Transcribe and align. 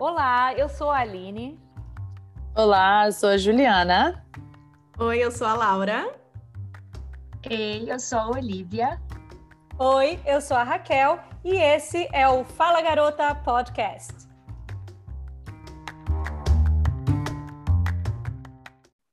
Olá, 0.00 0.54
eu 0.54 0.68
sou 0.68 0.92
a 0.92 0.98
Aline. 0.98 1.58
Olá, 2.56 3.06
eu 3.06 3.12
sou 3.12 3.30
a 3.30 3.36
Juliana. 3.36 4.24
Oi, 4.96 5.18
eu 5.18 5.32
sou 5.32 5.44
a 5.44 5.54
Laura. 5.54 6.16
Ei, 7.50 7.90
eu 7.90 7.98
sou 7.98 8.16
a 8.16 8.28
Olivia. 8.28 9.02
Oi, 9.76 10.20
eu 10.24 10.40
sou 10.40 10.56
a 10.56 10.62
Raquel 10.62 11.18
e 11.44 11.56
esse 11.56 12.08
é 12.12 12.28
o 12.28 12.44
Fala 12.44 12.80
Garota 12.80 13.34
Podcast. 13.34 14.14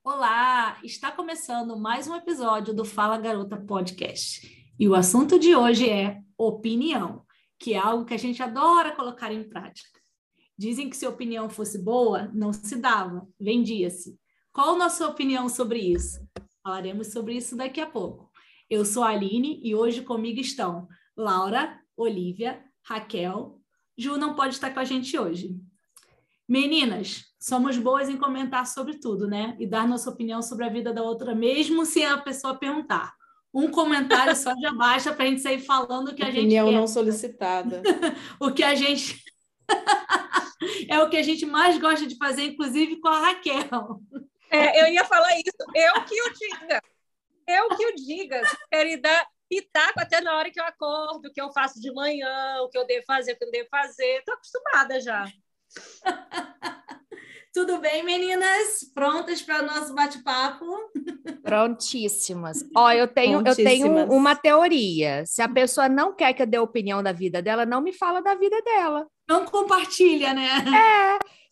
Olá, 0.04 0.78
está 0.84 1.12
começando 1.12 1.76
mais 1.76 2.08
um 2.08 2.16
episódio 2.16 2.76
do 2.76 2.86
Fala 2.86 3.18
Garota 3.18 3.58
Podcast. 3.58 4.72
E 4.80 4.88
o 4.88 4.94
assunto 4.94 5.40
de 5.40 5.56
hoje 5.56 5.90
é 5.90 6.20
opinião, 6.38 7.26
que 7.58 7.74
é 7.74 7.80
algo 7.80 8.06
que 8.06 8.14
a 8.14 8.20
gente 8.20 8.44
adora 8.44 8.96
colocar 8.96 9.32
em 9.32 9.50
prática. 9.50 9.95
Dizem 10.58 10.90
que 10.90 10.96
se 10.96 11.06
a 11.06 11.10
opinião 11.10 11.50
fosse 11.50 11.78
boa, 11.78 12.30
não 12.34 12.54
se 12.54 12.76
dava, 12.78 13.28
vendia-se. 13.40 14.18
Qual 14.54 14.76
a 14.76 14.78
nossa 14.78 15.08
opinião 15.08 15.50
sobre 15.50 15.80
isso? 15.80 16.20
Falaremos 16.64 17.12
sobre 17.12 17.36
isso 17.36 17.56
daqui 17.58 17.82
a 17.82 17.86
pouco. 17.86 18.32
Eu 18.70 18.86
sou 18.86 19.04
a 19.04 19.10
Aline 19.10 19.60
e 19.64 19.76
hoje 19.76 20.02
comigo 20.02 20.40
estão 20.40 20.88
Laura, 21.16 21.78
Olivia, 21.96 22.64
Raquel. 22.84 23.60
Ju 23.98 24.18
não 24.18 24.34
pode 24.34 24.56
estar 24.56 24.74
com 24.74 24.80
a 24.80 24.86
gente 24.86 25.18
hoje. 25.18 25.56
Meninas, 26.48 27.26
somos 27.40 27.78
boas 27.78 28.08
em 28.08 28.18
comentar 28.18 28.66
sobre 28.66 29.00
tudo, 29.00 29.28
né? 29.28 29.56
E 29.60 29.68
dar 29.68 29.88
nossa 29.88 30.10
opinião 30.10 30.42
sobre 30.42 30.66
a 30.66 30.70
vida 30.70 30.94
da 30.94 31.04
outra, 31.04 31.36
mesmo 31.36 31.86
se 31.86 32.04
a 32.04 32.18
pessoa 32.18 32.56
perguntar. 32.56 33.14
Um 33.54 33.70
comentário 33.70 34.36
só 34.36 34.54
já 34.60 34.74
basta 34.74 35.14
para 35.14 35.26
a 35.26 35.28
gente 35.28 35.42
sair 35.42 35.60
falando 35.60 36.10
o 36.10 36.16
que 36.16 36.22
a 36.22 36.26
gente 36.26 36.40
Opinião 36.40 36.68
quer. 36.68 36.74
não 36.74 36.88
solicitada. 36.88 37.82
o 38.40 38.52
que 38.52 38.64
a 38.64 38.76
gente. 38.76 39.24
é 40.90 41.00
o 41.00 41.10
que 41.10 41.18
a 41.18 41.24
gente 41.24 41.46
mais 41.46 41.78
gosta 41.78 42.06
de 42.06 42.18
fazer, 42.18 42.44
inclusive 42.44 43.00
com 43.00 43.08
a 43.08 43.20
Raquel. 43.20 44.02
É, 44.50 44.82
eu 44.82 44.88
ia 44.88 45.04
falar 45.06 45.36
isso. 45.38 45.56
Eu 45.74 46.04
que 46.04 46.22
o 46.22 46.34
diga. 46.34 46.82
Eu 47.48 47.70
que 47.70 47.86
o 47.86 47.96
diga. 47.96 48.46
Se 48.46 48.58
querem 48.70 49.00
dar 49.00 49.28
pitaco 49.50 50.00
até 50.00 50.22
na 50.22 50.36
hora 50.36 50.52
que 50.52 50.60
eu 50.60 50.66
acordo, 50.66 51.28
o 51.28 51.32
que 51.32 51.42
eu 51.42 51.52
faço 51.52 51.80
de 51.80 51.92
manhã, 51.94 52.62
o 52.62 52.70
que 52.70 52.78
eu 52.78 52.86
devo 52.86 53.06
fazer, 53.06 53.34
o 53.34 53.38
que 53.38 53.44
eu 53.44 53.48
não 53.48 53.52
devo 53.52 53.70
fazer. 53.70 54.20
Estou 54.20 54.34
acostumada 54.34 55.00
já. 55.00 55.26
Tudo 57.56 57.78
bem, 57.78 58.04
meninas? 58.04 58.84
Prontas 58.94 59.42
para 59.42 59.64
o 59.64 59.66
nosso 59.66 59.96
bate-papo? 59.96 60.66
Prontíssimas. 61.42 62.66
Ó, 62.76 62.92
eu 62.92 63.08
tenho, 63.08 63.42
eu 63.48 63.56
tenho 63.56 63.88
uma 64.12 64.36
teoria. 64.36 65.24
Se 65.26 65.42
a 65.42 65.48
pessoa 65.48 65.88
não 65.88 66.14
quer 66.14 66.34
que 66.34 66.42
eu 66.42 66.46
dê 66.46 66.60
opinião 66.60 67.02
da 67.02 67.14
vida 67.14 67.42
dela, 67.42 67.66
não 67.66 67.80
me 67.80 67.94
fala 67.94 68.22
da 68.22 68.36
vida 68.36 68.62
dela. 68.62 69.08
Não 69.26 69.46
compartilha, 69.46 70.34
né? 70.34 70.50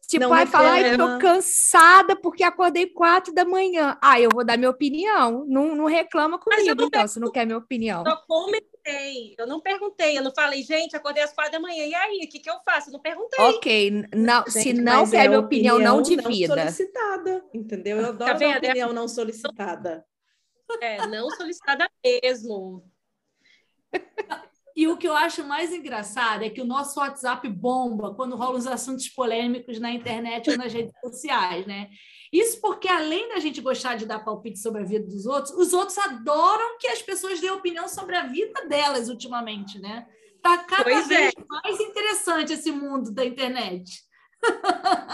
Tipo, 0.06 0.24
Não 0.24 0.30
vai 0.30 0.46
falar, 0.46 0.72
ai, 0.74 0.98
tô 0.98 1.18
cansada 1.18 2.18
porque 2.18 2.44
acordei 2.44 2.88
quatro 2.88 3.34
da 3.34 3.46
manhã. 3.46 3.98
Ah, 4.02 4.20
eu 4.20 4.30
vou 4.30 4.44
dar 4.44 4.58
minha 4.58 4.70
opinião. 4.70 5.46
Não, 5.48 5.74
não 5.74 5.86
reclama 5.86 6.38
comigo, 6.38 6.76
não 6.76 6.88
então, 6.88 7.08
se 7.08 7.18
não 7.18 7.31
quer 7.31 7.46
minha 7.46 7.58
opinião. 7.58 8.04
Só 8.04 8.22
comentei. 8.84 9.36
Eu 9.38 9.48
não 9.48 9.59
perguntei. 9.62 10.17
Eu 10.17 10.23
não 10.23 10.31
falei, 10.34 10.62
gente, 10.64 10.95
acordei 10.95 11.23
às 11.23 11.34
quatro 11.34 11.53
da 11.53 11.59
manhã. 11.59 11.86
E 11.86 11.95
aí, 11.95 12.22
o 12.26 12.30
que, 12.30 12.39
que 12.39 12.50
eu 12.50 12.59
faço? 12.66 12.90
Eu 12.90 12.94
não 12.94 13.00
perguntei. 13.00 13.44
Ok, 13.45 13.92
não, 14.16 14.45
se 14.45 14.62
Gente, 14.64 14.81
não 14.81 15.02
mas 15.02 15.12
quer 15.12 15.25
é 15.25 15.28
minha 15.28 15.40
opinião, 15.40 15.80
não 15.80 16.02
divida. 16.02 16.56
solicitada, 16.56 17.44
entendeu? 17.53 17.98
Eu 17.98 18.06
adoro 18.08 18.17
Tá 18.20 18.34
dar 18.34 18.40
vendo? 18.40 18.58
opinião 18.58 18.94
não 18.94 19.08
solicitada. 19.08 20.06
É, 20.81 21.06
não 21.08 21.30
solicitada 21.31 21.90
mesmo. 22.03 22.84
E 24.75 24.88
o 24.88 24.97
que 24.97 25.08
eu 25.08 25.16
acho 25.16 25.44
mais 25.44 25.72
engraçado 25.72 26.44
é 26.44 26.50
que 26.50 26.59
o 26.59 26.66
nosso 26.66 27.00
WhatsApp 27.00 27.47
bomba 27.47 28.16
quando 28.16 28.36
rolam 28.36 28.56
os 28.58 28.66
assuntos 28.66 29.08
polêmicos 29.08 29.80
na 29.80 29.92
internet 29.92 30.50
ou 30.50 30.58
nas 30.58 30.73
redes 30.73 30.92
sociais, 31.00 31.68
né? 31.68 31.90
Isso 32.34 32.60
porque, 32.60 32.88
além 32.88 33.30
da 33.30 33.40
gente 33.40 33.62
gostar 33.62 33.96
de 33.96 34.08
dar 34.08 34.18
palpite 34.18 34.58
sobre 34.58 34.82
a 34.82 34.86
vida 34.86 35.06
dos 35.06 35.28
outros, 35.28 35.54
os 35.54 35.72
outros 35.72 35.96
adoram 36.00 36.80
que 36.80 36.88
as 36.88 37.00
pessoas 37.00 37.40
dêem 37.40 37.54
opinião 37.54 37.88
sobre 37.88 38.16
a 38.16 38.26
vida 38.26 38.66
delas 38.68 39.08
ultimamente, 39.08 39.80
né? 39.80 40.08
Tá 40.42 40.58
cada 40.58 40.84
Pois 40.84 41.12
é. 41.12 41.16
vez 41.16 41.34
mais 41.48 41.80
interessante 41.80 42.54
esse 42.54 42.72
mundo 42.72 43.12
da 43.12 43.24
internet. 43.24 44.02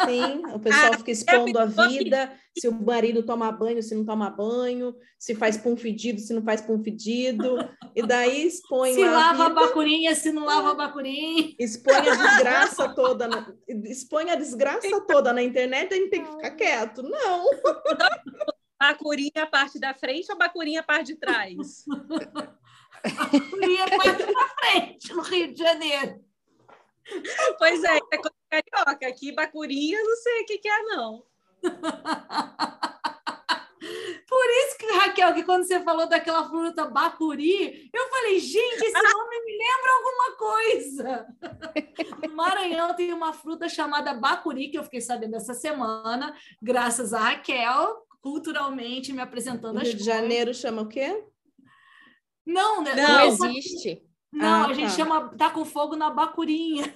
Sim, 0.06 0.42
o 0.54 0.60
pessoal 0.60 0.94
Ah, 0.94 0.98
fica 0.98 1.12
expondo 1.12 1.60
a 1.60 1.66
vida, 1.66 2.32
se 2.58 2.68
o 2.68 2.74
marido 2.74 3.22
toma 3.24 3.52
banho, 3.52 3.82
se 3.84 3.94
não 3.94 4.06
toma 4.06 4.30
banho, 4.30 4.96
se 5.20 5.36
faz 5.36 5.58
pum 5.58 5.76
fedido, 5.78 6.20
se 6.20 6.34
não 6.34 6.42
faz 6.42 6.62
pum 6.62 6.82
fedido, 6.84 7.58
e 7.96 8.02
daí 8.02 8.48
expõe 8.48 8.94
Se 8.94 9.04
a 9.04 9.12
lava 9.12 9.46
a 9.46 9.50
vida, 9.50 9.62
bacurinha, 9.62 10.16
se 10.16 10.32
não 10.32 10.46
lava 10.46 10.72
a 10.72 10.76
bacurinha. 10.76 11.54
expõe 11.60 11.96
a 11.96 12.16
desgraça 12.16 12.96
toda, 12.96 13.28
na, 13.28 13.54
expõe 13.68 14.30
a 14.32 14.36
desgraça 14.36 15.02
toda 15.08 15.32
na 15.34 15.44
internet, 15.44 15.94
a 15.94 15.98
gente 15.98 16.10
tem 16.10 16.24
que 16.24 16.32
ficar 16.32 16.52
quieto. 16.52 17.04
Não, 17.04 17.46
Bacurinha 18.80 19.44
a 19.44 19.46
parte 19.46 19.78
da 19.78 19.94
frente 19.94 20.32
ou 20.32 20.38
bacurinha 20.38 20.80
a 20.80 20.84
parte 20.84 21.08
de 21.08 21.16
trás? 21.20 21.84
Bacurinha 23.16 23.86
parte 23.90 24.24
pra 24.24 24.48
frente, 24.60 25.14
no 25.14 25.22
Rio 25.22 25.54
de 25.54 25.60
Janeiro. 25.60 26.24
pois 27.58 27.84
é, 27.84 27.98
é 27.98 28.18
carioca. 28.50 29.08
Aqui, 29.08 29.32
bacurinha, 29.32 30.02
não 30.04 30.16
sei 30.18 30.42
o 30.42 30.46
que, 30.46 30.58
que 30.58 30.68
é, 30.70 30.84
não. 30.84 31.24
Por 34.28 34.46
isso 34.46 34.78
que, 34.78 34.86
Raquel, 34.92 35.34
que 35.34 35.44
quando 35.44 35.64
você 35.66 35.80
falou 35.80 36.08
daquela 36.08 36.48
fruta 36.48 36.86
bacuri, 36.86 37.90
eu 37.94 38.10
falei, 38.10 38.40
gente, 38.40 38.84
esse 38.84 38.92
nome 39.14 39.46
me 39.46 39.58
lembra 39.58 39.92
alguma 39.94 40.38
coisa. 40.38 41.28
No 42.30 42.36
Maranhão 42.36 42.94
tem 42.96 43.12
uma 43.14 43.34
fruta 43.34 43.68
chamada 43.70 44.14
bacuri, 44.14 44.70
que 44.70 44.78
eu 44.78 44.84
fiquei 44.84 45.02
sabendo 45.02 45.36
essa 45.36 45.54
semana, 45.54 46.34
graças 46.62 47.14
a 47.14 47.20
Raquel, 47.20 48.06
culturalmente 48.22 49.12
me 49.14 49.22
apresentando 49.22 49.76
Rio 49.80 49.84
de 49.86 49.92
coisas. 49.92 50.06
Janeiro 50.06 50.54
chama 50.54 50.82
o 50.84 50.88
quê? 50.88 51.24
Não, 52.46 52.82
né? 52.82 52.94
Não 52.96 53.08
Não 53.08 53.20
eu- 53.22 53.28
existe. 53.28 54.04
Não, 54.32 54.64
Ah, 54.64 54.68
a 54.68 54.74
gente 54.74 54.90
tá. 54.90 54.96
chama 54.96 55.30
tá 55.38 55.50
com 55.50 55.66
fogo 55.66 55.96
na 55.96 56.10
bacurinha. 56.10 56.94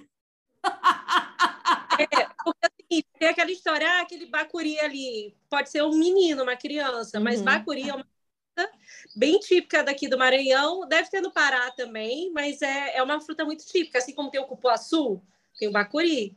Porque 2.43 2.65
assim, 2.65 3.03
tem 3.19 3.27
aquela 3.29 3.51
história, 3.51 3.87
ah, 3.89 4.01
aquele 4.01 4.25
bacuri 4.25 4.79
ali, 4.79 5.35
pode 5.49 5.69
ser 5.69 5.83
um 5.83 5.95
menino, 5.97 6.43
uma 6.43 6.55
criança, 6.55 7.19
mas 7.19 7.39
Uhum. 7.39 7.45
bacuri 7.45 7.89
é 7.89 7.93
uma 7.93 8.05
fruta 8.55 8.71
bem 9.15 9.39
típica 9.39 9.83
daqui 9.83 10.07
do 10.07 10.17
Maranhão, 10.17 10.87
deve 10.87 11.09
ter 11.09 11.21
no 11.21 11.31
Pará 11.31 11.71
também, 11.71 12.31
mas 12.31 12.61
é, 12.61 12.97
é 12.97 13.03
uma 13.03 13.19
fruta 13.21 13.45
muito 13.45 13.65
típica, 13.65 13.97
assim 13.99 14.13
como 14.13 14.29
tem 14.29 14.41
o 14.41 14.45
cupuaçu, 14.45 15.21
tem 15.57 15.67
o 15.67 15.71
bacuri. 15.71 16.35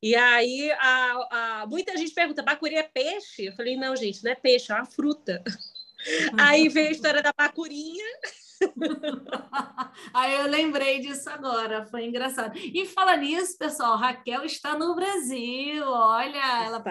E 0.00 0.14
aí 0.14 0.70
a, 0.72 1.62
a- 1.62 1.66
muita 1.66 1.96
gente 1.96 2.12
pergunta, 2.14 2.42
bacuri 2.42 2.76
é 2.76 2.82
peixe? 2.84 3.46
Eu 3.46 3.52
falei, 3.52 3.76
não, 3.76 3.96
gente, 3.96 4.22
não 4.22 4.30
é 4.30 4.34
peixe, 4.36 4.70
é 4.70 4.74
uma 4.74 4.84
fruta. 4.86 5.42
Aí 6.38 6.68
veio 6.68 6.88
a 6.88 6.92
história 6.92 7.22
da 7.22 7.32
bacurinha, 7.36 8.04
Aí 10.12 10.34
eu 10.34 10.46
lembrei 10.48 10.98
disso 11.00 11.30
agora, 11.30 11.86
foi 11.86 12.06
engraçado. 12.06 12.56
E 12.58 12.86
fala 12.86 13.16
nisso, 13.16 13.56
pessoal, 13.56 13.96
Raquel 13.96 14.44
está 14.44 14.76
no 14.76 14.94
Brasil, 14.96 15.84
olha, 15.86 16.64
ela 16.64 16.80
Tá. 16.80 16.90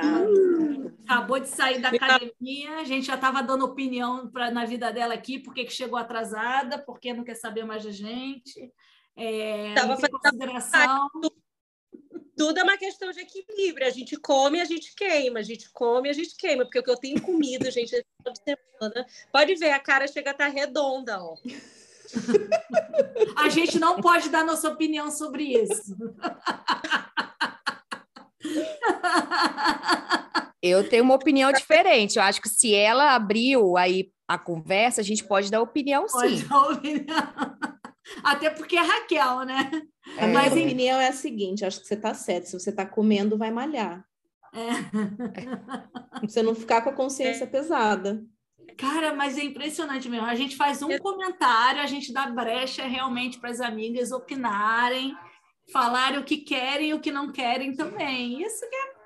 acabou 1.04 1.40
de 1.40 1.48
sair 1.50 1.80
da 1.82 1.90
academia, 1.90 2.78
a 2.80 2.84
gente 2.86 3.08
já 3.08 3.16
estava 3.16 3.42
dando 3.44 3.66
opinião 3.66 4.30
pra, 4.30 4.50
na 4.52 4.64
vida 4.66 4.92
dela 4.94 5.14
aqui, 5.14 5.40
por 5.40 5.54
que 5.54 5.66
que 5.66 5.74
chegou 5.74 5.98
atrasada, 6.00 6.80
porque 6.80 7.14
não 7.14 7.24
quer 7.24 7.36
saber 7.36 7.66
mais 7.66 7.84
da 7.84 7.92
gente. 7.92 8.72
É, 9.16 9.74
Tava 9.74 9.96
fazendo- 9.96 10.20
consideração. 10.20 11.10
Tudo 12.38 12.60
é 12.60 12.64
uma 12.64 12.78
questão 12.78 13.12
de 13.12 13.22
equilíbrio. 13.22 13.88
A 13.88 13.90
gente 13.90 14.16
come, 14.18 14.62
a 14.62 14.66
gente 14.66 14.94
queima. 14.96 15.40
A 15.40 15.44
gente 15.44 15.70
come, 15.72 16.10
a 16.10 16.14
gente 16.14 16.36
queima. 16.38 16.64
Porque 16.64 16.80
o 16.80 16.84
que 16.84 16.92
eu 16.92 16.98
tenho 16.98 17.20
comido, 17.22 17.70
gente, 17.72 17.94
esse 17.94 18.06
final 18.18 18.34
de 18.34 18.42
semana, 18.44 19.06
pode 19.32 19.56
ver, 19.56 19.72
a 19.72 19.80
cara 19.80 20.08
chega 20.08 20.30
a 20.30 20.34
estar 20.34 20.48
redonda, 20.48 21.20
ó. 21.20 21.36
A 23.36 23.50
gente 23.50 23.78
não 23.80 24.00
pode 24.00 24.30
dar 24.30 24.46
nossa 24.46 24.70
opinião 24.70 25.12
sobre 25.12 25.44
isso. 25.62 25.98
Eu 30.62 30.88
tenho 30.88 31.04
uma 31.04 31.16
opinião 31.16 31.52
diferente. 31.52 32.18
Eu 32.18 32.24
acho 32.24 32.42
que 32.42 32.50
se 32.50 32.74
ela 32.74 33.14
abriu 33.16 33.76
aí 33.78 34.12
a 34.28 34.38
conversa, 34.38 35.02
a 35.02 35.04
gente 35.04 35.24
pode 35.24 35.50
dar 35.50 35.62
opinião 35.62 36.06
Pode 36.06 36.40
sim. 36.40 36.48
dar 36.48 36.70
opinião. 36.70 37.18
Até 38.24 38.50
porque 38.50 38.78
é 38.78 38.82
Raquel, 38.82 39.46
né? 39.46 39.70
A 40.18 40.24
É. 40.24 40.28
minha 40.28 40.34
Mas 40.42 40.56
em- 40.56 40.64
opinião 40.66 41.00
é 41.00 41.08
a 41.10 41.14
seguinte: 41.14 41.66
acho 41.66 41.80
que 41.82 41.88
você 41.88 41.94
está 41.96 42.14
certo. 42.14 42.46
Se 42.46 42.60
você 42.60 42.70
está 42.70 42.86
comendo, 42.86 43.38
vai 43.38 43.52
malhar. 43.52 44.06
É. 44.54 44.68
Pra 44.92 46.22
você 46.28 46.42
não 46.42 46.56
ficar 46.56 46.82
com 46.82 46.90
a 46.90 46.94
consciência 46.94 47.46
pesada. 47.46 48.24
Cara, 48.78 49.14
mas 49.14 49.38
é 49.38 49.44
impressionante 49.44 50.08
mesmo. 50.08 50.26
A 50.26 50.36
gente 50.36 50.56
faz 50.56 50.82
um 50.82 50.98
comentário, 51.00 51.82
a 51.82 51.86
gente 51.88 52.14
dá 52.14 52.28
brecha 52.28 52.86
realmente 52.86 53.40
para 53.40 53.50
as 53.50 53.60
amigas 53.60 54.12
opinarem, 54.12 55.16
falarem 55.74 56.20
o 56.20 56.24
que 56.24 56.38
querem 56.38 56.90
e 56.90 56.94
o 56.94 57.00
que 57.00 57.12
não 57.12 57.32
querem 57.32 57.74
também. 57.76 58.42
Isso 58.42 58.62
que 58.70 58.76
é. 58.76 58.98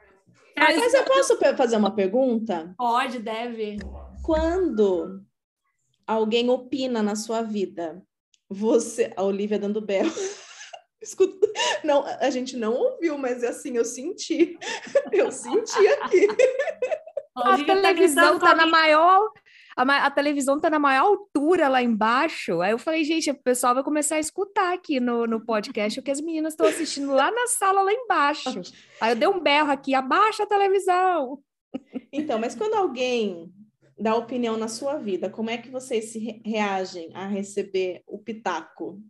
Mas 0.60 0.78
Mas 0.78 0.94
eu 0.94 1.04
posso 1.06 1.38
fazer 1.56 1.78
uma 1.78 1.96
pergunta? 1.96 2.74
pode, 2.78 3.18
deve. 3.20 3.78
Quando 4.24 5.24
alguém 6.06 6.50
opina 6.50 7.02
na 7.02 7.16
sua 7.16 7.42
vida, 7.42 8.04
você. 8.52 9.12
A 9.16 9.24
Olivia 9.24 9.58
dando 9.58 9.82
belo. 9.82 10.12
Escuta, 11.02 11.48
não, 11.84 12.06
a 12.06 12.30
gente 12.30 12.56
não 12.56 12.74
ouviu, 12.76 13.18
mas 13.18 13.44
assim, 13.44 13.76
eu 13.76 13.84
senti. 13.84 14.56
Eu 15.12 15.32
senti 15.32 15.88
aqui. 15.88 16.28
A 17.34 17.58
televisão 17.64 18.38
tá 18.38 18.54
na 18.54 18.66
maior. 18.66 19.32
A, 19.76 19.84
a, 20.06 20.12
televisão 20.12 20.60
tá 20.60 20.70
na 20.70 20.78
maior 20.78 21.06
altura 21.06 21.70
lá 21.70 21.82
embaixo. 21.82 22.60
Aí 22.62 22.72
eu 22.72 22.78
falei, 22.78 23.06
gente, 23.06 23.32
o 23.32 23.42
pessoal 23.42 23.74
vai 23.74 23.84
começar 23.84 24.16
a 24.16 24.20
escutar 24.20 24.74
aqui 24.74 25.00
no, 25.00 25.26
no 25.26 25.44
podcast 25.44 25.98
o 25.98 26.04
que 26.04 26.12
as 26.12 26.20
meninas 26.20 26.54
estão 26.54 26.68
assistindo 26.68 27.14
lá 27.14 27.32
na 27.32 27.48
sala, 27.48 27.82
lá 27.82 27.94
embaixo. 27.94 28.50
Aí 29.00 29.14
eu 29.14 29.16
dei 29.16 29.30
um 29.30 29.40
berro 29.40 29.72
aqui, 29.72 29.96
abaixa 29.96 30.44
a 30.44 30.46
televisão. 30.46 31.40
Então, 32.12 32.38
mas 32.38 32.54
quando 32.54 32.76
alguém 32.76 33.50
dá 34.02 34.16
opinião 34.16 34.58
na 34.58 34.68
sua 34.68 34.98
vida, 34.98 35.30
como 35.30 35.50
é 35.50 35.58
que 35.58 35.70
vocês 35.70 36.06
se 36.06 36.42
reagem 36.46 37.12
a 37.14 37.28
receber 37.28 38.04
o 38.08 38.18
pitaco? 38.18 39.02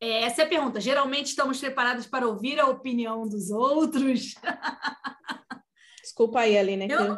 É, 0.00 0.24
essa 0.24 0.42
é 0.42 0.44
a 0.44 0.48
pergunta. 0.48 0.80
Geralmente 0.80 1.26
estamos 1.26 1.60
preparados 1.60 2.06
para 2.06 2.26
ouvir 2.26 2.58
a 2.58 2.66
opinião 2.66 3.28
dos 3.28 3.50
outros. 3.50 4.34
Desculpa 6.02 6.40
aí, 6.40 6.58
Aline. 6.58 6.88
Eu, 6.90 7.16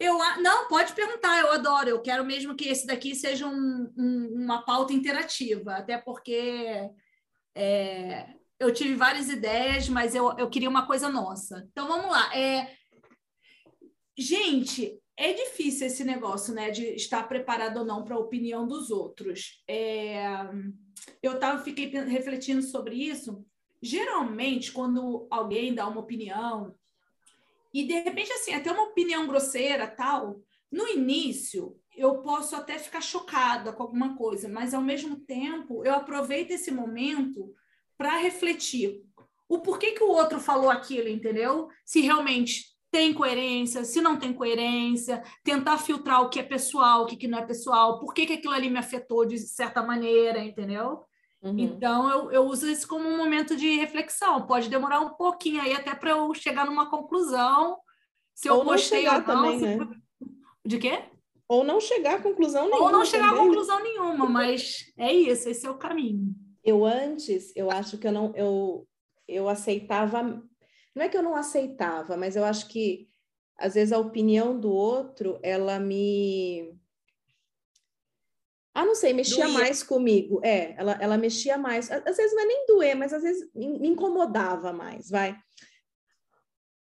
eu, 0.00 0.18
não, 0.40 0.68
pode 0.68 0.94
perguntar, 0.94 1.38
eu 1.38 1.52
adoro. 1.52 1.90
Eu 1.90 2.00
quero 2.00 2.24
mesmo 2.24 2.56
que 2.56 2.68
esse 2.68 2.86
daqui 2.86 3.14
seja 3.14 3.46
um, 3.46 3.92
um, 3.96 4.42
uma 4.42 4.64
pauta 4.64 4.94
interativa, 4.94 5.74
até 5.74 5.98
porque 5.98 6.90
é, 7.54 8.26
eu 8.58 8.72
tive 8.72 8.94
várias 8.94 9.28
ideias, 9.28 9.86
mas 9.86 10.14
eu, 10.14 10.34
eu 10.38 10.48
queria 10.48 10.70
uma 10.70 10.86
coisa 10.86 11.10
nossa. 11.10 11.68
Então 11.70 11.86
vamos 11.86 12.10
lá. 12.10 12.34
É, 12.34 12.74
gente, 14.16 14.98
é 15.16 15.32
difícil 15.32 15.86
esse 15.86 16.04
negócio, 16.04 16.52
né, 16.52 16.70
de 16.70 16.84
estar 16.94 17.26
preparado 17.26 17.78
ou 17.78 17.84
não 17.84 18.04
para 18.04 18.14
a 18.14 18.20
opinião 18.20 18.66
dos 18.66 18.90
outros. 18.90 19.62
É, 19.66 20.24
eu 21.22 21.38
tava, 21.38 21.62
fiquei 21.62 21.86
refletindo 21.86 22.62
sobre 22.62 22.94
isso. 22.96 23.44
Geralmente, 23.80 24.72
quando 24.72 25.26
alguém 25.30 25.74
dá 25.74 25.86
uma 25.86 26.00
opinião, 26.00 26.74
e 27.72 27.84
de 27.84 27.94
repente, 28.00 28.32
assim, 28.32 28.52
até 28.52 28.70
uma 28.70 28.84
opinião 28.84 29.26
grosseira, 29.26 29.86
tal, 29.86 30.40
no 30.70 30.86
início 30.88 31.78
eu 31.96 32.18
posso 32.18 32.54
até 32.54 32.78
ficar 32.78 33.00
chocada 33.00 33.72
com 33.72 33.82
alguma 33.82 34.16
coisa, 34.16 34.48
mas 34.48 34.74
ao 34.74 34.82
mesmo 34.82 35.16
tempo 35.16 35.82
eu 35.84 35.94
aproveito 35.94 36.50
esse 36.50 36.70
momento 36.70 37.54
para 37.96 38.18
refletir 38.18 39.02
o 39.48 39.60
porquê 39.60 39.92
que 39.92 40.02
o 40.02 40.10
outro 40.10 40.38
falou 40.38 40.68
aquilo, 40.68 41.08
entendeu? 41.08 41.68
Se 41.84 42.00
realmente 42.02 42.75
tem 42.96 43.12
coerência, 43.12 43.84
se 43.84 44.00
não 44.00 44.18
tem 44.18 44.32
coerência, 44.32 45.22
tentar 45.44 45.76
filtrar 45.76 46.22
o 46.22 46.30
que 46.30 46.40
é 46.40 46.42
pessoal, 46.42 47.02
o 47.02 47.06
que, 47.06 47.28
não 47.28 47.38
é 47.38 47.44
pessoal, 47.44 48.00
por 48.00 48.14
que, 48.14 48.24
que 48.24 48.32
aquilo 48.32 48.54
ali 48.54 48.70
me 48.70 48.78
afetou 48.78 49.26
de 49.26 49.36
certa 49.38 49.82
maneira, 49.82 50.42
entendeu? 50.42 51.04
Uhum. 51.42 51.58
Então, 51.58 52.08
eu, 52.08 52.32
eu 52.32 52.44
uso 52.44 52.66
isso 52.66 52.88
como 52.88 53.06
um 53.06 53.18
momento 53.18 53.54
de 53.54 53.76
reflexão. 53.76 54.46
Pode 54.46 54.70
demorar 54.70 55.00
um 55.00 55.10
pouquinho 55.10 55.60
aí 55.60 55.74
até 55.74 55.94
para 55.94 56.12
eu 56.12 56.32
chegar 56.32 56.64
numa 56.64 56.88
conclusão. 56.88 57.76
Se 58.34 58.48
eu 58.48 58.54
ou 58.54 58.64
gostei 58.64 59.06
ou 59.06 59.12
não. 59.12 59.22
Também, 59.24 59.58
se... 59.58 59.76
né? 59.76 59.88
De 60.64 60.78
quê? 60.78 61.04
Ou 61.46 61.62
não 61.62 61.78
chegar 61.78 62.14
a 62.14 62.22
conclusão 62.22 62.64
nenhuma. 62.64 62.86
Ou 62.86 62.90
não 62.90 63.04
chegar 63.04 63.28
também. 63.28 63.42
a 63.42 63.46
conclusão 63.46 63.82
nenhuma, 63.82 64.26
mas 64.26 64.90
é 64.96 65.12
isso, 65.12 65.50
esse 65.50 65.66
é 65.66 65.70
o 65.70 65.76
caminho. 65.76 66.34
Eu 66.64 66.82
antes, 66.86 67.52
eu 67.54 67.70
acho 67.70 67.98
que 67.98 68.06
eu 68.06 68.12
não, 68.12 68.32
eu, 68.34 68.88
eu 69.28 69.50
aceitava, 69.50 70.42
não 70.96 71.04
é 71.04 71.08
que 71.08 71.16
eu 71.16 71.22
não 71.22 71.36
aceitava, 71.36 72.16
mas 72.16 72.34
eu 72.34 72.44
acho 72.44 72.66
que 72.68 73.06
às 73.58 73.74
vezes 73.74 73.92
a 73.92 73.98
opinião 73.98 74.58
do 74.58 74.72
outro, 74.72 75.38
ela 75.42 75.78
me 75.78 76.74
ah, 78.74 78.84
não 78.84 78.94
sei, 78.94 79.14
mexia 79.14 79.46
Doía. 79.46 79.58
mais 79.58 79.82
comigo. 79.82 80.38
É, 80.44 80.74
ela, 80.78 80.98
ela 81.00 81.16
mexia 81.16 81.56
mais. 81.56 81.90
Às 81.90 82.16
vezes 82.16 82.34
não 82.34 82.42
é 82.42 82.46
nem 82.46 82.66
doer, 82.66 82.94
mas 82.94 83.10
às 83.10 83.22
vezes 83.22 83.48
me 83.54 83.88
incomodava 83.88 84.70
mais, 84.70 85.08
vai. 85.08 85.34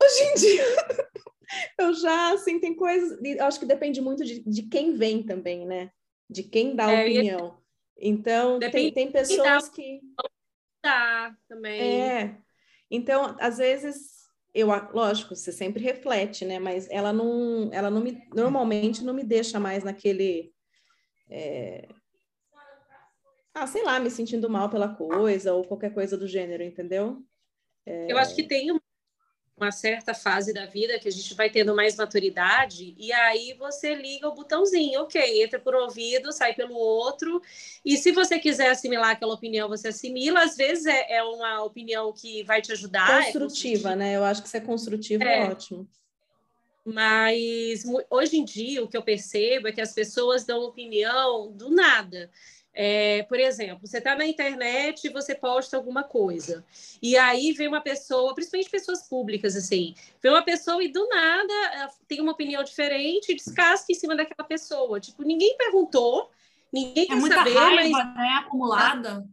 Hoje 0.02 0.24
em 0.24 0.34
dia, 0.36 0.64
eu 1.78 1.94
já, 1.94 2.34
assim, 2.34 2.62
tem 2.62 2.74
coisas. 2.74 3.20
Eu 3.22 3.46
acho 3.46 3.60
que 3.60 3.66
depende 3.66 4.00
muito 4.00 4.24
de, 4.24 4.42
de 4.42 4.64
quem 4.64 4.94
vem 4.94 5.22
também, 5.22 5.66
né? 5.66 5.92
De 6.30 6.44
quem 6.44 6.78
dá 6.78 6.90
é, 6.90 7.02
opinião. 7.04 7.62
Então, 7.98 8.58
tem, 8.58 8.94
tem 8.94 9.12
pessoas 9.12 9.68
que. 9.68 10.00
Dá 10.82 11.36
também. 11.50 12.02
É. 12.02 12.42
Então, 12.92 13.36
às 13.40 13.58
vezes, 13.58 14.28
eu, 14.54 14.68
lógico, 14.68 15.36
você 15.36 15.52
sempre 15.52 15.82
reflete, 15.82 16.44
né? 16.46 16.60
Mas 16.60 16.90
ela 16.92 17.14
não, 17.14 17.70
ela 17.72 17.90
não 17.90 18.02
me, 18.02 18.22
normalmente 18.36 19.04
não 19.04 19.14
me 19.14 19.24
deixa 19.24 19.60
mais 19.60 19.84
naquele 19.84 20.54
é... 21.32 21.88
Ah, 23.54 23.66
sei 23.66 23.84
lá, 23.84 24.00
me 24.00 24.12
sentindo 24.12 24.50
mal 24.50 24.70
pela 24.70 24.94
coisa 24.94 25.54
ou 25.54 25.64
qualquer 25.64 25.94
coisa 25.94 26.18
do 26.18 26.28
gênero, 26.28 26.64
entendeu? 26.64 27.24
É... 27.86 28.12
Eu 28.12 28.18
acho 28.18 28.36
que 28.36 28.44
tem 28.44 28.72
uma 29.62 29.72
certa 29.72 30.14
fase 30.14 30.52
da 30.52 30.66
vida 30.66 30.98
que 30.98 31.08
a 31.08 31.12
gente 31.12 31.36
vai 31.36 31.50
tendo 31.50 31.76
mais 31.76 31.96
maturidade 31.96 32.96
e 32.98 33.14
aí 33.14 33.54
você 33.54 33.94
liga 33.94 34.28
o 34.28 34.34
botãozinho, 34.34 35.02
ok, 35.02 35.44
entra 35.44 35.60
por 35.60 35.76
um 35.76 35.84
ouvido, 35.84 36.32
sai 36.32 36.54
pelo 36.56 36.74
outro 36.74 37.40
e 37.86 37.96
se 37.96 38.12
você 38.12 38.40
quiser 38.40 38.72
assimilar 38.72 39.12
aquela 39.12 39.36
opinião, 39.36 39.70
você 39.70 39.90
assimila, 39.90 40.44
às 40.44 40.58
vezes 40.58 40.88
é, 40.88 41.18
é 41.18 41.24
uma 41.24 41.64
opinião 41.64 42.12
que 42.12 42.44
vai 42.44 42.60
te 42.60 42.72
ajudar. 42.72 43.24
Construtiva, 43.24 43.92
é 43.92 43.96
né? 43.96 44.16
Eu 44.16 44.24
acho 44.24 44.42
que 44.42 44.50
se 44.50 44.58
é 44.58 44.62
construtivo 44.62 45.24
é, 45.24 45.46
é 45.46 45.50
ótimo. 45.50 45.88
Mas 46.84 47.84
hoje 48.10 48.38
em 48.38 48.44
dia 48.44 48.84
o 48.84 48.88
que 48.88 48.98
eu 48.98 49.04
percebo 49.04 49.68
é 49.68 49.72
que 49.72 49.82
as 49.82 49.94
pessoas 49.94 50.44
dão 50.44 50.64
opinião 50.64 51.52
do 51.52 51.70
nada. 51.70 52.32
É, 52.74 53.24
por 53.24 53.40
exemplo, 53.40 53.86
você 53.86 53.98
está 53.98 54.16
na 54.16 54.26
internet 54.26 55.06
e 55.06 55.10
você 55.10 55.36
posta 55.36 55.76
alguma 55.76 56.04
coisa. 56.04 56.64
E 57.02 57.18
aí 57.18 57.52
vem 57.52 57.68
uma 57.68 57.82
pessoa, 57.82 58.34
principalmente 58.34 58.70
pessoas 58.70 59.08
públicas, 59.08 59.56
assim, 59.56 59.94
vem 60.22 60.32
uma 60.32 60.44
pessoa 60.44 60.82
e 60.84 60.88
do 60.88 61.08
nada 61.10 61.90
tem 62.08 62.22
uma 62.22 62.32
opinião 62.32 62.64
diferente 62.64 63.32
e 63.32 63.36
descasca 63.36 63.92
em 63.92 63.96
cima 63.96 64.16
daquela 64.16 64.48
pessoa. 64.48 65.00
Tipo, 65.00 65.24
ninguém 65.24 65.58
perguntou, 65.58 66.30
ninguém 66.72 67.04
é 67.04 67.08
quer 67.08 67.16
muita 67.16 67.36
saber, 67.36 67.54
raiva, 67.54 67.76
mas. 67.76 68.16
Né, 68.16 68.30
acumulada 68.40 69.28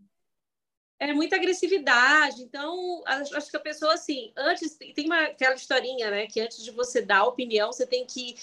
é 0.98 1.12
muita 1.12 1.36
agressividade. 1.36 2.42
Então, 2.42 3.02
acho 3.06 3.50
que 3.50 3.56
a 3.56 3.60
pessoa, 3.60 3.94
assim, 3.94 4.32
antes 4.36 4.76
tem 4.76 5.06
uma, 5.06 5.22
aquela 5.24 5.54
historinha, 5.54 6.10
né? 6.10 6.26
Que 6.26 6.40
antes 6.40 6.62
de 6.62 6.70
você 6.70 7.00
dar 7.00 7.24
opinião, 7.24 7.72
você 7.72 7.86
tem 7.86 8.04
que 8.04 8.34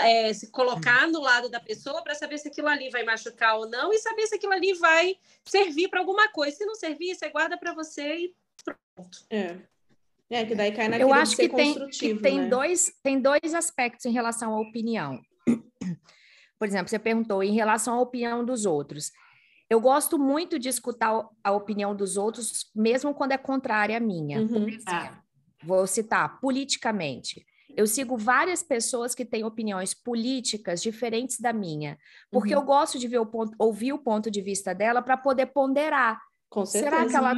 é, 0.00 0.32
se 0.32 0.50
colocar 0.50 1.08
no 1.08 1.20
lado 1.20 1.48
da 1.48 1.60
pessoa 1.60 2.02
para 2.02 2.14
saber 2.14 2.38
se 2.38 2.48
aquilo 2.48 2.68
ali 2.68 2.90
vai 2.90 3.04
machucar 3.04 3.56
ou 3.56 3.68
não 3.68 3.92
e 3.92 3.98
saber 3.98 4.26
se 4.26 4.36
aquilo 4.36 4.52
ali 4.52 4.74
vai 4.74 5.16
servir 5.44 5.88
para 5.88 6.00
alguma 6.00 6.28
coisa. 6.28 6.56
Se 6.56 6.66
não 6.66 6.74
servir, 6.74 7.14
você 7.14 7.28
guarda 7.28 7.56
para 7.56 7.74
você 7.74 8.16
e 8.16 8.34
pronto. 8.64 9.18
É. 9.30 9.56
É, 10.28 10.44
que 10.44 10.54
daí 10.54 10.72
cai 10.72 11.00
Eu 11.00 11.14
acho 11.14 11.36
que, 11.36 11.48
tem, 11.48 11.88
que 11.88 12.14
tem, 12.16 12.40
né? 12.40 12.48
dois, 12.48 12.92
tem 13.02 13.20
dois 13.20 13.54
aspectos 13.54 14.04
em 14.06 14.12
relação 14.12 14.54
à 14.54 14.60
opinião. 14.60 15.20
Por 16.58 16.66
exemplo, 16.66 16.88
você 16.88 16.98
perguntou 16.98 17.42
em 17.42 17.54
relação 17.54 17.94
à 17.94 18.00
opinião 18.00 18.44
dos 18.44 18.66
outros. 18.66 19.12
Eu 19.70 19.80
gosto 19.80 20.18
muito 20.18 20.58
de 20.58 20.68
escutar 20.68 21.28
a 21.42 21.52
opinião 21.52 21.94
dos 21.94 22.16
outros, 22.16 22.70
mesmo 22.74 23.14
quando 23.14 23.32
é 23.32 23.38
contrária 23.38 23.96
à 23.96 24.00
minha. 24.00 24.40
Uhum. 24.40 24.48
Por 24.48 24.68
exemplo, 24.68 25.22
vou 25.62 25.86
citar 25.86 26.40
politicamente. 26.40 27.44
Eu 27.76 27.86
sigo 27.86 28.16
várias 28.16 28.62
pessoas 28.62 29.14
que 29.14 29.24
têm 29.24 29.44
opiniões 29.44 29.92
políticas 29.92 30.82
diferentes 30.82 31.38
da 31.38 31.52
minha, 31.52 31.98
porque 32.30 32.54
uhum. 32.54 32.62
eu 32.62 32.66
gosto 32.66 32.98
de 32.98 33.18
o 33.18 33.26
ponto, 33.26 33.54
ouvir 33.58 33.92
o 33.92 33.98
ponto 33.98 34.30
de 34.30 34.40
vista 34.40 34.74
dela 34.74 35.02
para 35.02 35.16
poder 35.16 35.46
ponderar. 35.46 36.18
Com 36.48 36.64
certeza. 36.64 36.96
Será 36.96 37.06
que 37.06 37.14
ela 37.14 37.34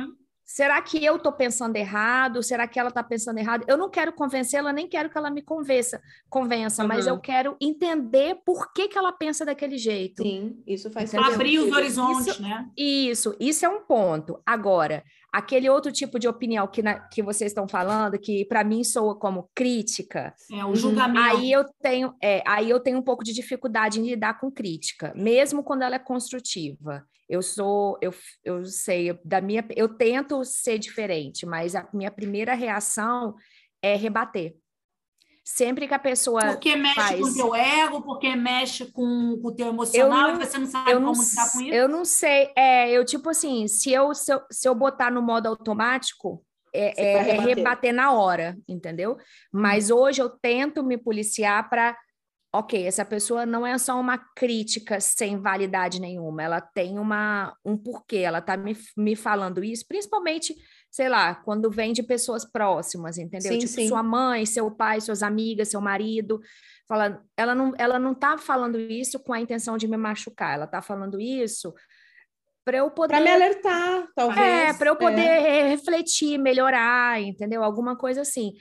Será 0.51 0.81
que 0.81 1.05
eu 1.05 1.17
estou 1.17 1.31
pensando 1.31 1.77
errado? 1.77 2.43
Será 2.43 2.67
que 2.67 2.81
ela 2.81 2.89
está 2.89 3.03
pensando 3.03 3.37
errado? 3.37 3.67
Eu 3.69 3.77
não 3.77 3.91
quero 3.91 4.15
convencê-la, 4.15 4.73
nem 4.73 4.89
quero 4.89 5.11
que 5.11 5.19
ela 5.19 5.31
me 5.31 5.43
convença, 5.43 6.01
convença, 6.31 6.81
uhum. 6.81 6.89
mas 6.89 7.07
eu 7.07 7.21
quero 7.21 7.55
entender 7.61 8.35
por 8.47 8.73
que, 8.73 8.89
que 8.89 8.97
ela 8.97 9.13
pensa 9.13 9.45
daquele 9.45 9.77
jeito. 9.77 10.23
Sim, 10.23 10.63
isso 10.67 10.91
faz 10.91 11.11
sentido. 11.11 11.35
Abrir 11.35 11.59
os 11.59 11.71
horizontes, 11.71 12.29
isso, 12.29 12.43
né? 12.43 12.67
Isso, 12.75 13.37
isso 13.39 13.67
é 13.67 13.69
um 13.69 13.83
ponto. 13.83 14.41
Agora, 14.47 15.05
aquele 15.31 15.69
outro 15.69 15.93
tipo 15.93 16.19
de 16.19 16.27
opinião 16.27 16.67
que, 16.67 16.81
na, 16.81 16.99
que 16.99 17.23
vocês 17.23 17.51
estão 17.51 17.69
falando, 17.69 18.19
que 18.19 18.47
para 18.47 18.65
mim 18.65 18.83
soa 18.83 19.15
como 19.19 19.51
crítica. 19.55 20.35
É, 20.51 20.65
o 20.65 20.75
julgamento. 20.75 21.27
Aí 21.27 21.53
eu 21.53 21.67
tenho, 21.83 22.15
é, 22.23 22.43
aí 22.47 22.71
eu 22.71 22.81
tenho 22.81 22.97
um 22.97 23.03
pouco 23.03 23.23
de 23.23 23.35
dificuldade 23.35 24.01
em 24.01 24.09
lidar 24.09 24.41
com 24.41 24.51
crítica, 24.51 25.13
mesmo 25.15 25.63
quando 25.63 25.83
ela 25.83 25.97
é 25.97 25.99
construtiva. 25.99 27.05
Eu 27.29 27.43
sou, 27.43 27.99
eu, 28.01 28.15
eu 28.43 28.65
sei, 28.65 29.19
da 29.25 29.41
minha, 29.41 29.65
eu 29.77 29.89
tento 29.89 30.45
ser 30.45 30.79
diferente, 30.79 31.45
mas 31.45 31.75
a 31.75 31.87
minha 31.93 32.11
primeira 32.11 32.55
reação 32.55 33.35
é 33.83 33.95
rebater. 33.95 34.57
Sempre 35.45 35.89
que 35.89 35.95
a 35.95 35.99
pessoa. 35.99 36.45
Porque 36.45 36.77
mexe 36.77 36.95
faz... 36.95 37.21
com 37.21 37.27
o 37.27 37.35
teu 37.35 37.55
ego, 37.55 38.03
porque 38.03 38.37
mexe 38.37 38.85
com, 38.93 39.39
com 39.41 39.49
o 39.49 39.55
teu 39.55 39.69
emocional 39.69 40.35
não, 40.35 40.43
e 40.43 40.47
você 40.47 40.59
não 40.59 40.67
sabe 40.67 40.93
como 40.93 41.13
lidar 41.13 41.53
com 41.53 41.61
isso? 41.63 41.75
Eu 41.75 41.89
não 41.89 42.05
sei. 42.05 42.51
É, 42.55 42.91
eu, 42.91 43.03
tipo 43.03 43.31
assim, 43.31 43.67
se 43.67 43.91
eu, 43.91 44.15
se 44.15 44.31
eu, 44.31 44.43
se 44.51 44.69
eu 44.69 44.75
botar 44.75 45.11
no 45.11 45.23
modo 45.23 45.47
automático, 45.47 46.45
é, 46.71 46.93
é, 47.03 47.23
rebater. 47.23 47.35
é, 47.35 47.55
rebater. 47.55 47.93
na 47.95 48.13
hora, 48.13 48.59
entendeu? 48.69 49.17
Mas 49.51 49.91
hum. 49.91 49.97
hoje 49.97 50.21
eu 50.21 50.29
tento 50.29 50.85
me 50.85 50.99
policiar 50.99 51.67
para 51.71 51.97
ok, 52.53 52.87
essa 52.87 53.05
pessoa 53.05 53.45
não 53.45 53.67
é 53.67 53.77
só 53.77 53.99
uma 54.01 54.17
crítica 54.19 55.01
sem 55.01 55.39
validade 55.39 56.01
nenhuma, 56.01 56.43
ela 56.43 56.61
tem 56.61 56.99
uma, 56.99 57.55
um 57.65 57.77
porquê, 57.77 58.19
ela 58.19 58.39
está 58.39 58.57
me, 58.57 58.77
me 58.97 59.15
falando 59.15 59.63
isso, 59.63 59.85
principalmente, 59.87 60.55
sei 60.91 61.09
lá, 61.09 61.35
quando 61.35 61.71
vem 61.71 61.93
de 61.93 62.03
pessoas 62.03 62.45
próximas, 62.51 63.19
entendeu? 63.19 63.53
Sim, 63.53 63.59
tipo, 63.59 63.73
sim. 63.73 63.89
sua 63.89 64.03
mãe, 64.03 64.47
seu 64.47 64.71
pai, 64.71 65.01
suas 65.01 65.23
amigas, 65.23 65.69
seu 65.69 65.81
marido. 65.81 66.41
Fala, 66.89 67.23
ela 67.37 67.55
não, 67.55 67.75
ela 67.77 67.99
não 67.99 68.15
tá 68.15 68.39
falando 68.39 68.81
isso 68.81 69.21
com 69.21 69.35
a 69.35 69.41
intenção 69.41 69.77
de 69.77 69.87
me 69.87 69.99
machucar, 69.99 70.55
ela 70.55 70.67
tá 70.67 70.81
falando 70.81 71.21
isso 71.21 71.75
para 72.65 72.79
eu 72.79 72.91
poder 72.91 73.15
Para 73.15 73.25
me 73.25 73.31
alertar, 73.31 74.09
talvez. 74.15 74.39
é, 74.47 74.73
para 74.75 74.91
eu 74.91 74.97
poder 74.97 75.21
É. 75.21 75.69
refletir, 75.69 76.39
melhorar, 76.39 77.19
entendeu? 77.21 77.65
Alguma 77.65 77.97
coisa 77.97 78.21
assim. 78.21 78.53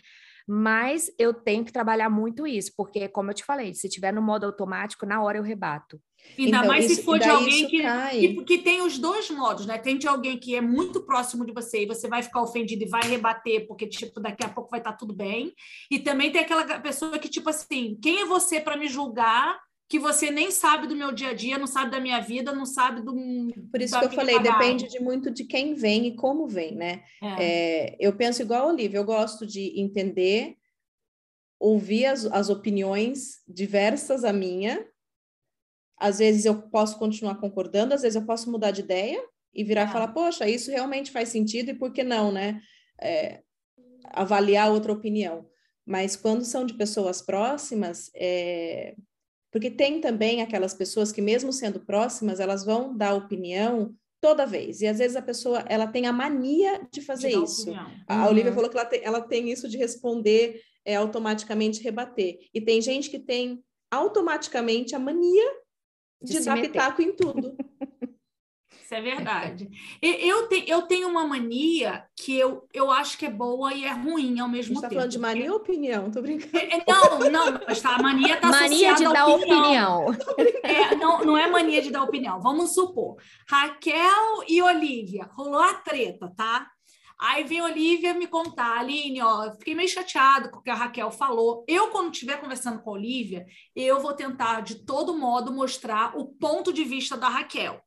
Mas 0.47 1.11
eu 1.19 1.33
tenho 1.33 1.65
que 1.65 1.73
trabalhar 1.73 2.09
muito 2.09 2.47
isso, 2.47 2.71
porque, 2.77 3.07
como 3.09 3.31
eu 3.31 3.35
te 3.35 3.43
falei, 3.43 3.73
se 3.73 3.89
tiver 3.89 4.13
no 4.13 4.21
modo 4.21 4.45
automático, 4.45 5.05
na 5.05 5.21
hora 5.21 5.37
eu 5.37 5.43
rebato. 5.43 5.99
Ainda 6.37 6.57
Então, 6.57 6.67
mais 6.67 6.85
isso- 6.85 6.95
se 6.95 7.03
for 7.03 7.19
de 7.19 7.29
alguém 7.29 7.67
que, 7.67 7.81
que, 8.11 8.43
que 8.45 8.57
tem 8.59 8.81
os 8.81 8.97
dois 8.97 9.29
modos, 9.29 9.65
né? 9.65 9.77
Tem 9.77 9.97
de 9.97 10.07
alguém 10.07 10.37
que 10.39 10.55
é 10.55 10.61
muito 10.61 11.05
próximo 11.05 11.45
de 11.45 11.51
você 11.53 11.83
e 11.83 11.85
você 11.85 12.07
vai 12.07 12.23
ficar 12.23 12.41
ofendido 12.41 12.83
e 12.83 12.87
vai 12.89 13.01
rebater, 13.03 13.67
porque, 13.67 13.87
tipo, 13.87 14.19
daqui 14.19 14.43
a 14.45 14.49
pouco 14.49 14.69
vai 14.69 14.79
estar 14.79 14.93
tudo 14.93 15.13
bem. 15.13 15.53
E 15.91 15.99
também 15.99 16.31
tem 16.31 16.41
aquela 16.41 16.79
pessoa 16.79 17.19
que, 17.19 17.29
tipo 17.29 17.49
assim, 17.49 17.97
quem 18.01 18.21
é 18.21 18.25
você 18.25 18.59
para 18.59 18.77
me 18.77 18.87
julgar 18.87 19.57
que 19.89 19.97
você 19.99 20.29
nem 20.29 20.51
sabe 20.51 20.85
do 20.87 20.95
meu 20.95 21.11
dia 21.13 21.29
a 21.29 21.33
dia, 21.33 21.57
não 21.57 21.67
sabe 21.67 21.91
da 21.91 21.99
minha 21.99 22.19
vida, 22.19 22.51
não 22.51 22.65
sabe 22.65 23.01
do. 23.01 23.13
Por 23.71 23.81
isso 23.81 23.97
que 23.97 24.05
eu 24.05 24.11
falei, 24.11 24.35
bagagem. 24.35 24.59
depende 24.77 24.87
de 24.89 24.99
muito 24.99 25.31
de 25.31 25.45
quem 25.45 25.75
vem 25.75 26.07
e 26.07 26.15
como 26.15 26.45
vem, 26.47 26.75
né? 26.75 27.03
É. 27.21 27.43
É, 27.43 27.97
eu 27.99 28.15
penso 28.15 28.41
igual 28.41 28.67
a 28.67 28.71
Olivia, 28.71 28.99
eu 28.99 29.05
gosto 29.05 29.45
de 29.45 29.79
entender, 29.79 30.57
ouvir 31.59 32.05
as, 32.05 32.25
as 32.25 32.49
opiniões 32.49 33.41
diversas 33.47 34.23
à 34.25 34.33
minha. 34.33 34.85
Às 35.97 36.19
vezes 36.19 36.45
eu 36.45 36.61
posso 36.69 36.99
continuar 36.99 37.35
concordando, 37.35 37.93
às 37.93 38.01
vezes 38.01 38.15
eu 38.15 38.25
posso 38.25 38.51
mudar 38.51 38.71
de 38.71 38.81
ideia 38.81 39.23
e 39.53 39.63
virar 39.63 39.83
É. 39.83 39.85
e 39.85 39.91
falar, 39.91 40.09
poxa, 40.09 40.47
isso 40.47 40.69
realmente 40.69 41.11
faz 41.11 41.29
sentido 41.29 41.71
e 41.71 41.73
por 41.73 41.91
que 41.93 42.03
não, 42.03 42.31
né? 42.31 42.61
É, 43.01 43.41
avaliar 44.11 44.69
outra 44.69 44.91
opinião. 44.91 45.47
Mas 45.85 46.15
quando 46.17 46.43
são 46.43 46.65
de 46.65 46.73
pessoas 46.73 47.21
próximas, 47.21 48.11
é, 48.13 48.95
porque 49.51 49.69
tem 49.71 50.01
também 50.01 50.41
aquelas 50.41 50.73
pessoas 50.73 51.11
que, 51.11 51.21
mesmo 51.21 51.51
sendo 51.53 51.79
próximas, 51.79 52.39
elas 52.39 52.65
vão 52.65 52.95
dar 52.95 53.13
opinião 53.13 53.93
toda 54.19 54.45
vez. 54.45 54.81
E 54.81 54.87
às 54.87 54.97
vezes 54.97 55.15
a 55.15 55.21
pessoa 55.21 55.59
ela 55.67 55.87
tem 55.87 56.05
a 56.07 56.13
mania 56.13 56.81
de 56.91 57.01
fazer 57.01 57.29
de 57.29 57.43
isso. 57.43 57.61
opinião. 57.63 57.91
A 58.07 58.23
Uhum. 58.23 58.29
Olivia 58.29 58.53
falou 58.53 58.69
que 58.69 58.77
ela 58.77 58.85
tem, 58.85 59.01
ela 59.03 59.21
tem 59.21 59.49
isso 59.51 59.69
de 59.69 59.77
responder 59.77 60.61
é, 60.85 60.95
automaticamente 60.95 61.81
rebater. 61.83 62.39
E 62.53 62.59
tem 62.59 62.81
gente 62.81 63.09
que 63.09 63.19
tem 63.19 63.63
automaticamente 63.91 64.95
a 64.95 64.99
mania 64.99 65.45
De 66.21 66.33
de, 66.33 66.39
dar 66.45 66.55
meter. 66.55 66.71
pitaco 66.71 67.01
em 67.01 67.15
tudo. 67.15 67.55
Isso 68.87 68.95
é 68.95 69.01
verdade. 69.01 69.69
Eu, 70.01 70.47
te- 70.47 70.63
eu 70.65 70.83
tenho 70.83 71.09
uma 71.09 71.27
mania 71.27 72.05
que 72.15 72.39
eu, 72.39 72.65
eu 72.73 72.89
acho 72.89 73.17
que 73.17 73.25
é 73.25 73.29
boa 73.29 73.73
e 73.73 73.83
é 73.83 73.91
ruim 73.91 74.39
ao 74.39 74.47
mesmo 74.47 74.75
gente 74.75 74.81
tá 74.81 74.87
tempo. 74.87 74.93
falando 75.01 75.11
de 75.11 75.19
mania 75.19 75.51
ou 75.51 75.57
opinião? 75.57 76.09
Tô 76.09 76.21
brincando. 76.21 76.55
É, 76.57 76.77
é, 76.77 76.83
Não, 76.87 77.19
não, 77.29 77.59
mas 77.67 77.81
tá, 77.81 77.95
a 77.95 78.01
mania 78.01 78.35
está 78.35 78.47
Mania 78.49 78.93
de 78.93 79.03
dar 79.03 79.27
opinião. 79.27 80.05
É, 80.63 80.95
não, 80.95 81.25
não 81.25 81.37
é 81.37 81.49
mania 81.49 81.81
de 81.81 81.89
dar 81.91 82.03
opinião. 82.03 82.39
Vamos 82.39 82.73
supor, 82.73 83.17
Raquel 83.49 84.43
e 84.47 84.61
Olivia, 84.61 85.29
rolou 85.33 85.59
a 85.61 85.73
treta, 85.73 86.31
tá? 86.37 86.69
Aí 87.19 87.43
vem 87.43 87.59
a 87.59 87.65
Olivia 87.65 88.13
me 88.13 88.27
contar, 88.27 88.79
Aline, 88.79 89.21
ó, 89.21 89.45
eu 89.45 89.51
fiquei 89.53 89.75
meio 89.75 89.89
chateado 89.89 90.49
com 90.49 90.59
o 90.59 90.61
que 90.61 90.69
a 90.69 90.75
Raquel 90.75 91.11
falou. 91.11 91.65
Eu, 91.67 91.89
quando 91.89 92.13
estiver 92.13 92.39
conversando 92.39 92.79
com 92.81 92.91
a 92.91 92.93
Olivia, 92.93 93.45
eu 93.75 93.99
vou 93.99 94.13
tentar, 94.13 94.61
de 94.61 94.85
todo 94.85 95.17
modo, 95.17 95.51
mostrar 95.51 96.17
o 96.17 96.25
ponto 96.25 96.71
de 96.71 96.85
vista 96.85 97.17
da 97.17 97.27
Raquel. 97.27 97.81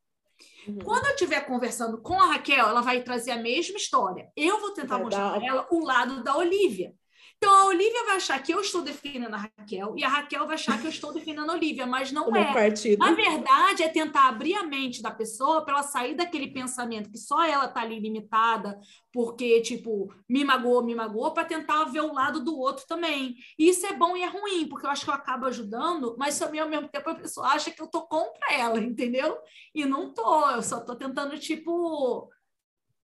Uhum. 0.67 0.79
Quando 0.79 1.05
eu 1.05 1.11
estiver 1.11 1.41
conversando 1.41 2.01
com 2.01 2.19
a 2.19 2.27
Raquel, 2.27 2.67
ela 2.67 2.81
vai 2.81 3.01
trazer 3.01 3.31
a 3.31 3.37
mesma 3.37 3.77
história. 3.77 4.31
Eu 4.35 4.59
vou 4.59 4.73
tentar 4.73 4.99
mostrar 4.99 5.33
para 5.33 5.45
ela 5.45 5.67
o 5.71 5.83
lado 5.83 6.23
da 6.23 6.35
Olivia. 6.37 6.93
Então, 7.43 7.61
a 7.63 7.65
Olivia 7.65 8.05
vai 8.05 8.17
achar 8.17 8.37
que 8.43 8.53
eu 8.53 8.61
estou 8.61 8.83
defendendo 8.83 9.33
a 9.33 9.37
Raquel 9.37 9.95
e 9.97 10.03
a 10.03 10.07
Raquel 10.07 10.45
vai 10.45 10.53
achar 10.53 10.79
que 10.79 10.85
eu 10.85 10.91
estou 10.91 11.11
defendendo 11.11 11.49
a 11.49 11.53
Olivia, 11.55 11.87
mas 11.87 12.11
não 12.11 12.35
é. 12.35 12.53
partido. 12.53 12.99
Na 12.99 13.13
verdade, 13.13 13.81
é 13.81 13.89
tentar 13.89 14.27
abrir 14.27 14.53
a 14.53 14.63
mente 14.63 15.01
da 15.01 15.09
pessoa 15.09 15.65
para 15.65 15.73
ela 15.73 15.83
sair 15.83 16.13
daquele 16.13 16.51
pensamento 16.51 17.09
que 17.09 17.17
só 17.17 17.43
ela 17.43 17.65
está 17.65 17.81
ali 17.81 17.99
limitada, 17.99 18.79
porque, 19.11 19.59
tipo, 19.61 20.13
me 20.29 20.45
magoou, 20.45 20.83
me 20.83 20.93
magoou, 20.93 21.31
para 21.33 21.43
tentar 21.43 21.85
ver 21.85 22.01
o 22.01 22.13
lado 22.13 22.43
do 22.43 22.55
outro 22.55 22.85
também. 22.85 23.35
E 23.57 23.69
isso 23.69 23.87
é 23.87 23.93
bom 23.93 24.15
e 24.15 24.21
é 24.21 24.27
ruim, 24.27 24.67
porque 24.67 24.85
eu 24.85 24.91
acho 24.91 25.03
que 25.03 25.09
eu 25.09 25.15
acabo 25.15 25.47
ajudando, 25.47 26.15
mas 26.19 26.37
também, 26.37 26.59
ao 26.61 26.69
mesmo 26.69 26.89
tempo, 26.89 27.09
a 27.09 27.15
pessoa 27.15 27.47
acha 27.47 27.71
que 27.71 27.81
eu 27.81 27.87
tô 27.87 28.03
contra 28.03 28.53
ela, 28.53 28.79
entendeu? 28.79 29.35
E 29.73 29.83
não 29.83 30.13
tô, 30.13 30.47
eu 30.51 30.61
só 30.61 30.79
tô 30.79 30.95
tentando, 30.95 31.39
tipo, 31.39 32.29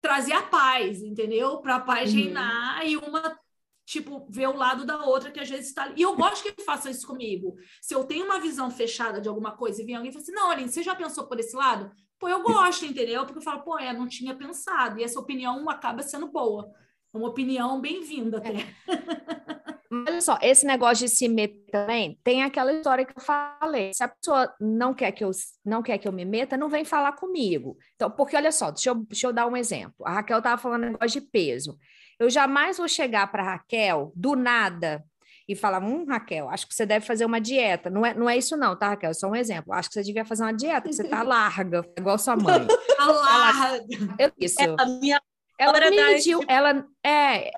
trazer 0.00 0.32
a 0.32 0.42
paz, 0.42 1.00
entendeu? 1.02 1.58
Para 1.58 1.76
a 1.76 1.80
paz 1.80 2.12
Uhum. 2.12 2.16
reinar 2.18 2.86
e 2.86 2.96
uma 2.96 3.38
tipo, 3.86 4.26
ver 4.28 4.48
o 4.48 4.56
lado 4.56 4.84
da 4.84 5.04
outra 5.04 5.30
que 5.30 5.38
às 5.38 5.48
vezes 5.48 5.68
está. 5.68 5.92
E 5.96 6.02
eu 6.02 6.16
gosto 6.16 6.42
que 6.42 6.48
ele 6.48 6.66
faça 6.66 6.90
isso 6.90 7.06
comigo. 7.06 7.56
Se 7.80 7.94
eu 7.94 8.04
tenho 8.04 8.26
uma 8.26 8.40
visão 8.40 8.70
fechada 8.70 9.20
de 9.20 9.28
alguma 9.28 9.52
coisa 9.52 9.80
e 9.80 9.86
vem 9.86 9.94
alguém 9.94 10.10
e 10.10 10.12
fala 10.12 10.22
assim: 10.22 10.32
não, 10.32 10.50
Aline, 10.50 10.68
você 10.68 10.82
já 10.82 10.94
pensou 10.94 11.26
por 11.26 11.38
esse 11.38 11.54
lado? 11.54 11.90
Pô, 12.18 12.28
eu 12.28 12.42
gosto, 12.42 12.84
entendeu? 12.84 13.24
Porque 13.24 13.38
eu 13.38 13.42
falo, 13.42 13.62
pô, 13.62 13.78
é, 13.78 13.92
não 13.92 14.08
tinha 14.08 14.34
pensado. 14.34 14.98
E 14.98 15.04
essa 15.04 15.20
opinião 15.20 15.68
acaba 15.68 16.02
sendo 16.02 16.26
boa. 16.26 16.68
É 17.14 17.18
uma 17.18 17.28
opinião 17.28 17.80
bem-vinda 17.80 18.38
até. 18.38 18.54
Mas 19.88 20.08
olha 20.08 20.20
só, 20.20 20.38
esse 20.42 20.66
negócio 20.66 21.06
de 21.06 21.14
se 21.14 21.28
meter 21.28 21.70
também, 21.70 22.18
tem 22.24 22.42
aquela 22.42 22.72
história 22.72 23.04
que 23.04 23.16
eu 23.16 23.22
falei. 23.22 23.94
Se 23.94 24.02
a 24.02 24.08
pessoa 24.08 24.52
não 24.60 24.92
quer 24.92 25.12
que 25.12 25.22
eu, 25.22 25.30
não 25.64 25.82
quer 25.82 25.98
que 25.98 26.08
eu 26.08 26.12
me 26.12 26.24
meta, 26.24 26.56
não 26.56 26.68
vem 26.68 26.84
falar 26.84 27.12
comigo. 27.12 27.76
Então, 27.94 28.10
porque 28.10 28.34
olha 28.34 28.50
só, 28.50 28.70
deixa 28.70 28.90
eu, 28.90 28.94
deixa 28.96 29.26
eu 29.26 29.32
dar 29.32 29.46
um 29.46 29.56
exemplo. 29.56 29.94
A 30.04 30.14
Raquel 30.14 30.38
estava 30.38 30.60
falando 30.60 30.84
negócio 30.86 31.20
de 31.20 31.26
peso. 31.28 31.78
Eu 32.18 32.30
jamais 32.30 32.78
vou 32.78 32.88
chegar 32.88 33.26
para 33.30 33.42
Raquel 33.42 34.12
do 34.14 34.34
nada 34.34 35.04
e 35.48 35.54
falar: 35.54 35.82
Hum, 35.82 36.04
Raquel, 36.08 36.48
acho 36.48 36.66
que 36.66 36.74
você 36.74 36.86
deve 36.86 37.04
fazer 37.06 37.24
uma 37.24 37.40
dieta. 37.40 37.88
Não 37.90 38.04
é, 38.06 38.14
não 38.14 38.28
é 38.28 38.36
isso, 38.36 38.56
não, 38.56 38.74
tá, 38.76 38.88
Raquel? 38.90 39.10
É 39.10 39.14
só 39.14 39.28
um 39.28 39.36
exemplo. 39.36 39.72
Acho 39.72 39.88
que 39.88 39.94
você 39.94 40.02
devia 40.02 40.24
fazer 40.24 40.42
uma 40.42 40.52
dieta, 40.52 40.82
porque 40.82 40.94
você 40.94 41.04
tá 41.04 41.22
larga, 41.22 41.84
igual 41.98 42.18
sua 42.18 42.36
mãe. 42.36 42.66
Alá! 42.98 43.78
Eu, 44.18 44.32
isso. 44.38 44.60
É, 44.60 44.74
a 44.78 44.86
minha 44.86 45.20
Ela 45.58 45.72
me 45.90 45.96
da- 45.96 46.06
mediu, 46.08 46.40
ela. 46.48 46.84
É, 47.04 47.50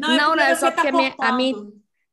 Não, 0.00 0.36
não, 0.36 0.42
é 0.44 0.54
só 0.54 0.66
você 0.66 0.72
porque 0.72 0.88
a 0.88 0.92
minha- 0.92 1.14
a 1.18 1.32
minha- 1.32 1.56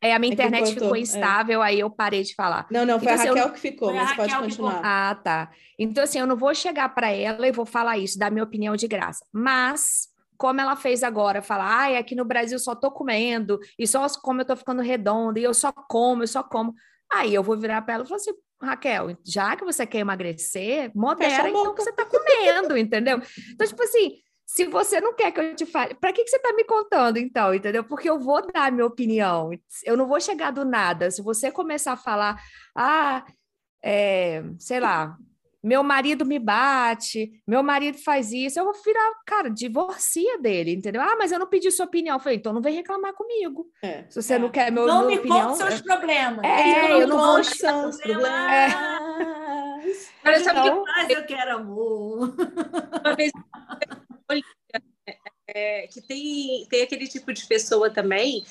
é, 0.01 0.13
a 0.13 0.19
minha 0.19 0.31
É 0.31 0.33
internet 0.33 0.73
ficou 0.73 0.95
é. 0.95 0.99
instável, 0.99 1.61
aí 1.61 1.79
eu 1.81 1.89
parei 1.89 2.23
de 2.23 2.33
falar. 2.33 2.65
Não, 2.71 2.85
não, 2.85 2.97
foi 2.99 3.11
Então, 3.11 3.15
assim, 3.15 3.27
a 3.27 3.31
eu- 3.31 3.35
Raquel 3.35 3.53
que 3.53 3.59
ficou, 3.59 3.93
mas 3.93 4.15
pode 4.15 4.33
continuar. 4.35 4.81
Ah, 4.83 5.15
tá. 5.15 5.51
Então, 5.77 6.03
assim, 6.03 6.19
eu 6.19 6.25
não 6.25 6.37
vou 6.37 6.55
chegar 6.55 6.89
para 6.95 7.11
ela 7.11 7.45
e 7.47 7.51
vou 7.51 7.65
falar 7.65 7.97
isso, 7.97 8.17
dar 8.17 8.31
minha 8.31 8.43
opinião 8.43 8.75
de 8.75 8.87
graça. 8.87 9.23
Mas, 9.31 10.07
como 10.39 10.61
ela 10.61 10.77
fez 10.77 11.03
agora, 11.03 11.41
falar, 11.41 11.65
ai, 11.65 11.97
aqui 11.97 12.15
no 12.15 12.23
Brasil 12.23 12.57
só 12.57 12.73
tô 12.73 12.89
comendo, 12.89 13.59
e 13.77 13.85
só 13.85 14.07
como 14.23 14.39
eu 14.39 14.45
tô 14.45 14.55
ficando 14.55 14.81
redonda, 14.81 15.37
e 15.37 15.43
eu 15.43 15.53
só 15.53 15.69
como, 15.71 16.23
eu 16.23 16.27
só 16.27 16.41
como. 16.41 16.73
Aí 17.11 17.35
eu 17.35 17.43
vou 17.43 17.57
virar 17.57 17.81
para 17.81 17.95
ela 17.95 18.03
e 18.05 18.07
falar 18.07 18.21
assim, 18.21 18.31
Raquel, 18.61 19.17
já 19.25 19.55
que 19.57 19.65
você 19.65 19.85
quer 19.85 19.99
emagrecer, 19.99 20.91
modera 20.95 21.49
então 21.49 21.75
que 21.75 21.83
você 21.83 21.91
tá 21.91 22.05
comendo, 22.05 22.77
entendeu? 22.77 23.21
Então, 23.51 23.67
tipo 23.67 23.83
assim, 23.83 24.21
se 24.45 24.63
você 24.65 25.01
não 25.01 25.13
quer 25.13 25.31
que 25.33 25.41
eu 25.41 25.55
te 25.55 25.65
fale, 25.65 25.93
para 25.93 26.13
que, 26.13 26.23
que 26.23 26.29
você 26.29 26.39
tá 26.39 26.53
me 26.53 26.63
contando, 26.63 27.17
então, 27.17 27.53
entendeu? 27.53 27.83
Porque 27.83 28.09
eu 28.09 28.17
vou 28.17 28.41
dar 28.41 28.67
a 28.67 28.71
minha 28.71 28.85
opinião. 28.85 29.51
Eu 29.83 29.97
não 29.97 30.07
vou 30.07 30.21
chegar 30.21 30.51
do 30.51 30.63
nada. 30.63 31.11
Se 31.11 31.21
você 31.21 31.51
começar 31.51 31.93
a 31.93 31.97
falar, 31.97 32.41
ah, 32.73 33.25
é, 33.83 34.41
sei 34.57 34.79
lá, 34.79 35.17
meu 35.63 35.83
marido 35.83 36.25
me 36.25 36.39
bate, 36.39 37.31
meu 37.47 37.61
marido 37.61 37.97
faz 37.97 38.31
isso, 38.31 38.59
eu 38.59 38.63
vou 38.65 38.73
virar, 38.83 39.11
cara, 39.25 39.49
divorcia 39.49 40.39
dele, 40.39 40.73
entendeu? 40.73 41.01
Ah, 41.01 41.15
mas 41.17 41.31
eu 41.31 41.39
não 41.39 41.47
pedi 41.47 41.69
sua 41.71 41.85
opinião. 41.85 42.15
Eu 42.15 42.19
falei, 42.19 42.37
então 42.37 42.53
não 42.53 42.61
vem 42.61 42.75
reclamar 42.75 43.13
comigo. 43.13 43.67
É. 43.83 44.05
Se 44.09 44.21
você 44.21 44.35
É. 44.35 44.39
não 44.39 44.49
quer 44.49 44.71
meu, 44.71 44.85
Não 44.87 45.05
me 45.07 45.17
opinião. 45.17 45.47
conte 45.49 45.57
seus 45.57 45.81
problemas. 45.81 46.43
É, 46.45 46.69
Então, 46.85 47.01
eu 47.01 47.07
não 47.07 47.17
vou- 47.17 47.43
seus 47.43 47.97
problemas. 47.97 48.73
Olha, 50.25 50.39
sabe 50.43 50.61
que 50.61 50.67
Então, 50.67 50.83
Mas 50.85 51.09
eu 51.09 51.25
quero 51.25 51.55
amor. 51.57 52.35
uma 53.03 53.15
vez 53.15 53.31
é, 55.47 55.87
que 55.87 55.99
tem, 56.01 56.67
tem 56.69 56.83
aquele 56.83 57.07
tipo 57.07 57.33
de 57.33 57.45
pessoa 57.47 57.89
também 57.89 58.43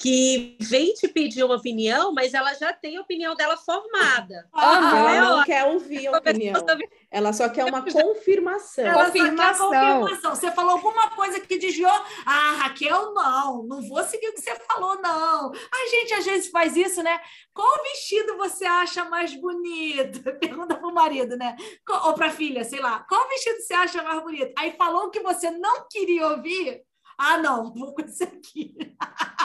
que 0.00 0.56
vem 0.60 0.94
te 0.94 1.08
pedir 1.08 1.42
uma 1.42 1.56
opinião, 1.56 2.12
mas 2.14 2.32
ela 2.32 2.54
já 2.54 2.72
tem 2.72 2.96
a 2.96 3.00
opinião 3.00 3.34
dela 3.34 3.56
formada. 3.56 4.48
Ela 4.56 5.12
É, 5.12 5.20
não 5.20 5.38
ó. 5.40 5.44
quer 5.44 5.64
ouvir 5.64 6.06
a 6.06 6.16
opinião. 6.18 6.52
Pessoa 6.54 6.76
vem- 6.76 6.88
Ela 7.10 7.32
só 7.32 7.48
quer 7.48 7.64
uma 7.64 7.82
confirmação. 7.82 8.84
Ela 8.86 9.06
só 9.06 9.10
quer 9.12 9.18
Confirmação. 9.18 9.70
confirmação. 9.70 10.34
Você 10.36 10.52
falou 10.52 10.72
alguma 10.72 11.10
coisa 11.10 11.40
que 11.40 11.58
desviou. 11.58 11.90
Ah, 12.24 12.52
Raquel, 12.60 13.12
não. 13.12 13.64
Não 13.64 13.82
vou 13.88 14.04
seguir 14.04 14.28
o 14.28 14.34
que 14.34 14.40
você 14.40 14.54
falou, 14.70 15.00
não. 15.02 15.50
A 15.50 15.88
gente 15.90 16.14
às 16.14 16.24
vezes 16.24 16.48
faz 16.48 16.76
isso, 16.76 17.02
né? 17.02 17.18
Qual 17.52 17.82
vestido 17.82 18.36
você 18.36 18.64
acha 18.66 19.04
mais 19.06 19.34
bonito? 19.34 20.22
Pergunta 20.38 20.76
pro 20.76 20.94
marido, 20.94 21.36
né? 21.36 21.56
Ou 22.04 22.14
pra 22.14 22.30
filha, 22.30 22.62
sei 22.62 22.78
lá. 22.78 23.00
Qual 23.08 23.26
vestido 23.28 23.60
você 23.60 23.74
acha 23.74 24.00
mais 24.04 24.22
bonito? 24.22 24.52
Aí 24.56 24.76
falou 24.78 25.06
o 25.06 25.10
que 25.10 25.18
você 25.20 25.50
não 25.50 25.88
queria 25.90 26.28
ouvir. 26.28 26.82
Ah, 27.20 27.36
não, 27.36 27.72
vou 27.74 27.92
com 27.94 28.02
esse 28.02 28.22
aqui. 28.22 28.76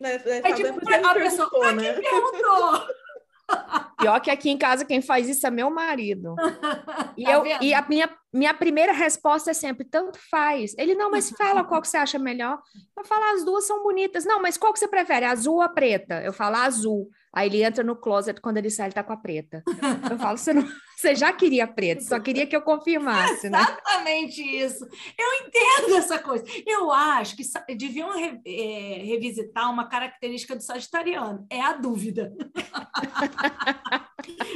Né? 0.00 0.14
É, 0.24 0.40
Aí, 0.46 0.54
tipo, 0.54 0.68
a 0.68 1.14
pessoa, 1.14 1.50
perguntou, 1.50 1.62
"Ah, 1.62 1.72
né? 1.72 1.92
perguntou? 1.94 2.86
Pior 3.98 4.20
que 4.20 4.30
aqui 4.30 4.50
em 4.50 4.58
casa 4.58 4.84
quem 4.84 5.00
faz 5.00 5.28
isso 5.28 5.46
é 5.46 5.50
meu 5.50 5.70
marido. 5.70 6.34
E, 7.16 7.24
Tá 7.24 7.32
eu, 7.32 7.42
vendo? 7.42 7.64
e 7.64 7.72
a 7.74 7.82
minha, 7.88 8.08
minha 8.32 8.52
primeira 8.54 8.92
resposta 8.92 9.50
é 9.50 9.54
sempre, 9.54 9.84
tanto 9.84 10.18
faz. 10.30 10.74
Ele, 10.78 10.94
não, 10.94 11.10
mas 11.10 11.30
fala 11.30 11.64
qual 11.64 11.80
que 11.80 11.88
você 11.88 11.96
acha 11.96 12.18
melhor. 12.18 12.60
Eu 12.96 13.04
falo, 13.04 13.24
as 13.34 13.44
duas 13.44 13.66
são 13.66 13.82
bonitas. 13.82 14.24
Não, 14.26 14.40
mas 14.40 14.58
qual 14.58 14.72
que 14.72 14.78
você 14.78 14.86
prefere, 14.86 15.24
azul 15.24 15.54
ou 15.56 15.62
a 15.62 15.68
preta? 15.68 16.20
Eu 16.22 16.32
falo, 16.32 16.56
azul. 16.56 17.08
Aí 17.32 17.48
ele 17.48 17.62
entra 17.62 17.82
no 17.82 17.96
closet, 17.96 18.38
quando 18.40 18.58
ele 18.58 18.70
sai, 18.70 18.86
ele 18.88 18.94
tá 18.94 19.02
com 19.02 19.12
a 19.14 19.16
preta. 19.16 19.62
Eu 20.10 20.18
falo, 20.18 20.36
você, 20.36 20.52
não, 20.52 20.68
você 20.98 21.14
já 21.14 21.32
queria 21.32 21.62
a 21.62 21.68
preta, 21.68 22.02
só 22.02 22.18
queria 22.18 22.44
que 22.44 22.56
eu 22.56 22.60
confirmasse, 22.60 23.48
né? 23.48 23.60
Exatamente 23.60 24.42
isso. 24.42 24.84
Eu 25.16 25.46
entendo 25.46 25.94
essa 25.96 26.18
coisa. 26.18 26.44
Eu 26.66 26.90
acho 26.90 27.36
que 27.36 27.44
deviam 27.76 28.10
re- 28.18 28.40
eh, 28.44 29.02
revisitar 29.04 29.70
uma 29.70 29.88
característica 29.88 30.56
do 30.56 30.62
sagitariano, 30.62 31.46
é 31.48 31.60
a 31.60 31.74
dúvida. 31.74 32.34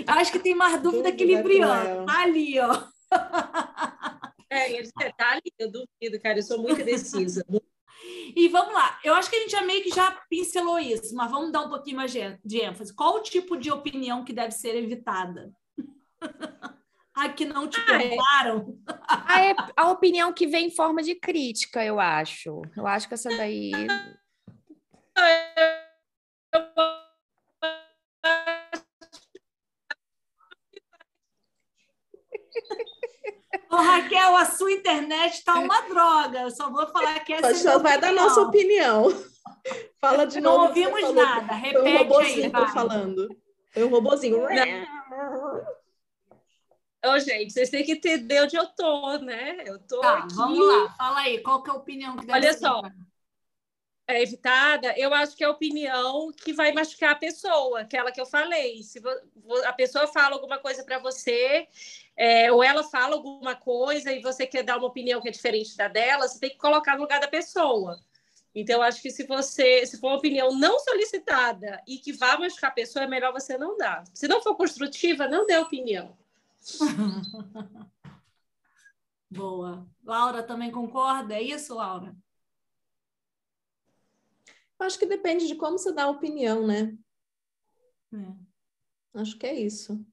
Eu 0.07 0.15
acho 0.15 0.33
que 0.33 0.41
tem 0.41 0.55
mais 0.55 0.83
dúvida, 0.83 1.13
que 1.13 1.25
Dúvida, 1.25 1.39
libriano. 1.43 1.83
Cruel. 1.85 2.07
Tá 2.07 2.23
ali, 2.23 2.59
ó. 2.59 2.83
É, 4.51 4.83
tá 5.17 5.31
ali, 5.31 5.53
eu 5.59 5.71
duvido, 5.71 6.21
cara, 6.21 6.39
eu 6.39 6.43
sou 6.43 6.59
muito 6.61 6.81
indecisa. 6.81 7.45
E 8.35 8.49
vamos 8.49 8.75
lá, 8.75 8.99
eu 9.05 9.15
acho 9.15 9.31
que 9.31 9.37
a 9.37 9.41
gente 9.41 9.53
já 9.53 9.63
meio 9.63 9.83
que 9.83 9.91
já 9.91 10.11
pincelou 10.29 10.79
isso, 10.79 11.15
mas 11.15 11.31
vamos 11.31 11.53
dar 11.53 11.61
um 11.63 11.69
pouquinho 11.69 11.99
mais 11.99 12.11
de, 12.11 12.19
de 12.45 12.61
ênfase. 12.61 12.93
Qual 12.95 13.17
o 13.17 13.23
tipo 13.23 13.57
de 13.57 13.71
opinião 13.71 14.25
que 14.25 14.33
deve 14.33 14.51
ser 14.51 14.75
evitada? 14.75 15.53
A 17.15 17.29
que 17.29 17.45
não 17.45 17.69
te 17.69 17.79
Ah, 17.81 17.83
é. 17.95 17.99
perguntaram? 17.99 18.79
A, 19.07 19.43
é 19.45 19.55
a 19.77 19.91
opinião 19.91 20.33
que 20.33 20.47
vem 20.47 20.69
em 20.69 20.71
forma 20.75 21.03
de 21.03 21.15
crítica, 21.15 21.85
eu 21.85 22.01
acho. 22.01 22.63
Eu 22.75 22.87
acho 22.87 23.07
que 23.07 23.13
essa 23.15 23.29
daí. 23.37 23.71
Ô, 33.71 33.77
Raquel, 33.77 34.37
a 34.37 34.45
sua 34.45 34.71
internet 34.73 35.43
tá 35.45 35.55
uma 35.59 35.81
droga. 35.83 36.41
Eu 36.43 36.51
só 36.51 36.71
vou 36.71 36.87
falar 36.89 37.21
que 37.21 37.33
essa 37.33 37.51
é 37.51 37.55
Só 37.55 37.69
minha 37.71 37.79
vai 37.79 37.99
dar 38.01 38.09
opinião. 38.09 38.25
nossa 38.29 38.41
opinião. 38.43 39.25
Fala 40.01 40.27
de 40.27 40.41
Não 40.41 40.59
novo. 40.59 40.71
o 40.71 40.75
que 40.75 40.83
você 40.85 40.91
ouvimos 40.91 41.15
nada. 41.15 41.59
Foi 41.59 41.81
um 41.81 41.85
Repete 41.85 42.43
aí, 42.43 42.49
vai. 42.49 42.69
falando. 42.69 43.29
Foi 43.73 43.85
um 43.85 43.89
robozinho. 43.89 44.47
Ô, 47.05 47.19
gente, 47.19 47.53
vocês 47.53 47.69
têm 47.69 47.85
que 47.85 47.93
entender 47.93 48.43
onde 48.43 48.57
eu 48.57 48.67
tô, 48.67 49.19
né? 49.19 49.59
Eu 49.67 49.79
tô 49.81 50.01
Tá, 50.01 50.19
aqui. 50.19 50.35
vamos 50.35 50.67
lá. 50.67 50.95
Fala 50.97 51.21
aí, 51.21 51.43
qual 51.43 51.63
que 51.63 51.71
é 51.71 51.73
a 51.73 51.77
opinião 51.77 52.17
que 52.17 52.27
deve 52.27 52.39
Olha 52.39 52.53
ser 52.53 52.61
só. 52.61 52.81
é 54.07 54.23
evitada, 54.23 54.95
eu 54.99 55.13
acho 55.15 55.37
que 55.37 55.43
é 55.43 55.47
a 55.47 55.51
opinião 55.51 56.31
que 56.33 56.53
vai 56.53 56.73
machucar 56.73 57.13
a 57.13 57.17
pessoa, 57.17 57.81
aquela 57.81 58.13
que 58.13 58.21
eu 58.21 58.27
falei. 58.27 58.83
Se 58.83 59.01
a 59.65 59.73
pessoa 59.73 60.07
fala 60.07 60.35
alguma 60.35 60.59
coisa 60.59 60.85
para 60.85 60.99
você, 60.99 61.67
é, 62.17 62.53
ou 62.53 62.63
ela 62.63 62.85
fala 62.85 63.15
alguma 63.17 63.55
coisa 63.57 64.13
e 64.13 64.21
você 64.21 64.47
quer 64.47 64.63
dar 64.63 64.77
uma 64.79 64.87
opinião 64.89 65.21
que 65.21 65.29
é 65.29 65.33
diferente 65.33 65.77
da 65.77 65.89
dela, 65.89 66.29
você 66.29 66.39
tem 66.39 66.51
que 66.51 66.59
colocar 66.59 66.95
no 66.95 67.03
lugar 67.03 67.21
da 67.21 67.29
pessoa. 67.29 67.99
Então, 68.55 68.77
eu 68.77 68.83
acho 68.83 69.01
que 69.01 69.11
se 69.11 69.27
você, 69.27 69.85
se 69.87 69.99
for 69.99 70.09
uma 70.09 70.19
opinião 70.19 70.55
não 70.57 70.79
solicitada 70.79 71.81
e 71.89 71.97
que 71.97 72.13
vá 72.13 72.37
machucar 72.39 72.71
a 72.71 72.75
pessoa, 72.75 73.05
é 73.05 73.09
melhor 73.09 73.33
você 73.33 73.57
não 73.57 73.77
dar. 73.79 74.05
Se 74.13 74.29
não 74.29 74.43
for 74.43 74.55
construtiva, 74.55 75.27
não 75.27 75.47
dê 75.47 75.57
opinião. 75.57 76.17
Boa. 79.31 79.89
Laura 80.05 80.43
também 80.43 80.71
concorda? 80.71 81.35
É 81.35 81.43
isso, 81.43 81.75
Laura? 81.75 82.15
Acho 84.79 84.99
que 84.99 85.07
depende 85.07 85.47
de 85.47 85.55
como 85.55 85.79
você 85.79 85.93
dá 85.93 86.05
a 86.05 86.11
opinião, 86.11 86.67
né? 86.67 86.97
É. 88.13 89.21
Acho 89.21 89.39
que 89.39 89.47
é 89.47 89.55
isso. 89.55 90.05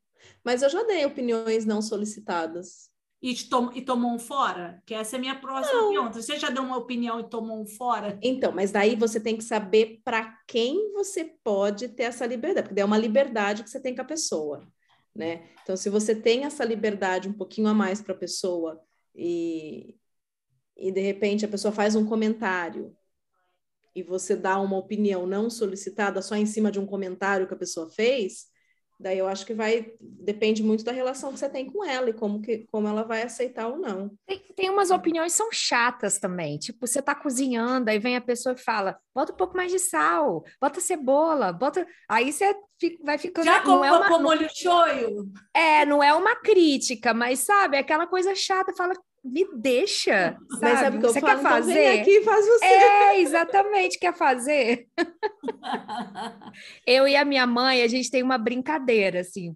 Mas 0.43 0.61
eu 0.61 0.69
já 0.69 0.83
dei 0.83 1.05
opiniões 1.05 1.65
não 1.65 1.81
solicitadas. 1.81 2.89
E, 3.21 3.35
tom- 3.49 3.71
e 3.73 3.81
tomou 3.81 4.11
um 4.11 4.19
fora? 4.19 4.81
Que 4.85 4.93
essa 4.93 5.15
é 5.15 5.17
a 5.17 5.19
minha 5.19 5.39
próxima 5.39 5.89
pergunta. 5.89 6.21
Você 6.21 6.39
já 6.39 6.49
deu 6.49 6.63
uma 6.63 6.77
opinião 6.77 7.19
e 7.19 7.29
tomou 7.29 7.59
um 7.61 7.65
fora? 7.65 8.17
Então, 8.21 8.51
mas 8.53 8.71
daí 8.71 8.95
você 8.95 9.19
tem 9.19 9.35
que 9.35 9.43
saber 9.43 9.99
para 10.05 10.37
quem 10.47 10.93
você 10.93 11.25
pode 11.43 11.89
ter 11.89 12.03
essa 12.03 12.25
liberdade, 12.25 12.63
porque 12.63 12.75
daí 12.75 12.83
é 12.83 12.85
uma 12.85 12.97
liberdade 12.97 13.63
que 13.63 13.69
você 13.69 13.79
tem 13.81 13.93
com 13.93 14.01
a 14.01 14.05
pessoa, 14.05 14.65
né? 15.15 15.49
Então, 15.63 15.75
se 15.75 15.89
você 15.89 16.15
tem 16.15 16.45
essa 16.45 16.63
liberdade 16.63 17.27
um 17.27 17.33
pouquinho 17.33 17.67
a 17.67 17.73
mais 17.73 18.01
para 18.01 18.13
a 18.13 18.17
pessoa 18.17 18.81
e, 19.15 19.97
e 20.77 20.91
de 20.91 21.01
repente 21.01 21.45
a 21.45 21.49
pessoa 21.49 21.71
faz 21.71 21.95
um 21.95 22.05
comentário 22.05 22.95
e 23.95 24.03
você 24.03 24.35
dá 24.35 24.59
uma 24.59 24.77
opinião 24.77 25.25
não 25.25 25.49
solicitada 25.49 26.21
só 26.21 26.35
em 26.35 26.45
cima 26.45 26.71
de 26.71 26.79
um 26.79 26.85
comentário 26.85 27.47
que 27.47 27.53
a 27.53 27.57
pessoa 27.57 27.89
fez, 27.89 28.47
daí 28.99 29.17
eu 29.17 29.27
acho 29.27 29.45
que 29.45 29.53
vai 29.53 29.93
depende 30.01 30.61
muito 30.61 30.83
da 30.83 30.91
relação 30.91 31.31
que 31.31 31.39
você 31.39 31.49
tem 31.49 31.65
com 31.65 31.83
ela 31.83 32.09
e 32.09 32.13
como 32.13 32.41
que 32.41 32.65
como 32.71 32.87
ela 32.87 33.03
vai 33.03 33.21
aceitar 33.23 33.67
ou 33.67 33.77
não. 33.77 34.11
Tem, 34.27 34.39
tem 34.55 34.69
umas 34.69 34.91
opiniões 34.91 35.31
que 35.31 35.37
são 35.37 35.49
chatas 35.51 36.19
também. 36.19 36.57
Tipo, 36.57 36.85
você 36.85 37.01
tá 37.01 37.15
cozinhando, 37.15 37.89
aí 37.89 37.97
vem 37.99 38.15
a 38.15 38.21
pessoa 38.21 38.53
e 38.53 38.57
fala: 38.61 38.97
bota 39.15 39.31
um 39.31 39.35
pouco 39.35 39.55
mais 39.55 39.71
de 39.71 39.79
sal, 39.79 40.43
bota 40.61 40.81
cebola, 40.81 41.53
bota. 41.53 41.87
Aí 42.07 42.31
você 42.31 42.53
fica- 42.79 43.03
vai 43.03 43.17
ficando. 43.17 43.45
Já 43.45 43.63
não 43.63 43.83
é 43.85 43.91
uma, 43.91 43.99
colocou 44.07 44.21
molho 44.23 44.47
shoyu? 44.53 45.31
É, 45.53 45.85
não 45.85 46.03
é 46.03 46.13
uma 46.13 46.35
crítica, 46.35 47.13
mas 47.13 47.39
sabe, 47.39 47.77
é 47.77 47.79
aquela 47.79 48.05
coisa 48.07 48.35
chata, 48.35 48.73
fala, 48.75 48.93
me 49.23 49.45
deixa, 49.55 50.37
sabe? 50.51 50.61
Mas 50.61 50.79
sabe 50.79 50.97
o 50.97 50.99
que 50.99 51.05
eu 51.05 51.13
você 51.13 51.21
falo? 51.21 51.33
quer 51.33 51.45
Então 51.45 51.63
vem 51.65 51.75
fazer? 51.75 51.99
aqui 51.99 52.11
e 52.11 52.23
faz 52.23 52.45
você. 52.47 52.65
É, 52.65 53.19
exatamente, 53.21 53.99
quer 53.99 54.15
fazer? 54.15 54.87
Eu 56.85 57.07
e 57.07 57.15
a 57.15 57.25
minha 57.25 57.45
mãe, 57.45 57.81
a 57.81 57.87
gente 57.87 58.09
tem 58.09 58.23
uma 58.23 58.37
brincadeira, 58.37 59.21
assim, 59.21 59.55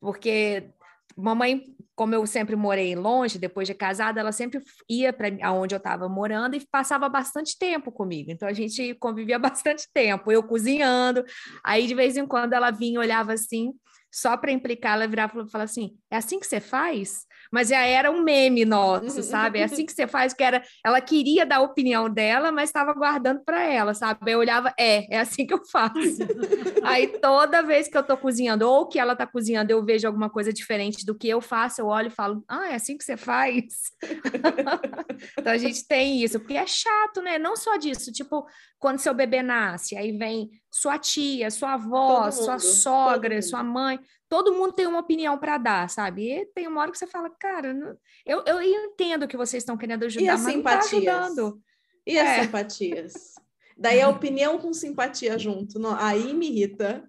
porque 0.00 0.70
mamãe, 1.16 1.62
como 1.94 2.14
eu 2.14 2.26
sempre 2.26 2.56
morei 2.56 2.94
longe, 2.96 3.38
depois 3.38 3.68
de 3.68 3.74
casada, 3.74 4.20
ela 4.20 4.32
sempre 4.32 4.60
ia 4.88 5.12
para 5.12 5.28
aonde 5.42 5.74
eu 5.74 5.78
estava 5.78 6.08
morando 6.08 6.56
e 6.56 6.66
passava 6.66 7.08
bastante 7.08 7.56
tempo 7.56 7.92
comigo. 7.92 8.30
Então 8.30 8.48
a 8.48 8.52
gente 8.52 8.94
convivia 8.94 9.38
bastante 9.38 9.86
tempo, 9.92 10.32
eu 10.32 10.42
cozinhando. 10.42 11.24
Aí 11.62 11.86
de 11.86 11.94
vez 11.94 12.16
em 12.16 12.26
quando 12.26 12.52
ela 12.52 12.70
vinha, 12.70 12.98
olhava 12.98 13.32
assim, 13.32 13.72
só 14.10 14.36
para 14.36 14.52
implicar, 14.52 14.94
ela 14.94 15.06
virava 15.06 15.42
e 15.42 15.50
falava 15.50 15.70
assim: 15.70 15.96
"É 16.10 16.16
assim 16.16 16.40
que 16.40 16.46
você 16.46 16.60
faz?" 16.60 17.26
Mas 17.54 17.68
já 17.68 17.86
era 17.86 18.10
um 18.10 18.20
meme 18.20 18.64
nosso, 18.64 19.22
sabe? 19.22 19.60
É 19.60 19.62
assim 19.62 19.86
que 19.86 19.92
você 19.92 20.08
faz, 20.08 20.34
que 20.34 20.42
era, 20.42 20.60
ela 20.84 21.00
queria 21.00 21.46
dar 21.46 21.58
a 21.58 21.62
opinião 21.62 22.10
dela, 22.10 22.50
mas 22.50 22.68
estava 22.68 22.92
guardando 22.92 23.44
para 23.44 23.62
ela, 23.62 23.94
sabe? 23.94 24.32
Eu 24.32 24.40
olhava, 24.40 24.74
é, 24.76 25.06
é 25.14 25.20
assim 25.20 25.46
que 25.46 25.54
eu 25.54 25.64
faço. 25.64 25.94
Aí 26.82 27.06
toda 27.06 27.62
vez 27.62 27.86
que 27.86 27.96
eu 27.96 28.02
tô 28.02 28.16
cozinhando, 28.16 28.68
ou 28.68 28.88
que 28.88 28.98
ela 28.98 29.14
tá 29.14 29.24
cozinhando, 29.24 29.70
eu 29.70 29.84
vejo 29.84 30.04
alguma 30.04 30.28
coisa 30.28 30.52
diferente 30.52 31.06
do 31.06 31.14
que 31.14 31.28
eu 31.28 31.40
faço, 31.40 31.80
eu 31.80 31.86
olho 31.86 32.08
e 32.08 32.10
falo, 32.10 32.42
ah, 32.48 32.70
é 32.70 32.74
assim 32.74 32.98
que 32.98 33.04
você 33.04 33.16
faz? 33.16 33.64
então 35.38 35.52
a 35.52 35.56
gente 35.56 35.86
tem 35.86 36.24
isso, 36.24 36.40
porque 36.40 36.56
é 36.56 36.66
chato, 36.66 37.22
né? 37.22 37.38
Não 37.38 37.54
só 37.54 37.76
disso, 37.76 38.10
tipo, 38.10 38.44
quando 38.80 38.98
seu 38.98 39.14
bebê 39.14 39.44
nasce, 39.44 39.96
aí 39.96 40.10
vem 40.10 40.50
sua 40.72 40.98
tia, 40.98 41.52
sua 41.52 41.74
avó, 41.74 42.32
sua 42.32 42.58
sogra, 42.58 43.40
sua 43.42 43.62
mãe, 43.62 44.00
todo 44.34 44.52
mundo 44.52 44.72
tem 44.72 44.84
uma 44.88 44.98
opinião 44.98 45.38
para 45.38 45.56
dar, 45.58 45.88
sabe? 45.88 46.28
E 46.28 46.46
tem 46.46 46.66
uma 46.66 46.80
hora 46.80 46.90
que 46.90 46.98
você 46.98 47.06
fala, 47.06 47.30
cara, 47.38 47.72
não- 47.72 47.96
eu, 48.26 48.42
eu 48.44 48.60
entendo 48.60 49.28
que 49.28 49.36
vocês 49.36 49.62
estão 49.62 49.76
querendo 49.76 50.04
ajudar, 50.04 50.24
E 50.24 50.28
as 50.28 50.40
mas 50.42 50.54
não 50.56 50.62
tá 50.64 50.80
simpatias? 50.82 51.14
ajudando. 51.14 51.60
E 52.04 52.18
as 52.18 52.28
É. 52.28 52.42
simpatias? 52.42 53.34
Daí 53.78 54.00
a 54.00 54.08
opinião 54.08 54.58
com 54.58 54.72
simpatia 54.72 55.38
junto. 55.38 55.78
Não, 55.78 55.94
aí 55.96 56.34
me 56.34 56.48
irrita. 56.48 57.08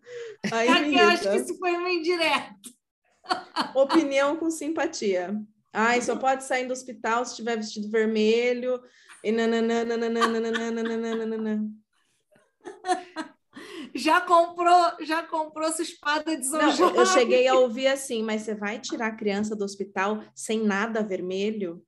Aí 0.51 0.69
me 0.69 0.91
Raquel, 0.95 1.07
acho 1.09 1.21
que 1.23 1.27
irrita. 1.29 1.43
isso 1.51 1.57
foi 1.57 1.77
meio 1.79 2.03
direto. 2.03 2.69
Opinião 3.73 4.35
com 4.37 4.51
simpatia. 4.51 5.35
Ai, 5.73 6.01
só 6.03 6.15
pode 6.15 6.43
sair 6.43 6.67
do 6.67 6.73
hospital 6.73 7.25
se 7.25 7.31
estiver 7.31 7.57
vestido 7.57 7.89
vermelho. 7.89 8.79
E 9.23 9.31
nananã, 9.31 9.83
nananã, 9.83 10.27
nananã. 11.25 11.65
Já 13.95 14.19
comprou, 14.19 14.91
já 15.05 15.23
comprou 15.23 15.71
sua 15.71 15.83
espada 15.83 16.35
de 16.37 16.45
São 16.45 16.59
Não, 16.59 16.69
eu- 16.77 16.95
eu 16.95 17.05
cheguei 17.05 17.47
a 17.47 17.55
ouvir 17.55 17.87
assim, 17.87 18.21
mas 18.23 18.41
você 18.41 18.53
vai 18.53 18.77
tirar 18.77 19.07
a 19.07 19.15
criança 19.15 19.55
do 19.55 19.63
hospital 19.63 20.21
sem 20.35 20.61
nada 20.61 21.01
vermelho? 21.01 21.81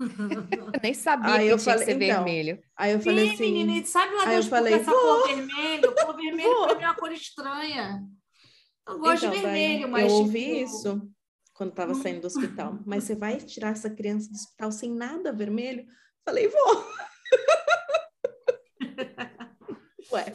Eu 0.00 0.80
nem 0.82 0.94
sabia 0.94 1.34
Aí 1.34 1.46
que 1.48 1.52
eu 1.52 1.58
tinha 1.58 1.74
que 1.76 1.80
falei, 1.80 1.84
ser 1.84 2.02
então, 2.02 2.24
vermelho. 2.24 2.62
Aí 2.76 2.92
eu 2.92 3.00
falei 3.00 3.26
Ih, 3.26 3.32
assim. 3.34 3.52
menina, 3.52 3.84
sabe 3.86 4.14
lá 4.14 4.22
eu 4.24 4.28
Deus 4.30 4.44
que 4.44 4.50
falei, 4.50 4.74
essa 4.74 4.90
cor 4.90 5.26
vermelho? 5.26 5.94
Cor 5.94 6.16
vermelho 6.16 6.48
Vou. 6.54 6.66
pra 6.66 6.74
mim 6.76 6.82
é 6.82 6.86
uma 6.86 6.94
cor 6.94 7.12
estranha. 7.12 8.02
Eu 8.88 8.98
gosto 8.98 9.26
Então, 9.26 9.36
de 9.36 9.42
daí 9.42 9.52
vermelho, 9.66 9.88
mas. 9.88 10.10
eu 10.10 10.18
ouvi 10.18 10.40
tipo, 10.44 10.64
isso 10.64 11.10
quando 11.52 11.70
estava 11.70 11.92
saindo 11.94 12.20
do 12.22 12.26
hospital. 12.28 12.78
Mas 12.86 13.04
você 13.04 13.14
vai 13.16 13.36
tirar 13.36 13.72
essa 13.72 13.90
criança 13.90 14.30
do 14.30 14.34
hospital 14.36 14.70
sem 14.72 14.94
nada 14.94 15.30
vermelho? 15.32 15.84
Falei, 16.24 16.48
vou. 16.48 16.86
Ué, 20.12 20.32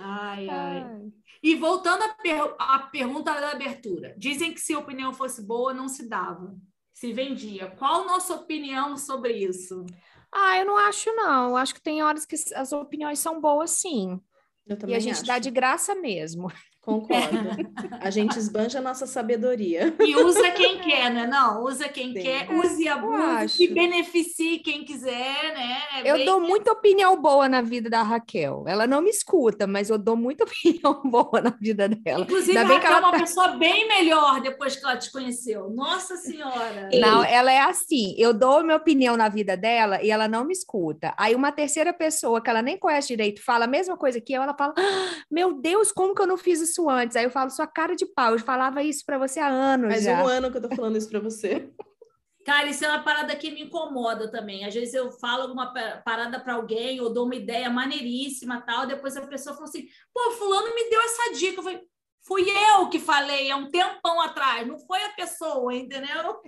Ai, 0.00 0.48
ai. 0.48 1.12
E 1.42 1.54
voltando 1.54 2.02
à, 2.02 2.08
per- 2.14 2.54
à 2.58 2.78
pergunta 2.80 3.32
da 3.40 3.50
abertura, 3.52 4.14
dizem 4.18 4.52
que 4.52 4.60
se 4.60 4.74
a 4.74 4.78
opinião 4.78 5.12
fosse 5.12 5.42
boa, 5.46 5.72
não 5.72 5.88
se 5.88 6.08
dava, 6.08 6.56
se 6.92 7.12
vendia. 7.12 7.70
Qual 7.78 8.02
a 8.02 8.06
nossa 8.06 8.34
opinião 8.34 8.96
sobre 8.96 9.32
isso? 9.34 9.86
Ah, 10.32 10.58
eu 10.58 10.66
não 10.66 10.76
acho, 10.76 11.14
não. 11.14 11.50
Eu 11.50 11.56
acho 11.56 11.74
que 11.74 11.80
tem 11.80 12.02
horas 12.02 12.26
que 12.26 12.34
as 12.54 12.72
opiniões 12.72 13.18
são 13.18 13.40
boas, 13.40 13.70
sim. 13.70 14.20
eu 14.66 14.76
E 14.88 14.94
a 14.94 14.98
gente 15.00 15.14
acho. 15.18 15.26
dá 15.26 15.38
de 15.38 15.50
graça 15.50 15.94
mesmo. 15.94 16.48
Concordo. 16.88 17.68
A 18.00 18.10
gente 18.10 18.38
esbanja 18.38 18.78
a 18.78 18.82
nossa 18.82 19.06
sabedoria. 19.06 19.94
E 20.00 20.16
usa 20.16 20.50
quem 20.52 20.78
quer, 20.78 21.10
né? 21.12 21.26
Não, 21.26 21.64
usa 21.64 21.88
quem 21.88 22.12
Sim. 22.14 22.20
quer, 22.22 22.50
use 22.52 22.82
e 22.84 22.88
abuse, 22.88 23.22
acho. 23.22 23.62
e 23.62 23.68
beneficie 23.74 24.58
quem 24.60 24.84
quiser, 24.84 25.52
né? 25.54 25.78
É 25.96 26.10
Eu 26.10 26.14
bem- 26.16 26.24
dou 26.24 26.40
muita 26.40 26.72
opinião 26.72 27.20
boa 27.20 27.48
na 27.48 27.60
vida 27.60 27.90
da 27.90 28.02
Raquel. 28.02 28.64
Ela 28.66 28.86
não 28.86 29.02
me 29.02 29.10
escuta, 29.10 29.66
mas 29.66 29.90
eu 29.90 29.98
dou 29.98 30.16
muita 30.16 30.44
opinião 30.48 31.02
boa 31.04 31.40
na 31.42 31.50
vida 31.50 31.88
dela. 31.88 32.22
Inclusive, 32.24 32.56
a 32.56 32.60
Ainda 32.62 32.72
bem 32.72 32.80
que 32.80 32.86
Raquel 32.86 33.04
é 33.06 33.10
uma 33.10 33.18
pessoa 33.18 33.48
bem 33.48 33.86
melhor 33.88 34.40
depois 34.40 34.76
que 34.76 34.84
ela 34.84 34.96
te 34.96 35.10
conheceu. 35.10 35.68
Nossa 35.70 36.16
Senhora! 36.16 36.88
Não, 36.94 37.22
ela 37.24 37.52
é 37.52 37.60
assim. 37.60 38.14
Eu 38.16 38.32
dou 38.32 38.62
minha 38.62 38.76
opinião 38.76 39.16
na 39.16 39.28
vida 39.28 39.56
dela 39.56 40.02
e 40.02 40.10
ela 40.10 40.28
não 40.28 40.44
me 40.44 40.52
escuta. 40.52 41.12
Aí 41.18 41.34
uma 41.34 41.52
terceira 41.52 41.92
pessoa 41.92 42.40
que 42.40 42.48
ela 42.48 42.62
nem 42.62 42.78
conhece 42.78 43.08
direito 43.08 43.42
fala 43.44 43.64
a 43.64 43.68
mesma 43.68 43.96
coisa 43.96 44.20
que 44.20 44.32
eu, 44.32 44.42
ela 44.42 44.54
fala: 44.54 44.72
"Ah, 44.78 45.08
Meu 45.30 45.52
Deus, 45.54 45.90
como 45.92 46.14
que 46.14 46.22
eu 46.22 46.26
não 46.26 46.36
fiz 46.36 46.60
isso 46.60 46.77
antes? 46.86 47.16
Aí 47.16 47.24
eu 47.24 47.30
falo: 47.30 47.48
Sua 47.48 47.66
cara 47.66 47.96
de 47.96 48.04
pau, 48.04 48.32
eu 48.32 48.38
falava 48.38 48.82
isso 48.82 49.02
para 49.06 49.16
você 49.16 49.40
há 49.40 49.48
anos 49.48 49.90
Faz 49.92 50.04
já. 50.04 50.22
um 50.22 50.26
ano 50.26 50.50
que 50.50 50.58
eu 50.58 50.62
tô 50.68 50.76
falando 50.76 50.98
isso 50.98 51.08
pra 51.08 51.20
você. 51.20 51.70
Cara, 52.44 52.66
isso 52.68 52.82
é 52.84 52.88
uma 52.88 53.02
parada 53.02 53.34
que 53.36 53.50
me 53.50 53.62
incomoda 53.62 54.30
também. 54.30 54.64
Às 54.64 54.72
vezes 54.74 54.94
eu 54.94 55.10
falo 55.12 55.42
alguma 55.42 55.72
pa- 55.72 56.00
parada 56.02 56.40
para 56.40 56.54
alguém 56.54 56.98
ou 57.00 57.12
dou 57.12 57.26
uma 57.26 57.34
ideia 57.34 57.68
maneiríssima 57.68 58.60
tal, 58.62 58.86
depois 58.86 59.16
a 59.16 59.26
pessoa 59.26 59.54
fala 59.54 59.68
assim: 59.68 59.86
pô, 60.14 60.30
fulano 60.32 60.74
me 60.74 60.88
deu 60.88 61.00
essa 61.00 61.32
dica. 61.34 61.58
Eu 61.58 61.62
falei, 61.62 61.80
fui 62.26 62.46
eu 62.48 62.88
que 62.88 62.98
falei 62.98 63.50
há 63.50 63.56
um 63.56 63.70
tempão 63.70 64.20
atrás, 64.22 64.66
não 64.66 64.78
foi 64.78 65.02
a 65.04 65.10
pessoa, 65.10 65.74
entendeu? 65.74 66.40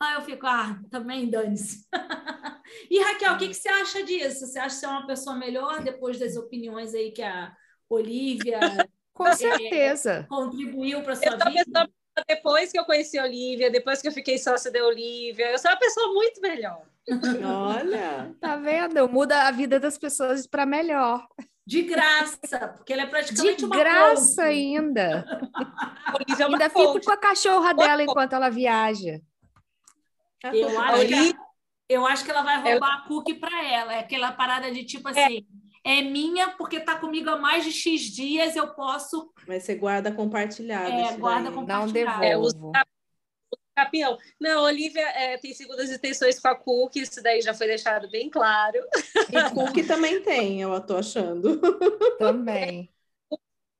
Aí 0.00 0.14
eu 0.16 0.22
fico, 0.22 0.46
ah, 0.46 0.78
também 0.90 1.30
dane-se. 1.30 1.86
e 2.90 2.98
Raquel, 3.00 3.32
o 3.34 3.38
que, 3.38 3.48
que 3.48 3.54
você 3.54 3.68
acha 3.70 4.02
disso? 4.02 4.46
Você 4.46 4.58
acha 4.58 4.74
que 4.74 4.80
você 4.80 4.86
é 4.86 4.88
uma 4.90 5.06
pessoa 5.06 5.36
melhor 5.36 5.82
depois 5.82 6.18
das 6.18 6.36
opiniões 6.36 6.92
aí 6.94 7.12
que 7.12 7.22
a 7.22 7.50
Olivia 7.88 8.60
Com 9.16 9.32
certeza. 9.32 10.26
contribuiu 10.28 11.02
para 11.02 11.12
Eu 11.12 11.16
sua 11.16 11.32
a 11.40 11.50
vida? 11.50 11.88
depois 12.28 12.72
que 12.72 12.78
eu 12.78 12.84
conheci 12.84 13.18
a 13.18 13.24
Olivia, 13.24 13.70
depois 13.70 14.00
que 14.00 14.08
eu 14.08 14.12
fiquei 14.12 14.38
sócia 14.38 14.70
da 14.70 14.82
Olivia, 14.84 15.50
eu 15.52 15.58
sou 15.58 15.70
uma 15.70 15.76
pessoa 15.78 16.12
muito 16.12 16.40
melhor. 16.40 16.82
Olha. 17.44 18.34
Tá 18.40 18.56
vendo? 18.56 19.08
Muda 19.08 19.42
a 19.46 19.50
vida 19.50 19.78
das 19.80 19.96
pessoas 19.98 20.46
para 20.46 20.64
melhor. 20.66 21.26
De 21.66 21.82
graça, 21.82 22.68
porque 22.76 22.92
ela 22.92 23.02
é 23.02 23.04
De 23.06 23.10
praticamente 23.10 23.64
uma 23.64 23.76
graça 23.76 24.36
coach. 24.36 24.48
ainda. 24.48 25.24
É 26.38 26.46
uma 26.46 26.56
Ainda 26.56 26.70
fico 26.70 26.92
coach. 26.92 27.04
com 27.04 27.12
a 27.12 27.16
cachorra 27.16 27.74
dela 27.74 28.02
enquanto 28.02 28.34
ela 28.34 28.48
viaja. 28.48 29.20
Eu 30.52 30.80
acho, 30.80 31.06
que, 31.06 31.34
eu 31.88 32.06
acho 32.06 32.24
que 32.24 32.30
ela 32.30 32.42
vai 32.42 32.60
roubar 32.62 32.94
a 32.98 33.08
cookie 33.08 33.34
para 33.34 33.64
ela. 33.64 33.94
É 33.94 33.98
aquela 33.98 34.30
parada 34.32 34.70
de 34.70 34.84
tipo 34.84 35.08
assim, 35.08 35.38
é, 35.38 35.40
minha 36.02 36.50
porque 36.50 36.80
tá 36.80 36.96
comigo 36.98 37.30
há 37.30 37.36
mais 37.36 37.64
de 37.64 37.72
X 37.72 38.02
dias, 38.02 38.56
eu 38.56 38.68
posso. 38.74 39.32
Vai 39.46 39.60
ser 39.60 39.76
guarda 39.76 40.10
compartilhada. 40.10 40.88
É, 40.90 41.06
isso 41.06 41.18
guarda 41.18 41.44
daí. 41.50 41.54
com- 41.54 41.60
Não 41.66 41.86
Compartilhar. 41.86 42.24
É, 42.24 42.36
os 42.36 42.52
devolvo. 42.54 42.72
Campeão. 43.76 44.16
Não, 44.40 44.60
a 44.60 44.62
Olivia 44.62 45.06
é, 45.10 45.36
tem 45.36 45.52
segundas 45.52 45.90
intenções 45.92 46.40
com 46.40 46.48
a 46.48 46.54
Cook, 46.56 46.96
isso 46.96 47.22
daí 47.22 47.42
já 47.42 47.52
foi 47.52 47.66
deixado 47.66 48.08
bem 48.10 48.30
claro. 48.30 48.78
E 49.30 49.50
Cook 49.54 49.86
também 49.86 50.22
tem, 50.22 50.62
eu 50.62 50.80
tô 50.80 50.96
achando. 50.96 51.60
Também. 52.18 52.90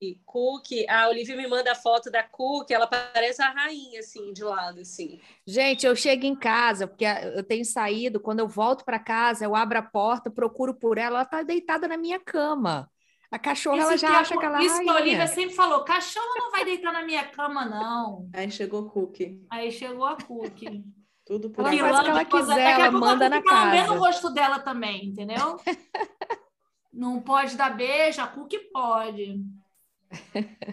E 0.01 0.21
Cook, 0.27 0.67
a 0.91 1.09
Olivia 1.09 1.35
me 1.37 1.47
manda 1.47 1.73
a 1.73 1.75
foto 1.75 2.11
da 2.11 2.23
Cook, 2.23 2.71
ela 2.71 2.87
parece 2.87 3.41
a 3.43 3.49
rainha, 3.51 4.01
assim, 4.01 4.31
de 4.33 4.45
lado, 4.45 4.81
assim. 4.81 5.19
Gente, 5.47 5.87
eu 5.87 5.97
chego 5.97 6.27
em 6.27 6.37
casa, 6.37 6.87
porque 6.87 7.07
a- 7.07 7.23
eu 7.25 7.43
tenho 7.43 7.65
saído, 7.65 8.21
quando 8.21 8.41
eu 8.41 8.49
volto 8.49 8.85
para 8.85 8.99
casa, 8.99 9.45
eu 9.47 9.57
abro 9.57 9.79
a 9.79 9.83
porta, 9.83 10.31
procuro 10.31 10.75
por 10.75 10.99
ela, 10.99 11.17
ela 11.21 11.25
tá 11.25 11.43
deitada 11.43 11.89
na 11.89 11.97
minha 11.97 12.21
cama. 12.21 12.91
A 13.31 13.39
cachorra, 13.39 13.79
ela 13.83 13.97
já 13.97 14.09
que 14.09 14.15
a- 14.15 14.19
acha 14.21 14.37
que 14.39 14.45
ela 14.45 14.61
é 14.61 14.65
Isso 14.65 14.83
que 14.83 14.89
a 14.91 14.95
Olivia 14.95 15.19
rainha. 15.19 15.27
sempre 15.35 15.55
falou: 15.55 15.83
cachorro 15.83 16.35
não 16.39 16.51
vai 16.51 16.65
deitar 16.65 16.93
na 16.93 17.03
minha 17.03 17.25
cama, 17.25 17.65
não. 17.65 18.29
Aí 18.35 18.51
chegou 18.51 18.89
Cook. 18.91 19.19
Aí 19.51 19.73
chegou 19.73 20.05
a 20.05 20.17
cookie. 20.17 20.85
Tudo 21.25 21.51
por 21.51 21.63
Ela 21.63 21.71
aí. 21.71 21.79
faz 21.81 21.99
o 21.99 22.03
que 22.05 22.11
ela 22.11 22.25
coisa- 22.27 22.47
quiser, 22.55 22.65
daqui 22.65 22.81
a 22.83 22.85
ela 22.85 22.91
pouco 22.93 23.05
a 23.05 23.09
manda 23.09 23.25
Cookie 23.31 23.45
na 23.45 23.51
tá 23.51 23.65
lambendo 23.65 23.87
casa. 23.89 23.95
o 23.95 23.99
rosto 24.05 24.31
dela 24.31 24.59
também, 24.61 25.07
entendeu? 25.07 25.57
Não 26.93 27.21
pode 27.21 27.57
dar 27.57 27.77
beijo, 27.77 28.21
a 28.23 28.27
Cookie 28.27 28.59
pode. 28.73 29.43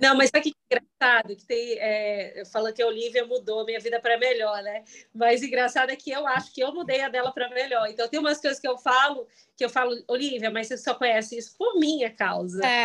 Não, 0.02 0.16
mas 0.16 0.30
sabe 0.30 0.44
que 0.44 0.54
engraçado? 0.72 1.36
Que 1.36 1.46
tem, 1.46 1.78
é, 1.80 2.44
fala 2.52 2.72
que 2.72 2.82
a 2.82 2.88
Olivia 2.88 3.26
mudou 3.26 3.62
a 3.62 3.66
minha 3.66 3.80
vida 3.80 4.00
para 4.00 4.18
melhor, 4.18 4.62
né? 4.62 4.84
Mas 5.14 5.42
engraçado 5.42 5.90
é 5.90 5.96
que 5.96 6.12
eu 6.12 6.28
acho 6.28 6.54
que 6.54 6.62
eu 6.62 6.74
mudei 6.74 7.02
a 7.02 7.10
dela 7.10 7.32
para 7.32 7.50
melhor. 7.50 7.88
Então 7.90 8.08
tem 8.08 8.20
umas 8.20 8.40
coisas 8.40 8.60
que 8.60 8.68
eu 8.68 8.78
falo, 8.78 9.28
que 9.58 9.64
eu 9.64 9.70
falo, 9.70 9.96
Olivia, 10.08 10.52
mas 10.52 10.68
você 10.68 10.78
só 10.78 10.94
conhece 10.94 11.38
isso 11.38 11.56
por 11.58 11.80
minha 11.80 12.12
causa. 12.12 12.62
É, 12.66 12.84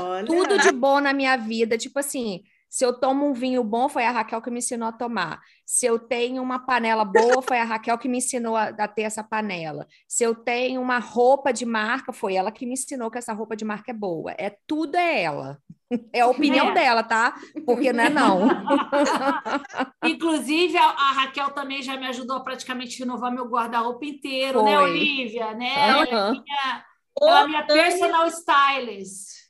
Olha. 0.00 0.26
tudo 0.26 0.58
de 0.58 0.72
bom 0.72 1.00
na 1.00 1.12
minha 1.12 1.36
vida, 1.36 1.78
tipo 1.78 1.98
assim, 1.98 2.42
se 2.70 2.84
eu 2.84 2.92
tomo 2.92 3.26
um 3.26 3.32
vinho 3.32 3.64
bom, 3.64 3.88
foi 3.88 4.04
a 4.04 4.12
Raquel 4.12 4.40
que 4.40 4.48
me 4.48 4.58
ensinou 4.58 4.88
a 4.88 4.92
tomar. 4.92 5.40
Se 5.66 5.86
eu 5.86 5.98
tenho 5.98 6.40
uma 6.40 6.60
panela 6.60 7.04
boa, 7.04 7.42
foi 7.42 7.58
a 7.58 7.64
Raquel 7.64 7.98
que 7.98 8.08
me 8.08 8.18
ensinou 8.18 8.54
a, 8.54 8.68
a 8.68 8.86
ter 8.86 9.02
essa 9.02 9.24
panela. 9.24 9.88
Se 10.06 10.22
eu 10.22 10.36
tenho 10.36 10.80
uma 10.80 11.00
roupa 11.00 11.52
de 11.52 11.66
marca, 11.66 12.12
foi 12.12 12.36
ela 12.36 12.52
que 12.52 12.64
me 12.64 12.74
ensinou 12.74 13.10
que 13.10 13.18
essa 13.18 13.32
roupa 13.32 13.56
de 13.56 13.64
marca 13.64 13.90
é 13.90 13.94
boa. 13.94 14.32
É 14.38 14.56
tudo 14.68 14.94
é 14.96 15.20
ela. 15.20 15.60
É 16.12 16.20
a 16.20 16.26
opinião 16.28 16.70
É. 16.70 16.74
dela, 16.74 17.02
tá? 17.02 17.34
Porque 17.66 17.92
não 17.92 18.04
é 18.04 18.08
não. 18.08 18.48
Inclusive, 20.04 20.76
a, 20.76 20.84
a 20.84 21.12
Raquel 21.12 21.50
também 21.50 21.82
já 21.82 21.96
me 21.96 22.06
ajudou 22.06 22.36
a 22.36 22.40
praticamente 22.40 22.98
renovar 22.98 23.32
meu 23.32 23.46
guarda-roupa 23.46 24.04
inteiro, 24.04 24.62
né, 24.62 24.76
Foi. 24.76 24.90
Olivia? 24.90 25.52
Né? 25.54 25.72
Ela 25.76 26.04
é 26.04 26.30
minha, 26.30 26.84
ela 27.20 27.40
é 27.42 27.46
minha 27.48 27.66
personal 27.66 28.26
stylist. 28.28 29.40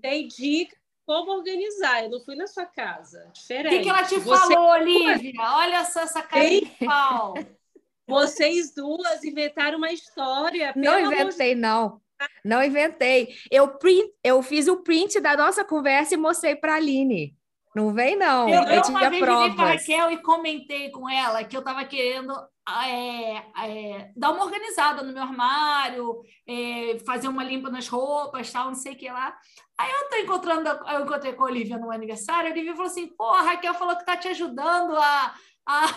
Tem 0.00 0.28
dica 0.28 0.76
como 1.06 1.32
organizar. 1.32 2.04
Eu 2.04 2.10
não 2.10 2.20
fui 2.20 2.36
na 2.36 2.46
sua 2.46 2.66
casa. 2.66 3.26
O 3.28 3.32
Diferente. 3.32 3.76
que, 3.76 3.82
que 3.82 3.88
ela 3.88 4.04
te 4.04 4.18
Você- 4.18 4.54
falou, 4.54 4.70
Olivia? 4.70 5.32
Olha 5.40 5.84
só 5.84 6.00
essa 6.00 6.22
cara 6.22 6.48
de 6.48 6.66
pau. 6.84 7.34
Vocês 8.08 8.74
duas 8.74 9.22
inventaram 9.24 9.78
uma 9.78 9.92
história. 9.92 10.72
Não 10.74 10.94
amor 10.94 11.08
de 11.08 11.14
inventei, 11.22 11.54
não. 11.54 12.00
Não 12.44 12.62
inventei. 12.62 13.28
Eu, 13.50 13.68
print, 13.78 14.12
eu 14.22 14.42
fiz 14.42 14.68
o 14.68 14.82
print 14.82 15.20
da 15.20 15.36
nossa 15.36 15.64
conversa 15.64 16.14
e 16.14 16.16
mostrei 16.16 16.56
para 16.56 16.74
a 16.74 16.76
Aline. 16.76 17.34
Não 17.74 17.92
vem, 17.94 18.16
não. 18.16 18.48
Eu, 18.48 18.62
Eu, 18.62 18.68
eu 18.68 18.82
uma 18.88 19.08
vez 19.08 19.22
para 19.22 19.32
provas. 19.32 19.80
Raquel 19.80 20.10
e 20.10 20.22
comentei 20.22 20.90
com 20.90 21.08
ela 21.08 21.44
que 21.44 21.56
eu 21.56 21.60
estava 21.60 21.84
querendo 21.84 22.32
é, 22.68 23.36
é, 23.64 24.10
dar 24.16 24.32
uma 24.32 24.44
organizada 24.44 25.02
no 25.02 25.12
meu 25.12 25.22
armário, 25.22 26.20
é, 26.46 26.98
fazer 27.06 27.28
uma 27.28 27.44
limpa 27.44 27.70
nas 27.70 27.88
roupas, 27.88 28.50
tal, 28.50 28.66
não 28.66 28.74
sei 28.74 28.92
o 28.92 28.96
que 28.96 29.08
lá. 29.08 29.36
Aí 29.78 29.90
eu 29.90 30.08
tô 30.08 30.16
encontrando, 30.16 30.68
eu 30.68 31.04
encontrei 31.04 31.32
com 31.32 31.44
a 31.44 31.46
Olivia 31.46 31.78
no 31.78 31.90
aniversário, 31.90 32.50
a 32.50 32.52
Olivia 32.52 32.74
falou 32.74 32.90
assim: 32.90 33.06
pô, 33.08 33.24
a 33.30 33.42
Raquel 33.42 33.74
falou 33.74 33.96
que 33.96 34.04
tá 34.04 34.16
te 34.16 34.28
ajudando 34.28 34.96
a. 34.96 35.34
a... 35.66 35.94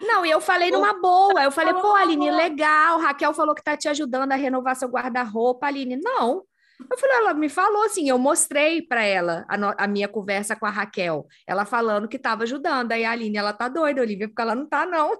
Não, 0.00 0.26
e 0.26 0.30
eu 0.30 0.40
falei 0.40 0.70
numa 0.70 0.94
boa. 1.00 1.42
Eu 1.42 1.50
falei, 1.50 1.72
pô, 1.74 1.94
Aline, 1.94 2.30
legal. 2.30 2.98
Raquel 2.98 3.32
falou 3.32 3.54
que 3.54 3.62
tá 3.62 3.76
te 3.76 3.88
ajudando 3.88 4.32
a 4.32 4.36
renovar 4.36 4.76
seu 4.76 4.88
guarda-roupa. 4.88 5.66
Aline, 5.66 5.96
não. 5.96 6.44
Eu 6.90 6.98
falei, 6.98 7.16
ela 7.18 7.34
me 7.34 7.48
falou 7.48 7.84
assim, 7.84 8.08
eu 8.08 8.18
mostrei 8.18 8.82
para 8.82 9.04
ela 9.04 9.44
a, 9.48 9.56
no- 9.56 9.74
a 9.78 9.86
minha 9.86 10.08
conversa 10.08 10.56
com 10.56 10.66
a 10.66 10.70
Raquel, 10.70 11.26
ela 11.46 11.64
falando 11.64 12.08
que 12.08 12.16
estava 12.16 12.42
ajudando. 12.42 12.90
Aí 12.92 13.04
a 13.04 13.12
Aline, 13.12 13.38
ela 13.38 13.52
tá 13.52 13.68
doida, 13.68 14.00
Olivia, 14.00 14.26
porque 14.26 14.42
ela 14.42 14.54
não 14.54 14.66
tá, 14.68 14.84
não. 14.84 15.16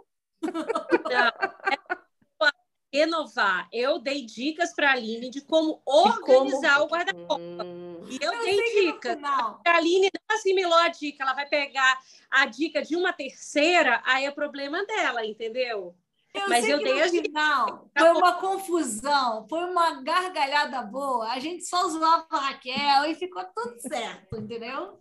renovar. 2.93 3.69
Eu 3.73 3.99
dei 3.99 4.27
dicas 4.27 4.75
para 4.75 4.91
a 4.91 4.93
Aline 4.93 5.31
de 5.31 5.41
como 5.41 5.81
organizar 5.87 6.83
o 6.83 6.87
guarda-roupa. 6.87 7.39
Hum, 7.41 7.82
E 8.21 8.25
eu, 8.25 8.33
Eu 8.33 8.41
dei 8.45 8.87
dicas. 8.93 9.15
final- 9.17 9.61
A 9.67 9.77
Aline 9.77 10.11
não 10.29 10.37
assimilou 10.37 10.79
a 10.79 10.89
dica, 10.89 11.23
ela 11.23 11.35
vai 11.35 11.47
pegar 11.47 11.99
a 12.31 12.47
dica 12.47 12.83
de 12.83 12.97
uma 12.97 13.13
terceira, 13.13 14.03
aí 14.05 14.25
é 14.25 14.31
problema 14.31 14.85
dela, 14.85 15.25
entendeu? 15.25 15.95
Eu 16.35 16.49
Mas 16.49 16.65
sei 16.65 16.73
eu 16.75 16.79
que 16.79 16.85
dei 16.85 16.95
no 17.05 17.11
final 17.11 17.91
foi 17.99 18.09
uma 18.13 18.33
confusão, 18.35 19.47
foi 19.49 19.65
uma 19.65 20.03
gargalhada 20.03 20.81
boa. 20.83 21.29
A 21.31 21.39
gente 21.39 21.63
só 21.65 21.87
zoava 21.89 22.27
a 22.31 22.39
Raquel 22.39 23.05
e 23.11 23.15
ficou 23.15 23.45
tudo 23.55 23.79
certo, 23.79 24.37
entendeu? 24.41 24.99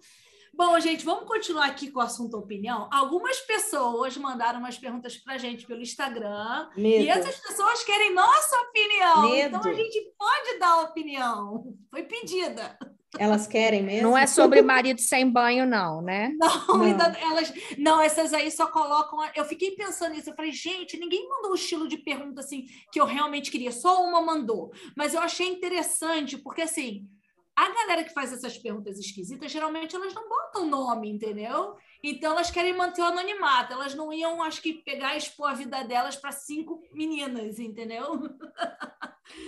Bom, 0.53 0.77
gente, 0.81 1.05
vamos 1.05 1.25
continuar 1.29 1.67
aqui 1.67 1.89
com 1.89 1.99
o 1.99 2.03
assunto 2.03 2.37
opinião. 2.37 2.89
Algumas 2.91 3.39
pessoas 3.39 4.17
mandaram 4.17 4.59
umas 4.59 4.77
perguntas 4.77 5.15
para 5.15 5.35
a 5.35 5.37
gente 5.37 5.65
pelo 5.65 5.81
Instagram 5.81 6.69
e 6.75 6.81
medo. 6.81 7.09
essas 7.09 7.39
pessoas 7.39 7.81
querem 7.85 8.13
nossa 8.13 8.57
opinião. 8.63 9.21
Medo. 9.31 9.55
Então 9.57 9.71
a 9.71 9.73
gente 9.73 10.13
pode 10.19 10.59
dar 10.59 10.81
opinião. 10.81 11.73
Foi 11.89 12.03
pedida. 12.03 12.77
Elas 13.19 13.45
querem 13.45 13.83
mesmo? 13.83 14.07
Não 14.09 14.17
é 14.17 14.25
sobre 14.25 14.61
marido 14.61 15.01
sem 15.01 15.29
banho, 15.29 15.65
não, 15.65 16.01
né? 16.01 16.31
Não, 16.39 16.67
Não. 16.67 16.81
ainda- 16.83 17.13
elas, 17.19 17.53
não, 17.77 18.01
essas 18.01 18.33
aí 18.33 18.49
só 18.49 18.67
colocam. 18.67 19.19
a- 19.19 19.31
Eu 19.35 19.43
fiquei 19.45 19.71
pensando 19.71 20.13
nisso. 20.15 20.29
Eu 20.29 20.35
falei, 20.35 20.51
gente, 20.51 20.97
ninguém 20.97 21.27
mandou 21.27 21.51
o 21.51 21.55
estilo 21.55 21.87
de 21.89 21.97
pergunta 21.97 22.39
assim 22.39 22.65
que 22.91 22.99
eu 22.99 23.05
realmente 23.05 23.51
queria. 23.51 23.71
Só 23.71 24.01
uma 24.05 24.21
mandou. 24.21 24.71
Mas 24.95 25.13
eu 25.13 25.19
achei 25.21 25.47
interessante, 25.47 26.37
porque 26.37 26.61
assim, 26.61 27.05
a 27.55 27.69
galera 27.69 28.03
que 28.03 28.13
faz 28.13 28.31
essas 28.31 28.57
perguntas 28.57 28.97
esquisitas, 28.97 29.51
geralmente 29.51 29.95
elas 29.95 30.13
não 30.13 30.27
botam 30.27 30.65
nome, 30.65 31.09
entendeu? 31.09 31.75
Então 32.03 32.31
elas 32.31 32.49
querem 32.49 32.75
manter 32.75 33.01
o 33.01 33.05
anonimato. 33.05 33.73
Elas 33.73 33.93
não 33.93 34.11
iam, 34.11 34.41
acho 34.41 34.61
que, 34.61 34.73
pegar 34.83 35.13
e 35.13 35.17
expor 35.17 35.49
a 35.49 35.53
vida 35.53 35.83
delas 35.83 36.15
para 36.15 36.31
cinco 36.31 36.81
meninas, 36.93 37.59
entendeu? 37.59 38.19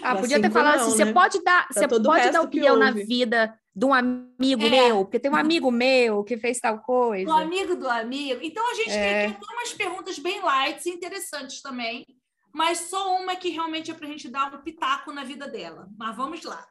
Ah, 0.01 0.15
podia 0.15 0.41
ter 0.41 0.51
falado 0.51 0.75
assim: 0.81 0.97
né? 0.97 1.05
você 1.05 1.13
pode 1.13 1.43
dar, 1.43 1.67
você 1.71 1.87
pode 1.87 2.31
dar 2.31 2.41
opinião 2.41 2.77
na 2.77 2.91
vida 2.91 3.57
de 3.75 3.85
um 3.85 3.93
amigo 3.93 4.63
É. 4.63 4.69
meu, 4.69 5.03
porque 5.03 5.19
tem 5.19 5.31
um 5.31 5.35
amigo 5.35 5.71
meu 5.71 6.23
que 6.23 6.37
fez 6.37 6.59
tal 6.59 6.79
coisa. 6.79 7.25
Do 7.25 7.31
amigo 7.31 7.75
do 7.75 7.89
amigo. 7.89 8.39
Então 8.43 8.69
a 8.69 8.75
gente 8.75 8.91
É. 8.91 9.25
tem 9.25 9.25
aqui 9.33 9.45
algumas 9.45 9.73
perguntas 9.73 10.19
bem 10.19 10.41
light 10.41 10.85
e 10.85 10.91
interessantes 10.91 11.61
também, 11.61 12.05
mas 12.53 12.81
só 12.81 13.17
uma 13.17 13.35
que 13.35 13.49
realmente 13.49 13.89
é 13.89 13.93
para 13.93 14.05
a 14.05 14.09
gente 14.09 14.29
dar 14.29 14.53
um 14.53 14.61
pitaco 14.61 15.11
na 15.11 15.23
vida 15.23 15.47
dela. 15.47 15.87
Mas 15.97 16.15
vamos 16.15 16.43
lá. 16.43 16.65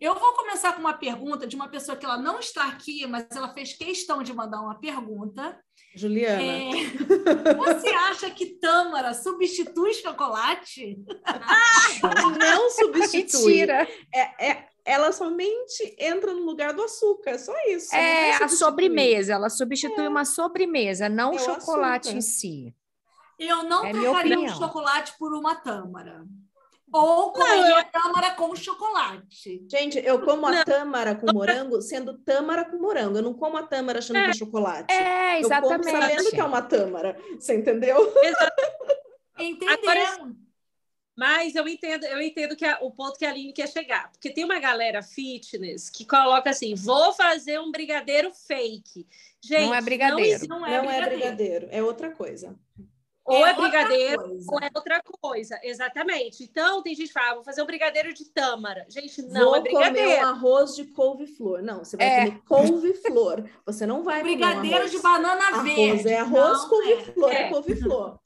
Eu 0.00 0.14
vou 0.14 0.32
começar 0.34 0.74
com 0.74 0.80
uma 0.80 0.94
pergunta 0.94 1.46
de 1.46 1.56
uma 1.56 1.68
pessoa 1.68 1.96
que 1.96 2.04
ela 2.06 2.16
não 2.16 2.38
está 2.38 2.66
aqui, 2.68 3.04
mas 3.06 3.26
ela 3.34 3.52
fez 3.52 3.72
questão 3.72 4.22
de 4.22 4.32
mandar 4.32 4.60
uma 4.60 4.78
pergunta. 4.78 5.58
Juliana. 5.94 6.40
É, 6.40 7.54
Você 7.54 7.88
acha 7.88 8.30
que 8.30 8.46
tâmara 8.60 9.12
substitui 9.12 9.92
chocolate? 9.94 10.98
Não 12.38 12.70
substitui. 12.70 13.44
Mentira. 13.46 13.88
É, 14.14 14.50
é- 14.50 14.68
ela 14.84 15.12
somente 15.12 15.94
entra 15.98 16.32
no 16.32 16.44
lugar 16.46 16.72
do 16.72 16.82
açúcar, 16.82 17.38
só 17.38 17.52
isso. 17.66 17.94
É 17.94 18.42
a 18.42 18.48
sobremesa, 18.48 19.34
ela 19.34 19.50
substitui 19.50 20.06
uma 20.06 20.24
sobremesa, 20.24 21.08
não 21.10 21.32
É 21.32 21.36
o 21.36 21.38
chocolate 21.38 22.08
açúcar. 22.08 22.18
em 22.18 22.20
si. 22.22 22.74
Eu 23.38 23.64
não 23.64 23.84
É 23.84 23.92
trocaria 23.92 24.38
um 24.38 24.48
chocolate 24.48 25.12
por 25.18 25.34
uma 25.34 25.54
tâmara. 25.56 26.24
Ou 26.92 27.32
comeria 27.32 27.84
tâmara 27.84 28.30
com 28.32 28.54
chocolate. 28.56 29.66
Gente, 29.70 29.98
eu 29.98 30.22
como 30.24 30.46
a 30.46 30.50
Não. 30.52 30.64
tâmara 30.64 31.14
com 31.14 31.32
morango 31.32 31.82
sendo 31.82 32.16
tâmara 32.18 32.64
com 32.64 32.78
morango. 32.78 33.18
Eu 33.18 33.22
não 33.22 33.34
como 33.34 33.56
a 33.58 33.62
tâmara 33.62 33.98
achando 33.98 34.22
que 34.24 34.30
é 34.30 34.34
chocolate. 34.34 34.92
É, 34.92 35.38
Eu 35.42 35.48
como 35.50 35.54
exatamente. 35.74 35.90
sabendo 35.90 36.30
que 36.30 36.40
é 36.40 36.44
uma 36.44 36.62
tâmara. 36.62 37.16
Você 37.38 37.56
entendeu? 37.56 37.96
Entenderam? 39.38 40.34
Mas 41.16 41.56
eu 41.56 41.66
entendo, 41.66 42.04
eu 42.06 42.22
entendo 42.22 42.54
que 42.54 42.64
a- 42.64 42.78
o 42.80 42.92
ponto 42.92 43.18
que 43.18 43.24
a 43.24 43.30
Aline 43.30 43.52
quer 43.52 43.68
chegar. 43.68 44.10
Porque 44.12 44.30
tem 44.30 44.44
uma 44.44 44.60
galera 44.60 45.02
fitness 45.02 45.90
que 45.90 46.04
coloca 46.04 46.48
assim: 46.50 46.74
vou 46.76 47.12
fazer 47.12 47.58
um 47.60 47.72
brigadeiro 47.72 48.32
fake. 48.32 49.04
Gente, 49.42 49.66
Não 49.66 49.74
é 49.74 49.80
brigadeiro. 49.82 50.48
Não 50.48 50.60
Não 50.60 50.66
é, 50.66 50.74
é 50.76 50.80
brigadeiro. 50.80 51.16
brigadeiro, 51.16 51.68
é 51.72 51.82
outra 51.82 52.10
coisa. 52.10 52.54
Ou 53.28 53.46
é, 53.46 53.50
outra 53.50 53.62
brigadeiro, 53.62 54.22
coisa. 54.22 54.46
ou 54.52 54.58
é 54.60 54.70
outra 54.74 55.02
coisa. 55.20 55.60
Exatamente. 55.62 56.42
Então, 56.44 56.82
tem 56.82 56.94
gente 56.94 57.08
que 57.08 57.12
fala: 57.12 57.30
"Ah, 57.30 57.34
vou 57.36 57.44
fazer 57.44 57.62
um 57.62 57.66
brigadeiro 57.66 58.12
de 58.14 58.24
tâmara. 58.30 58.86
Gente, 58.88 59.22
não 59.22 59.46
Vou 59.46 59.56
é 59.56 59.60
comer 59.60 59.90
brigadeiro. 59.90 60.22
um 60.22 60.28
arroz 60.28 60.74
de 60.76 60.84
couve-flor. 60.86 61.62
Não, 61.62 61.80
você 61.84 61.96
vai 61.96 62.06
É. 62.06 62.30
comer 62.30 62.42
couve-flor. 62.46 63.44
Você 63.66 63.86
não 63.86 64.02
vai 64.02 64.20
comer 64.20 64.32
um 64.32 64.36
Brigadeiro 64.36 64.76
arroz. 64.78 64.90
de 64.90 64.98
banana 64.98 65.44
Arroz 65.48 65.62
verde. 65.74 66.08
é 66.08 66.18
arroz, 66.20 66.58
Não 66.62 66.68
couve-flor 66.68 67.30
é, 67.32 67.42
É. 67.42 67.48
couve-flor. 67.50 68.18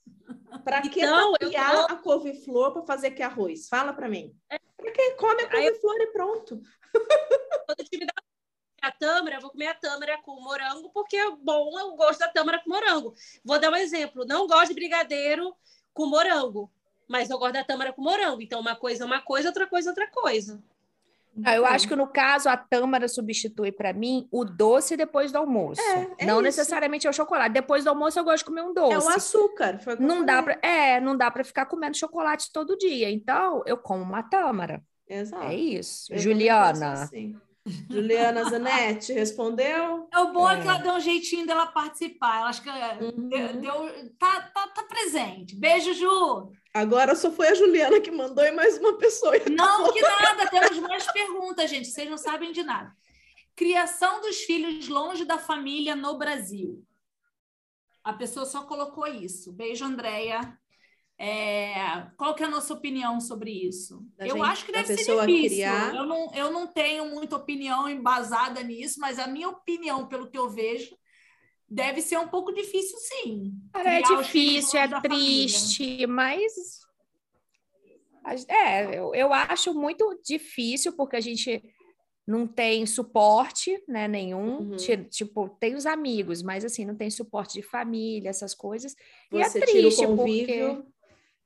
Pra 0.65 0.83
que 0.83 1.01
Então, 1.01 1.33
eu 1.41 1.51
tapear 1.51 1.87
tô- 1.87 1.93
a 1.93 1.97
couve-flor 1.97 2.73
para 2.73 2.83
fazer 2.83 3.11
que 3.13 3.23
arroz? 3.23 3.69
Fala 3.69 3.93
para 3.93 4.09
mim. 4.09 4.33
Pra 4.77 4.91
que 4.93 5.11
come 5.13 5.43
a 5.43 5.49
Aí 5.57 5.67
eu- 5.67 5.73
couve-flor 5.73 6.01
e 6.01 6.07
pronto. 6.13 6.61
Quando 6.93 7.79
eu 7.81 7.85
tive 7.91 8.07
da- 8.07 8.13
a 8.83 8.91
tâmara, 8.91 9.37
eu 9.37 9.41
vou 9.41 9.51
comer 9.51 9.69
a 9.69 9.75
tâmara 9.75 10.19
com 10.23 10.41
morango, 10.43 10.91
porque 10.93 11.17
é 11.17 11.31
bom 11.31 11.71
o 11.93 11.97
gosto 11.97 12.19
da 12.19 12.29
tâmara 12.29 12.61
com 12.63 12.69
morango. 12.71 13.15
Vou 13.45 13.59
dar 13.59 13.71
um 13.71 13.77
exemplo: 13.77 14.25
não 14.27 14.47
gosto 14.47 14.69
de 14.69 14.75
brigadeiro 14.75 15.55
com 15.95 16.07
morango, 16.07 16.71
mas 17.09 17.31
eu 17.31 17.39
gosto 17.39 17.55
da 17.55 17.65
tâmara 17.65 17.93
com 17.93 18.03
morango. 18.03 18.43
Então, 18.43 18.61
uma 18.61 18.75
coisa 18.77 19.05
é 19.05 19.07
uma 19.07 19.21
coisa, 19.21 19.49
outra 19.49 19.67
coisa 19.67 19.89
é 19.89 19.93
outra 19.93 20.11
coisa. 20.11 20.63
Ah, 21.45 21.55
Eu 21.57 21.65
acho 21.65 21.89
que 21.89 21.97
no 21.97 22.07
caso 22.07 22.47
a 22.51 22.59
tâmara 22.59 23.09
substitui 23.09 23.73
para 23.73 23.93
mim 23.95 24.29
o 24.31 24.45
doce 24.45 24.99
depois 24.99 25.33
do 25.33 25.39
almoço. 25.39 25.81
É, 25.81 26.11
é 26.19 26.27
não 26.27 26.35
isso. 26.35 26.43
necessariamente 26.43 27.07
é 27.07 27.11
o 27.11 27.13
chocolate. 27.13 27.55
Depois 27.55 27.85
do 27.85 27.89
almoço 27.91 28.19
eu 28.19 28.25
gosto 28.25 28.39
de 28.39 28.45
comer 28.45 28.61
um 28.63 28.71
É 28.71 28.75
doce. 28.75 29.07
o 29.07 29.11
açúcar. 29.11 29.79
Foi 29.79 29.95
eu 29.95 30.01
Não 30.01 30.27
dá 30.27 30.43
para, 30.43 30.59
é, 30.61 31.01
não 31.01 31.17
dá 31.17 31.31
para 31.31 31.43
ficar 31.43 31.65
comendo 31.65 31.97
chocolate 31.97 32.53
todo 32.53 32.77
dia. 32.77 33.11
Então 33.11 33.63
eu 33.65 33.79
como 33.79 34.03
uma 34.03 34.23
tâmara. 34.23 34.83
Exato. 35.09 35.45
É 35.45 35.55
isso. 35.55 36.13
Eu 36.13 36.19
Juliana. 36.19 36.93
assim. 36.93 37.35
Juliana 37.89 38.45
Zanetti 38.51 39.13
respondeu. 39.13 40.09
É 40.13 40.19
o 40.19 40.33
bom 40.33 40.49
é. 40.51 40.59
É. 40.59 40.61
que 40.61 40.67
ela 40.69 40.79
deu 40.79 40.95
um 40.95 41.01
jeitinho 41.01 41.47
dela 41.47 41.67
participar. 41.67 42.41
Eu 42.41 42.47
acho 42.47 42.63
que 42.63 42.69
ela 42.69 42.99
Uhum. 43.01 43.29
deu, 43.29 43.61
deu- 43.61 44.13
tá, 44.19 44.41
tá, 44.53 44.69
tá 44.69 44.83
presente. 44.85 45.55
Beijo, 45.55 45.95
Ju. 45.95 46.51
Agora 46.75 47.15
só 47.15 47.31
foi 47.31 47.49
a 47.49 47.55
Juliana 47.55 48.01
que 48.01 48.11
mandou 48.11 48.45
e 48.45 48.51
mais 48.51 48.79
uma 48.79 48.95
pessoa. 48.99 49.33
Não, 49.51 49.93
que 49.93 50.01
nada, 50.01 50.49
temos 50.51 50.79
mais 50.81 51.11
perguntas, 51.13 51.71
gente. 51.71 51.87
Vocês 51.89 52.09
não 52.11 52.19
sabem 52.19 52.51
de 52.51 52.63
nada. 52.63 52.93
Criação 53.55 54.21
dos 54.23 54.39
filhos 54.39 54.89
longe 54.89 55.25
da 55.25 55.39
família 55.39 55.95
no 55.95 56.17
Brasil. 56.19 56.83
A 58.03 58.13
pessoa 58.13 58.45
só 58.47 58.63
colocou 58.65 59.07
isso. 59.07 59.53
Beijo, 59.53 59.85
Andréia. 59.85 60.59
É, 61.25 61.75
qual 62.17 62.35
que 62.35 62.43
é 62.43 62.47
a 62.47 62.51
nossa 62.51 62.75
opinião 62.75 63.21
sobre 63.21 63.51
isso? 63.51 64.05
Da 64.19 64.27
eu 64.27 64.37
gente- 64.37 64.45
acho 64.47 64.67
que 64.67 64.73
deve 64.73 64.87
ser 64.97 64.97
difícil. 65.27 65.49
criar. 65.51 65.95
Eu, 65.95 66.05
não, 66.05 66.35
eu 66.35 66.51
não 66.51 66.67
tenho 66.67 67.07
muita 67.07 67.37
opinião 67.37 67.89
embasada 67.89 68.61
nisso, 68.63 68.99
mas 68.99 69.19
a 69.21 69.27
minha 69.29 69.49
opinião, 69.49 70.09
pelo 70.09 70.29
que 70.29 70.37
eu 70.37 70.49
vejo, 70.51 70.97
deve 71.69 72.03
ser 72.03 72.19
um 72.19 72.27
pouco 72.27 72.53
difícil, 72.53 72.99
sim. 72.99 73.53
Cara, 73.73 73.91
é 74.01 74.03
difícil, 74.03 74.81
é 74.81 74.89
da 74.89 75.01
família. 75.01 75.47
triste, 75.47 76.07
mas 76.09 76.83
é, 78.49 78.99
eu, 78.99 79.15
eu 79.15 79.33
acho 79.33 79.73
muito 79.75 80.21
difícil 80.25 80.93
porque 80.97 81.17
a 81.17 81.21
gente 81.21 81.63
não 82.27 82.47
tem 82.47 82.87
suporte, 82.87 83.83
né, 83.89 84.07
nenhum. 84.07 84.59
Uhum. 84.71 84.77
Ti- 84.77 85.05
Tipo, 85.11 85.49
tem 85.61 85.75
os 85.75 85.87
amigos, 85.87 86.41
mas 86.43 86.65
assim, 86.65 86.85
não 86.85 86.97
tem 86.97 87.11
suporte 87.11 87.55
de 87.55 87.63
família, 87.63 88.29
essas 88.31 88.55
coisas. 88.55 88.95
E 89.33 89.37
Você 89.43 89.59
é 89.59 89.67
tira 89.67 89.79
o 89.81 89.83
triste 89.83 90.07
convívio. 90.07 90.77
porque 90.77 90.92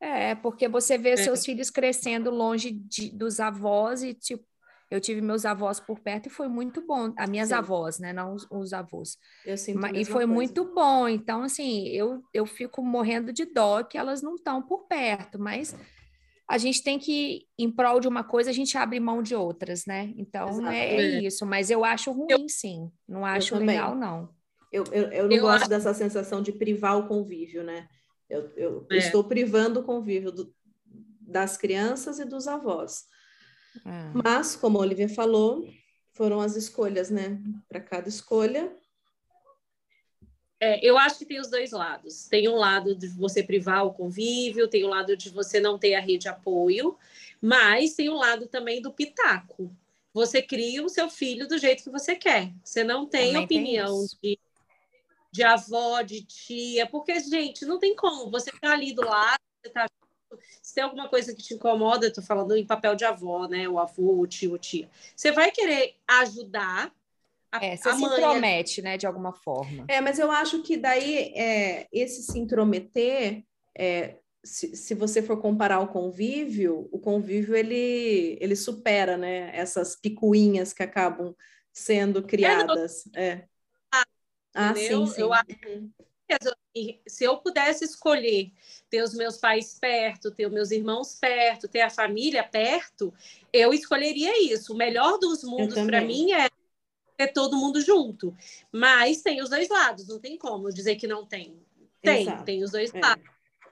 é, 0.01 0.35
porque 0.35 0.69
você 0.69 0.97
vê 0.99 1.17
seus 1.17 1.45
filhos 1.45 1.71
crescendo 1.71 2.31
longe 2.31 2.71
de- 2.71 3.11
dos 3.11 3.41
avós 3.41 4.03
e 4.03 4.15
tipo 4.15 4.45
eu 4.89 5.01
tive 5.01 5.21
meus 5.21 5.45
avós 5.45 5.81
por 5.81 5.99
perto 5.99 6.27
e 6.27 6.31
foi 6.31 6.47
muito 6.47 6.81
bom. 6.87 7.13
As 7.19 7.29
minhas 7.29 7.49
Sim. 7.49 7.55
avós, 7.55 7.99
né? 7.99 8.13
Não 8.13 8.35
os, 8.35 8.47
os 8.49 8.73
avós. 8.73 9.19
Eu 9.45 9.59
sinto 9.59 9.79
a 9.79 9.81
Ma- 9.81 9.91
E 9.91 10.05
foi 10.05 10.13
coisa. 10.25 10.27
muito 10.29 10.73
bom. 10.73 11.09
Então, 11.09 11.43
assim, 11.43 11.89
eu, 11.89 12.23
eu 12.33 12.47
fico 12.47 12.81
morrendo 12.85 13.33
de 13.33 13.45
dó 13.47 13.83
que 13.83 13.99
elas 13.99 14.23
não 14.23 14.37
estão 14.37 14.63
por 14.63 14.87
perto, 14.87 15.41
mas 15.41 15.75
a 16.49 16.57
gente 16.57 16.85
tem 16.85 17.01
que, 17.01 17.49
em 17.59 17.69
prol 17.69 17.99
de 17.99 18.07
uma 18.07 18.23
coisa, 18.23 18.51
a 18.51 18.53
gente 18.53 18.79
abre 18.79 19.01
mão 19.01 19.21
de 19.25 19.35
outras, 19.35 19.85
né? 19.87 20.15
Então, 20.17 20.65
é, 20.69 20.95
é 20.95 21.01
Exato. 21.03 21.25
isso. 21.27 21.47
Mas 21.47 21.69
eu 21.69 21.85
acho 21.85 22.13
ruim, 22.13 22.49
sim. 22.49 22.89
Não 23.09 23.25
acho 23.27 23.57
legal, 23.57 23.97
não. 23.97 24.29
Eu, 24.71 24.85
eu, 24.93 25.11
eu 25.11 25.29
não 25.29 25.37
Eu 25.37 25.43
gosto 25.43 25.63
acho- 25.63 25.69
dessa 25.69 25.93
sensação 25.95 26.41
de 26.41 26.53
privar 26.53 26.97
o 26.97 27.09
convívio, 27.09 27.65
né? 27.65 27.89
Eu, 28.29 28.51
eu 28.57 28.87
É. 28.91 28.97
estou 28.97 29.25
privando 29.25 29.81
o 29.81 29.85
convívio 29.85 30.33
do- 30.33 30.55
das 31.21 31.57
crianças 31.57 32.19
e 32.19 32.25
dos 32.25 32.47
avós. 32.49 33.07
É. 33.85 34.11
Mas, 34.25 34.57
como 34.57 34.79
a 34.79 34.81
Olivia 34.81 35.09
falou, 35.09 35.69
foram 36.13 36.41
as 36.41 36.57
escolhas, 36.57 37.11
né? 37.11 37.41
Para 37.69 37.81
cada 37.81 38.09
escolha. 38.09 38.75
É, 40.59 40.85
eu 40.85 40.97
acho 40.97 41.19
que 41.19 41.27
tem 41.27 41.39
os 41.39 41.51
dois 41.51 41.71
lados. 41.73 42.27
Tem 42.29 42.49
um 42.49 42.57
lado 42.57 42.95
de 42.97 43.09
você 43.09 43.43
privar 43.43 43.85
o 43.85 43.93
convívio, 43.93 44.69
tem 44.69 44.85
o 44.85 44.89
lado 44.89 45.15
de 45.17 45.29
você 45.29 45.61
não 45.61 45.79
ter 45.79 45.95
a 45.95 46.01
rede 46.01 46.21
de 46.23 46.29
apoio, 46.29 46.97
mas 47.43 47.95
tem 47.95 48.09
o 48.09 48.15
lado 48.15 48.47
também 48.47 48.81
do 48.81 48.91
pitaco. 48.91 49.71
Você 50.15 50.41
cria 50.41 50.83
o 50.83 50.89
seu 50.89 51.11
filho 51.11 51.47
do 51.47 51.59
jeito 51.59 51.85
que 51.85 51.91
você 51.91 52.17
quer. 52.17 52.55
Você 52.65 52.83
não 52.83 53.05
tem 53.07 53.35
Também 53.35 53.47
tem 53.47 53.59
opinião 53.59 54.05
isso. 54.05 54.19
de, 54.23 54.39
de 55.37 55.43
avó, 55.43 56.01
de 56.01 56.25
tia, 56.25 56.87
porque, 56.87 57.21
gente, 57.21 57.67
não 57.67 57.79
tem 57.79 57.95
como. 57.95 58.31
Você 58.31 58.51
tá 58.51 58.73
ali 58.73 58.95
do 58.95 59.05
lado, 59.05 59.39
você 59.63 59.71
tá. 59.71 59.87
Se 60.63 60.75
tem 60.75 60.83
alguma 60.83 61.09
coisa 61.09 61.35
que 61.35 61.43
te 61.43 61.55
incomoda, 61.55 62.07
eu 62.07 62.13
tô 62.13 62.23
falando 62.23 62.57
em 62.57 62.67
papel 62.67 62.97
de 62.97 63.05
avó, 63.05 63.47
né? 63.47 63.69
O 63.69 63.79
avô, 63.79 64.19
o 64.19 64.27
tio, 64.27 64.55
o 64.55 64.59
tia. 64.59 64.89
Você 65.15 65.31
vai 65.31 65.51
querer 65.51 65.95
ajudar 66.09 66.91
a, 67.53 67.65
É, 67.65 67.77
você 67.77 67.89
a 67.89 67.95
se 67.95 68.01
mãe 68.01 68.19
intromete, 68.19 68.83
né, 68.83 68.97
de 68.97 69.07
alguma 69.07 69.33
forma. 69.33 69.85
É, 69.89 70.01
mas 70.01 70.19
eu 70.19 70.31
acho 70.31 70.63
que 70.63 70.77
daí 70.77 71.33
é, 71.35 71.87
esse 71.93 72.23
se 72.23 72.39
intrometer, 72.39 73.45
é, 73.77 74.17
se, 74.43 74.75
se 74.75 74.95
você 74.95 75.23
for 75.23 75.41
comparar 75.41 75.81
o 75.81 75.89
convívio, 75.89 76.89
o 76.91 76.99
convívio 76.99 77.55
ele, 77.55 78.39
ele 78.41 78.57
supera, 78.57 79.17
né? 79.17 79.51
Essas 79.55 79.97
picuinhas 79.97 80.73
que 80.73 80.83
acabam 80.83 81.35
sendo 81.73 82.23
criadas. 82.23 83.05
É. 83.15 83.45
Ah, 84.57 84.71
entendeu? 84.71 85.07
sim, 85.07 85.13
sim. 85.13 85.21
Eu 85.21 85.33
acho 85.33 85.47
E 86.75 87.01
se 87.07 87.25
eu 87.25 87.37
pudesse 87.39 87.85
escolher 87.85 88.51
ter 88.91 89.03
os 89.03 89.15
meus 89.15 89.37
pais 89.37 89.79
perto, 89.79 90.31
ter 90.31 90.47
os 90.47 90.53
meus 90.53 90.71
irmãos 90.71 91.15
perto, 91.15 91.69
ter 91.69 91.83
a 91.83 91.91
família 91.91 92.43
perto, 92.43 93.13
eu 93.53 93.73
escolheria 93.73 94.43
isso. 94.43 94.73
O 94.73 94.77
melhor 94.77 95.19
dos 95.19 95.45
mundos 95.45 95.81
para 95.83 96.01
mim 96.01 96.33
é 96.33 96.49
ter 97.17 97.29
todo 97.29 97.57
mundo 97.57 97.81
junto. 97.81 98.37
Mas 98.73 99.23
tem 99.23 99.41
os 99.43 99.51
dois 99.51 99.69
lados, 99.69 100.09
não 100.09 100.19
tem 100.19 100.37
como 100.37 100.73
dizer 100.73 100.97
que 100.97 101.07
não 101.07 101.25
tem. 101.25 101.61
Tem, 102.03 102.23
Exato. 102.23 102.45
tem 102.45 102.65
os 102.65 102.71
dois 102.73 102.93
É. 102.95 103.01
lados. 103.01 103.25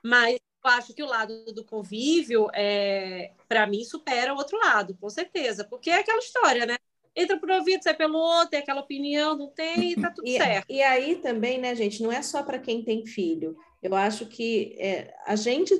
Mas 0.03 0.35
eu 0.65 0.71
acho 0.71 0.95
que 0.95 1.03
o 1.03 1.07
lado 1.07 1.53
do 1.53 1.65
convívio, 1.65 2.49
é, 2.55 3.33
para 3.49 3.67
mim, 3.67 3.85
supera 3.85 4.33
o 4.33 4.37
outro 4.37 4.59
lado, 4.59 4.97
com 5.01 5.11
certeza. 5.11 5.65
Porque 5.65 5.91
é 5.91 5.99
aquela 5.99 6.19
história, 6.19 6.67
né? 6.67 6.77
Entra 7.17 7.39
por 7.39 7.51
um 7.51 7.55
ouvido, 7.57 7.83
sai 7.83 7.95
pelo 7.95 8.19
outro, 8.19 8.51
tem 8.51 8.61
aquela 8.61 8.81
opinião, 8.81 9.37
não 9.37 9.49
tem, 9.49 9.95
tá 9.95 10.11
tudo 10.11 10.27
E, 10.27 10.37
certo. 10.37 10.67
e 10.69 10.83
aí 10.83 11.17
também, 11.17 11.59
né, 11.59 11.75
gente, 11.75 12.03
não 12.03 12.11
é 12.11 12.21
só 12.23 12.43
para 12.43 12.59
quem 12.59 12.83
tem 12.83 13.07
filho. 13.07 13.57
Eu 13.83 13.95
acho 13.95 14.27
que 14.27 14.77
é, 14.79 15.15
a 15.27 15.37
gente 15.37 15.75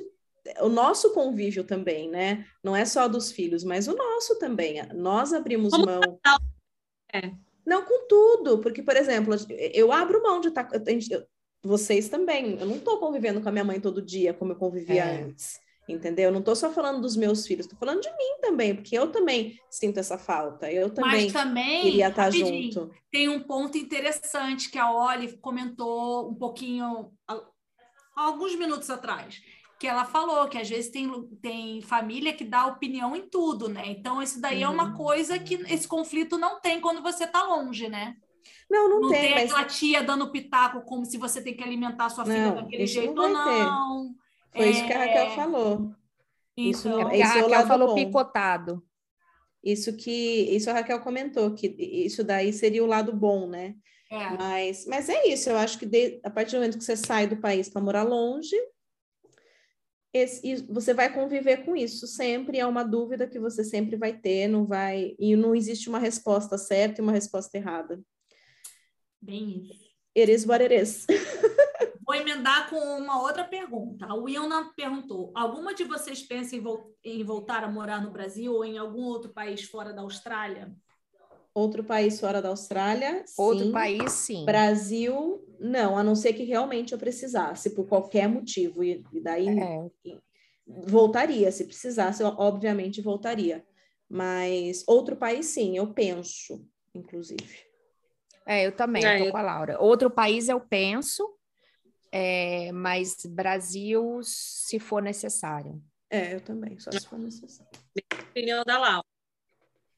o 0.61 0.69
nosso 0.69 1.11
convívio 1.13 1.63
também, 1.63 2.07
né? 2.09 2.45
Não 2.63 2.75
é 2.75 2.85
só 2.85 3.07
dos 3.07 3.31
filhos, 3.31 3.63
mas 3.63 3.87
o 3.87 3.95
nosso 3.95 4.37
também. 4.37 4.81
Nós 4.93 5.33
abrimos 5.33 5.71
Como 5.71 5.85
mão. 5.85 6.19
É. 7.11 7.31
Não 7.65 7.83
com 7.83 8.07
tudo, 8.07 8.59
porque, 8.59 8.83
por 8.83 8.95
exemplo, 8.95 9.33
eu 9.49 9.91
abro 9.91 10.21
mão 10.21 10.39
de 10.39 10.49
estar. 10.49 10.69
Vocês 11.63 12.09
também. 12.09 12.59
Eu 12.59 12.67
não 12.67 12.75
estou 12.75 12.99
convivendo 12.99 13.41
com 13.41 13.49
a 13.49 13.51
minha 13.51 13.63
mãe 13.63 13.79
todo 13.79 14.01
dia, 14.03 14.33
como 14.33 14.51
eu 14.51 14.55
convivia 14.55 15.03
É. 15.03 15.23
antes. 15.23 15.59
Entendeu? 15.87 16.25
Eu 16.25 16.31
não 16.31 16.39
estou 16.39 16.55
só 16.55 16.71
falando 16.71 16.99
dos 17.01 17.15
meus 17.15 17.45
filhos, 17.45 17.65
estou 17.65 17.77
falando 17.77 18.01
de 18.01 18.09
mim 18.09 18.39
também, 18.41 18.75
porque 18.75 18.97
eu 18.97 19.11
também 19.11 19.59
sinto 19.69 19.99
essa 19.99 20.17
falta. 20.17 20.71
Eu 20.71 20.91
também 20.93 21.25
Mas 21.25 21.33
também, 21.33 21.81
queria 21.83 22.07
estar 22.09 22.23
rapidinho, 22.23 22.71
junto. 22.71 22.91
tem 23.11 23.29
um 23.29 23.41
ponto 23.43 23.77
interessante 23.77 24.69
que 24.69 24.79
a 24.79 24.91
Oli 24.91 25.37
comentou 25.37 26.29
um 26.31 26.35
pouquinho, 26.35 27.11
alguns 28.15 28.55
minutos 28.55 28.89
atrás, 28.89 29.41
que 29.79 29.87
ela 29.87 30.05
falou 30.05 30.47
que 30.47 30.57
às 30.57 30.69
vezes 30.69 30.89
tem, 30.89 31.07
tem 31.41 31.81
família 31.81 32.33
que 32.33 32.43
dá 32.45 32.65
opinião 32.65 33.15
em 33.15 33.29
tudo, 33.29 33.67
né? 33.67 33.83
Então, 33.87 34.21
isso 34.23 34.39
daí 34.39 34.63
é 34.63 34.69
uma 34.69 34.85
Uhum. 34.85 34.93
coisa 34.93 35.37
que 35.37 35.55
esse 35.69 35.87
conflito 35.87 36.37
não 36.37 36.59
tem 36.61 36.79
quando 36.81 37.01
você 37.03 37.25
está 37.25 37.43
longe, 37.43 37.87
né? 37.89 38.15
Não, 38.69 38.89
não, 38.89 39.01
Não 39.01 39.09
tem, 39.09 39.21
tem 39.21 39.33
mas 39.35 39.51
aquela 39.51 39.65
tia 39.65 40.03
dando 40.03 40.31
pitaco 40.31 40.81
como 40.85 41.05
se 41.05 41.17
você 41.17 41.43
tem 41.43 41.55
que 41.55 41.63
alimentar 41.63 42.09
sua 42.09 42.25
filha 42.25 42.39
Não, 42.49 42.55
daquele 42.55 42.83
isso 42.83 42.95
não 42.97 43.03
jeito 43.03 43.21
ou 43.21 43.33
vai 43.33 43.43
ter. 43.43 43.65
Foi 44.55 44.69
isso 44.69 44.85
que 44.85 44.93
a 44.93 44.97
Raquel 44.97 45.25
É, 45.25 45.35
falou. 45.35 45.91
Isso 46.57 46.87
Então, 46.87 46.99
não- 47.01 47.09
É 47.11 47.21
a 47.21 47.37
é 47.37 47.41
Raquel 47.41 47.67
falou 47.67 47.87
bom. 47.89 47.95
picotado. 47.95 48.83
Isso 49.63 49.95
que 49.97 50.11
isso 50.55 50.69
a 50.69 50.73
Raquel 50.73 50.99
comentou, 51.01 51.53
que 51.53 51.67
isso 51.67 52.23
daí 52.23 52.53
seria 52.53 52.83
o 52.83 52.87
lado 52.87 53.11
bom, 53.13 53.47
né? 53.49 53.75
é. 54.11 54.29
Mas, 54.37 54.85
mas 54.85 55.09
é 55.09 55.27
isso, 55.27 55.49
eu 55.49 55.57
acho 55.57 55.77
que 55.79 55.85
de- 55.85 56.19
a 56.23 56.29
partir 56.29 56.51
do 56.51 56.59
momento 56.59 56.77
que 56.77 56.83
você 56.83 56.95
sai 56.95 57.25
do 57.27 57.37
país 57.37 57.67
para 57.67 57.81
morar 57.81 58.03
longe, 58.03 58.55
esse- 60.13 60.65
você 60.69 60.93
vai 60.93 61.11
conviver 61.11 61.65
com 61.65 61.75
isso 61.75 62.07
sempre, 62.07 62.59
é 62.59 62.65
uma 62.65 62.83
dúvida 62.83 63.27
que 63.27 63.39
você 63.39 63.63
sempre 63.63 63.95
vai 63.97 64.13
ter, 64.17 64.47
não 64.47 64.65
vai, 64.65 65.15
e 65.19 65.35
não 65.35 65.53
existe 65.55 65.89
uma 65.89 65.99
resposta 65.99 66.57
certa 66.57 67.01
e 67.01 67.03
uma 67.03 67.11
resposta 67.11 67.57
errada. 67.57 67.99
Bem 69.21 69.67
isso. 69.69 69.85
It 70.17 70.31
is 70.31 70.45
what 70.45 70.63
it 70.63 70.73
is. 70.73 71.05
Emendar 72.35 72.69
com 72.69 72.75
uma 72.97 73.21
outra 73.21 73.45
pergunta. 73.45 74.05
A 74.07 74.13
Wilna 74.13 74.69
perguntou: 74.75 75.31
alguma 75.33 75.73
de 75.73 75.85
vocês 75.85 76.21
pensa 76.21 76.55
em, 76.55 76.59
vol- 76.59 76.93
em 77.03 77.23
voltar 77.23 77.63
a 77.63 77.71
morar 77.71 78.01
no 78.01 78.11
Brasil 78.11 78.53
ou 78.53 78.65
em 78.65 78.77
algum 78.77 79.03
outro 79.03 79.31
país 79.33 79.63
fora 79.63 79.93
da 79.93 80.01
Austrália? 80.01 80.69
Outro 81.53 81.81
país 81.85 82.19
fora 82.19 82.41
da 82.41 82.49
Austrália, 82.49 83.23
Outro 83.37 83.67
sim. 83.67 83.71
país, 83.71 84.11
sim. 84.11 84.43
Brasil, 84.45 85.45
não, 85.57 85.97
a 85.97 86.03
não 86.03 86.13
ser 86.13 86.33
que 86.33 86.43
realmente 86.43 86.91
eu 86.91 86.99
precisasse, 86.99 87.73
por 87.73 87.87
qualquer 87.87 88.27
motivo, 88.27 88.83
e, 88.83 89.01
e 89.13 89.21
daí 89.21 89.47
É, 89.47 89.89
voltaria, 90.67 91.49
se 91.53 91.63
precisasse, 91.63 92.21
eu, 92.21 92.27
obviamente 92.37 93.01
voltaria. 93.01 93.65
Mas 94.09 94.83
outro 94.85 95.15
país, 95.15 95.45
sim, 95.45 95.77
eu 95.77 95.93
penso, 95.93 96.67
inclusive. 96.93 97.63
é, 98.45 98.67
eu 98.67 98.73
também, 98.75 99.05
É, 99.05 99.15
eu 99.15 99.19
tô 99.19 99.25
eu- 99.27 99.31
com 99.31 99.37
a 99.37 99.41
Laura. 99.41 99.77
Outro 99.81 100.09
país 100.11 100.49
eu 100.49 100.59
penso, 100.59 101.25
é, 102.17 102.71
mas 102.71 103.25
Brasil, 103.25 104.21
se 104.23 104.79
for 104.79 105.03
necessário. 105.03 105.83
É, 106.09 106.33
eu 106.33 106.39
também, 106.39 106.79
só 106.79 106.89
se 106.89 107.05
for 107.05 107.19
necessário. 107.19 107.69
Opinião 108.29 108.63
da 108.63 108.77
Laura. 108.77 109.05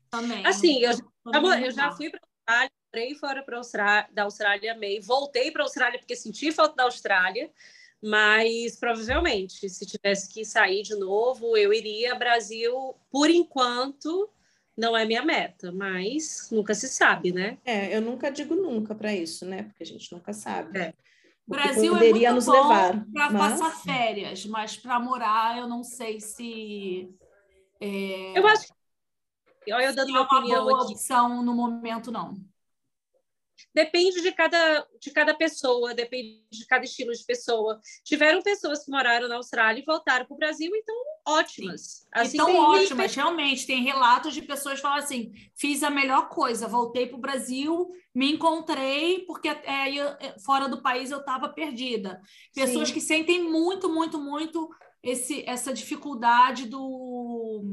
Também. 0.09 0.43
Assim, 0.43 0.81
eu, 0.81 0.93
no 1.23 1.53
eu 1.53 1.69
já 1.69 1.91
fui 1.91 2.09
para 2.09 2.19
a 2.19 2.53
Austrália, 2.53 2.71
morei 2.91 3.15
fora 3.15 3.43
pra 3.43 3.57
Austrália, 3.57 4.09
da 4.11 4.23
Austrália, 4.23 4.71
amei. 4.71 4.99
Voltei 4.99 5.51
para 5.51 5.61
a 5.61 5.65
Austrália 5.65 5.99
porque 5.99 6.15
senti 6.15 6.51
falta 6.51 6.75
da 6.77 6.83
Austrália, 6.85 7.51
mas 8.01 8.75
provavelmente, 8.77 9.69
se 9.69 9.85
tivesse 9.85 10.33
que 10.33 10.43
sair 10.43 10.81
de 10.81 10.95
novo, 10.95 11.55
eu 11.55 11.71
iria. 11.71 12.15
Brasil, 12.15 12.95
por 13.11 13.29
enquanto, 13.29 14.27
não 14.75 14.97
é 14.97 15.05
minha 15.05 15.23
meta, 15.23 15.71
mas 15.71 16.49
nunca 16.49 16.73
se 16.73 16.87
sabe, 16.87 17.31
né? 17.31 17.59
É, 17.63 17.95
eu 17.95 18.01
nunca 18.01 18.31
digo 18.31 18.55
nunca 18.55 18.95
para 18.95 19.13
isso, 19.13 19.45
né? 19.45 19.61
Porque 19.63 19.83
a 19.83 19.85
gente 19.85 20.11
nunca 20.11 20.33
sabe. 20.33 20.79
É. 20.79 20.93
O 21.47 21.51
que 21.53 21.57
Brasil 21.61 21.95
é 21.95 21.99
poderia 21.99 22.31
muito 22.31 22.35
nos 22.35 22.45
bom 22.45 22.51
levar. 22.67 23.05
para 23.13 23.29
mas- 23.31 23.59
passar 23.61 23.81
férias, 23.83 24.45
mas 24.45 24.75
para 24.77 24.99
morar 24.99 25.57
eu 25.57 25.67
não 25.67 25.83
sei 25.83 26.19
se 26.19 27.09
é, 27.79 28.37
Eu 28.37 28.45
acho 28.47 28.67
que. 29.63 29.71
Olha, 29.73 29.85
eu 29.85 29.95
dando 29.95 30.09
é 30.09 30.11
minha 30.11 30.21
uma 30.21 30.37
opinião 30.39 30.63
boa 30.65 30.83
aqui. 30.83 30.93
opção 30.93 31.41
no 31.43 31.53
momento, 31.53 32.11
não. 32.11 32.35
Depende 33.73 34.21
de 34.21 34.31
cada, 34.31 34.87
de 34.99 35.11
cada 35.11 35.33
pessoa, 35.33 35.93
depende 35.93 36.43
de 36.51 36.65
cada 36.67 36.85
estilo 36.85 37.11
de 37.13 37.23
pessoa. 37.25 37.79
Tiveram 38.03 38.41
pessoas 38.41 38.83
que 38.83 38.91
moraram 38.91 39.27
na 39.27 39.35
Austrália 39.35 39.81
e 39.81 39.85
voltaram 39.85 40.25
para 40.25 40.33
o 40.35 40.37
Brasil, 40.37 40.71
então 40.75 40.95
ótimas. 41.27 42.07
Assim, 42.11 42.37
então, 42.37 42.55
ótimas, 42.55 43.13
realmente. 43.15 43.67
Tem 43.67 43.83
relatos 43.83 44.33
de 44.33 44.41
pessoas 44.41 44.75
que 44.75 44.81
falam 44.81 44.97
assim: 44.99 45.31
fiz 45.55 45.83
a 45.83 45.89
melhor 45.89 46.29
coisa, 46.29 46.67
voltei 46.67 47.07
para 47.07 47.17
o 47.17 47.21
Brasil, 47.21 47.89
me 48.15 48.33
encontrei, 48.33 49.19
porque 49.25 49.47
é, 49.49 49.91
eu- 49.93 50.07
é, 50.19 50.35
fora 50.39 50.67
do 50.69 50.81
país 50.81 51.11
eu 51.11 51.19
estava 51.19 51.49
perdida. 51.49 52.21
Pessoas 52.53 52.87
Sim. 52.89 52.93
que 52.93 53.01
sentem 53.01 53.43
muito, 53.43 53.89
muito, 53.89 54.17
muito 54.19 54.69
esse, 55.03 55.43
essa 55.47 55.73
dificuldade 55.73 56.65
do. 56.67 57.63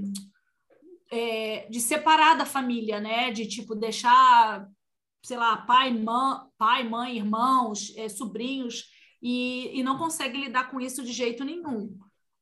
é, 1.10 1.66
de 1.70 1.80
separar 1.80 2.34
da 2.36 2.44
família, 2.46 3.00
né? 3.00 3.30
De 3.30 3.46
tipo 3.46 3.74
deixar, 3.74 4.68
sei 5.22 5.36
lá, 5.36 5.56
pai, 5.58 5.92
mãe, 5.92 6.38
pai, 6.58 6.88
mãe 6.88 7.16
irmãos, 7.16 7.92
é, 7.96 8.08
sobrinhos, 8.08 8.86
e, 9.22 9.78
e 9.78 9.82
não 9.82 9.96
consegue 9.98 10.38
lidar 10.38 10.70
com 10.70 10.80
isso 10.80 11.02
de 11.02 11.12
jeito 11.12 11.44
nenhum. 11.44 11.96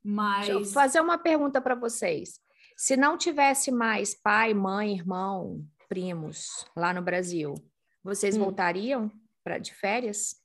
Mas 0.04 0.46
Deixa 0.46 0.52
eu 0.60 0.64
fazer 0.64 1.00
uma 1.00 1.18
pergunta 1.18 1.60
para 1.60 1.74
vocês. 1.74 2.40
Se 2.76 2.96
não 2.96 3.16
tivesse 3.16 3.70
mais 3.70 4.14
pai, 4.14 4.52
mãe, 4.54 4.94
irmão, 4.94 5.64
primos 5.88 6.66
lá 6.76 6.92
no 6.92 7.02
Brasil, 7.02 7.54
vocês 8.02 8.36
Hum. 8.36 8.40
voltariam 8.40 9.10
pra, 9.44 9.58
de 9.58 9.72
férias? 9.74 10.36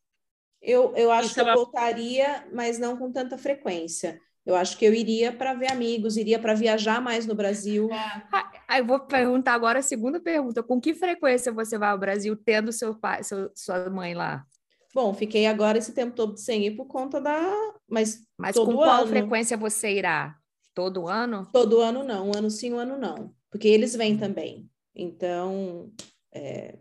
Eu, 0.62 0.94
eu 0.96 1.12
acho 1.12 1.28
Isso 1.28 1.36
que 1.36 1.42
é 1.42 1.50
eu 1.50 1.56
voltaria, 1.56 2.48
mas 2.54 2.78
não 2.80 2.98
com 2.98 3.12
tanta 3.12 3.38
frequência. 3.38 4.20
Eu 4.46 4.56
acho 4.56 4.78
que 4.78 4.86
eu 4.86 4.94
iria 4.94 5.32
para 5.32 5.54
ver 5.54 5.72
amigos, 5.72 6.18
iria 6.18 6.40
para 6.40 6.54
viajar 6.54 7.02
mais 7.02 7.26
no 7.26 7.36
Brasil. 7.36 7.90
Ah, 8.32 8.52
ah, 8.68 8.80
eu 8.80 8.86
vou 8.86 9.00
perguntar 9.00 9.54
agora 9.54 9.80
a 9.80 9.82
segunda 9.84 10.20
pergunta. 10.20 10.64
Com 10.64 10.80
que 10.80 10.94
frequência 10.94 11.52
você 11.52 11.78
vai 11.78 11.90
ao 11.90 11.98
Brasil 11.98 12.36
tendo 12.36 12.72
seu 12.72 12.96
pai, 12.96 13.24
seu- 13.24 13.52
sua 13.56 13.90
mãe 13.90 14.14
lá? 14.14 14.46
Bom, 14.94 15.14
fiquei 15.14 15.46
agora 15.46 15.78
esse 15.78 15.94
tempo 15.94 16.16
todo 16.16 16.38
sem 16.38 16.66
ir 16.66 16.76
por 16.76 16.86
conta 16.86 17.20
da. 17.22 17.54
Mas 17.90 18.26
Mas 18.38 18.56
Todo 18.56 18.72
com 18.72 18.78
qual 18.78 19.02
ano. 19.02 19.08
frequência 19.08 19.58
você 19.58 19.92
irá? 19.92 20.38
Todo 20.74 21.08
ano? 21.08 21.50
todo 21.52 21.82
ano 21.82 22.04
não, 22.04 22.30
um 22.30 22.32
ano 22.36 22.52
sim, 22.52 22.74
um 22.74 22.78
ano 22.80 22.98
não. 22.98 23.34
Porque 23.50 23.68
eles 23.68 23.96
vêm 23.96 24.18
também. 24.18 24.70
Então, 24.96 25.92
é, 26.32 26.78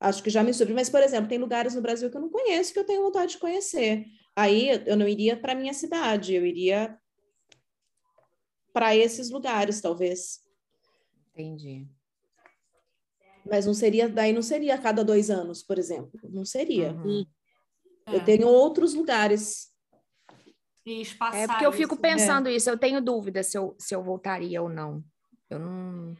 acho 0.00 0.22
que 0.22 0.30
já 0.30 0.42
me 0.42 0.52
sobre. 0.52 0.74
Mas, 0.74 0.90
por 0.90 1.00
exemplo, 1.00 1.28
tem 1.28 1.38
lugares 1.38 1.74
no 1.74 1.82
Brasil 1.82 2.10
que 2.10 2.16
eu 2.16 2.20
não 2.20 2.30
conheço, 2.30 2.72
que 2.72 2.78
eu 2.78 2.86
tenho 2.86 3.02
vontade 3.02 3.32
de 3.32 3.38
conhecer. 3.38 4.06
Aí 4.34 4.68
eu 4.86 4.96
não 4.96 5.06
iria 5.06 5.36
para 5.36 5.54
minha 5.54 5.74
cidade, 5.74 6.34
eu 6.34 6.44
iria 6.44 6.98
para 8.72 8.96
esses 8.96 9.30
lugares, 9.30 9.80
talvez. 9.80 10.40
Entendi. 11.30 11.86
Mas 13.44 13.66
não 13.66 13.74
seria, 13.74 14.08
daí 14.08 14.32
não 14.32 14.42
seria 14.42 14.74
a 14.74 14.78
cada 14.78 15.04
dois 15.04 15.30
anos, 15.30 15.62
por 15.62 15.78
exemplo. 15.78 16.12
Não 16.30 16.44
seria. 16.44 16.92
Uhum. 16.92 17.24
é, 18.06 18.16
Eu 18.16 18.24
tenho 18.24 18.46
outros 18.48 18.94
lugares. 18.94 19.70
e 20.86 21.00
espaçar 21.02 21.40
É 21.40 21.46
porque 21.46 21.66
eu 21.66 21.72
fico 21.72 21.94
isso. 21.94 22.02
pensando 22.02 22.48
isso, 22.48 22.70
eu 22.70 22.78
tenho 22.78 23.00
dúvida 23.00 23.42
se 23.42 23.56
eu, 23.58 23.74
se 23.78 23.94
eu 23.94 24.02
voltaria 24.02 24.62
ou 24.62 24.68
não. 24.68 25.02
Eu 25.50 25.58
não, 25.58 26.14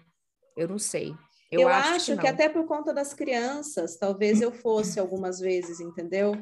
eu 0.56 0.68
não 0.68 0.78
sei. 0.78 1.14
Eu, 1.50 1.60
Eu, 1.62 1.68
acho, 1.68 1.90
acho, 1.94 2.14
que, 2.14 2.20
que, 2.22 2.26
até 2.26 2.48
por 2.48 2.66
conta 2.66 2.92
das 2.94 3.12
crianças, 3.14 3.96
talvez 3.96 4.40
eu 4.40 4.50
fosse 4.52 4.98
algumas 4.98 5.38
vezes, 5.38 5.80
entendeu? 5.80 6.32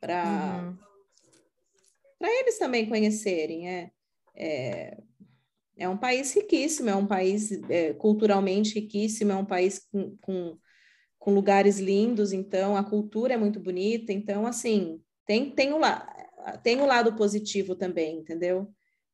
Para 0.00 0.62
Uhum. 0.62 0.76
para 2.18 2.28
eles 2.40 2.58
também 2.58 2.88
conhecerem. 2.88 3.68
É, 3.68 3.90
é, 4.36 4.98
é 5.78 5.88
um 5.88 5.96
país 5.96 6.34
riquíssimo, 6.34 6.90
é 6.90 6.94
um 6.94 7.06
país 7.06 7.52
é, 7.70 7.92
culturalmente 7.94 8.74
riquíssimo, 8.74 9.32
é 9.32 9.36
um 9.36 9.44
país 9.44 9.78
com, 9.90 10.16
com, 10.20 10.58
com 11.18 11.34
lugares 11.34 11.78
lindos, 11.78 12.32
então 12.32 12.76
a 12.76 12.84
cultura 12.84 13.34
é 13.34 13.36
muito 13.36 13.60
bonita, 13.60 14.12
então 14.12 14.46
assim 14.46 15.00
tem, 15.24 15.50
tem, 15.50 15.72
o, 15.72 15.78
la, 15.78 16.06
tem 16.62 16.80
o 16.80 16.86
lado 16.86 17.14
positivo 17.14 17.74
também, 17.74 18.18
entendeu? 18.18 18.68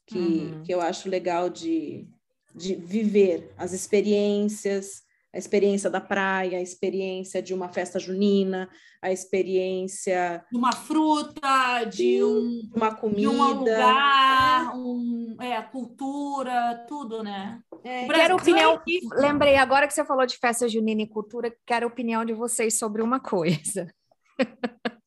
Que, 0.07 0.19
Uhum. 0.19 0.63
que 0.63 0.73
eu 0.73 0.81
acho 0.81 1.09
legal 1.09 1.49
de, 1.49 2.09
de 2.55 2.75
viver 2.75 3.53
as 3.57 3.73
experiências, 3.73 5.04
a 5.35 5.39
experiência 5.39 5.91
da 5.91 6.01
praia, 6.01 6.59
a 6.59 6.63
experiência 6.63 7.43
de 7.43 7.53
uma 7.53 7.69
festa 7.69 7.99
junina, 7.99 8.71
a 9.03 9.11
experiência 9.11 10.45
De 10.51 10.57
uma 10.57 10.73
fruta, 10.73 11.85
de 11.91 12.23
um, 12.23 12.61
de 12.63 12.77
uma 12.77 12.91
de 12.91 13.01
comida. 13.01 13.31
um 13.31 13.53
lugar, 13.53 14.77
um, 14.77 15.37
é, 15.41 15.61
cultura, 15.61 16.85
tudo, 16.89 17.25
né? 17.25 17.61
É, 17.83 18.07
Quero 18.07 18.37
opinião. 18.37 18.75
é. 18.75 19.21
Lembrei 19.21 19.57
agora 19.57 19.89
que 19.89 19.93
você 19.93 20.05
falou 20.05 20.25
de 20.25 20.39
festa 20.39 20.69
junina 20.69 21.03
e 21.03 21.09
cultura, 21.09 21.53
quero 21.67 21.87
a 21.87 21.89
opinião 21.89 22.25
de 22.25 22.33
vocês 22.33 22.79
sobre 22.79 23.03
uma 23.03 23.19
coisa. 23.19 23.93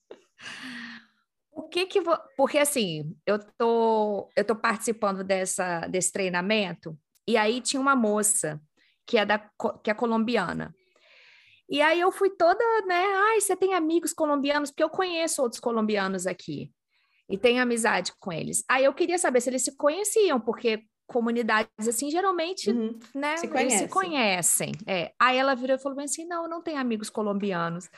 o 1.53 1.63
que 1.69 1.86
que... 1.86 2.01
Vo... 2.01 2.17
Porque, 2.36 2.57
assim, 2.57 3.15
eu 3.25 3.39
tô, 3.57 4.30
eu 4.36 4.43
tô 4.43 4.57
participando 4.57 5.23
dessa, 5.23 5.88
desse 5.88 6.11
treinamento 6.11 6.99
e 7.25 7.38
aí 7.38 7.61
tinha 7.61 7.82
uma 7.82 7.95
moça 7.95 8.61
que 9.08 9.18
é, 9.18 9.26
da, 9.26 9.39
que 9.84 9.89
é 9.89 9.93
colombiana. 9.93 10.76
E 11.70 11.82
aí 11.82 11.99
eu 11.99 12.12
fui 12.12 12.30
toda, 12.30 12.64
né? 12.86 13.03
Ai, 13.30 13.41
você 13.41 13.55
tem 13.55 13.74
amigos 13.74 14.14
colombianos? 14.14 14.70
Porque 14.70 14.84
eu 14.84 14.89
conheço 14.89 15.41
outros 15.41 15.60
colombianos 15.60 16.26
aqui 16.28 16.72
e 17.30 17.38
tenho 17.38 17.62
amizade 17.62 18.14
com 18.20 18.32
eles. 18.32 18.64
Aí 18.70 18.86
eu 18.86 18.93
queria 18.93 19.18
saber 19.18 19.41
se 19.41 19.49
eles 19.49 19.64
se 19.64 19.76
conheciam, 19.76 20.39
porque 20.39 20.84
comunidades 21.05 21.88
assim 21.88 22.10
geralmente, 22.12 22.70
Uhum. 22.70 22.97
né? 23.16 23.38
Se 23.38 23.47
eles 23.47 23.74
se 23.74 23.88
conhecem. 23.88 24.72
É. 24.86 25.14
Aí 25.20 25.38
ela 25.38 25.55
virou 25.55 25.76
e 25.78 25.80
falou 25.82 25.95
bem 25.95 26.05
assim: 26.05 26.26
não, 26.26 26.43
eu 26.43 26.49
não 26.49 26.62
tenho 26.62 26.80
amigos 26.80 27.10
colombianos. 27.10 27.89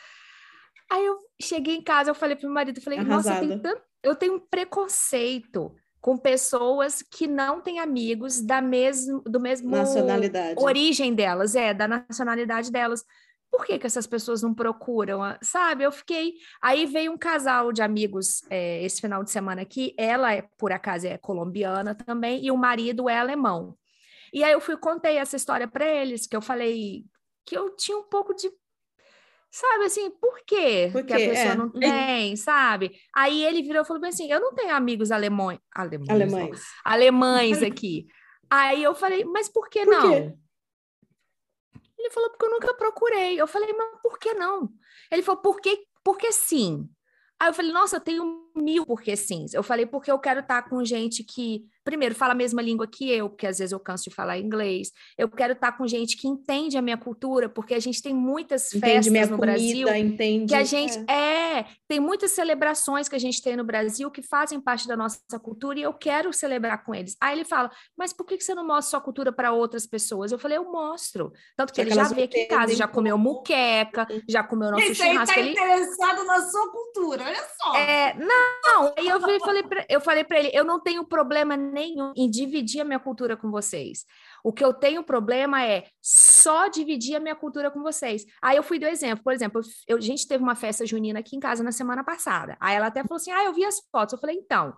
Aí 0.91 1.05
eu 1.05 1.17
cheguei 1.39 1.75
em 1.75 1.83
casa, 1.83 2.09
eu 2.09 2.15
falei 2.15 2.35
pro 2.35 2.45
meu 2.47 2.53
marido, 2.55 2.77
eu 2.79 2.83
falei, 2.83 2.99
nossa, 3.03 3.29
eu 3.35 3.39
tenho, 3.39 3.51
Arrasada. 3.53 3.75
tanto, 3.75 3.83
eu 4.01 4.15
tenho 4.15 4.33
um 4.35 4.39
preconceito 4.39 5.75
com 6.01 6.17
pessoas 6.17 7.01
que 7.01 7.27
não 7.27 7.59
têm 7.61 7.79
amigos 7.79 8.41
da 8.41 8.61
mesmo, 8.61 9.21
do 9.21 9.39
mesmo 9.39 9.69
Nacionalidade. 9.69 10.55
origem 10.61 11.13
delas, 11.13 11.55
é, 11.55 11.73
da 11.73 11.87
nacionalidade 11.87 12.71
delas. 12.71 13.03
Por 13.51 13.65
que, 13.65 13.79
que 13.79 13.87
essas 13.87 14.05
pessoas 14.05 14.43
não 14.43 14.53
procuram? 14.53 15.23
a- 15.23 15.37
Sabe, 15.41 15.83
eu 15.83 15.91
fiquei. 15.91 16.33
Aí 16.61 16.85
veio 16.85 17.11
um 17.11 17.17
casal 17.17 17.71
de 17.73 17.81
amigos 17.81 18.43
é, 18.49 18.83
esse 18.83 19.01
final 19.01 19.23
de 19.23 19.31
semana 19.31 19.61
aqui. 19.63 19.93
Ela, 19.97 20.33
é, 20.35 20.43
por 20.57 20.71
acaso, 20.71 21.07
é 21.07 21.17
colombiana 21.17 21.95
também, 21.95 22.45
e 22.45 22.51
o 22.51 22.57
marido 22.57 23.09
é 23.09 23.17
alemão. 23.17 23.75
E 24.31 24.43
aí 24.43 24.51
eu 24.51 24.61
fui 24.61 24.77
contei 24.77 25.17
essa 25.17 25.35
história 25.35 25.67
para 25.67 25.83
eles, 25.85 26.27
que 26.27 26.35
eu 26.35 26.41
falei 26.41 27.03
que 27.45 27.57
eu 27.57 27.75
tinha 27.75 27.97
um 27.97 28.03
pouco 28.03 28.33
de. 28.35 28.51
Sabe 29.51 29.85
assim, 29.85 30.11
por 30.11 30.39
quê 30.45 30.89
Por 30.91 31.03
que 31.03 31.11
a 31.13 31.17
pessoa 31.17 31.53
É. 31.53 31.55
não 31.55 31.71
tem, 31.71 32.35
sabe? 32.35 32.91
Aí 33.15 33.43
ele 33.43 33.63
virou 33.63 33.81
e 33.81 33.85
falou 33.85 33.99
bem 34.01 34.09
assim: 34.09 34.31
eu 34.31 34.39
não 34.39 34.53
tenho 34.53 34.75
amigos 34.75 35.11
alemães, 35.11 35.59
alemães, 35.73 36.09
Alemães. 36.09 36.61
alemães 36.85 37.63
aqui. 37.63 38.05
Aí 38.49 38.83
eu 38.83 38.93
falei, 38.95 39.23
mas 39.25 39.49
por 39.49 39.67
que 39.69 39.83
Por 39.85 39.91
não? 39.93 40.11
quê? 40.11 40.33
Ele 41.97 42.09
falou, 42.11 42.29
porque 42.29 42.45
eu 42.45 42.51
nunca 42.51 42.73
procurei. 42.75 43.39
Eu 43.39 43.45
falei, 43.47 43.73
mas 43.73 44.01
por 44.01 44.17
que 44.17 44.33
não? 44.33 44.69
Ele 45.11 45.21
falou, 45.21 45.41
porque, 45.41 45.85
porque 46.03 46.31
sim. 46.31 46.87
Aí 47.39 47.49
eu 47.49 47.53
falei, 47.53 47.71
nossa, 47.71 47.97
eu 47.97 48.01
tenho 48.01 48.48
mil 48.55 48.85
porque 48.85 49.15
sim. 49.15 49.45
Eu 49.53 49.63
falei, 49.63 49.85
porque 49.85 50.11
eu 50.11 50.19
quero 50.19 50.39
estar 50.41 50.63
com 50.69 50.83
gente 50.83 51.23
que, 51.23 51.63
primeiro, 51.83 52.15
fala 52.15 52.33
a 52.33 52.35
mesma 52.35 52.61
língua 52.61 52.87
que 52.87 53.09
eu, 53.09 53.29
porque 53.29 53.47
às 53.47 53.59
vezes 53.59 53.71
eu 53.71 53.79
canso 53.79 54.09
de 54.09 54.15
falar 54.15 54.37
inglês. 54.37 54.91
Eu 55.17 55.29
quero 55.29 55.53
estar 55.53 55.71
com 55.73 55.87
gente 55.87 56.17
que 56.17 56.27
entende 56.27 56.77
a 56.77 56.81
minha 56.81 56.97
cultura, 56.97 57.47
porque 57.49 57.73
a 57.73 57.79
gente 57.79 58.01
tem 58.01 58.13
muitas 58.13 58.73
Entende 58.73 58.93
festas 58.93 59.11
minha 59.11 59.25
no 59.25 59.37
comida, 59.37 59.51
Brasil 59.51 59.95
entende. 59.95 60.47
que 60.47 60.55
a 60.55 60.63
gente 60.63 60.97
é. 61.07 61.59
é. 61.59 61.65
tem 61.87 61.99
muitas 61.99 62.31
celebrações 62.31 63.07
que 63.09 63.15
a 63.15 63.19
gente 63.19 63.41
tem 63.41 63.55
no 63.55 63.63
Brasil 63.63 64.09
que 64.11 64.21
fazem 64.21 64.59
parte 64.59 64.87
da 64.87 64.95
nossa 64.97 65.19
cultura 65.41 65.79
e 65.79 65.81
eu 65.81 65.93
quero 65.93 66.31
celebrar 66.33 66.83
com 66.83 66.93
eles. 66.93 67.15
Aí 67.21 67.37
ele 67.37 67.45
fala, 67.45 67.71
mas 67.97 68.13
por 68.13 68.25
que 68.25 68.37
que 68.37 68.43
você 68.43 68.53
não 68.55 68.65
mostra 68.65 68.91
sua 68.91 69.01
cultura 69.01 69.31
para 69.31 69.51
outras 69.51 69.85
pessoas? 69.87 70.31
Eu 70.31 70.39
falei, 70.39 70.57
eu 70.57 70.71
mostro. 70.71 71.31
Tanto 71.55 71.71
que 71.73 71.77
Só 71.77 71.81
ele 71.81 71.89
que 71.91 71.95
já 71.95 72.03
veio 72.03 72.25
aqui 72.25 72.39
em 72.39 72.47
casa, 72.47 72.75
já 72.75 72.87
comeu 72.87 73.17
muqueca, 73.17 74.07
já 74.27 74.43
comeu 74.43 74.71
nosso 74.71 74.83
Esse 74.83 75.01
aí 75.03 75.11
churrasco. 75.13 75.33
tá 75.35 75.39
Ele, 75.39 75.51
interessado 75.51 76.23
na 76.25 76.41
sua 76.41 76.71
cultura, 76.71 77.23
olha 77.23 77.47
só. 77.61 77.75
é, 77.75 78.13
não, 78.15 78.38
aí 78.97 79.07
eu 79.07 79.19
falei, 79.19 79.39
falei 79.39 79.63
pra, 79.63 79.85
eu 79.89 80.01
falei 80.01 80.23
para 80.23 80.39
ele, 80.39 80.51
eu 80.53 80.63
não 80.63 80.79
tenho 80.79 81.05
problema 81.05 81.57
nenhum 81.57 82.13
em 82.15 82.29
dividir 82.29 82.81
a 82.81 82.85
minha 82.85 82.99
cultura 82.99 83.35
com 83.35 83.49
vocês. 83.49 84.05
O 84.43 84.53
que 84.53 84.63
eu 84.63 84.73
tenho 84.73 85.03
problema 85.03 85.63
é 85.63 85.85
só 86.01 86.67
dividir 86.67 87.15
a 87.15 87.19
minha 87.19 87.35
cultura 87.35 87.69
com 87.69 87.81
vocês. 87.81 88.25
Aí 88.41 88.57
eu 88.57 88.63
fui 88.63 88.79
do 88.79 88.85
exemplo, 88.85 89.23
por 89.23 89.33
exemplo, 89.33 89.61
eu, 89.87 89.97
a 89.97 90.01
gente 90.01 90.27
teve 90.27 90.43
uma 90.43 90.55
festa 90.55 90.85
junina 90.85 91.19
aqui 91.19 91.35
em 91.35 91.39
casa 91.39 91.63
na 91.63 91.71
semana 91.71 92.03
passada. 92.03 92.57
Aí 92.59 92.75
ela 92.75 92.87
até 92.87 93.03
falou 93.03 93.17
assim: 93.17 93.31
"Ah, 93.31 93.43
eu 93.43 93.53
vi 93.53 93.65
as 93.65 93.79
fotos". 93.91 94.13
Eu 94.13 94.19
falei: 94.19 94.37
"Então, 94.37 94.73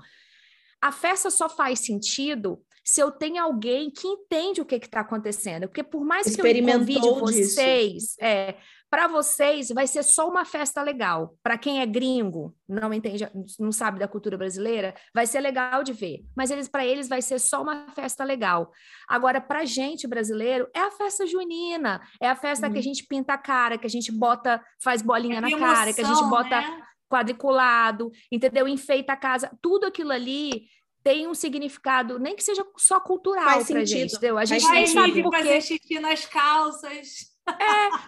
a 0.82 0.92
festa 0.92 1.30
só 1.30 1.48
faz 1.48 1.80
sentido 1.80 2.60
se 2.84 3.02
eu 3.02 3.12
tenho 3.12 3.42
alguém 3.44 3.90
que 3.92 4.08
entende 4.08 4.62
o 4.62 4.66
que 4.66 4.76
está 4.76 5.02
acontecendo. 5.02 5.68
Porque 5.68 5.84
por 5.84 6.04
mais 6.04 6.36
que 6.36 6.42
eu 6.42 6.46
convide 6.46 7.00
disso. 7.02 7.20
vocês, 7.56 8.16
é, 8.20 8.56
para 8.90 9.08
vocês 9.08 9.70
vai 9.70 9.88
ser 9.88 10.04
só 10.04 10.28
uma 10.28 10.44
festa 10.44 10.82
legal. 10.82 11.36
Para 11.42 11.58
quem 11.58 11.80
é 11.80 11.86
gringo, 11.86 12.54
não 12.68 12.94
entende, 12.94 13.26
não 13.60 13.72
sabe 13.72 14.00
da 14.00 14.08
cultura 14.08 14.38
brasileira, 14.38 14.94
vai 15.14 15.26
ser 15.26 15.40
legal 15.40 15.82
de 15.84 15.94
ver. 15.94 16.26
Mas 16.36 16.52
eles, 16.52 16.68
para 16.68 16.86
eles, 16.86 17.08
vai 17.08 17.22
ser 17.22 17.40
só 17.40 17.62
uma 17.62 17.88
festa 17.92 18.24
legal. 18.24 18.72
Agora, 19.08 19.40
para 19.40 19.64
gente 19.64 20.08
brasileiro, 20.08 20.68
é 20.76 20.80
a 20.80 20.92
festa 20.92 21.26
junina, 21.26 22.02
é 22.20 22.28
a 22.30 22.36
festa 22.36 22.70
que 22.70 22.76
a 22.76 22.78
Uhum. 22.78 22.84
gente 22.84 23.06
pinta 23.08 23.34
a 23.34 23.38
cara, 23.38 23.78
que 23.78 23.88
a 23.88 23.90
gente 23.90 24.12
bota, 24.12 24.62
faz 24.84 25.02
bolinha 25.02 25.40
na 25.40 25.48
Que 25.48 25.58
cara, 25.58 25.94
que 25.94 26.02
a 26.02 26.04
gente 26.04 26.18
emoção, 26.18 26.30
bota 26.30 26.60
né? 26.60 26.82
quadriculado, 27.10 28.12
entendeu? 28.32 28.68
Enfeita 28.68 29.14
a 29.14 29.18
casa, 29.18 29.52
tudo 29.62 29.86
aquilo 29.86 30.12
ali 30.12 30.64
tem 31.04 31.28
um 31.28 31.34
significado, 31.34 32.20
nem 32.20 32.36
que 32.36 32.44
seja 32.44 32.66
só 32.78 33.00
cultural 33.00 33.44
Faz 33.44 33.68
pra 33.68 33.80
sentido, 33.80 33.88
gente, 33.88 34.12
entendeu? 34.12 34.38
A 34.38 34.46
faz 34.46 34.50
gente 34.50 34.64
Vai 34.64 34.78
nem 34.84 34.88
sabe 34.88 35.12
vir 35.12 35.24
por 35.24 35.36
fazer 35.36 35.62
xixi 35.62 36.00
nas 36.00 36.26
calças. 36.26 37.32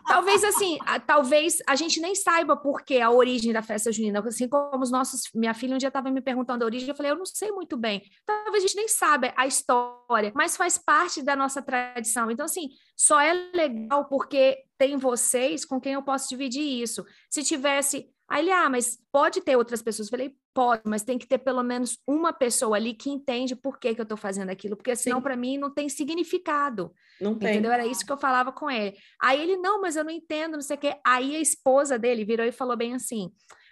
Talvez 0.08 0.44
assim, 0.44 0.78
a- 0.86 1.00
talvez 1.00 1.58
a 1.68 1.76
gente 1.76 2.00
nem 2.00 2.14
saiba 2.14 2.56
por 2.56 2.84
que 2.84 3.02
a 3.02 3.10
origem 3.10 3.52
da 3.52 3.62
festa 3.64 3.92
junina, 3.92 4.20
assim 4.20 4.48
como 4.48 4.82
os 4.84 4.92
nossos, 4.92 5.24
minha 5.34 5.54
filha 5.54 5.74
um 5.76 5.78
dia 5.78 5.88
estava 5.88 6.12
me 6.12 6.22
perguntando 6.22 6.64
a 6.64 6.66
origem, 6.66 6.88
eu 6.88 6.96
falei, 6.96 7.12
eu 7.12 7.18
não 7.18 7.26
sei 7.26 7.52
muito 7.52 7.76
bem. 7.76 8.02
Talvez 8.26 8.64
a 8.64 8.68
gente 8.68 8.76
nem 8.76 8.88
saiba 8.88 9.34
a 9.36 9.48
história, 9.48 10.32
mas 10.36 10.56
faz 10.56 10.78
parte 10.78 11.24
da 11.24 11.36
nossa 11.36 11.62
tradição. 11.62 12.30
Então 12.30 12.46
assim, 12.46 12.70
só 12.96 13.20
é 13.20 13.34
legal 13.54 14.06
porque 14.06 14.60
tem 14.78 14.98
vocês 14.98 15.66
com 15.66 15.82
quem 15.82 15.94
eu 15.94 16.04
posso 16.04 16.30
dividir 16.30 16.62
isso. 16.82 17.04
Se 17.30 17.44
tivesse 17.44 18.08
Aí 18.26 18.42
ele, 18.42 18.52
ah, 18.52 18.70
mas 18.70 18.98
pode 19.12 19.42
ter 19.42 19.56
outras 19.58 19.82
pessoas. 19.82 20.08
Eu 20.08 20.12
falei, 20.12 20.34
pode, 20.54 20.84
mas 20.86 21.04
tem 21.04 21.18
que 21.18 21.28
ter 21.28 21.40
pelo 21.40 21.64
menos 21.64 21.98
uma 22.08 22.32
pessoa 22.32 22.78
ali 22.78 22.94
que 22.94 23.10
entende 23.10 23.56
por 23.56 23.80
que, 23.80 23.94
que 23.94 24.02
eu 24.02 24.04
estou 24.04 24.18
fazendo 24.18 24.50
aquilo, 24.50 24.76
porque 24.76 24.96
senão, 24.96 25.22
para 25.22 25.36
mim, 25.36 25.58
não 25.58 25.74
tem 25.74 25.90
significado. 25.90 26.94
Não 27.20 27.36
tem. 27.36 27.52
Entendeu? 27.52 27.72
Era 27.72 27.86
isso 27.86 28.06
que 28.06 28.12
eu 28.12 28.18
falava 28.18 28.52
com 28.52 28.70
ele. 28.70 28.96
Aí 29.22 29.42
ele, 29.42 29.58
não, 29.58 29.82
mas 29.82 29.96
eu 29.96 30.04
não 30.04 30.12
entendo, 30.12 30.54
não 30.54 30.62
sei 30.62 30.76
o 30.76 30.80
quê. 30.80 30.96
Aí 31.06 31.36
a 31.36 31.40
esposa 31.40 31.98
dele 31.98 32.26
virou 32.26 32.46
e 32.46 32.52
falou 32.52 32.76
bem 32.76 32.94
assim: 32.94 33.32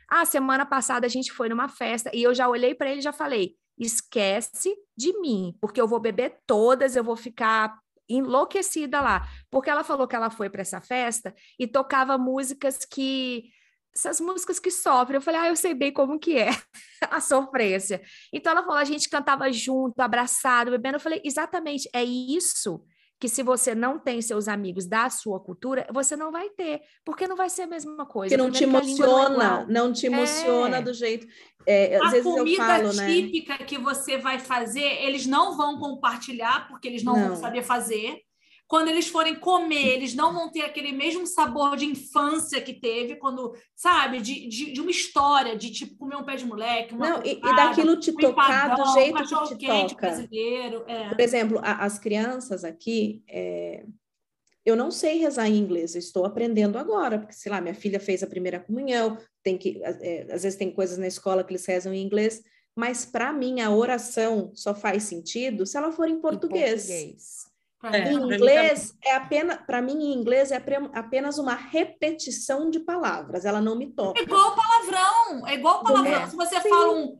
Ah, 0.09 0.25
semana 0.25 0.65
passada 0.65 1.05
a 1.05 1.09
gente 1.09 1.31
foi 1.31 1.49
numa 1.49 1.67
festa 1.67 2.09
e 2.13 2.23
eu 2.23 2.33
já 2.33 2.47
olhei 2.47 2.73
para 2.73 2.89
ele 2.89 2.99
e 2.99 3.03
já 3.03 3.13
falei: 3.13 3.55
esquece 3.77 4.75
de 4.95 5.19
mim, 5.19 5.55
porque 5.59 5.81
eu 5.81 5.87
vou 5.87 5.99
beber 5.99 6.39
todas, 6.45 6.95
eu 6.95 7.03
vou 7.03 7.15
ficar 7.15 7.77
enlouquecida 8.07 9.01
lá. 9.01 9.27
Porque 9.49 9.69
ela 9.69 9.83
falou 9.83 10.07
que 10.07 10.15
ela 10.15 10.29
foi 10.29 10.49
para 10.49 10.61
essa 10.61 10.81
festa 10.81 11.33
e 11.59 11.67
tocava 11.67 12.17
músicas 12.17 12.85
que. 12.85 13.49
Essas 13.93 14.21
músicas 14.21 14.57
que 14.59 14.71
sofrem. 14.71 15.15
Eu 15.17 15.21
falei, 15.21 15.39
ah, 15.41 15.47
eu 15.49 15.55
sei 15.55 15.73
bem 15.73 15.91
como 15.91 16.17
que 16.19 16.37
é 16.37 16.49
a 17.09 17.19
sofrência. 17.19 18.01
Então 18.33 18.51
ela 18.51 18.63
falou, 18.63 18.77
a 18.77 18.83
gente 18.85 19.09
cantava 19.09 19.51
junto, 19.51 19.99
abraçado, 19.99 20.71
bebendo. 20.71 20.95
Eu 20.95 21.01
falei, 21.01 21.21
exatamente, 21.25 21.89
é 21.93 22.03
isso 22.03 22.83
que 23.19 23.29
se 23.29 23.43
você 23.43 23.75
não 23.75 23.99
tem 23.99 24.19
seus 24.19 24.47
amigos 24.47 24.87
da 24.87 25.07
sua 25.11 25.39
cultura, 25.39 25.85
você 25.93 26.15
não 26.15 26.31
vai 26.31 26.49
ter, 26.49 26.81
porque 27.05 27.27
não 27.27 27.35
vai 27.35 27.51
ser 27.51 27.61
a 27.61 27.67
mesma 27.67 28.03
coisa. 28.03 28.35
Que 28.35 28.41
não 28.41 28.49
te 28.49 28.63
Primeiro 28.63 28.83
que 28.83 28.91
a 28.91 28.95
língua 28.95 29.05
não 29.07 29.19
é 29.19 29.25
emociona, 29.25 29.65
não 29.69 29.93
te 29.93 30.05
emociona 30.07 30.77
É. 30.77 30.81
do 30.81 30.91
jeito. 30.91 31.27
É, 31.67 31.97
às 31.97 32.01
a 32.01 32.09
vezes 32.09 32.25
eu 32.25 32.33
comida 32.33 32.65
falo, 32.65 32.93
né? 32.93 33.05
típica 33.05 33.57
que 33.59 33.77
você 33.77 34.17
vai 34.17 34.39
fazer, 34.39 35.03
eles 35.03 35.27
não 35.27 35.55
vão 35.55 35.77
compartilhar, 35.77 36.67
porque 36.67 36.87
eles 36.87 37.03
não, 37.03 37.15
Não. 37.15 37.27
vão 37.27 37.35
saber 37.35 37.61
fazer. 37.61 38.21
Quando 38.71 38.87
eles 38.87 39.09
forem 39.09 39.35
comer, 39.35 39.95
eles 39.95 40.15
não 40.15 40.31
vão 40.31 40.49
ter 40.49 40.61
aquele 40.61 40.93
mesmo 40.93 41.27
sabor 41.27 41.75
de 41.75 41.83
infância 41.83 42.61
que 42.61 42.71
teve, 42.73 43.17
quando, 43.17 43.53
sabe, 43.75 44.21
de, 44.21 44.47
de, 44.47 44.71
de 44.71 44.79
uma 44.79 44.89
história, 44.89 45.57
de 45.57 45.69
tipo 45.71 45.97
comer 45.97 46.15
um 46.15 46.23
pé 46.23 46.37
de 46.37 46.45
moleque, 46.45 46.93
uma 46.93 47.09
Não, 47.09 47.21
e, 47.25 47.31
e 47.33 47.41
daquilo 47.41 47.97
te 47.99 48.11
um 48.11 48.15
tocar 48.15 48.67
empadão, 48.67 48.85
do 48.85 48.93
jeito 48.93 49.17
um 49.17 49.47
que 49.57 49.57
te 49.57 49.67
toca. 49.67 50.07
brasileiro. 50.07 50.85
É. 50.87 51.09
Por 51.09 51.19
exemplo, 51.19 51.59
a- 51.61 51.83
as 51.83 51.99
crianças 51.99 52.63
aqui, 52.63 53.21
é, 53.27 53.83
eu 54.65 54.77
não 54.77 54.89
sei 54.89 55.17
rezar 55.17 55.49
em 55.49 55.57
inglês, 55.57 55.93
eu 55.93 55.99
estou 55.99 56.23
aprendendo 56.23 56.77
agora, 56.77 57.19
porque, 57.19 57.33
sei 57.33 57.51
lá, 57.51 57.59
minha 57.59 57.75
filha 57.75 57.99
fez 57.99 58.23
a 58.23 58.27
primeira 58.27 58.57
comunhão, 58.57 59.17
tem 59.43 59.57
que, 59.57 59.81
é, 59.83 60.27
às 60.31 60.43
vezes 60.43 60.57
tem 60.57 60.71
coisas 60.71 60.97
na 60.97 61.07
escola 61.07 61.43
que 61.43 61.51
eles 61.51 61.65
rezam 61.65 61.93
em 61.93 62.01
inglês, 62.01 62.41
mas 62.73 63.03
para 63.03 63.33
mim 63.33 63.59
a 63.59 63.69
oração 63.69 64.49
só 64.55 64.73
faz 64.73 65.03
sentido 65.03 65.65
se 65.65 65.75
ela 65.75 65.91
for 65.91 66.07
em 66.07 66.13
Em 66.13 66.21
português. 66.21 67.50
Pra 67.81 67.97
É, 67.97 68.09
mim, 68.09 68.19
pra 68.19 68.27
mim 68.27 68.35
inglês 68.35 68.95
é 69.03 69.15
apenas, 69.15 69.57
para 69.65 69.81
mim 69.81 69.93
em 69.93 70.13
inglês 70.13 70.51
é 70.51 70.63
apenas 70.93 71.39
uma 71.39 71.55
repetição 71.55 72.69
de 72.69 72.79
palavras, 72.79 73.43
ela 73.43 73.59
não 73.59 73.75
me 73.75 73.91
toca. 73.91 74.19
É 74.19 74.23
igual 74.23 74.55
palavrão, 74.55 75.47
é 75.47 75.55
igual 75.55 75.83
palavrão. 75.83 76.21
É. 76.21 76.27
Se 76.27 76.35
você 76.35 76.61
Sim. 76.61 76.69
fala 76.69 76.93
um 76.93 77.19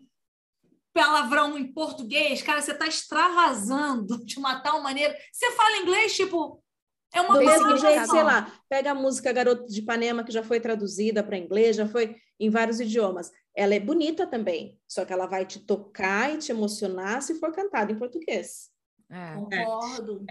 palavrão 0.94 1.58
em 1.58 1.74
português, 1.74 2.44
cara, 2.44 2.62
você 2.62 2.74
está 2.74 2.86
extravasando 2.86 4.24
de 4.24 4.38
uma 4.38 4.60
tal 4.60 4.84
maneira. 4.84 5.18
Você 5.34 5.50
fala 5.52 5.78
inglês, 5.78 6.16
tipo, 6.16 6.64
é 7.12 7.22
uma 7.22 7.34
Do 7.34 7.40
Tem 7.40 7.48
mesmo 7.48 7.78
jeito, 7.78 8.08
sei 8.08 8.24
lá, 8.24 8.52
pega 8.70 8.92
a 8.92 8.96
música 8.96 9.34
Garoto 9.34 9.66
de 9.66 9.80
Ipanema, 9.80 10.24
que 10.24 10.32
já 10.32 10.44
foi 10.44 10.60
traduzida 10.60 11.24
para 11.24 11.38
inglês, 11.38 11.76
já 11.76 11.88
foi 11.88 12.16
em 12.40 12.52
vários 12.52 12.80
idiomas. 12.80 13.32
Ela 13.56 13.74
é 13.74 13.80
bonita 13.80 14.28
também, 14.28 14.80
só 14.88 15.06
que 15.06 15.12
ela 15.12 15.26
vai 15.26 15.44
te 15.44 15.60
tocar 15.60 16.34
e 16.36 16.38
te 16.38 16.52
emocionar 16.52 17.22
se 17.24 17.40
for 17.40 17.52
cantada 17.52 17.92
em 17.92 17.98
português. 17.98 18.70
É. 19.12 19.36
Concordo. 19.36 20.26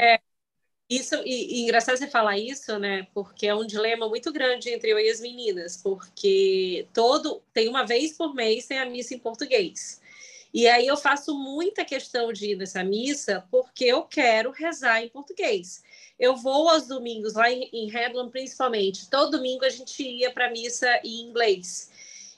Isso, 0.91 1.15
e, 1.25 1.61
e, 1.61 1.63
engraçado 1.63 1.97
você 1.97 2.09
falar 2.09 2.37
isso, 2.37 2.77
né? 2.77 3.07
Porque 3.15 3.47
é 3.47 3.55
um 3.55 3.65
dilema 3.65 4.09
muito 4.09 4.33
grande 4.33 4.71
entre 4.71 4.91
eu 4.91 4.99
e 4.99 5.09
as 5.09 5.21
meninas, 5.21 5.77
porque 5.77 6.89
todo 6.93 7.41
tem 7.55 7.69
uma 7.69 7.87
vez 7.87 8.17
por 8.17 8.35
mês 8.35 8.67
tem 8.67 8.81
a 8.81 8.85
missa 8.85 9.15
em 9.15 9.19
português. 9.21 10.01
E 10.53 10.67
aí 10.67 10.89
eu 10.89 10.97
faço 10.97 11.33
muita 11.33 11.85
questão 11.85 12.33
de 12.33 12.53
ir 12.53 12.57
nessa 12.57 12.83
missa 12.83 13.47
porque 13.53 13.85
eu 13.85 14.03
quero 14.03 14.51
rezar 14.51 15.01
em 15.01 15.09
português. 15.09 15.81
Eu 16.19 16.35
vou 16.35 16.69
aos 16.69 16.89
domingos, 16.89 17.35
lá 17.35 17.49
em, 17.49 17.71
em 17.73 17.89
Redland 17.89 18.33
principalmente, 18.33 19.09
todo 19.09 19.37
domingo 19.37 19.65
a 19.65 19.71
gente 19.71 20.03
ia 20.03 20.33
para 20.33 20.49
a 20.49 20.51
missa 20.51 20.89
em 21.05 21.21
inglês. 21.21 21.89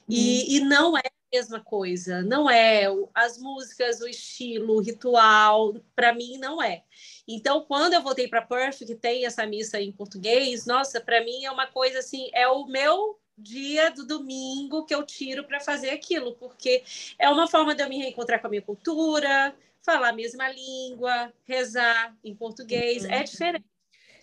E, 0.07 0.43
hum. 0.43 0.45
e 0.47 0.59
não 0.59 0.95
é 0.95 1.01
mesma 1.33 1.59
coisa, 1.59 2.21
não 2.21 2.49
é. 2.49 2.85
As 3.13 3.39
músicas, 3.39 3.99
o 4.01 4.07
estilo, 4.07 4.75
o 4.75 4.81
ritual, 4.81 5.73
para 5.95 6.13
mim 6.13 6.37
não 6.37 6.61
é. 6.61 6.83
Então, 7.27 7.65
quando 7.65 7.93
eu 7.93 8.03
voltei 8.03 8.27
para 8.27 8.41
Perth, 8.41 8.79
que 8.79 8.95
tem 8.95 9.25
essa 9.25 9.45
missa 9.45 9.81
em 9.81 9.91
português, 9.91 10.65
nossa, 10.65 11.01
para 11.01 11.23
mim 11.23 11.43
é 11.43 11.51
uma 11.51 11.65
coisa 11.65 11.99
assim, 11.99 12.29
é 12.33 12.47
o 12.47 12.67
meu 12.67 13.19
dia 13.35 13.89
do 13.89 14.05
domingo 14.05 14.85
que 14.85 14.93
eu 14.93 15.03
tiro 15.03 15.43
para 15.45 15.59
fazer 15.59 15.89
aquilo, 15.89 16.35
porque 16.35 16.83
é 17.17 17.27
uma 17.29 17.47
forma 17.47 17.73
de 17.73 17.81
eu 17.81 17.89
me 17.89 17.97
reencontrar 17.97 18.39
com 18.39 18.47
a 18.47 18.49
minha 18.49 18.61
cultura, 18.61 19.55
falar 19.81 20.09
a 20.09 20.13
mesma 20.13 20.47
língua, 20.49 21.33
rezar 21.45 22.15
em 22.23 22.35
português, 22.35 23.03
é 23.05 23.07
uhum. 23.07 23.13
é 23.13 23.23
diferente. 23.23 23.65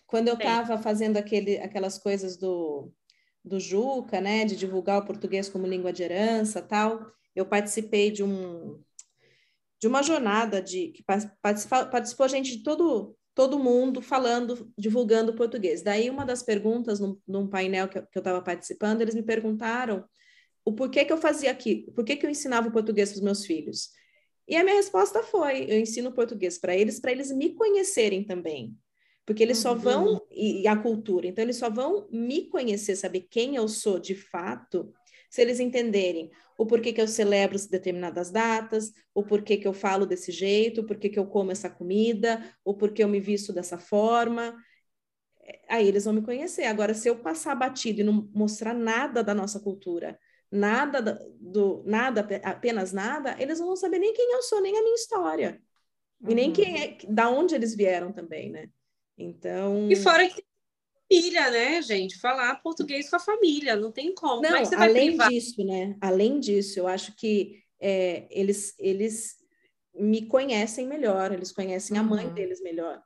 Quando 0.06 0.28
eu 0.28 0.34
estava 0.34 0.78
fazendo 0.78 1.16
aquele, 1.16 1.58
aquelas 1.58 1.98
coisas 1.98 2.36
do, 2.36 2.92
do 3.44 3.58
Juca, 3.58 4.20
né, 4.20 4.44
de 4.44 4.56
divulgar 4.56 5.00
o 5.00 5.04
português 5.04 5.48
como 5.48 5.66
língua 5.66 5.92
de 5.92 6.02
herança, 6.02 6.60
tal, 6.62 7.10
eu 7.34 7.46
participei 7.46 8.10
de 8.10 8.22
um 8.22 8.82
de 9.80 9.86
uma 9.88 10.02
jornada 10.02 10.60
de 10.60 10.88
que 10.88 11.02
participou, 11.40 11.86
participou 11.86 12.28
gente 12.28 12.58
de 12.58 12.62
todo 12.62 13.16
todo 13.34 13.58
mundo 13.58 14.02
falando, 14.02 14.70
divulgando 14.76 15.34
português. 15.34 15.82
Daí 15.82 16.10
uma 16.10 16.26
das 16.26 16.42
perguntas 16.42 17.00
num, 17.00 17.18
num 17.26 17.48
painel 17.48 17.88
que, 17.88 17.98
eu 17.98 18.04
estava 18.14 18.42
participando, 18.42 19.00
eles 19.00 19.14
me 19.14 19.22
perguntaram 19.22 20.04
o 20.64 20.72
porquê 20.74 21.04
que 21.04 21.12
eu 21.12 21.16
fazia 21.16 21.50
aqui, 21.50 21.90
por 21.94 22.04
que 22.04 22.16
que 22.16 22.26
eu 22.26 22.30
ensinava 22.30 22.68
o 22.68 22.72
português 22.72 23.10
para 23.10 23.16
os 23.16 23.22
meus 23.22 23.46
filhos. 23.46 23.90
E 24.46 24.56
a 24.56 24.64
minha 24.64 24.76
resposta 24.76 25.22
foi: 25.22 25.64
eu 25.70 25.78
ensino 25.78 26.12
português 26.12 26.58
para 26.58 26.76
eles, 26.76 27.00
para 27.00 27.12
eles 27.12 27.30
me 27.30 27.54
conhecerem 27.54 28.24
também. 28.24 28.76
Porque 29.30 29.44
eles 29.44 29.58
só 29.58 29.76
vão, 29.76 30.14
uhum. 30.14 30.20
e, 30.28 30.62
e 30.62 30.66
a 30.66 30.74
cultura, 30.74 31.28
então 31.28 31.44
eles 31.44 31.54
só 31.54 31.70
vão 31.70 32.08
me 32.10 32.46
conhecer, 32.48 32.96
saber 32.96 33.28
quem 33.30 33.54
eu 33.54 33.68
sou 33.68 34.00
de 34.00 34.12
fato, 34.12 34.92
se 35.30 35.40
eles 35.40 35.60
entenderem 35.60 36.32
o 36.58 36.66
porquê 36.66 36.92
que 36.92 37.00
eu 37.00 37.06
celebro 37.06 37.56
determinadas 37.70 38.32
datas, 38.32 38.92
o 39.14 39.22
porquê 39.22 39.56
que 39.56 39.68
eu 39.68 39.72
falo 39.72 40.04
desse 40.04 40.32
jeito, 40.32 40.80
o 40.80 40.84
porquê 40.84 41.08
que 41.08 41.16
eu 41.16 41.28
como 41.28 41.52
essa 41.52 41.70
comida, 41.70 42.44
o 42.64 42.74
porquê 42.74 43.04
eu 43.04 43.08
me 43.08 43.20
visto 43.20 43.52
dessa 43.52 43.78
forma. 43.78 44.52
É, 45.42 45.60
aí 45.68 45.86
eles 45.86 46.06
vão 46.06 46.14
me 46.14 46.22
conhecer. 46.22 46.64
Agora, 46.64 46.92
se 46.92 47.08
eu 47.08 47.16
passar 47.16 47.54
batido 47.54 48.00
e 48.00 48.02
não 48.02 48.28
mostrar 48.34 48.74
nada 48.74 49.22
da 49.22 49.32
nossa 49.32 49.60
cultura, 49.60 50.18
nada 50.50 51.24
do 51.38 51.84
nada, 51.86 52.26
apenas 52.42 52.92
nada, 52.92 53.36
eles 53.40 53.60
não 53.60 53.68
vão 53.68 53.76
saber 53.76 54.00
nem 54.00 54.12
quem 54.12 54.32
eu 54.32 54.42
sou, 54.42 54.60
nem 54.60 54.76
a 54.76 54.82
minha 54.82 54.96
história. 54.96 55.62
E 56.28 56.34
nem 56.34 56.52
quem 56.52 56.82
é, 56.82 56.98
da 57.08 57.30
onde 57.30 57.54
eles 57.54 57.76
vieram 57.76 58.12
também, 58.12 58.50
né? 58.50 58.68
Então. 59.20 59.90
E 59.90 59.96
fora 59.96 60.28
que 60.28 60.42
família, 61.10 61.50
né, 61.50 61.82
gente? 61.82 62.18
Falar 62.18 62.62
português 62.62 63.10
com 63.10 63.16
a 63.16 63.20
família, 63.20 63.74
não 63.76 63.90
tem 63.90 64.14
como. 64.14 64.42
Não, 64.42 64.62
além 64.78 65.16
disso, 65.16 65.64
né? 65.64 65.96
Além 66.00 66.38
disso, 66.38 66.78
eu 66.78 66.86
acho 66.86 67.14
que 67.16 67.62
é, 67.80 68.26
eles, 68.30 68.74
eles 68.78 69.36
me 69.94 70.26
conhecem 70.26 70.86
melhor, 70.86 71.32
eles 71.32 71.50
conhecem 71.50 71.98
a 71.98 72.02
mãe 72.02 72.26
uhum. 72.26 72.34
deles 72.34 72.62
melhor. 72.62 73.02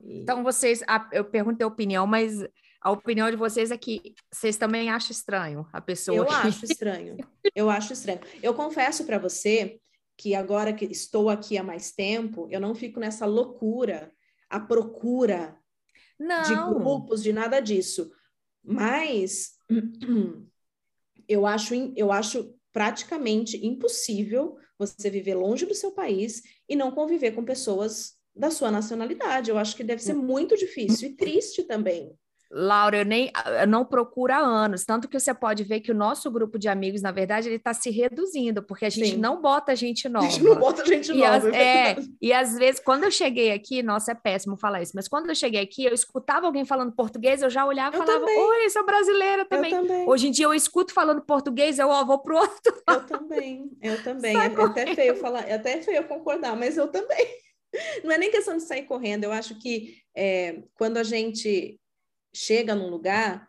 E... 0.00 0.20
Então, 0.20 0.42
vocês, 0.42 0.82
a, 0.88 1.08
eu 1.12 1.24
perguntei 1.24 1.64
a 1.64 1.68
opinião, 1.68 2.06
mas 2.06 2.42
a 2.80 2.90
opinião 2.90 3.30
de 3.30 3.36
vocês 3.36 3.70
é 3.70 3.76
que 3.76 4.14
vocês 4.32 4.56
também 4.56 4.88
acham 4.88 5.10
estranho 5.10 5.66
a 5.72 5.80
pessoa. 5.80 6.16
Eu 6.16 6.26
que... 6.26 6.34
acho 6.34 6.64
estranho. 6.66 7.16
Eu 7.54 7.68
acho 7.68 7.92
estranho. 7.92 8.20
Eu 8.42 8.54
confesso 8.54 9.04
para 9.04 9.18
você 9.18 9.78
que 10.16 10.34
agora 10.34 10.72
que 10.72 10.86
estou 10.86 11.28
aqui 11.28 11.58
há 11.58 11.62
mais 11.62 11.92
tempo, 11.92 12.48
eu 12.50 12.58
não 12.58 12.74
fico 12.74 12.98
nessa 12.98 13.26
loucura, 13.26 14.10
a 14.48 14.60
procura 14.60 15.58
não. 16.18 16.42
de 16.42 16.54
grupos, 16.54 17.22
de 17.22 17.32
nada 17.32 17.60
disso. 17.60 18.10
Mas 18.62 19.58
eu 21.28 21.46
acho, 21.46 21.74
eu 21.96 22.10
acho 22.12 22.54
praticamente 22.72 23.64
impossível 23.64 24.56
você 24.78 25.08
viver 25.08 25.34
longe 25.34 25.64
do 25.64 25.74
seu 25.74 25.92
país 25.92 26.42
e 26.68 26.76
não 26.76 26.90
conviver 26.90 27.32
com 27.32 27.44
pessoas 27.44 28.16
da 28.34 28.50
sua 28.50 28.70
nacionalidade. 28.70 29.50
Eu 29.50 29.56
acho 29.56 29.74
que 29.74 29.84
deve 29.84 30.02
ser 30.02 30.14
hum. 30.14 30.22
muito 30.22 30.56
difícil 30.56 31.08
e 31.08 31.16
triste 31.16 31.62
também. 31.62 32.14
Laura, 32.50 32.98
eu 32.98 33.04
nem 33.04 33.30
eu 33.60 33.66
não 33.66 33.84
procuro 33.84 34.32
há 34.32 34.38
anos, 34.38 34.84
tanto 34.84 35.08
que 35.08 35.18
você 35.18 35.34
pode 35.34 35.64
ver 35.64 35.80
que 35.80 35.90
o 35.90 35.94
nosso 35.94 36.30
grupo 36.30 36.58
de 36.58 36.68
amigos, 36.68 37.02
na 37.02 37.10
verdade, 37.10 37.48
ele 37.48 37.56
está 37.56 37.74
se 37.74 37.90
reduzindo, 37.90 38.62
porque 38.62 38.84
a 38.84 38.90
gente 38.90 39.10
Sim. 39.10 39.16
não 39.16 39.40
bota 39.40 39.74
gente 39.74 40.08
nova. 40.08 40.26
A 40.26 40.30
gente 40.30 40.44
não 40.44 40.54
bota 40.54 40.84
gente 40.84 41.10
e 41.10 41.14
nova. 41.14 41.36
As, 41.36 41.44
é, 41.46 41.90
é 41.90 41.96
e 42.20 42.32
às 42.32 42.56
vezes, 42.56 42.80
quando 42.80 43.04
eu 43.04 43.10
cheguei 43.10 43.52
aqui, 43.52 43.82
nossa, 43.82 44.12
é 44.12 44.14
péssimo 44.14 44.56
falar 44.56 44.82
isso, 44.82 44.92
mas 44.94 45.08
quando 45.08 45.28
eu 45.28 45.34
cheguei 45.34 45.60
aqui, 45.60 45.84
eu 45.84 45.92
escutava 45.92 46.46
alguém 46.46 46.64
falando 46.64 46.92
português, 46.92 47.42
eu 47.42 47.50
já 47.50 47.66
olhava 47.66 47.96
e 47.96 47.98
falava, 47.98 48.20
também. 48.20 48.38
oi, 48.38 48.70
sou 48.70 48.86
brasileira 48.86 49.44
também. 49.44 49.70
também. 49.70 50.08
Hoje 50.08 50.28
em 50.28 50.30
dia 50.30 50.46
eu 50.46 50.54
escuto 50.54 50.92
falando 50.92 51.22
português, 51.22 51.78
eu 51.78 51.88
ó, 51.88 52.04
vou 52.04 52.18
pro 52.20 52.36
outro. 52.36 52.76
Eu 52.88 53.06
também, 53.06 53.70
eu 53.82 54.02
também. 54.02 54.36
É, 54.36 54.46
é 54.46 54.62
até 54.62 54.94
feio 54.94 55.16
falar, 55.16 55.48
é 55.48 55.54
até 55.54 55.82
feio 55.82 56.04
concordar, 56.04 56.56
mas 56.56 56.76
eu 56.76 56.88
também. 56.88 57.26
Não 58.04 58.12
é 58.12 58.18
nem 58.18 58.30
questão 58.30 58.56
de 58.56 58.62
sair 58.62 58.84
correndo, 58.84 59.24
eu 59.24 59.32
acho 59.32 59.58
que 59.58 59.96
é, 60.14 60.62
quando 60.74 60.96
a 60.96 61.02
gente 61.02 61.78
chega 62.36 62.74
num 62.74 62.90
lugar, 62.90 63.48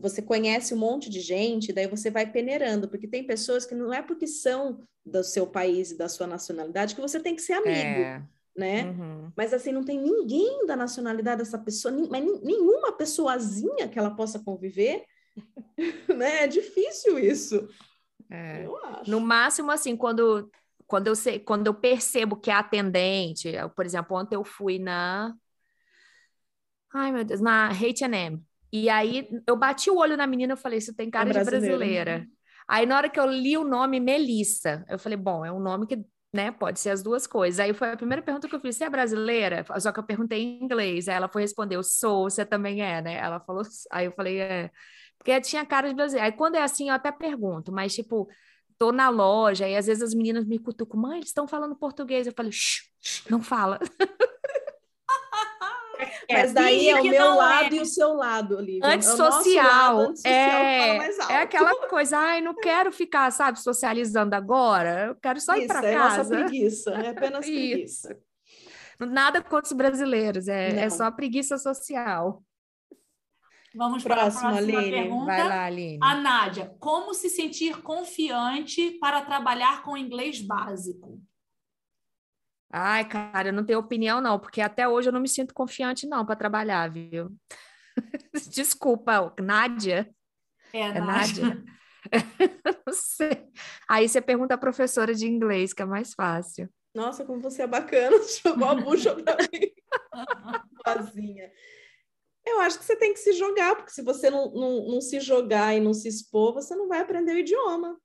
você 0.00 0.20
conhece 0.20 0.74
um 0.74 0.78
monte 0.78 1.08
de 1.08 1.20
gente, 1.20 1.72
daí 1.72 1.86
você 1.86 2.10
vai 2.10 2.30
peneirando, 2.30 2.88
porque 2.88 3.08
tem 3.08 3.26
pessoas 3.26 3.64
que 3.64 3.74
não 3.74 3.92
é 3.92 4.02
porque 4.02 4.26
são 4.26 4.80
do 5.04 5.22
seu 5.24 5.46
país 5.46 5.90
e 5.90 5.98
da 5.98 6.08
sua 6.08 6.26
nacionalidade 6.26 6.94
que 6.94 7.00
você 7.00 7.18
tem 7.18 7.34
que 7.34 7.42
ser 7.42 7.54
amigo, 7.54 7.70
é. 7.70 8.22
né? 8.56 8.84
Uhum. 8.84 9.32
Mas 9.36 9.54
assim, 9.54 9.72
não 9.72 9.84
tem 9.84 9.98
ninguém 9.98 10.66
da 10.66 10.76
nacionalidade 10.76 11.38
dessa 11.38 11.58
pessoa, 11.58 11.94
mas 12.10 12.24
nenhuma 12.42 12.92
pessoazinha 12.92 13.88
que 13.88 13.98
ela 13.98 14.10
possa 14.10 14.38
conviver, 14.38 15.04
né? 16.14 16.44
É 16.44 16.46
difícil 16.46 17.18
isso. 17.18 17.68
É. 18.30 18.66
Eu 18.66 18.76
acho. 18.84 19.10
No 19.10 19.20
máximo, 19.20 19.70
assim, 19.70 19.96
quando 19.96 20.50
quando 20.86 21.08
eu, 21.08 21.16
sei, 21.16 21.40
quando 21.40 21.66
eu 21.66 21.74
percebo 21.74 22.36
que 22.36 22.50
é 22.50 22.54
atendente, 22.54 23.48
eu, 23.48 23.68
por 23.68 23.84
exemplo, 23.84 24.16
ontem 24.16 24.36
eu 24.36 24.44
fui 24.44 24.78
na 24.78 25.34
Ai, 26.98 27.12
meu 27.12 27.24
Deus, 27.24 27.42
na 27.42 27.68
H&M. 27.68 28.42
E 28.72 28.88
aí 28.88 29.28
eu 29.46 29.54
bati 29.54 29.90
o 29.90 29.98
olho 29.98 30.16
na 30.16 30.26
menina 30.26 30.54
e 30.54 30.56
falei, 30.56 30.78
isso 30.78 30.94
tem 30.94 31.10
cara 31.10 31.28
é 31.28 31.32
de 31.32 31.44
brasileira. 31.44 32.26
Aí 32.66 32.86
na 32.86 32.96
hora 32.96 33.10
que 33.10 33.20
eu 33.20 33.26
li 33.26 33.54
o 33.58 33.64
nome 33.64 34.00
Melissa, 34.00 34.82
eu 34.88 34.98
falei, 34.98 35.18
bom, 35.18 35.44
é 35.44 35.52
um 35.52 35.60
nome 35.60 35.86
que, 35.86 36.02
né, 36.32 36.50
pode 36.50 36.80
ser 36.80 36.88
as 36.88 37.02
duas 37.02 37.26
coisas. 37.26 37.60
Aí 37.60 37.74
foi 37.74 37.92
a 37.92 37.96
primeira 37.98 38.22
pergunta 38.22 38.48
que 38.48 38.54
eu 38.54 38.60
fiz, 38.60 38.76
você 38.76 38.84
é 38.84 38.90
brasileira? 38.90 39.62
Só 39.78 39.92
que 39.92 40.00
eu 40.00 40.04
perguntei 40.04 40.40
em 40.42 40.64
inglês. 40.64 41.06
Aí 41.06 41.16
ela 41.16 41.28
foi 41.28 41.42
responder, 41.42 41.76
eu 41.76 41.82
sou, 41.82 42.30
você 42.30 42.46
também 42.46 42.80
é, 42.80 43.02
né? 43.02 43.18
Ela 43.18 43.40
falou, 43.40 43.62
aí 43.92 44.06
eu 44.06 44.12
falei, 44.12 44.40
é. 44.40 44.70
Porque 45.18 45.38
tinha 45.42 45.66
cara 45.66 45.90
de 45.90 45.94
brasileira. 45.94 46.26
Aí 46.26 46.32
quando 46.32 46.54
é 46.54 46.62
assim, 46.62 46.88
eu 46.88 46.94
até 46.94 47.12
pergunto, 47.12 47.70
mas 47.70 47.94
tipo, 47.94 48.26
tô 48.78 48.90
na 48.90 49.10
loja 49.10 49.68
e 49.68 49.76
às 49.76 49.86
vezes 49.86 50.02
as 50.02 50.14
meninas 50.14 50.46
me 50.46 50.58
cutucam, 50.58 50.98
mãe, 50.98 51.18
eles 51.18 51.28
estão 51.28 51.46
falando 51.46 51.76
português. 51.76 52.26
Eu 52.26 52.32
falei, 52.34 52.52
não 53.28 53.42
fala. 53.42 53.78
É, 56.28 56.42
Mas 56.42 56.52
daí 56.52 56.88
é 56.88 57.00
o 57.00 57.04
meu 57.04 57.34
lado 57.34 57.74
é. 57.74 57.78
e 57.78 57.80
o 57.80 57.86
seu 57.86 58.14
lado, 58.14 58.58
ali. 58.58 58.80
Antissocial. 58.82 59.96
Lado, 59.98 60.10
antissocial 60.10 60.32
é, 60.32 61.10
é 61.30 61.36
aquela 61.36 61.88
coisa, 61.88 62.18
ai, 62.18 62.40
não 62.40 62.54
quero 62.54 62.92
ficar, 62.92 63.30
sabe, 63.30 63.60
socializando 63.60 64.34
agora, 64.34 65.06
eu 65.06 65.14
quero 65.16 65.40
só 65.40 65.54
Isso, 65.54 65.64
ir 65.64 65.68
para 65.68 65.88
é 65.88 65.94
casa. 65.94 66.22
Isso, 66.22 66.34
é 66.34 66.44
preguiça, 66.44 66.90
é 66.90 67.08
apenas 67.10 67.46
preguiça. 67.46 68.18
Nada 68.98 69.42
contra 69.42 69.66
os 69.66 69.72
brasileiros, 69.72 70.48
é, 70.48 70.84
é 70.84 70.90
só 70.90 71.10
preguiça 71.10 71.58
social. 71.58 72.42
Vamos 73.74 74.02
Próximo, 74.02 74.40
para 74.40 74.48
a 74.48 74.50
próxima 74.50 74.78
Aline. 74.78 74.90
pergunta. 74.90 75.26
Vai 75.26 75.48
lá, 75.48 75.64
Aline. 75.64 75.98
A 76.02 76.14
Nádia, 76.14 76.74
como 76.80 77.12
se 77.12 77.28
sentir 77.28 77.82
confiante 77.82 78.92
para 78.92 79.20
trabalhar 79.20 79.82
com 79.82 79.98
inglês 79.98 80.40
básico? 80.40 81.20
Ai, 82.72 83.08
cara, 83.08 83.48
eu 83.48 83.52
não 83.52 83.64
tenho 83.64 83.78
opinião, 83.78 84.20
não, 84.20 84.38
porque 84.38 84.60
até 84.60 84.88
hoje 84.88 85.08
eu 85.08 85.12
não 85.12 85.20
me 85.20 85.28
sinto 85.28 85.54
confiante, 85.54 86.06
não, 86.06 86.26
para 86.26 86.36
trabalhar, 86.36 86.90
viu? 86.90 87.34
Desculpa, 88.50 89.32
Nádia. 89.40 90.10
É, 90.72 90.80
é 90.80 91.00
Nádia. 91.00 91.64
não 92.86 92.92
sei. 92.92 93.48
Aí 93.88 94.08
você 94.08 94.20
pergunta 94.20 94.54
a 94.54 94.58
professora 94.58 95.14
de 95.14 95.26
inglês, 95.26 95.72
que 95.72 95.82
é 95.82 95.86
mais 95.86 96.12
fácil. 96.12 96.68
Nossa, 96.94 97.24
como 97.24 97.40
você 97.40 97.62
é 97.62 97.66
bacana, 97.66 98.16
jogou 98.42 98.68
a 98.68 98.74
bucha 98.74 99.14
para 99.14 99.36
mim. 99.52 99.70
Sozinha. 100.86 101.52
Eu 102.46 102.60
acho 102.60 102.78
que 102.78 102.84
você 102.84 102.96
tem 102.96 103.12
que 103.12 103.18
se 103.18 103.32
jogar, 103.32 103.74
porque 103.76 103.90
se 103.90 104.02
você 104.02 104.30
não, 104.30 104.52
não, 104.52 104.88
não 104.88 105.00
se 105.00 105.18
jogar 105.20 105.74
e 105.74 105.80
não 105.80 105.92
se 105.92 106.08
expor, 106.08 106.54
você 106.54 106.74
não 106.76 106.88
vai 106.88 107.00
aprender 107.00 107.32
o 107.32 107.38
idioma. 107.38 108.00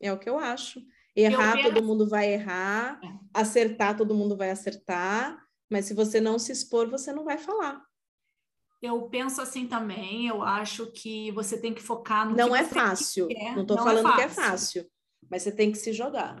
É 0.00 0.12
o 0.12 0.18
que 0.18 0.28
eu 0.28 0.38
acho. 0.38 0.80
Errar, 1.22 1.62
todo 1.62 1.82
mundo 1.82 2.08
vai 2.08 2.32
errar. 2.32 3.00
É. 3.02 3.08
Acertar, 3.34 3.96
todo 3.96 4.14
mundo 4.14 4.36
vai 4.36 4.50
acertar. 4.50 5.38
Mas 5.70 5.84
se 5.86 5.94
você 5.94 6.20
não 6.20 6.38
se 6.38 6.52
expor, 6.52 6.88
você 6.88 7.12
não 7.12 7.24
vai 7.24 7.36
falar. 7.38 7.82
Eu 8.80 9.02
penso 9.08 9.40
assim 9.40 9.66
também, 9.66 10.28
eu 10.28 10.40
acho 10.42 10.86
que 10.92 11.32
você 11.32 11.60
tem 11.60 11.74
que 11.74 11.82
focar 11.82 12.28
no 12.28 12.36
Não 12.36 12.50
que 12.50 12.56
é 12.58 12.64
fácil. 12.64 13.26
quer. 13.26 13.54
Não 13.54 13.62
estou 13.62 13.76
Não 13.76 13.84
falando 13.84 14.14
que 14.14 14.20
é 14.22 14.28
fácil. 14.28 14.42
fácil, 14.82 14.86
mas 15.28 15.42
você 15.42 15.50
tem 15.50 15.72
que 15.72 15.78
se 15.78 15.92
jogar. 15.92 16.40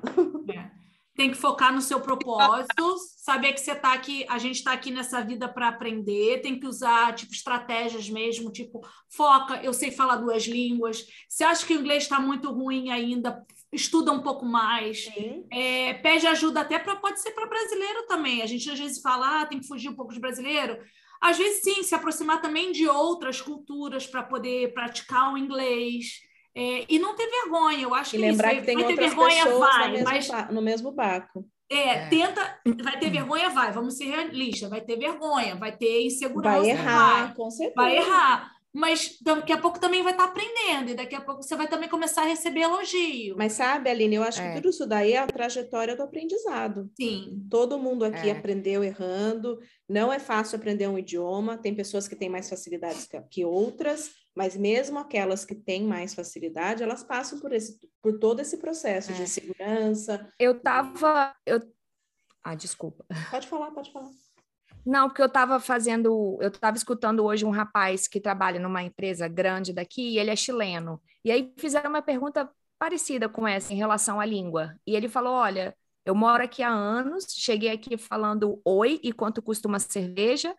É. 0.54 0.70
Tem 1.16 1.32
que 1.32 1.36
focar 1.36 1.74
no 1.74 1.82
seu 1.82 2.00
propósito, 2.00 2.96
saber 3.16 3.52
que 3.52 3.58
você 3.60 3.74
tá 3.74 3.92
aqui, 3.92 4.24
a 4.28 4.38
gente 4.38 4.58
está 4.58 4.70
aqui 4.72 4.92
nessa 4.92 5.20
vida 5.20 5.48
para 5.48 5.66
aprender, 5.66 6.40
tem 6.42 6.60
que 6.60 6.64
usar 6.64 7.12
tipo 7.12 7.32
estratégias 7.32 8.08
mesmo, 8.08 8.52
tipo, 8.52 8.86
foca, 9.08 9.60
eu 9.64 9.72
sei 9.72 9.90
falar 9.90 10.14
duas 10.18 10.44
línguas. 10.44 11.04
Se 11.28 11.42
acha 11.42 11.66
que 11.66 11.74
o 11.74 11.80
inglês 11.80 12.04
está 12.04 12.20
muito 12.20 12.52
ruim 12.52 12.90
ainda, 12.90 13.44
estuda 13.72 14.12
um 14.12 14.22
pouco 14.22 14.44
mais. 14.44 15.10
É, 15.50 15.94
pede 15.94 16.26
ajuda 16.26 16.60
até 16.60 16.78
para 16.78 16.96
pode 16.96 17.20
ser 17.20 17.32
para 17.32 17.46
brasileiro 17.46 18.06
também. 18.06 18.42
A 18.42 18.46
gente 18.46 18.70
às 18.70 18.78
vezes 18.78 19.00
fala, 19.00 19.42
ah, 19.42 19.46
tem 19.46 19.60
que 19.60 19.66
fugir 19.66 19.88
um 19.88 19.94
pouco 19.96 20.12
de 20.12 20.20
brasileiro. 20.20 20.78
Às 21.20 21.36
vezes 21.36 21.62
sim, 21.62 21.82
se 21.82 21.94
aproximar 21.94 22.40
também 22.40 22.70
de 22.72 22.86
outras 22.88 23.40
culturas 23.40 24.06
para 24.06 24.22
poder 24.22 24.72
praticar 24.72 25.32
o 25.32 25.38
inglês. 25.38 26.20
É, 26.54 26.86
e 26.88 26.98
não 26.98 27.14
ter 27.14 27.26
vergonha, 27.28 27.82
eu 27.82 27.94
acho 27.94 28.16
E 28.16 28.18
que 28.18 28.24
lembrar 28.24 28.52
isso. 28.52 28.60
que 28.60 28.66
tem 28.66 28.74
vai 28.76 28.84
ter 28.86 28.90
outras 28.92 29.08
vergonha, 29.14 29.44
pessoas 29.44 29.60
vai, 29.60 29.86
no, 29.86 29.92
mesmo 29.92 30.04
mas 30.10 30.28
ba- 30.28 30.48
no 30.52 30.62
mesmo 30.62 30.92
barco. 30.92 31.44
é, 31.70 31.88
É. 31.88 32.08
tenta, 32.08 32.60
vai 32.82 32.98
ter 32.98 33.10
vergonha, 33.10 33.50
vai, 33.50 33.70
vamos 33.70 33.96
ser 33.96 34.06
realistas, 34.06 34.68
vai 34.70 34.80
ter 34.80 34.96
vergonha, 34.96 35.54
vai 35.54 35.76
ter 35.76 36.06
insegurança, 36.06 36.58
Vai 36.60 36.70
errar, 36.70 37.34
com 37.34 37.48
certeza. 37.50 37.74
vai 37.76 37.96
errar, 37.98 38.50
mas 38.74 39.16
daqui 39.22 39.52
a 39.52 39.58
pouco 39.58 39.80
também 39.80 40.02
vai 40.02 40.12
estar 40.12 40.24
aprendendo, 40.24 40.90
e 40.90 40.94
daqui 40.94 41.14
a 41.14 41.20
pouco 41.20 41.42
você 41.42 41.56
vai 41.56 41.66
também 41.68 41.88
começar 41.88 42.22
a 42.22 42.26
receber 42.26 42.60
elogio. 42.60 43.34
Mas 43.36 43.54
sabe, 43.54 43.88
Aline, 43.90 44.16
eu 44.16 44.22
acho 44.22 44.40
É. 44.40 44.48
que 44.50 44.54
tudo 44.56 44.70
isso 44.70 44.86
daí 44.86 45.12
é 45.12 45.18
a 45.18 45.26
trajetória 45.26 45.96
do 45.96 46.02
aprendizado. 46.02 46.90
Sim, 46.94 47.46
Todo 47.50 47.78
mundo 47.78 48.04
aqui 48.04 48.28
É. 48.28 48.32
aprendeu 48.32 48.84
errando. 48.84 49.58
Não 49.88 50.12
é 50.12 50.18
fácil 50.18 50.56
aprender 50.56 50.86
um 50.86 50.98
idioma. 50.98 51.56
Tem 51.56 51.74
pessoas 51.74 52.06
que 52.06 52.14
têm 52.16 52.28
mais 52.28 52.48
facilidades 52.48 53.08
que, 53.30 53.44
outras, 53.44 54.10
mas 54.36 54.56
mesmo 54.56 54.98
aquelas 54.98 55.44
que 55.44 55.54
têm 55.54 55.82
mais 55.84 56.14
facilidade, 56.14 56.82
elas 56.82 57.02
passam 57.02 57.40
por, 57.40 57.52
esse, 57.52 57.78
por 58.02 58.18
todo 58.18 58.40
esse 58.40 58.58
processo 58.58 59.12
de 59.14 59.22
É. 59.22 59.26
segurança. 59.26 60.30
Eu 60.38 60.60
tava. 60.60 61.34
Eu... 61.46 61.60
Ah, 62.44 62.54
desculpa. 62.54 63.04
Pode 63.30 63.48
falar, 63.48 63.70
pode 63.72 63.90
falar. 63.90 64.10
Não, 64.88 65.06
porque 65.06 65.20
eu 65.20 65.26
estava 65.26 65.60
fazendo, 65.60 66.38
eu 66.40 66.48
estava 66.48 66.74
escutando 66.74 67.22
hoje 67.22 67.44
um 67.44 67.50
rapaz 67.50 68.08
que 68.08 68.18
trabalha 68.18 68.58
numa 68.58 68.82
empresa 68.82 69.28
grande 69.28 69.70
daqui 69.70 70.14
e 70.14 70.18
ele 70.18 70.30
é 70.30 70.36
chileno. 70.36 70.98
E 71.22 71.30
aí 71.30 71.52
fizeram 71.58 71.90
uma 71.90 72.00
pergunta 72.00 72.50
parecida 72.78 73.28
com 73.28 73.46
essa 73.46 73.74
em 73.74 73.76
relação 73.76 74.18
à 74.18 74.24
língua. 74.24 74.74
E 74.86 74.96
ele 74.96 75.06
falou: 75.06 75.34
Olha, 75.34 75.76
eu 76.06 76.14
moro 76.14 76.42
aqui 76.42 76.62
há 76.62 76.70
anos, 76.70 77.26
cheguei 77.28 77.70
aqui 77.70 77.98
falando 77.98 78.62
oi 78.64 78.98
e 79.02 79.12
quanto 79.12 79.42
custa 79.42 79.68
uma 79.68 79.78
cerveja. 79.78 80.56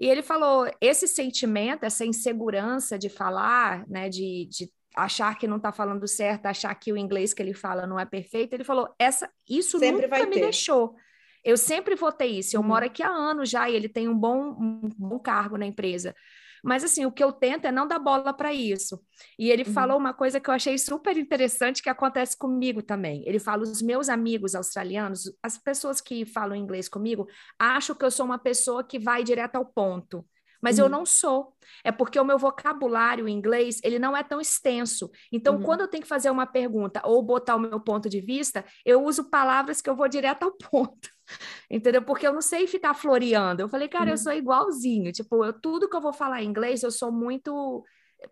E 0.00 0.08
ele 0.08 0.20
falou: 0.20 0.68
esse 0.80 1.06
sentimento, 1.06 1.84
essa 1.84 2.04
insegurança 2.04 2.98
de 2.98 3.08
falar, 3.08 3.88
né, 3.88 4.08
de, 4.08 4.48
de 4.50 4.68
achar 4.96 5.38
que 5.38 5.46
não 5.46 5.58
está 5.58 5.70
falando 5.70 6.08
certo, 6.08 6.46
achar 6.46 6.74
que 6.74 6.92
o 6.92 6.96
inglês 6.96 7.32
que 7.32 7.40
ele 7.40 7.54
fala 7.54 7.86
não 7.86 8.00
é 8.00 8.04
perfeito, 8.04 8.52
ele 8.52 8.64
falou: 8.64 8.92
essa, 8.98 9.30
isso 9.48 9.78
Sempre 9.78 10.08
nunca 10.08 10.26
me 10.26 10.34
ter. 10.34 10.40
deixou. 10.40 10.96
Eu 11.44 11.56
sempre 11.56 11.94
votei 11.94 12.38
isso. 12.38 12.56
Eu 12.56 12.62
Uhum. 12.62 12.68
moro 12.68 12.86
aqui 12.86 13.02
há 13.02 13.10
anos 13.10 13.50
já 13.50 13.68
e 13.68 13.74
ele 13.76 13.88
tem 13.88 14.08
um 14.08 14.18
bom, 14.18 14.50
um 14.58 14.88
bom 14.98 15.18
cargo 15.18 15.56
na 15.58 15.66
empresa. 15.66 16.14
Mas 16.62 16.82
assim, 16.82 17.04
o 17.04 17.12
que 17.12 17.22
eu 17.22 17.30
tento 17.30 17.66
é 17.66 17.72
não 17.72 17.86
dar 17.86 17.98
bola 17.98 18.32
para 18.32 18.52
isso. 18.52 18.98
E 19.38 19.50
ele 19.50 19.64
Uhum. 19.66 19.72
falou 19.72 19.98
uma 19.98 20.14
coisa 20.14 20.40
que 20.40 20.48
eu 20.48 20.54
achei 20.54 20.78
super 20.78 21.16
interessante 21.16 21.82
que 21.82 21.90
acontece 21.90 22.36
comigo 22.38 22.82
também. 22.82 23.22
Ele 23.26 23.38
fala: 23.38 23.62
os 23.62 23.82
meus 23.82 24.08
amigos 24.08 24.54
australianos, 24.54 25.30
as 25.42 25.58
pessoas 25.58 26.00
que 26.00 26.24
falam 26.24 26.56
inglês 26.56 26.88
comigo, 26.88 27.26
acham 27.58 27.94
que 27.94 28.04
eu 28.04 28.10
sou 28.10 28.24
uma 28.24 28.38
pessoa 28.38 28.82
que 28.82 28.98
vai 28.98 29.22
direto 29.22 29.56
ao 29.56 29.66
ponto. 29.66 30.24
Mas 30.64 30.78
eu 30.78 30.86
Uhum. 30.86 30.90
não 30.90 31.06
sou. 31.06 31.54
É 31.84 31.92
porque 31.92 32.18
o 32.18 32.24
meu 32.24 32.38
vocabulário 32.38 33.28
em 33.28 33.32
inglês, 33.36 33.80
ele 33.84 33.98
não 33.98 34.16
é 34.16 34.22
tão 34.22 34.40
extenso. 34.40 35.10
Então, 35.30 35.56
Uhum. 35.56 35.62
quando 35.62 35.82
eu 35.82 35.88
tenho 35.88 36.02
que 36.02 36.08
fazer 36.08 36.30
uma 36.30 36.46
pergunta 36.46 37.02
ou 37.04 37.22
botar 37.22 37.56
o 37.56 37.60
meu 37.60 37.78
ponto 37.80 38.08
de 38.08 38.20
vista, 38.20 38.64
eu 38.84 39.02
uso 39.04 39.28
palavras 39.30 39.80
que 39.82 39.90
eu 39.90 39.96
vou 39.96 40.08
direto 40.08 40.44
ao 40.44 40.52
ponto. 40.52 41.08
Entendeu? 41.70 42.02
Porque 42.02 42.26
eu 42.26 42.32
não 42.32 42.40
sei 42.42 42.66
ficar 42.66 42.94
floreando. 42.94 43.62
Eu 43.62 43.68
falei, 43.68 43.88
cara, 43.88 44.10
eu 44.10 44.12
Uhum. 44.12 44.18
sou 44.18 44.32
igualzinho. 44.32 45.12
Tipo, 45.12 45.44
eu, 45.44 45.52
tudo 45.52 45.88
que 45.88 45.96
eu 45.96 46.00
vou 46.00 46.12
falar 46.12 46.42
em 46.42 46.48
inglês, 46.48 46.82
eu 46.82 46.90
sou 46.90 47.12
muito. 47.12 47.84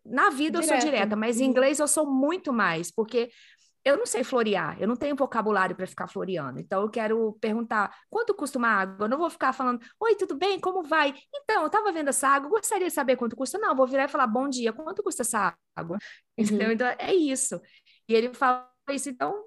Na 0.04 0.30
vida 0.30 0.58
eu 0.58 0.62
sou 0.62 0.76
Direta. 0.76 0.86
direta, 0.86 1.16
mas 1.16 1.40
em 1.40 1.44
Uhum. 1.44 1.50
inglês 1.50 1.78
eu 1.78 1.88
sou 1.88 2.10
muito 2.10 2.52
mais, 2.52 2.90
porque 2.90 3.30
eu 3.84 3.96
não 3.96 4.06
sei 4.06 4.22
florear, 4.22 4.80
eu 4.80 4.86
não 4.86 4.94
tenho 4.94 5.16
vocabulário 5.16 5.74
para 5.74 5.86
ficar 5.86 6.06
floreando. 6.06 6.60
Então 6.60 6.82
eu 6.82 6.88
quero 6.88 7.36
perguntar: 7.40 7.92
quanto 8.08 8.34
custa 8.34 8.58
uma 8.58 8.68
água? 8.68 9.06
Eu 9.06 9.08
não 9.08 9.18
vou 9.18 9.28
ficar 9.28 9.52
falando, 9.52 9.80
oi, 9.98 10.14
tudo 10.14 10.36
bem? 10.36 10.60
Como 10.60 10.82
vai? 10.84 11.14
Então, 11.34 11.62
eu 11.62 11.66
estava 11.66 11.90
vendo 11.90 12.08
essa 12.08 12.28
água, 12.28 12.48
gostaria 12.48 12.86
de 12.86 12.94
saber 12.94 13.16
quanto 13.16 13.34
custa. 13.34 13.58
Não, 13.58 13.70
eu 13.70 13.76
vou 13.76 13.86
virar 13.86 14.04
e 14.04 14.08
falar, 14.08 14.26
bom 14.26 14.48
dia, 14.48 14.72
quanto 14.72 15.02
custa 15.02 15.22
essa 15.22 15.54
água? 15.74 15.98
Entendeu? 16.38 16.68
Uhum. 16.68 16.74
Então 16.74 16.86
é 16.98 17.14
isso. 17.14 17.60
E 18.08 18.14
ele 18.14 18.32
fala 18.32 18.68
isso, 18.90 19.08
então. 19.08 19.44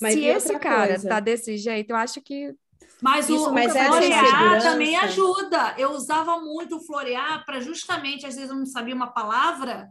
Mas 0.00 0.14
se 0.14 0.24
esse 0.24 0.58
cara 0.58 0.88
coisa? 0.88 1.08
tá 1.08 1.20
desse 1.20 1.56
jeito, 1.56 1.90
eu 1.90 1.96
acho 1.96 2.20
que 2.20 2.54
Mas 3.02 3.28
Isso, 3.28 3.48
o, 3.48 3.52
mas 3.52 3.72
florear 3.72 4.62
também 4.62 4.96
ajuda. 4.96 5.74
Eu 5.78 5.92
usava 5.92 6.38
muito 6.38 6.76
o 6.76 6.84
florear 6.84 7.44
para 7.44 7.60
justamente, 7.60 8.26
às 8.26 8.34
vezes 8.34 8.50
eu 8.50 8.56
não 8.56 8.66
sabia 8.66 8.94
uma 8.94 9.12
palavra, 9.12 9.88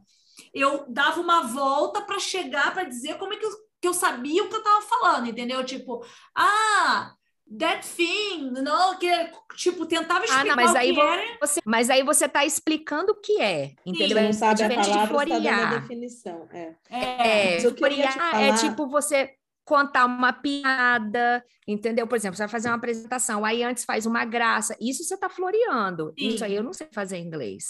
eu 0.55 0.85
dava 0.87 1.19
uma 1.21 1.41
volta 1.43 2.01
para 2.01 2.17
chegar 2.19 2.73
para 2.73 2.85
dizer 2.85 3.17
como 3.19 3.33
é 3.33 3.37
que 3.37 3.45
eu, 3.45 3.51
que 3.81 3.87
eu 3.87 3.93
sabia 3.93 4.43
o 4.43 4.47
que 4.49 4.55
eu 4.55 4.59
estava 4.59 4.81
falando, 4.81 5.27
entendeu? 5.27 5.63
Tipo, 5.63 6.03
ah, 6.33 7.13
that 7.59 7.87
thing, 7.87 8.49
não, 8.51 8.97
que 8.97 9.07
tipo 9.55 9.85
tentava 9.85 10.21
Ah, 10.21 10.25
explicar 10.25 10.45
não, 10.47 10.55
mas 10.55 10.73
o 10.73 10.77
aí 10.77 10.87
que 10.89 10.93
vo- 10.95 11.01
era. 11.03 11.37
você, 11.41 11.61
mas 11.65 11.89
aí 11.89 12.01
você 12.03 12.25
está 12.25 12.43
explicando 12.45 13.11
o 13.11 13.15
que 13.21 13.39
é, 13.41 13.73
entendeu? 13.85 14.17
É 14.17 14.23
não 14.23 14.33
sabe 14.33 14.63
a 14.63 14.67
diferente 14.67 14.85
de 14.85 14.89
palavra, 14.91 15.25
dando 15.25 15.33
a 15.33 15.41
florear. 15.51 15.81
definição. 15.81 16.47
É. 16.51 16.75
É, 16.89 17.55
É, 17.57 17.59
florear 17.71 18.17
é 18.17 18.31
falar- 18.31 18.57
tipo 18.57 18.87
você 18.87 19.35
contar 19.63 20.05
uma 20.05 20.31
piada, 20.31 21.43
entendeu? 21.67 22.07
Por 22.07 22.15
exemplo, 22.15 22.35
você 22.37 22.43
vai 22.43 22.47
fazer 22.49 22.69
uma 22.69 22.75
apresentação, 22.77 23.43
aí 23.43 23.63
antes 23.63 23.83
faz 23.83 24.05
uma 24.05 24.23
graça. 24.23 24.75
Isso 24.79 25.03
você 25.03 25.15
está 25.15 25.27
floreando. 25.27 26.13
Sim. 26.17 26.27
Isso 26.27 26.45
aí 26.45 26.55
eu 26.55 26.63
não 26.63 26.71
sei 26.73 26.87
fazer 26.91 27.17
em 27.17 27.25
inglês, 27.25 27.65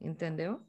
entendeu? 0.00 0.60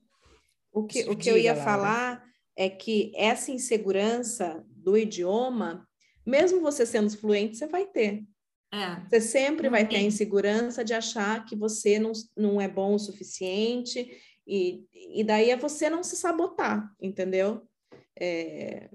O 0.75 0.83
que, 0.83 0.99
o 1.03 1.17
que 1.17 1.29
eu 1.29 1.37
ia 1.37 1.53
falar 1.63 2.23
é 2.55 2.69
que 2.69 3.11
essa 3.15 3.49
insegurança 3.51 4.63
do 4.69 4.97
idioma, 4.97 5.87
mesmo 6.25 6.59
você 6.61 6.85
sendo 6.85 7.09
fluente, 7.17 7.57
você 7.57 7.65
vai 7.67 7.85
ter. 7.85 8.23
é. 8.73 9.05
Você 9.09 9.21
sempre 9.21 9.69
vai 9.69 9.87
ter 9.87 9.95
a 9.97 10.01
insegurança 10.01 10.83
de 10.83 10.93
achar 10.93 11.45
que 11.45 11.55
você 11.55 11.97
não, 11.97 12.11
não 12.35 12.59
é 12.59 12.67
bom 12.67 12.95
o 12.95 12.99
suficiente, 12.99 14.05
e, 14.45 14.85
e 14.93 15.23
daí 15.23 15.49
é 15.49 15.55
você 15.57 15.89
não 15.89 16.03
se 16.03 16.15
sabotar, 16.17 16.91
entendeu? 17.01 17.65
É, 18.19 18.89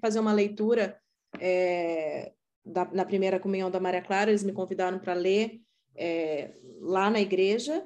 fazer 0.00 0.18
uma 0.20 0.32
leitura 0.32 0.98
é, 1.38 2.32
da- 2.64 2.90
na 2.92 3.04
primeira 3.04 3.38
comunhão 3.38 3.70
da 3.70 3.78
Maria 3.80 4.00
Clara, 4.02 4.30
eles 4.30 4.42
me 4.44 4.52
convidaram 4.52 4.98
para 4.98 5.12
ler 5.14 5.60
é, 5.94 6.52
lá 6.80 7.10
na 7.10 7.20
igreja. 7.20 7.84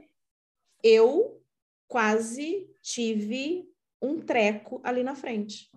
Eu 0.83 1.42
quase 1.93 2.67
tive 2.81 3.69
um 4.01 4.19
treco 4.19 4.81
ali 4.83 5.03
na 5.03 5.15
frente. 5.15 5.71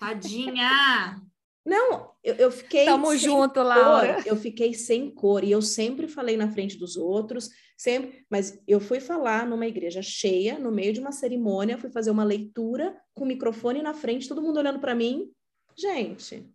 Tadinha. 0.00 1.20
Não, 1.62 2.12
eu, 2.24 2.34
eu 2.36 2.50
fiquei. 2.50 2.86
Tamo 2.86 3.10
sem 3.10 3.18
junto, 3.18 3.62
Laura. 3.62 4.14
cor, 4.14 4.26
eu 4.26 4.36
fiquei 4.36 4.72
sem 4.72 5.10
cor 5.10 5.44
e 5.44 5.50
eu 5.50 5.60
sempre 5.60 6.08
falei 6.08 6.34
na 6.34 6.50
frente 6.50 6.78
dos 6.78 6.96
outros, 6.96 7.50
sempre, 7.76 8.24
mas 8.30 8.58
eu 8.66 8.80
fui 8.80 9.00
falar 9.00 9.46
numa 9.46 9.66
igreja 9.66 10.00
cheia, 10.00 10.58
no 10.58 10.72
meio 10.72 10.94
de 10.94 11.00
uma 11.00 11.12
cerimônia, 11.12 11.76
fui 11.76 11.90
fazer 11.90 12.10
uma 12.10 12.24
leitura 12.24 12.96
com 13.12 13.24
o 13.24 13.28
microfone 13.28 13.82
na 13.82 13.92
frente, 13.92 14.28
todo 14.28 14.42
mundo 14.42 14.56
olhando 14.56 14.78
para 14.78 14.94
mim. 14.94 15.30
Gente, 15.76 16.50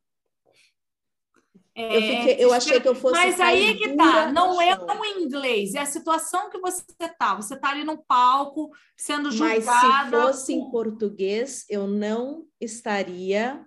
É, 1.80 1.96
eu 1.96 2.02
fiquei, 2.02 2.36
eu 2.46 2.54
achei 2.54 2.80
que 2.82 2.88
eu 2.88 2.96
fosse 2.96 3.16
Mas 3.16 3.40
aí 3.40 3.70
é 3.70 3.74
que 3.76 3.96
tá, 3.96 4.32
não 4.32 4.62
é 4.62 4.76
o 4.76 5.06
inglês, 5.06 5.76
é 5.76 5.80
a 5.80 5.86
situação 5.86 6.50
que 6.50 6.60
você 6.60 6.84
tá. 7.18 7.36
Você 7.36 7.56
tá 7.56 7.70
ali 7.70 7.84
no 7.84 7.98
palco, 8.04 8.70
sendo 8.98 9.32
Mas 9.34 9.64
julgada. 9.64 10.06
se 10.06 10.12
fosse 10.12 10.54
em 10.54 10.62
por- 10.72 10.72
português, 10.90 11.66
eu 11.70 11.88
não 11.88 12.44
estaria 12.60 13.66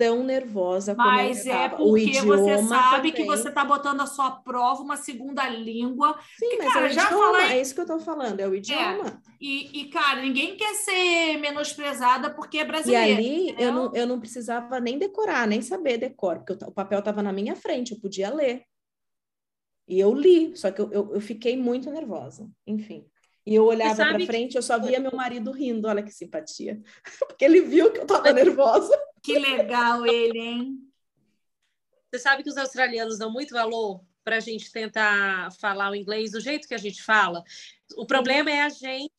tão 0.00 0.24
nervosa 0.24 0.94
como 0.94 1.06
Mas 1.06 1.44
eu 1.44 1.52
é 1.52 1.68
porque 1.68 2.22
você 2.22 2.58
sabe 2.66 3.12
que 3.12 3.18
também. 3.22 3.36
você 3.36 3.48
está 3.50 3.62
botando 3.66 4.00
a 4.00 4.06
sua 4.06 4.30
prova 4.30 4.82
uma 4.82 4.96
segunda 4.96 5.46
língua. 5.46 6.18
Sim, 6.38 6.48
que, 6.48 6.56
mas 6.56 6.72
cara, 6.72 6.86
é 6.86 6.90
já 6.90 7.04
idioma, 7.04 7.32
falei- 7.40 7.58
é 7.58 7.60
isso 7.60 7.74
que 7.74 7.80
eu 7.80 7.84
estou 7.84 8.00
falando, 8.00 8.40
é 8.40 8.48
o 8.48 8.54
idioma. 8.54 9.22
E, 9.38 9.80
e, 9.82 9.84
cara, 9.90 10.22
ninguém 10.22 10.56
quer 10.56 10.74
ser 10.76 11.36
menosprezada 11.38 12.30
porque 12.30 12.56
é 12.56 12.62
E 12.62 12.64
brasileira. 12.64 13.18
ali 13.18 13.54
eu 13.58 13.72
não, 13.72 13.94
eu 13.94 14.06
não 14.06 14.18
precisava 14.18 14.80
nem 14.80 14.98
decorar, 14.98 15.46
nem 15.46 15.60
saber 15.60 15.98
decor, 15.98 16.38
porque 16.38 16.54
o 16.54 16.56
ta- 16.58 16.68
o 16.68 16.72
papel 16.72 17.00
estava 17.00 17.22
na 17.22 17.32
minha 17.32 17.54
frente, 17.54 17.92
eu 17.92 18.00
podia 18.00 18.32
ler. 18.32 18.64
E 19.86 20.00
eu 20.00 20.14
li, 20.14 20.56
só 20.56 20.70
que 20.70 20.80
eu, 20.80 20.90
eu, 20.92 21.14
eu 21.14 21.20
fiquei 21.20 21.56
muito 21.56 21.90
nervosa, 21.90 22.48
enfim. 22.66 23.04
E 23.46 23.54
eu 23.54 23.64
olhava 23.64 23.96
para 23.96 24.16
que- 24.18 24.26
frente, 24.26 24.54
eu 24.56 24.62
só 24.62 24.78
via 24.78 25.00
meu 25.00 25.12
marido 25.12 25.50
rindo, 25.50 25.88
olha 25.88 26.02
que 26.02 26.12
simpatia. 26.12 26.80
Porque 27.28 27.44
ele 27.44 27.60
viu 27.60 27.90
que 27.92 27.98
eu 27.98 28.02
estava 28.04 28.32
nervosa. 28.32 28.96
Que 29.22 29.38
legal 29.38 30.06
ele, 30.06 30.38
hein? 30.38 30.92
Você 32.10 32.18
sabe 32.18 32.42
que 32.42 32.48
os 32.48 32.56
australianos 32.56 33.18
dão 33.18 33.30
muito 33.30 33.54
valor 33.54 34.04
para 34.24 34.36
a 34.36 34.40
gente 34.40 34.70
tentar 34.70 35.52
falar 35.52 35.90
o 35.90 35.94
inglês 35.94 36.32
do 36.32 36.40
jeito 36.40 36.66
que 36.66 36.74
a 36.74 36.78
gente 36.78 37.02
fala. 37.02 37.42
O 37.96 38.06
problema 38.06 38.50
é 38.50 38.62
a 38.62 38.68
gente 38.68 39.10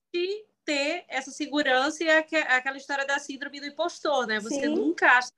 ter 0.63 1.05
essa 1.07 1.31
segurança 1.31 2.03
e 2.03 2.09
aquela 2.09 2.77
história 2.77 3.05
da 3.05 3.17
síndrome 3.19 3.59
do 3.59 3.65
impostor, 3.65 4.27
né? 4.27 4.39
Você 4.39 4.61
Sim. 4.61 4.75
nunca 4.75 5.17
acha 5.17 5.31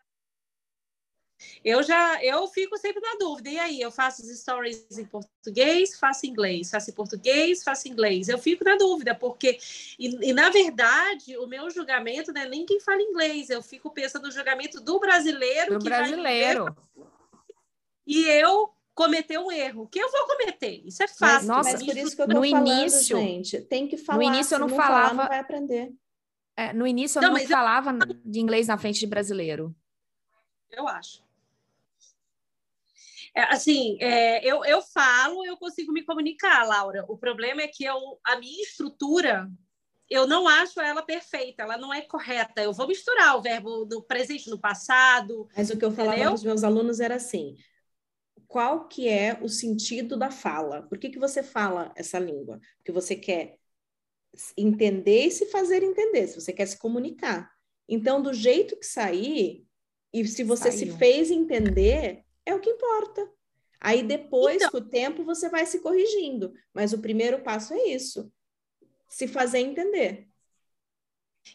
eu 1.63 1.84
já 1.84 2.23
eu 2.23 2.47
fico 2.47 2.77
sempre 2.77 3.01
na 3.01 3.15
dúvida. 3.19 3.49
E 3.49 3.59
aí, 3.59 3.81
eu 3.81 3.91
faço 3.91 4.21
as 4.21 4.39
stories 4.39 4.86
em 4.97 5.05
português, 5.05 5.97
faço 5.97 6.25
em 6.25 6.29
inglês, 6.29 6.69
faço 6.69 6.89
em 6.89 6.93
português, 6.93 7.63
faço 7.63 7.88
em 7.88 7.91
inglês. 7.91 8.29
Eu 8.29 8.38
fico 8.38 8.63
na 8.63 8.75
dúvida, 8.75 9.15
porque 9.15 9.57
e, 9.97 10.29
e 10.29 10.34
na 10.34 10.49
verdade, 10.49 11.38
o 11.38 11.47
meu 11.47 11.69
julgamento 11.69 12.31
não 12.34 12.41
é 12.41 12.49
nem 12.49 12.65
quem 12.65 12.79
fala 12.79 13.01
inglês, 13.01 13.49
eu 13.49 13.61
fico 13.61 13.91
pensando 13.91 14.23
no 14.23 14.31
julgamento 14.31 14.81
do 14.81 14.99
brasileiro 14.99 15.77
do 15.77 15.84
brasileiro. 15.84 16.75
E 18.05 18.25
eu 18.25 18.73
cometer 18.93 19.39
um 19.39 19.51
erro, 19.51 19.88
que 19.88 19.99
eu 19.99 20.11
vou 20.11 20.27
cometer. 20.27 20.81
Isso 20.86 21.03
é 21.03 21.07
fácil. 21.07 21.25
Mas, 21.25 21.45
Nossa, 21.47 21.71
mas 21.71 21.84
por 21.84 21.97
isso 21.97 22.15
que 22.15 22.21
eu 22.21 22.27
tô 22.27 22.34
no 22.34 22.47
falando, 22.47 22.67
início, 22.67 23.17
gente, 23.17 23.61
tem 23.61 23.88
que 23.88 23.97
falar. 23.97 24.17
No 24.17 24.23
início 24.23 24.55
eu 24.55 24.59
não 24.59 24.69
falava, 24.69 25.09
falar, 25.09 25.13
não 25.13 25.27
vai 25.27 25.39
aprender. 25.39 25.93
É, 26.55 26.71
no 26.73 26.86
início 26.86 27.17
eu 27.17 27.23
não, 27.23 27.34
não 27.34 27.47
falava 27.47 27.91
eu... 27.91 28.15
de 28.23 28.39
inglês 28.39 28.67
na 28.67 28.77
frente 28.77 28.99
de 28.99 29.07
brasileiro. 29.07 29.75
Eu 30.76 30.88
acho. 30.88 31.24
É, 33.36 33.41
assim, 33.43 33.97
é, 33.99 34.45
eu, 34.45 34.63
eu 34.63 34.82
falo, 34.82 35.43
eu 35.45 35.57
consigo 35.57 35.91
me 35.91 36.03
comunicar, 36.03 36.67
Laura. 36.67 37.03
O 37.07 37.17
problema 37.17 37.61
é 37.61 37.67
que 37.67 37.84
eu, 37.84 38.19
a 38.24 38.38
minha 38.38 38.61
estrutura, 38.61 39.49
eu 40.09 40.28
não 40.28 40.47
acho 40.47 40.80
ela 40.80 41.01
perfeita, 41.01 41.63
ela 41.63 41.78
não 41.78 41.91
é 41.91 42.01
correta. 42.01 42.61
Eu 42.61 42.74
vou 42.74 42.88
misturar 42.88 43.36
o 43.38 43.41
verbo 43.41 43.86
no 43.86 44.03
presente, 44.03 44.49
no 44.49 44.59
passado. 44.59 45.47
Mas 45.55 45.71
o 45.71 45.78
que 45.78 45.84
eu 45.84 45.91
falava 45.91 46.15
para 46.15 46.34
os 46.34 46.43
meus 46.43 46.63
alunos 46.63 46.99
era 46.99 47.15
assim: 47.15 47.55
qual 48.47 48.88
que 48.88 49.09
é 49.09 49.39
o 49.41 49.49
sentido 49.49 50.15
da 50.15 50.30
fala? 50.30 50.84
Por 50.84 50.99
que, 50.99 51.09
que 51.09 51.19
você 51.19 51.41
fala 51.41 51.91
essa 51.95 52.19
língua? 52.19 52.59
Porque 52.78 52.91
você 52.91 53.15
quer 53.15 53.57
entender 54.55 55.26
e 55.26 55.32
se 55.32 55.47
fazer 55.47 55.82
entender, 55.82 56.28
se 56.28 56.39
você 56.39 56.53
quer 56.53 56.67
se 56.67 56.78
comunicar. 56.78 57.51
Então, 57.89 58.21
do 58.21 58.34
jeito 58.34 58.78
que 58.78 58.86
sair, 58.86 59.65
e 60.14 60.26
se 60.28 60.43
você 60.43 60.72
Saiu. 60.72 60.91
se 60.91 60.97
fez 60.97 61.32
entender, 61.32 62.24
é 62.45 62.53
o 62.53 62.59
que 62.59 62.70
importa. 62.70 63.28
Aí 63.82 64.03
depois, 64.03 64.57
então, 64.57 64.70
com 64.70 64.78
o 64.78 64.89
tempo, 64.89 65.26
você 65.26 65.49
vai 65.49 65.66
se 65.66 65.80
corrigindo. 65.80 66.53
Mas 66.74 66.93
o 66.93 66.99
primeiro 66.99 67.41
passo 67.41 67.74
é 67.74 67.88
isso: 67.88 68.32
se 69.09 69.28
fazer 69.28 69.59
entender. 69.59 70.30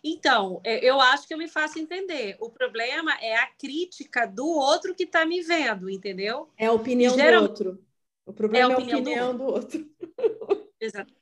Então, 0.04 0.60
é, 0.64 0.84
eu 0.84 1.00
acho 1.00 1.26
que 1.26 1.32
eu 1.32 1.38
me 1.38 1.48
faço 1.48 1.78
entender. 1.78 2.36
O 2.40 2.50
problema 2.50 3.16
é 3.22 3.36
a 3.36 3.46
crítica 3.46 4.26
do 4.26 4.46
outro 4.46 4.94
que 4.94 5.04
está 5.04 5.24
me 5.24 5.40
vendo, 5.40 5.88
entendeu? 5.88 6.50
É 6.58 6.66
a 6.66 6.72
opinião 6.72 7.14
Geral... 7.14 7.44
do 7.44 7.48
outro. 7.48 7.84
O 8.26 8.32
problema 8.32 8.72
é 8.72 8.74
a 8.74 8.78
opinião, 8.78 8.98
é 8.98 8.98
a 8.98 9.00
opinião 9.00 9.32
do, 9.32 9.38
do 9.38 9.44
outro. 9.44 9.90
Exato. 10.78 11.14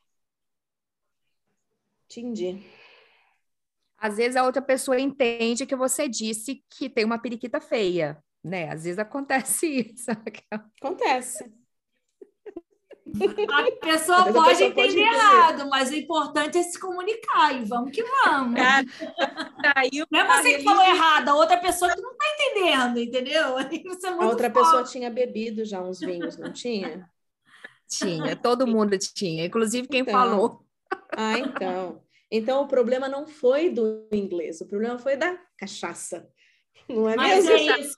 Entendi. 2.11 2.65
Às 4.07 4.17
vezes 4.17 4.37
a 4.37 4.45
outra 4.45 4.63
pessoa 4.63 4.99
entende 4.99 5.67
que 5.67 5.77
você 5.77 6.09
disse 6.09 6.63
que 6.71 6.89
tem 6.89 7.05
uma 7.05 7.19
periquita 7.19 7.61
feia 7.61 8.23
né? 8.47 8.71
Às 8.71 8.85
vezes 8.85 8.99
acontece 8.99 9.67
isso. 9.93 10.11
Acontece. 10.81 11.53
A 13.09 13.87
pessoa 13.87 14.25
pode 14.25 14.39
a 14.39 14.45
pessoa 14.45 14.69
entender 14.69 14.75
pode 14.75 14.99
errado, 14.99 15.69
mas 15.71 15.91
o 15.91 15.95
importante 15.95 16.59
é 16.59 16.63
se 16.63 16.79
comunicar 16.79 17.55
e 17.55 17.65
vamos 17.65 17.91
que 17.91 18.03
vamos. 18.03 18.61
É, 18.61 18.83
não 20.11 20.21
é 20.21 20.43
você 20.43 20.59
que 20.59 20.65
falou 20.65 20.83
errado, 20.83 21.29
a 21.29 21.35
outra 21.35 21.57
pessoa 21.57 21.95
que 21.95 22.01
não 22.01 22.13
está 22.13 22.25
entendendo, 22.35 22.99
entendeu? 22.99 23.57
É 23.59 24.09
a 24.09 24.27
outra 24.27 24.51
forte. 24.51 24.65
pessoa 24.65 24.85
tinha 24.85 25.09
bebido 25.09 25.65
já 25.65 25.81
uns 25.81 26.01
vinhos, 26.01 26.37
não 26.37 26.53
tinha? 26.53 27.09
Tinha, 27.89 28.37
todo 28.37 28.67
mundo 28.67 28.99
tinha, 28.99 29.47
inclusive 29.47 29.89
quem 29.89 30.01
então, 30.01 30.13
falou. 30.13 30.67
Ah, 31.17 31.39
então. 31.39 32.03
Então 32.31 32.63
o 32.63 32.69
problema 32.69 33.09
não 33.09 33.27
foi 33.27 33.71
do 33.71 34.09
inglês, 34.13 34.61
o 34.61 34.69
problema 34.69 34.99
foi 34.99 35.17
da 35.17 35.39
cachaça. 35.59 36.29
Não 36.89 37.09
é 37.09 37.17
Mas 37.17 37.45
mesmo? 37.45 37.71
é 37.71 37.81
isso. 37.81 37.97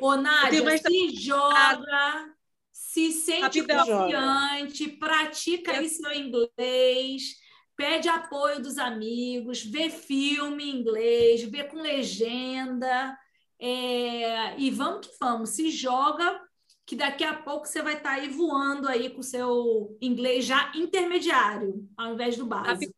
Ô, 0.00 0.16
Nádia, 0.16 0.78
se 0.78 1.16
joga, 1.16 2.34
se 2.72 3.12
sente 3.12 3.60
Rapidão. 3.60 3.86
confiante, 3.86 4.88
pratica 4.88 5.72
aí 5.72 5.88
seu 5.88 6.12
inglês, 6.12 7.36
pede 7.76 8.08
apoio 8.08 8.60
dos 8.60 8.76
amigos, 8.76 9.64
vê 9.64 9.88
filme 9.88 10.64
em 10.64 10.80
inglês, 10.80 11.42
vê 11.44 11.64
com 11.64 11.80
legenda. 11.80 13.16
É... 13.58 14.58
e 14.58 14.68
vamos 14.70 15.06
que 15.06 15.16
vamos, 15.18 15.50
se 15.50 15.70
joga, 15.70 16.38
que 16.84 16.96
daqui 16.96 17.24
a 17.24 17.34
pouco 17.34 17.66
você 17.66 17.80
vai 17.80 17.94
estar 17.94 18.10
tá 18.10 18.16
aí 18.16 18.28
voando 18.28 18.88
aí 18.88 19.08
com 19.10 19.20
o 19.20 19.24
seu 19.24 19.96
inglês 20.02 20.44
já 20.44 20.72
intermediário, 20.74 21.88
ao 21.96 22.12
invés 22.12 22.36
do 22.36 22.44
básico. 22.44 22.92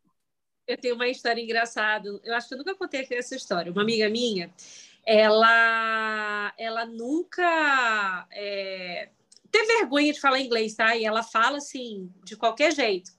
Eu 0.67 0.77
tenho 0.77 0.95
uma 0.95 1.07
história 1.07 1.41
engraçada. 1.41 2.19
Eu 2.23 2.35
acho 2.35 2.49
que 2.49 2.53
eu 2.53 2.57
nunca 2.57 2.75
contei 2.75 3.01
aqui 3.01 3.15
essa 3.15 3.35
história. 3.35 3.71
Uma 3.71 3.83
amiga 3.83 4.09
minha, 4.09 4.53
ela, 5.05 6.53
ela 6.57 6.85
nunca 6.85 8.27
é, 8.31 9.09
teve 9.49 9.65
vergonha 9.77 10.11
de 10.11 10.19
falar 10.19 10.41
inglês, 10.41 10.75
tá? 10.75 10.95
E 10.97 11.05
ela 11.05 11.23
fala 11.23 11.57
assim, 11.57 12.11
de 12.25 12.35
qualquer 12.35 12.73
jeito. 12.73 13.11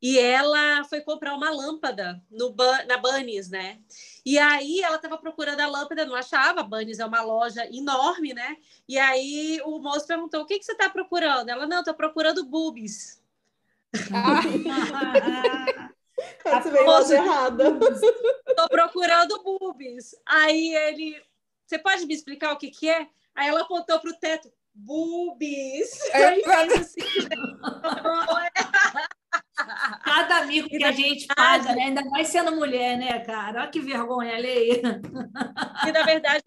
E 0.00 0.18
ela 0.18 0.84
foi 0.84 1.00
comprar 1.00 1.34
uma 1.34 1.50
lâmpada 1.50 2.22
no, 2.30 2.54
na 2.86 2.96
Bunnies, 2.98 3.50
né? 3.50 3.80
E 4.24 4.38
aí 4.38 4.80
ela 4.80 4.96
estava 4.96 5.18
procurando 5.18 5.58
a 5.60 5.66
lâmpada, 5.66 6.04
não 6.04 6.14
achava. 6.14 6.60
A 6.60 6.62
Bunnies 6.62 7.00
é 7.00 7.06
uma 7.06 7.22
loja 7.22 7.66
enorme, 7.74 8.32
né? 8.32 8.56
E 8.88 8.96
aí 8.98 9.60
o 9.64 9.80
moço 9.80 10.06
perguntou: 10.06 10.42
o 10.42 10.46
que, 10.46 10.58
que 10.58 10.64
você 10.64 10.72
está 10.72 10.88
procurando? 10.88 11.48
Ela, 11.48 11.66
não, 11.66 11.80
estou 11.80 11.94
procurando 11.94 12.44
boobies. 12.44 13.20
Ah. 14.12 14.42
Você 16.44 16.70
veio 16.70 16.86
loja 16.86 17.14
errada. 17.14 17.64
Tô 18.56 18.68
procurando 18.68 19.42
boobies. 19.42 20.14
Aí 20.24 20.74
ele, 20.74 21.20
você 21.66 21.78
pode 21.78 22.06
me 22.06 22.14
explicar 22.14 22.52
o 22.52 22.56
que 22.56 22.70
que 22.70 22.88
é? 22.88 23.06
Aí 23.34 23.48
ela 23.48 23.62
apontou 23.62 24.00
pro 24.00 24.16
teto, 24.18 24.50
boobies. 24.74 26.00
É, 26.10 26.28
Aí 26.56 26.72
assim, 26.72 27.00
Cada 30.04 30.38
amigo 30.38 30.68
que 30.68 30.84
a 30.84 30.92
gente 30.92 31.26
faz, 31.34 31.64
né? 31.64 31.84
ainda 31.84 32.04
mais 32.06 32.28
sendo 32.28 32.54
mulher, 32.54 32.96
né, 32.96 33.18
cara? 33.20 33.62
Olha 33.62 33.70
que 33.70 33.80
vergonha 33.80 34.34
alheia. 34.34 35.00
E 35.86 35.92
na 35.92 36.02
verdade 36.02 36.42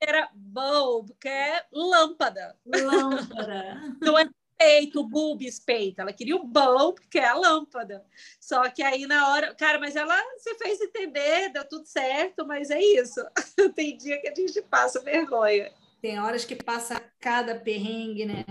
era 0.00 0.28
bulb, 0.34 1.14
que 1.20 1.28
é 1.28 1.64
lâmpada. 1.72 2.56
Lâmpada. 2.64 3.96
Não 4.00 4.18
é 4.18 4.28
peito, 4.56 5.06
boobies, 5.06 5.60
peito. 5.60 6.00
Ela 6.00 6.12
queria 6.12 6.36
o 6.36 6.44
bulb, 6.44 6.98
que 7.10 7.18
é 7.18 7.28
a 7.28 7.34
lâmpada. 7.34 8.04
Só 8.40 8.68
que 8.70 8.82
aí 8.82 9.06
na 9.06 9.30
hora, 9.30 9.54
cara, 9.54 9.78
mas 9.78 9.96
ela 9.96 10.16
se 10.38 10.54
fez 10.56 10.80
entender, 10.80 11.50
deu 11.50 11.66
tudo 11.68 11.86
certo, 11.86 12.46
mas 12.46 12.70
é 12.70 12.80
isso. 12.80 13.20
Tem 13.74 13.96
dia 13.96 14.20
que 14.20 14.28
a 14.28 14.34
gente 14.34 14.60
passa 14.62 15.02
vergonha. 15.02 15.72
Tem 16.00 16.18
horas 16.20 16.44
que 16.44 16.54
passa 16.54 17.00
cada 17.20 17.58
perrengue, 17.58 18.26
né? 18.26 18.44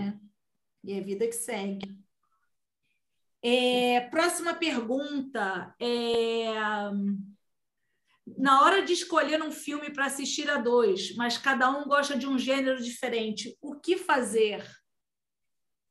E 0.84 0.92
é 0.92 1.00
vida 1.00 1.26
que 1.26 1.32
segue. 1.32 1.96
É, 3.42 4.00
próxima 4.10 4.54
pergunta. 4.54 5.74
É, 5.80 6.46
na 8.36 8.62
hora 8.62 8.82
de 8.82 8.92
escolher 8.92 9.40
um 9.42 9.52
filme 9.52 9.90
para 9.90 10.06
assistir 10.06 10.50
a 10.50 10.56
dois, 10.56 11.14
mas 11.14 11.38
cada 11.38 11.70
um 11.70 11.84
gosta 11.84 12.16
de 12.16 12.26
um 12.26 12.38
gênero 12.38 12.82
diferente, 12.82 13.56
o 13.60 13.76
que 13.76 13.96
fazer? 13.96 14.64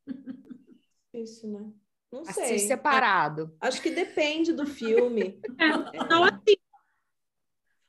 Isso, 1.13 1.47
né? 1.47 1.71
Não 2.11 2.21
Assiste 2.21 2.47
sei. 2.47 2.59
separado. 2.59 3.55
Acho 3.59 3.81
que 3.81 3.89
depende 3.89 4.53
do 4.53 4.65
filme. 4.65 5.39
É, 5.59 6.07
não 6.09 6.23
assim. 6.23 6.57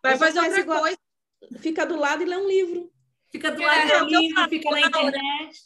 Vai 0.02 0.16
fazer 0.16 0.40
outra 0.40 0.60
igual... 0.60 0.80
coisa. 0.80 0.98
Fica 1.58 1.84
do 1.84 1.96
lado 1.96 2.22
e 2.22 2.26
lê 2.26 2.36
um 2.36 2.46
livro. 2.46 2.92
Fica 3.28 3.50
do 3.50 3.62
lado 3.62 3.80
é, 3.80 3.84
e 3.84 3.88
lê 3.88 4.02
um 4.02 4.20
livro, 4.20 4.48
fica 4.48 4.70
na 4.70 4.80
internet. 4.80 5.60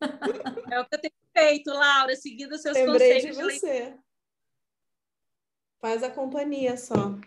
É 0.72 0.80
o 0.80 0.86
que 0.86 0.94
eu 0.94 0.98
tenho 0.98 1.14
feito, 1.36 1.70
Laura, 1.70 2.16
seguindo 2.16 2.56
seus 2.56 2.74
Lembrei 2.74 3.16
conceitos. 3.16 3.36
de 3.36 3.42
você. 3.42 3.98
Faz 5.78 6.02
a 6.02 6.10
companhia 6.10 6.74
só. 6.78 7.18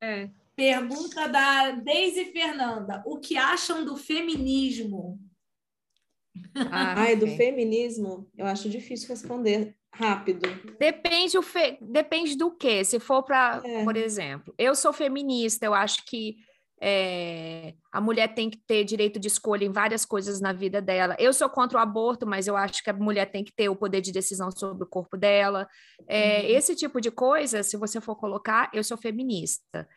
É. 0.00 0.28
Pergunta 0.56 1.28
da 1.28 1.70
Deise 1.70 2.26
Fernanda. 2.32 3.00
O 3.06 3.20
que 3.20 3.36
acham 3.36 3.84
do 3.84 3.96
feminismo? 3.96 5.20
Ah, 6.70 6.94
Ai, 7.02 7.16
do 7.16 7.26
feminismo, 7.26 8.28
eu 8.36 8.46
acho 8.46 8.68
difícil 8.68 9.08
responder 9.08 9.76
rápido. 9.92 10.48
Depende, 10.78 11.38
o 11.38 11.42
fe... 11.42 11.78
Depende 11.80 12.36
do 12.36 12.50
que. 12.50 12.84
Se 12.84 12.98
for 12.98 13.22
para, 13.22 13.62
é. 13.64 13.84
por 13.84 13.96
exemplo, 13.96 14.54
eu 14.58 14.74
sou 14.74 14.92
feminista, 14.92 15.66
eu 15.66 15.74
acho 15.74 16.04
que 16.06 16.36
é, 16.80 17.74
a 17.92 18.00
mulher 18.00 18.34
tem 18.34 18.50
que 18.50 18.58
ter 18.58 18.84
direito 18.84 19.18
de 19.18 19.28
escolha 19.28 19.64
em 19.64 19.72
várias 19.72 20.04
coisas 20.04 20.40
na 20.40 20.52
vida 20.52 20.82
dela. 20.82 21.16
Eu 21.18 21.32
sou 21.32 21.48
contra 21.48 21.78
o 21.78 21.80
aborto, 21.80 22.26
mas 22.26 22.46
eu 22.46 22.56
acho 22.56 22.82
que 22.82 22.90
a 22.90 22.92
mulher 22.92 23.30
tem 23.30 23.44
que 23.44 23.54
ter 23.54 23.68
o 23.68 23.76
poder 23.76 24.00
de 24.00 24.12
decisão 24.12 24.50
sobre 24.50 24.84
o 24.84 24.88
corpo 24.88 25.16
dela. 25.16 25.68
É, 26.06 26.40
uhum. 26.40 26.48
Esse 26.48 26.74
tipo 26.74 27.00
de 27.00 27.10
coisa, 27.10 27.62
se 27.62 27.76
você 27.76 28.00
for 28.00 28.16
colocar, 28.16 28.70
eu 28.74 28.84
sou 28.84 28.98
feminista. 28.98 29.88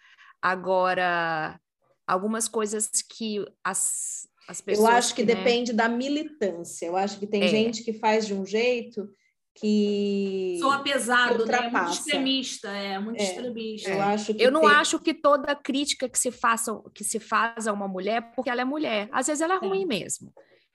Agora, 0.41 1.59
algumas 2.07 2.47
coisas 2.47 2.89
que 3.17 3.43
as 3.63 4.27
eu 4.67 4.87
acho 4.87 5.15
que, 5.15 5.25
que 5.25 5.27
né? 5.27 5.35
depende 5.35 5.73
da 5.73 5.89
militância. 5.89 6.85
Eu 6.85 6.95
acho 6.95 7.19
que 7.19 7.27
tem 7.27 7.43
é. 7.43 7.47
gente 7.47 7.83
que 7.83 7.93
faz 7.93 8.25
de 8.25 8.33
um 8.33 8.45
jeito 8.45 9.09
que 9.59 10.57
soa 10.59 10.79
pesado, 10.79 11.45
né? 11.45 11.57
É 11.57 11.69
muito 11.69 11.91
extremista, 11.91 12.69
é 12.69 12.99
muito 12.99 13.19
é, 13.19 13.23
extremista. 13.23 13.89
Eu 13.89 14.01
acho 14.01 14.33
que 14.33 14.43
eu 14.43 14.51
não 14.51 14.61
tem... 14.61 14.69
acho 14.69 14.99
que 14.99 15.13
toda 15.13 15.55
crítica 15.55 16.07
que 16.07 16.19
se 16.19 16.31
faça 16.31 16.79
que 16.93 17.03
se 17.03 17.19
faz 17.19 17.67
a 17.67 17.73
uma 17.73 17.87
mulher 17.87 18.31
porque 18.35 18.49
ela 18.49 18.61
é 18.61 18.65
mulher, 18.65 19.09
às 19.11 19.27
vezes 19.27 19.41
ela 19.41 19.55
é 19.55 19.57
ruim 19.57 19.85
mesmo. 19.85 20.31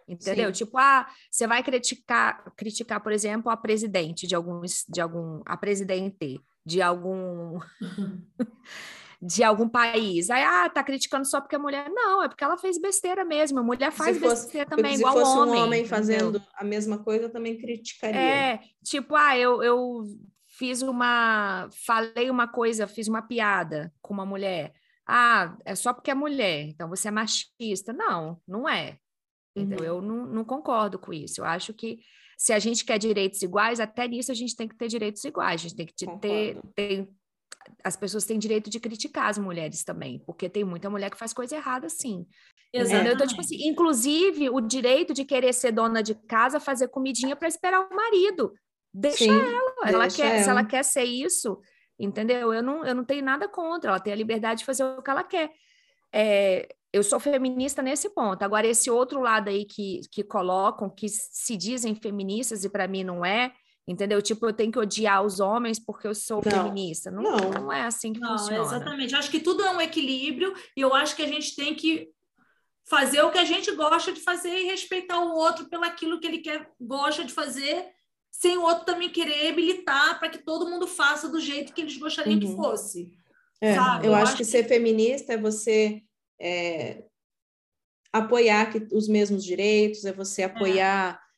Entendeu? 0.09 0.53
Sim. 0.53 0.65
Tipo, 0.65 0.79
ah, 0.79 1.07
você 1.31 1.47
vai 1.47 1.63
criticar, 1.63 2.53
criticar, 2.57 3.01
por 3.01 3.13
exemplo, 3.13 3.51
a 3.51 3.57
presidente 3.57 4.27
de 4.27 4.35
algum, 4.35 4.61
de 4.61 5.01
algum, 5.01 5.41
a 5.47 5.57
presidente 5.57 6.41
de 6.67 6.83
algum 6.83 7.59
de 9.23 9.45
algum 9.45 9.69
país. 9.69 10.29
Aí, 10.31 10.43
ah, 10.43 10.69
tá 10.69 10.83
criticando 10.83 11.25
só 11.25 11.41
porque 11.41 11.55
é 11.55 11.59
mulher. 11.59 11.89
Não, 11.89 12.25
é 12.25 12.29
porque 12.29 12.43
ela 12.43 12.59
fez 12.59 12.77
besteira 12.77 13.25
mesmo. 13.25 13.61
A 13.61 13.63
mulher 13.63 13.93
faz 13.93 14.19
fosse, 14.19 14.47
besteira 14.47 14.69
também, 14.69 14.97
igual 14.97 15.15
homem. 15.15 15.25
Se 15.25 15.33
fosse 15.33 15.49
um 15.49 15.63
homem 15.63 15.85
fazendo 15.85 16.43
a 16.55 16.65
mesma 16.65 16.99
coisa, 16.99 17.27
eu 17.27 17.31
também 17.31 17.57
criticaria. 17.57 18.21
É, 18.21 18.61
tipo, 18.83 19.15
ah, 19.15 19.39
eu, 19.39 19.63
eu 19.63 20.03
fiz 20.49 20.83
uma... 20.83 21.69
Falei 21.87 22.29
uma 22.31 22.49
coisa, 22.49 22.89
fiz 22.89 23.07
uma 23.07 23.23
piada 23.23 23.95
com 24.03 24.13
uma 24.13 24.27
mulher. 24.27 24.73
Ah, 25.07 25.57
é 25.65 25.77
só 25.77 25.93
porque 25.93 26.11
é 26.11 26.15
mulher, 26.15 26.63
então 26.63 26.89
você 26.89 27.07
é 27.07 27.13
machista. 27.13 27.93
Não, 27.93 28.41
não 28.47 28.69
é. 28.69 28.99
Então, 29.55 29.79
uhum. 29.79 29.85
eu 29.85 30.03
não, 30.03 30.27
não 30.27 30.45
concordo 30.45 30.99
com 30.99 31.13
isso. 31.13 31.43
Eu 31.43 31.45
acho 31.45 31.73
que 31.73 32.01
se 32.37 32.53
a 32.53 32.59
gente 32.59 32.85
quer 32.85 32.99
direitos 32.99 33.41
iguais, 33.41 33.79
até 33.79 34.09
nisso 34.09 34.33
a 34.33 34.35
gente 34.35 34.57
tem 34.57 34.67
que 34.67 34.77
ter 34.77 34.89
direitos 34.89 35.23
iguais. 35.23 35.61
A 35.61 35.63
gente 35.63 35.77
tem 35.77 35.87
que 35.87 36.19
ter, 36.19 36.61
ter 36.75 37.09
as 37.83 37.97
pessoas 37.97 38.25
têm 38.25 38.39
direito 38.39 38.71
de 38.71 38.81
criticar 38.81 39.29
as 39.29 39.39
mulheres 39.39 39.85
também, 39.85 40.19
porque 40.21 40.49
tem 40.49 40.65
muita 40.65 40.91
mulher 40.91 41.11
que 41.11 41.19
faz 41.19 41.33
coisa 41.33 41.57
errada, 41.57 41.89
sim. 41.89 42.27
Exatamente. 42.73 43.15
Então, 43.15 43.27
tipo 43.27 43.41
assim, 43.41 43.69
inclusive 43.69 44.49
o 44.49 44.61
direito 44.61 45.13
de 45.13 45.25
querer 45.25 45.53
ser 45.53 45.73
dona 45.73 46.03
de 46.03 46.15
casa, 46.15 46.59
fazer 46.59 46.89
comidinha 46.89 47.37
para 47.37 47.49
esperar 47.49 47.81
o 47.81 47.95
marido. 47.95 48.53
Deixa 48.93 49.25
sim, 49.25 49.31
ela. 49.31 49.73
ela 49.85 50.09
quer, 50.09 50.35
ela. 50.35 50.43
Se 50.43 50.51
ela 50.51 50.65
quer 50.65 50.85
ser 50.85 51.05
isso, 51.05 51.61
entendeu? 51.99 52.53
Eu 52.53 52.63
não, 52.63 52.85
eu 52.85 52.95
não 52.95 53.05
tenho 53.05 53.25
nada 53.25 53.49
contra, 53.49 53.91
ela 53.91 54.01
tem 54.01 54.13
a 54.13 54.17
liberdade 54.17 54.61
de 54.61 54.65
fazer 54.65 54.85
o 54.85 55.03
que 55.03 55.11
ela 55.11 55.23
quer. 55.25 55.51
É, 56.13 56.69
eu 56.93 57.03
sou 57.03 57.19
feminista 57.19 57.81
nesse 57.83 58.11
ponto. 58.11 58.43
Agora, 58.43 58.67
esse 58.67 58.91
outro 58.91 59.21
lado 59.21 59.49
aí 59.49 59.65
que, 59.65 60.01
que 60.11 60.23
colocam, 60.23 60.91
que 60.91 61.09
se 61.09 61.57
dizem 61.57 61.95
feministas 61.95 62.65
e 62.65 62.71
para 62.71 62.87
mim 62.87 63.03
não 63.03 63.25
é, 63.25 63.53
Entendeu? 63.87 64.23
Tipo, 64.23 64.47
eu 64.47 64.53
tenho 64.53 64.71
que 64.71 64.79
odiar 64.79 65.25
os 65.25 65.41
homens 65.41 65.79
porque 65.79 66.07
eu 66.07 66.15
sou 66.15 66.41
não, 66.45 66.51
feminista. 66.51 67.11
Não, 67.11 67.23
não. 67.23 67.51
não 67.51 67.73
é 67.73 67.83
assim 67.83 68.13
que 68.13 68.21
não, 68.21 68.39
funciona. 68.39 68.63
Exatamente. 68.63 69.13
Eu 69.13 69.19
acho 69.19 69.31
que 69.31 69.41
tudo 69.41 69.65
é 69.65 69.71
um 69.73 69.81
equilíbrio 69.81 70.55
e 70.77 70.81
eu 70.81 70.95
acho 70.95 71.17
que 71.17 71.23
a 71.23 71.29
gente 71.29 71.57
tem 71.57 71.75
que 71.75 72.09
fazer 72.85 73.23
o 73.23 73.31
que 73.31 73.39
a 73.39 73.45
gente 73.45 73.71
gosta 73.73 74.13
de 74.13 74.21
fazer 74.21 74.57
e 74.57 74.67
respeitar 74.67 75.21
o 75.21 75.35
outro 75.35 75.69
pelo 75.69 75.85
aquilo 75.85 76.21
que 76.21 76.27
ele 76.27 76.39
quer, 76.39 76.71
gosta 76.81 77.25
de 77.25 77.33
fazer, 77.33 77.87
sem 78.31 78.57
o 78.57 78.63
outro 78.63 78.85
também 78.85 79.11
querer 79.11 79.49
habilitar 79.49 80.19
para 80.19 80.29
que 80.29 80.39
todo 80.39 80.69
mundo 80.69 80.87
faça 80.87 81.29
do 81.29 81.41
jeito 81.41 81.73
que 81.73 81.81
eles 81.81 81.97
gostariam 81.97 82.35
uhum. 82.35 82.41
que 82.41 82.57
fosse. 82.57 83.13
É, 83.61 83.77
eu, 83.77 84.07
eu, 84.07 84.15
acho 84.15 84.33
que, 84.33 84.39
que, 84.39 84.45
ser 84.45 84.67
feminista 84.67 85.35
é 85.35 85.39
você 85.39 86.03
é, 86.41 87.05
apoiar 88.13 88.71
que, 88.73 88.89
os 88.93 89.07
mesmos 89.07 89.45
direitos, 89.45 90.05
é 90.05 90.13
você 90.13 90.43
é. 90.43 90.47
apoiar 90.47 91.15
é, 91.15 91.32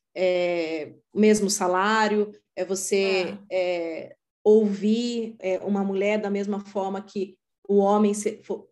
o 1.13 1.21
mesmo 1.21 1.51
salário, 1.51 2.33
é 2.57 2.65
você 2.65 3.37
é. 3.51 4.09
é 4.09 4.17
ouvir 4.45 5.37
é, 5.41 5.59
uma 5.61 5.83
mulher 5.83 6.21
da 6.21 6.31
mesma 6.31 6.61
forma 6.61 7.01
que 7.01 7.37
o 7.67 7.79
homem 7.79 8.13
se, 8.13 8.43
for, 8.43 8.69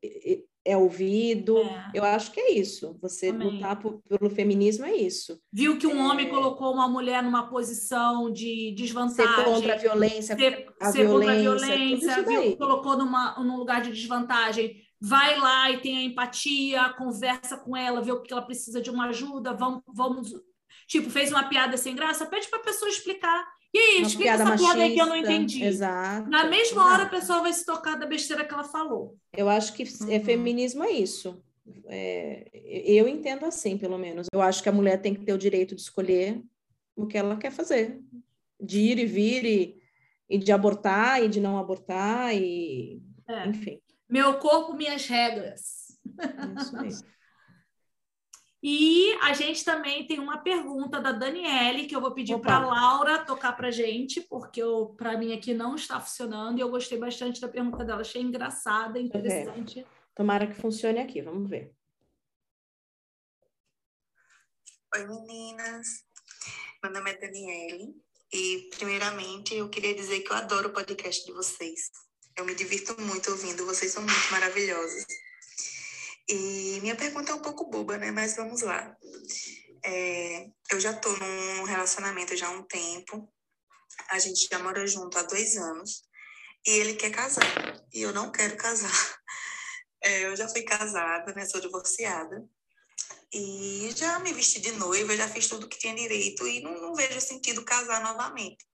é 0.65 0.77
ouvido. 0.77 1.59
É. 1.59 1.91
Eu 1.95 2.05
acho 2.05 2.31
que 2.31 2.41
é 2.41 2.53
isso. 2.53 2.97
Você 3.01 3.29
Amém. 3.29 3.49
lutar 3.49 3.79
por, 3.81 4.01
pelo 4.09 4.31
feminismo 4.31 4.85
é 4.85 4.95
isso. 4.95 5.41
Viu 5.53 5.79
que 5.79 5.87
um 5.87 5.99
é... 5.99 6.11
homem 6.11 6.29
colocou 6.29 6.73
uma 6.73 6.89
mulher 6.89 7.23
numa 7.23 7.49
posição 7.49 8.31
de 8.31 8.73
desvantagem. 8.77 9.35
Ser 9.35 9.45
contra 9.45 9.75
a 9.75 9.79
violência. 9.79 10.37
Ser, 10.37 10.67
a 10.81 10.93
ser 10.93 11.07
violência, 11.07 11.51
contra 11.51 11.67
a 11.67 11.69
violência. 11.69 12.23
Viu 12.23 12.43
que 12.43 12.57
colocou 12.57 12.97
numa, 12.97 13.39
num 13.43 13.57
lugar 13.57 13.83
de 13.83 13.91
desvantagem. 13.91 14.77
Vai 15.01 15.37
lá 15.39 15.71
e 15.71 15.81
tem 15.81 15.97
a 15.97 16.03
empatia, 16.03 16.95
conversa 16.97 17.57
com 17.57 17.77
ela, 17.77 18.01
vê 18.01 18.13
o 18.13 18.23
que 18.23 18.33
ela 18.33 18.43
precisa 18.43 18.81
de 18.81 18.89
uma 18.89 19.07
ajuda, 19.07 19.53
vamos, 19.53 19.83
vamos 19.89 20.33
Tipo, 20.93 21.09
fez 21.09 21.31
uma 21.31 21.49
piada 21.49 21.75
sem 21.79 21.97
graça, 21.97 22.27
pede 22.27 22.49
para 22.49 22.59
a 22.59 22.63
pessoa 22.63 22.91
explicar. 22.91 23.49
E 23.73 23.79
aí, 23.79 23.99
uma 24.01 24.07
explica 24.09 24.31
essa 24.33 24.45
machista, 24.45 24.67
piada 24.67 24.83
aí 24.83 24.93
que 24.93 25.01
eu 25.01 25.07
não 25.07 25.17
entendi. 25.17 25.65
Exato. 25.65 26.29
Na 26.29 26.45
mesma 26.45 26.83
exato. 26.83 26.93
hora, 26.93 27.03
a 27.05 27.09
pessoa 27.09 27.41
vai 27.41 27.53
se 27.55 27.65
tocar 27.65 27.99
da 27.99 28.05
besteira 28.05 28.45
que 28.45 28.53
ela 28.53 28.63
falou. 28.63 29.17
Eu 29.35 29.49
acho 29.49 29.73
que 29.73 29.85
é 29.85 30.19
uhum. 30.19 30.25
feminismo 30.27 30.85
é 30.85 30.91
isso. 30.91 31.43
É, 31.87 32.47
eu 32.53 33.09
entendo 33.09 33.47
assim, 33.47 33.79
pelo 33.79 33.97
menos. 33.97 34.27
Eu 34.31 34.43
acho 34.43 34.63
que 34.63 34.69
a 34.69 34.73
mulher 34.73 35.01
tem 35.01 35.15
que 35.15 35.25
ter 35.25 35.33
o 35.33 35.39
direito 35.39 35.75
de 35.75 35.81
escolher 35.81 36.43
o 36.95 37.07
que 37.07 37.17
ela 37.17 37.39
quer 37.39 37.53
fazer. 37.53 37.99
De 38.61 38.79
ir 38.79 38.99
e 38.99 39.07
vir, 39.07 39.47
e, 39.47 39.79
e 40.29 40.37
de 40.37 40.53
abortar, 40.53 41.23
e 41.23 41.29
de 41.29 41.41
não 41.41 41.57
abortar, 41.57 42.35
e... 42.35 43.01
É. 43.27 43.49
Enfim. 43.49 43.81
Meu 44.07 44.35
corpo, 44.35 44.75
minhas 44.75 45.07
regras. 45.07 45.99
Isso 46.61 46.77
aí. 46.77 46.91
E 48.63 49.13
a 49.23 49.33
gente 49.33 49.65
também 49.65 50.07
tem 50.07 50.21
uma 50.21 50.39
pergunta 50.39 51.01
da 51.01 51.11
Daniele, 51.11 51.87
que 51.87 51.97
eu 51.97 52.01
vou 52.01 52.13
pedir 52.15 52.39
para 52.39 52.57
a 52.57 52.65
Laura 52.65 53.25
tocar 53.25 53.57
para 53.57 53.73
gente, 53.73 54.21
porque 54.21 54.63
para 54.97 55.19
mim 55.19 55.33
aqui 55.33 55.53
não 55.53 55.75
está 55.75 55.99
funcionando, 55.99 56.59
e 56.59 56.61
eu 56.61 56.71
gostei 56.71 56.97
bastante 56.97 57.41
da 57.41 57.49
pergunta 57.49 57.85
dela, 57.85 58.03
achei 58.03 58.23
engraçada, 58.23 59.01
interessante. 59.01 59.81
É. 59.81 59.87
Tomara 60.15 60.47
que 60.47 60.55
funcione 60.55 61.01
aqui, 61.01 61.21
vamos 61.21 61.51
ver. 61.51 61.75
Oi, 64.95 65.07
meninas. 65.09 66.05
Meu 66.85 66.93
nome 66.93 67.11
é 67.11 67.19
Daniele, 67.19 67.97
e 68.33 68.69
primeiramente 68.77 69.57
eu 69.57 69.69
queria 69.69 69.95
dizer 69.95 70.21
que 70.21 70.31
eu 70.31 70.37
adoro 70.37 70.69
o 70.69 70.73
podcast 70.73 71.27
de 71.27 71.33
vocês. 71.33 71.91
Eu 72.37 72.45
me 72.45 72.55
divirto 72.55 73.01
muito 73.01 73.33
ouvindo, 73.33 73.67
vocês 73.67 73.91
são 73.91 74.05
muito 74.05 74.31
maravilhosos. 74.31 75.05
E 76.33 76.81
minha 76.81 76.97
pergunta 76.97 77.31
é 77.31 77.35
um 77.35 77.43
pouco 77.43 77.69
boba, 77.69 77.99
né? 77.99 78.11
Mas 78.11 78.35
vamos 78.35 78.63
lá. 78.63 78.97
É, 79.85 80.47
eu 80.71 80.81
já 80.81 80.95
tô 80.95 81.15
num 81.15 81.65
relacionamento 81.65 82.35
já 82.35 82.47
há 82.47 82.53
um 82.53 82.63
tempo. 82.63 83.31
A 84.09 84.19
gente 84.19 84.49
já 84.51 84.59
mora 84.59 84.87
junto 84.87 85.19
há 85.19 85.25
dois 85.25 85.59
anos. 85.59 86.05
E 86.67 86.71
ele 86.71 86.95
quer 86.95 87.11
casar. 87.11 87.45
E 87.93 88.01
eu 88.01 88.15
não 88.15 88.33
quero 88.33 88.57
casar. 88.57 88.91
É, 90.05 90.25
eu 90.25 90.35
já 90.35 90.49
fui 90.49 90.63
casada, 90.63 91.33
né? 91.33 91.47
Sou 91.47 91.61
divorciada. 91.61 92.45
E 93.33 93.89
já 93.95 94.19
me 94.19 94.33
vesti 94.33 94.59
de 94.59 94.73
noiva, 94.73 95.17
já 95.17 95.29
fiz 95.29 95.47
tudo 95.47 95.69
que 95.69 95.79
tinha 95.79 95.95
direito. 95.95 96.45
E 96.45 96.61
não, 96.61 96.73
não 96.81 96.93
vejo 96.93 97.21
sentido 97.21 97.65
casar 97.65 98.03
novamente. 98.03 98.67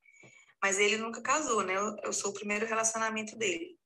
Mas 0.62 0.78
ele 0.78 0.96
nunca 0.96 1.20
casou, 1.20 1.62
né? 1.62 1.76
Eu, 1.76 1.96
eu 2.04 2.12
sou 2.14 2.30
o 2.30 2.32
primeiro 2.32 2.64
relacionamento 2.64 3.36
dele. 3.36 3.77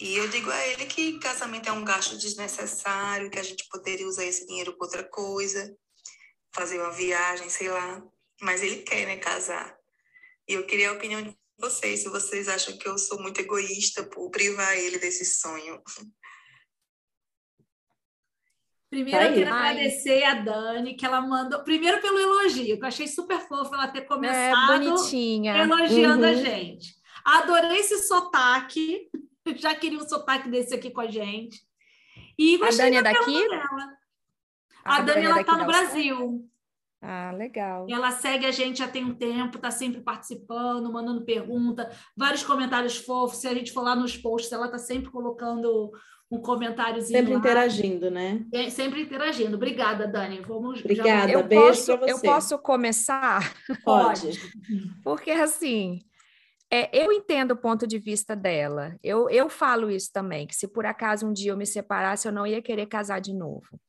E 0.00 0.16
eu 0.16 0.26
digo 0.28 0.50
a 0.50 0.66
ele 0.68 0.86
que 0.86 1.18
casamento 1.18 1.68
é 1.68 1.72
um 1.72 1.84
gasto 1.84 2.16
desnecessário, 2.16 3.30
que 3.30 3.38
a 3.38 3.42
gente 3.42 3.68
poderia 3.68 4.08
usar 4.08 4.24
esse 4.24 4.46
dinheiro 4.46 4.74
para 4.74 4.86
outra 4.86 5.04
coisa, 5.04 5.76
fazer 6.54 6.80
uma 6.80 6.90
viagem, 6.90 7.50
sei 7.50 7.68
lá. 7.68 8.02
Mas 8.40 8.62
ele 8.62 8.76
quer, 8.76 9.04
né, 9.04 9.18
casar. 9.18 9.76
E 10.48 10.54
eu 10.54 10.64
queria 10.64 10.88
a 10.88 10.94
opinião 10.94 11.20
de 11.20 11.36
vocês, 11.58 12.00
se 12.00 12.08
vocês 12.08 12.48
acham 12.48 12.78
que 12.78 12.88
eu 12.88 12.96
sou 12.96 13.20
muito 13.20 13.42
egoísta 13.42 14.02
por 14.02 14.30
privar 14.30 14.74
ele 14.74 14.98
desse 14.98 15.26
sonho. 15.26 15.78
Primeiro, 18.88 19.22
eu 19.22 19.34
quero 19.34 19.54
agradecer 19.54 20.24
a 20.24 20.34
Dani, 20.34 20.96
que 20.96 21.04
ela 21.04 21.20
mandou. 21.20 21.62
Primeiro, 21.62 22.00
pelo 22.00 22.18
elogio, 22.18 22.78
que 22.78 22.82
eu 22.82 22.88
achei 22.88 23.06
super 23.06 23.38
fofo 23.46 23.74
ela 23.74 23.86
ter 23.86 24.06
começado 24.06 24.82
é, 24.82 24.88
bonitinha. 24.88 25.58
elogiando 25.58 26.24
uhum. 26.24 26.30
a 26.30 26.34
gente. 26.34 26.94
Adorei 27.22 27.80
esse 27.80 27.98
sotaque. 28.08 29.10
já 29.58 29.74
queria 29.74 29.98
um 29.98 30.08
sotaque 30.08 30.48
desse 30.48 30.74
aqui 30.74 30.90
com 30.90 31.00
a 31.00 31.10
gente. 31.10 31.60
E 32.38 32.62
a 32.62 32.70
Dani 32.70 32.96
é 32.96 33.02
daqui? 33.02 33.48
Dela. 33.48 34.00
A, 34.84 34.96
a 34.96 35.00
Dani, 35.02 35.26
ela 35.26 35.40
está 35.40 35.56
no 35.56 35.66
Brasil. 35.66 36.50
Ah, 37.02 37.32
legal. 37.32 37.86
Ela 37.88 38.10
segue 38.10 38.44
a 38.44 38.50
gente 38.50 38.78
já 38.78 38.88
tem 38.88 39.04
um 39.04 39.14
tempo, 39.14 39.56
está 39.56 39.70
sempre 39.70 40.02
participando, 40.02 40.92
mandando 40.92 41.24
pergunta, 41.24 41.90
vários 42.14 42.42
comentários 42.42 42.98
fofos. 42.98 43.38
Se 43.38 43.48
a 43.48 43.54
gente 43.54 43.72
for 43.72 43.82
lá 43.82 43.96
nos 43.96 44.16
posts, 44.16 44.52
ela 44.52 44.66
está 44.66 44.78
sempre 44.78 45.10
colocando 45.10 45.90
um 46.30 46.38
comentáriozinho. 46.38 47.18
Sempre 47.18 47.32
lá. 47.32 47.38
interagindo, 47.38 48.10
né? 48.10 48.44
É, 48.52 48.68
sempre 48.68 49.02
interagindo. 49.02 49.56
Obrigada, 49.56 50.06
Dani. 50.06 50.40
Vamos. 50.46 50.80
Obrigada, 50.80 51.32
já... 51.32 51.42
beijo 51.42 51.84
para 51.86 51.96
você. 51.96 52.12
Eu 52.12 52.20
posso 52.20 52.58
começar? 52.58 53.52
Pode. 53.82 54.38
Porque 55.02 55.30
assim, 55.30 56.02
é, 56.70 56.88
eu 56.96 57.12
entendo 57.12 57.52
o 57.52 57.56
ponto 57.56 57.86
de 57.86 57.98
vista 57.98 58.36
dela. 58.36 58.96
Eu, 59.02 59.28
eu 59.28 59.48
falo 59.48 59.90
isso 59.90 60.10
também, 60.12 60.46
que 60.46 60.54
se 60.54 60.68
por 60.68 60.86
acaso 60.86 61.26
um 61.26 61.32
dia 61.32 61.50
eu 61.50 61.56
me 61.56 61.66
separasse, 61.66 62.28
eu 62.28 62.32
não 62.32 62.46
ia 62.46 62.62
querer 62.62 62.86
casar 62.86 63.20
de 63.20 63.34
novo. 63.34 63.80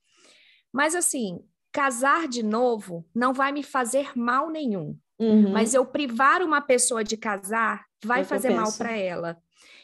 Mas 0.74 0.96
assim, 0.96 1.40
casar 1.72 2.28
de 2.28 2.42
novo 2.42 3.06
não 3.14 3.34
vai 3.34 3.52
me 3.52 3.62
fazer 3.62 4.12
mal 4.18 4.50
nenhum. 4.50 4.98
Uhum. 5.20 5.52
Mas 5.52 5.76
eu 5.76 5.86
privar 5.86 6.42
uma 6.42 6.60
pessoa 6.60 7.04
de 7.04 7.16
casar 7.16 7.86
vai 8.04 8.24
fazer 8.24 8.50
mal 8.50 8.74
para 8.74 8.92
ela. 8.98 9.38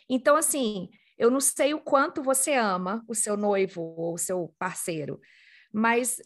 Então, 0.09 0.35
assim, 0.35 0.89
eu 1.17 1.29
não 1.29 1.39
sei 1.39 1.75
o 1.75 1.79
quanto 1.79 2.23
você 2.23 2.53
ama 2.53 3.03
o 3.07 3.13
seu 3.13 3.37
noivo 3.37 3.81
ou 3.81 4.15
o 4.15 4.17
seu 4.17 4.53
parceiro, 4.57 5.19
Mas 5.71 6.17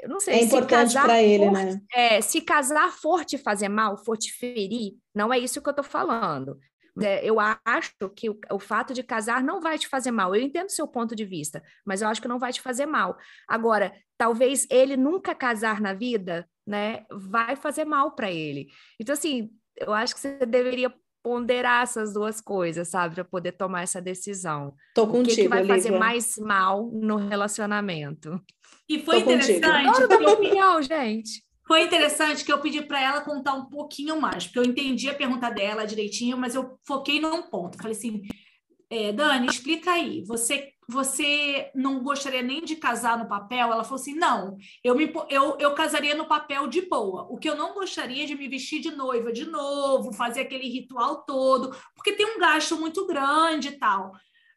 eu 0.00 0.08
não 0.08 0.20
sei 0.20 0.34
É 0.34 0.42
importante 0.42 0.92
para 0.94 1.22
ele, 1.22 1.46
for- 1.46 1.52
né? 1.52 1.80
É, 1.94 2.20
se 2.20 2.40
casar 2.40 2.92
for 2.92 3.24
te 3.24 3.38
fazer 3.38 3.68
mal, 3.68 3.96
for 3.96 4.16
te 4.16 4.32
ferir, 4.32 4.94
não 5.14 5.32
é 5.32 5.38
isso 5.38 5.60
que 5.62 5.68
eu 5.68 5.72
estou 5.72 5.84
falando. 5.84 6.58
É, 7.02 7.22
eu 7.24 7.36
acho 7.38 7.92
que 8.16 8.30
o, 8.30 8.38
o 8.52 8.58
fato 8.58 8.94
de 8.94 9.02
casar 9.02 9.42
não 9.42 9.60
vai 9.60 9.78
te 9.78 9.86
fazer 9.86 10.10
mal. 10.10 10.34
Eu 10.34 10.40
entendo 10.40 10.68
o 10.68 10.72
seu 10.72 10.88
ponto 10.88 11.14
de 11.14 11.24
vista, 11.26 11.62
mas 11.84 12.00
eu 12.00 12.08
acho 12.08 12.22
que 12.22 12.28
não 12.28 12.38
vai 12.38 12.52
te 12.52 12.60
fazer 12.62 12.86
mal. 12.86 13.16
Agora, 13.46 13.92
talvez 14.16 14.66
ele 14.70 14.96
nunca 14.96 15.34
casar 15.34 15.78
na 15.80 15.92
vida, 15.92 16.48
né, 16.66 17.04
vai 17.10 17.54
fazer 17.54 17.84
mal 17.84 18.12
para 18.14 18.30
ele. 18.32 18.68
Então, 18.98 19.12
assim, 19.12 19.50
eu 19.76 19.92
acho 19.92 20.14
que 20.14 20.20
você 20.20 20.38
deveria 20.46 20.92
ponderar 21.26 21.82
essas 21.82 22.12
duas 22.14 22.40
coisas, 22.40 22.86
sabe, 22.86 23.16
para 23.16 23.24
poder 23.24 23.50
tomar 23.50 23.82
essa 23.82 24.00
decisão. 24.00 24.72
Tô 24.94 25.02
O 25.02 25.06
que, 25.08 25.12
contigo, 25.14 25.42
que 25.42 25.48
vai 25.48 25.66
fazer 25.66 25.90
mais 25.98 26.38
mal 26.38 26.88
no 26.92 27.16
relacionamento? 27.16 28.40
E 28.88 29.00
foi 29.00 29.16
Tô 29.16 29.24
contigo. 29.24 29.58
interessante. 29.58 30.02
Adoro 30.04 30.22
eu- 30.22 30.30
opinião, 30.34 30.80
gente. 30.82 31.42
Foi 31.66 31.82
interessante 31.82 32.44
que 32.44 32.52
eu 32.52 32.60
pedi 32.60 32.80
para 32.82 33.02
ela 33.02 33.20
contar 33.22 33.54
um 33.54 33.64
pouquinho 33.68 34.20
mais, 34.20 34.44
porque 34.46 34.60
eu 34.60 34.64
entendi 34.64 35.08
a 35.10 35.14
pergunta 35.14 35.50
dela 35.50 35.84
direitinho, 35.84 36.38
mas 36.38 36.54
eu 36.54 36.78
foquei 36.86 37.20
num 37.20 37.42
ponto. 37.50 37.76
Falei 37.76 37.90
assim, 37.96 38.22
é, 38.90 39.12
Dani, 39.12 39.46
explica 39.48 39.92
aí. 39.92 40.22
Você, 40.24 40.72
você 40.88 41.70
não 41.74 42.02
gostaria 42.02 42.42
nem 42.42 42.64
de 42.64 42.76
casar 42.76 43.18
no 43.18 43.28
papel? 43.28 43.72
Ela 43.72 43.82
falou 43.82 44.00
assim, 44.00 44.14
não. 44.14 44.56
Eu, 44.82 44.94
me, 44.94 45.12
eu, 45.28 45.56
eu 45.58 45.74
casaria 45.74 46.14
no 46.14 46.26
papel 46.26 46.68
de 46.68 46.82
boa. 46.82 47.26
O 47.28 47.36
que 47.36 47.48
eu 47.48 47.56
não 47.56 47.74
gostaria 47.74 48.22
é 48.22 48.26
de 48.26 48.36
me 48.36 48.48
vestir 48.48 48.80
de 48.80 48.92
noiva 48.92 49.32
de 49.32 49.44
novo, 49.46 50.12
fazer 50.12 50.42
aquele 50.42 50.68
ritual 50.68 51.24
todo, 51.24 51.74
porque 51.94 52.12
tem 52.12 52.26
um 52.26 52.38
gasto 52.38 52.76
muito 52.76 53.06
grande 53.06 53.68
e 53.68 53.78
tal. 53.78 54.12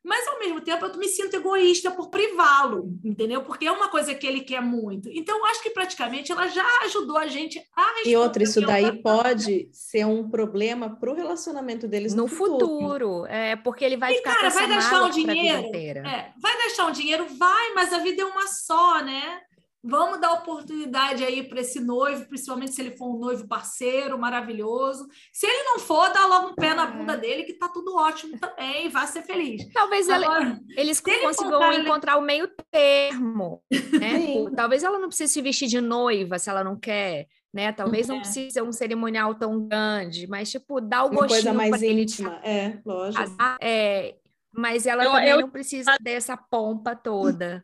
Mas, 0.10 0.28
ao 0.28 0.40
mesmo 0.40 0.60
tempo, 0.60 0.84
eu 0.84 0.98
me 0.98 1.08
sinto 1.08 1.36
egoísta 1.36 1.92
por 1.92 2.10
privá-lo, 2.10 2.98
entendeu? 3.04 3.44
Porque 3.44 3.68
é 3.68 3.72
uma 3.72 3.90
coisa 3.90 4.16
que 4.16 4.26
ele 4.26 4.42
quer 4.42 4.60
muito. 4.60 5.08
Então, 5.12 5.38
eu 5.38 5.46
acho 5.46 5.62
que 5.62 5.70
praticamente 5.70 6.32
ela 6.32 6.48
já 6.48 6.66
ajudou 6.86 7.16
a 7.16 7.28
gente 7.28 7.60
a 7.76 7.82
responder. 7.84 8.10
E 8.10 8.18
outra, 8.18 8.42
isso 8.42 8.60
daí 8.60 9.04
pode 9.04 9.70
ser 9.72 10.08
um 10.08 10.28
problema 10.28 10.90
para 11.00 11.12
o 11.12 11.14
relacionamento 11.14 11.88
deles 11.88 12.16
no, 12.16 12.24
No 12.24 12.28
futuro, 12.28 13.28
é 13.28 13.56
porque 13.56 13.86
ele 13.86 13.98
vai 13.98 14.14
E, 14.14 14.18
ficar 14.18 14.32
cara, 14.32 14.42
com 14.42 14.48
essa 14.48 14.60
vai 14.60 14.68
gastar 14.70 14.92
mala 14.94 15.08
um 15.08 15.12
dinheiro. 15.12 15.68
inteira. 15.68 16.00
É, 16.00 16.34
vai 16.42 16.58
gastar 16.64 16.88
um 16.88 16.92
dinheiro? 16.92 17.28
Vai, 17.38 17.74
mas 17.76 17.94
a 17.94 18.00
vida 18.00 18.24
é 18.24 18.26
uma 18.26 18.48
só, 18.48 19.04
né? 19.04 19.42
Vamos 19.82 20.20
dar 20.20 20.34
oportunidade 20.34 21.24
aí 21.24 21.42
para 21.48 21.62
esse 21.62 21.80
noivo, 21.80 22.26
principalmente 22.28 22.74
se 22.74 22.82
ele 22.82 22.98
for 22.98 23.16
um 23.16 23.18
noivo 23.20 23.48
parceiro, 23.48 24.20
maravilhoso. 24.20 25.08
Se 25.32 25.48
ele 25.48 25.64
não 25.64 25.80
for, 25.80 26.12
dá 26.12 26.26
logo 26.26 26.50
um 26.50 26.54
pé 26.56 26.74
na 26.74 26.84
É. 26.84 26.92
bunda 26.92 27.16
dele, 27.16 27.44
que 27.44 27.54
tá 27.54 27.70
tudo 27.70 27.96
ótimo 27.96 28.38
também, 28.38 28.90
vá 28.90 29.08
ser 29.08 29.22
feliz. 29.24 29.72
Talvez 29.74 30.10
Agora, 30.10 30.60
eles 30.76 31.02
ele 31.08 31.18
um 31.20 31.22
consigam 31.28 31.74
encontrar 31.74 32.18
o 32.18 32.22
meio 32.22 32.50
termo, 32.70 33.64
né? 33.72 33.72
Talvez 34.56 34.84
ela 34.84 35.00
não 35.00 35.08
precise 35.08 35.32
se 35.34 35.42
vestir 35.42 35.68
de 35.70 35.80
noiva 35.80 36.38
se 36.38 36.50
ela 36.50 36.64
não 36.64 36.76
quer, 36.78 37.28
né? 37.54 37.72
Talvez 37.72 38.06
não 38.08 38.18
É. 38.18 38.20
precise 38.20 38.52
ser 38.52 38.62
um 38.62 38.74
cerimonial 38.74 39.34
tão 39.36 39.66
grande, 39.66 40.28
mas 40.28 40.52
tipo, 40.52 40.82
dá 40.82 41.04
o 41.06 41.08
Uma 41.08 41.20
coisa 41.20 41.36
gostinho 41.36 41.56
mais 41.56 41.70
para 41.72 41.86
ele 41.86 42.02
íntima. 42.02 42.36
É, 42.44 42.80
lógico. 42.86 43.24
É, 43.62 44.16
mas 44.54 44.86
ela 44.86 45.06
Eu- 45.06 45.12
também 45.12 45.30
eu- 45.30 45.42
não 45.42 45.50
precisa 45.50 45.96
dessa 46.02 46.36
pompa 46.36 46.96
toda. 46.98 47.64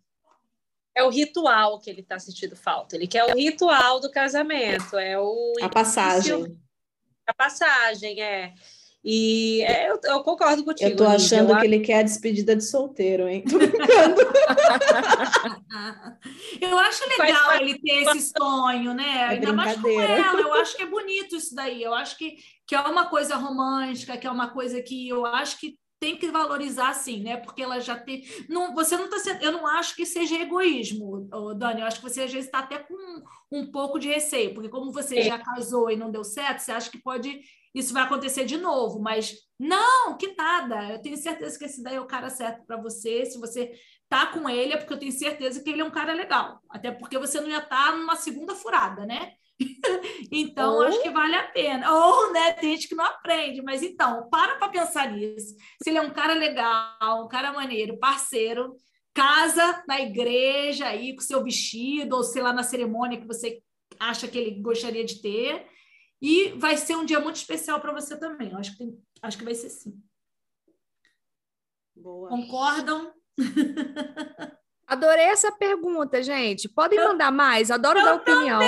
É 0.95 1.03
o 1.03 1.09
ritual 1.09 1.79
que 1.79 1.89
ele 1.89 1.99
está 2.01 2.17
sentindo 2.17 2.55
falta. 2.55 2.95
Ele 2.95 3.05
quer 3.07 3.25
o 3.25 3.35
ritual 3.35 3.99
do 3.99 4.09
casamento, 4.09 4.97
é 4.97 5.19
o 5.19 5.53
A 5.61 5.67
passagem. 5.67 6.57
a 7.27 7.33
passagem, 7.33 8.21
é. 8.21 8.53
E 9.07 9.61
é, 9.63 9.91
eu, 9.91 9.99
eu 10.03 10.23
concordo 10.23 10.63
contigo. 10.63 10.89
Eu 10.89 10.95
tô 10.95 11.05
achando 11.05 11.51
Eu 11.51 11.59
que 11.59 11.65
ele 11.67 11.79
quer 11.81 11.99
a 11.99 12.03
despedida 12.03 12.55
de 12.55 12.63
solteiro, 12.63 13.27
hein? 13.27 13.43
Tô 13.47 13.59
brincando. 13.59 14.15
Eu 16.59 16.77
acho 16.79 17.03
Faz 17.15 17.19
legal 17.29 17.45
parte- 17.45 17.63
ele 17.63 17.79
ter 17.79 18.01
esse 18.03 18.33
sonho, 18.35 18.93
né? 18.95 19.03
É 19.17 19.23
Ainda 19.25 19.53
mais 19.53 19.79
com 19.79 20.01
ela. 20.01 20.39
Eu 20.39 20.53
acho 20.55 20.75
que 20.75 20.81
é 20.83 20.85
bonito 20.87 21.35
isso 21.35 21.53
daí. 21.53 21.83
Eu 21.83 21.93
acho 21.93 22.17
que, 22.17 22.35
que 22.65 22.73
é 22.73 22.79
uma 22.81 23.05
coisa 23.05 23.35
romântica, 23.35 24.17
que 24.17 24.25
é 24.25 24.31
uma 24.31 24.49
coisa 24.49 24.81
que 24.81 25.07
eu 25.07 25.23
acho 25.25 25.59
que 25.59 25.77
tem 26.05 26.15
que 26.15 26.29
valorizar 26.29 26.93
sim, 26.93 27.23
né? 27.23 27.35
Porque 27.35 27.63
ela 27.63 27.79
já 27.79 27.97
tem. 27.97 28.23
Não, 28.47 28.75
você 28.75 28.95
não 28.95 29.05
está 29.05 29.17
sendo. 29.17 29.41
Eu 29.41 29.51
não 29.51 29.65
acho 29.65 29.95
que 29.95 30.05
seja 30.05 30.39
egoísmo, 30.39 31.27
Dani. 31.57 31.81
Eu 31.81 31.87
acho 31.87 31.97
que 31.97 32.03
você 32.03 32.21
às 32.21 32.31
vezes 32.31 32.45
está 32.45 32.59
até 32.59 32.77
com 32.77 33.23
um 33.51 33.71
pouco 33.71 33.97
de 33.97 34.07
receio, 34.07 34.53
porque 34.53 34.69
como 34.69 34.91
você 34.91 35.23
já 35.23 35.39
casou 35.39 35.89
e 35.89 35.95
não 35.95 36.11
deu 36.11 36.23
certo, 36.23 36.59
você 36.59 36.71
acha 36.71 36.91
que 36.91 37.01
pode. 37.01 37.41
Isso 37.73 37.91
vai 37.91 38.03
acontecer 38.03 38.45
de 38.45 38.55
novo, 38.55 39.01
mas 39.01 39.35
não, 39.59 40.15
que 40.15 40.35
nada. 40.35 40.93
Eu 40.93 41.01
tenho 41.01 41.17
certeza 41.17 41.57
que 41.57 41.65
esse 41.65 41.81
daí 41.81 41.95
é 41.95 41.99
o 42.01 42.05
cara 42.05 42.29
certo 42.29 42.63
para 42.67 42.79
você. 42.79 43.25
Se 43.25 43.39
você 43.39 43.73
tá 44.07 44.27
com 44.27 44.47
ele, 44.47 44.73
é 44.73 44.77
porque 44.77 44.93
eu 44.93 44.99
tenho 44.99 45.11
certeza 45.11 45.61
que 45.63 45.71
ele 45.71 45.81
é 45.81 45.85
um 45.85 45.91
cara 45.91 46.13
legal. 46.13 46.61
Até 46.69 46.91
porque 46.91 47.17
você 47.17 47.41
não 47.41 47.49
ia 47.49 47.57
estar 47.57 47.97
numa 47.97 48.15
segunda 48.15 48.53
furada, 48.53 49.07
né? 49.07 49.33
então, 50.31 50.75
Ou- 50.75 50.83
acho 50.83 51.01
que 51.01 51.09
vale 51.09 51.35
a 51.35 51.47
pena. 51.47 51.91
Ou, 51.93 52.33
né, 52.33 52.53
tem 52.53 52.71
gente 52.75 52.87
que 52.87 52.95
não 52.95 53.05
aprende, 53.05 53.61
mas 53.61 53.81
então, 53.81 54.29
para 54.29 54.55
para 54.57 54.69
pensar 54.69 55.11
nisso. 55.11 55.55
Se 55.81 55.89
ele 55.89 55.97
é 55.97 56.01
um 56.01 56.11
cara 56.13 56.33
legal, 56.33 57.23
um 57.23 57.27
cara 57.27 57.53
maneiro, 57.53 57.97
parceiro, 57.97 58.75
casa 59.13 59.83
na 59.87 60.01
igreja 60.01 60.87
aí 60.87 61.15
com 61.15 61.21
seu 61.21 61.43
vestido, 61.43 62.15
ou 62.17 62.23
sei 62.23 62.41
lá, 62.41 62.51
na 62.51 62.63
cerimônia 62.63 63.19
que 63.19 63.27
você 63.27 63.61
acha 63.99 64.27
que 64.27 64.37
ele 64.37 64.61
gostaria 64.61 65.05
de 65.05 65.21
ter. 65.21 65.65
E 66.21 66.49
vai 66.57 66.75
ser 66.77 66.95
um 66.95 67.05
dia 67.05 67.19
muito 67.19 67.35
especial 67.37 67.79
para 67.79 67.93
você 67.93 68.17
também. 68.17 68.51
Eu 68.51 68.57
acho 68.57 68.71
que, 68.71 68.77
tem- 68.79 68.97
acho 69.21 69.37
que 69.37 69.43
vai 69.43 69.55
ser 69.55 69.69
sim. 69.69 69.93
Boa. 71.95 72.29
Concordam? 72.29 73.13
Adorei 74.87 75.25
essa 75.25 75.51
pergunta, 75.51 76.21
gente. 76.21 76.69
Podem 76.69 76.99
mandar 76.99 77.31
mais, 77.31 77.71
adoro 77.71 78.03
dar 78.03 78.15
opinião. 78.15 78.61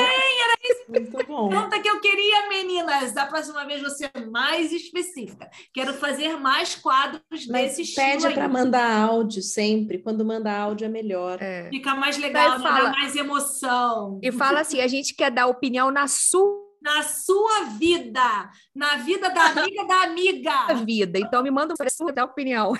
Muito 0.89 1.25
bom. 1.27 1.49
Pergunta 1.49 1.79
que 1.79 1.87
eu 1.89 1.99
queria, 1.99 2.49
meninas. 2.49 3.11
Da 3.11 3.25
próxima 3.25 3.65
vez 3.65 3.81
você 3.81 4.09
é 4.13 4.25
mais 4.25 4.71
específica. 4.71 5.49
Quero 5.73 5.93
fazer 5.93 6.37
mais 6.39 6.73
quadros 6.75 7.21
desse 7.31 7.51
Mas 7.51 7.77
estilo 7.79 8.05
pede 8.07 8.33
para 8.33 8.47
mandar 8.47 9.01
áudio 9.03 9.41
sempre. 9.43 9.99
Quando 9.99 10.25
manda 10.25 10.51
áudio 10.51 10.85
é 10.85 10.89
melhor. 10.89 11.37
É. 11.41 11.69
Fica 11.69 11.93
mais 11.93 12.17
legal, 12.17 12.59
fala- 12.59 12.85
dá 12.85 12.91
mais 12.91 13.15
emoção. 13.15 14.19
E 14.23 14.31
fala 14.31 14.61
assim: 14.61 14.81
a 14.81 14.87
gente 14.87 15.13
quer 15.13 15.29
dar 15.29 15.45
opinião 15.47 15.91
na 15.91 16.07
sua 16.07 16.65
Na 16.81 17.03
sua 17.03 17.63
vida, 17.77 18.49
na 18.75 18.95
vida 18.97 19.29
da 19.29 19.45
amiga 19.51 19.83
da 19.85 20.03
amiga. 20.03 20.73
vida. 20.85 21.19
Então 21.19 21.43
me 21.43 21.51
manda 21.51 21.73
para 21.75 21.87
dar 22.13 22.25
opinião. 22.25 22.73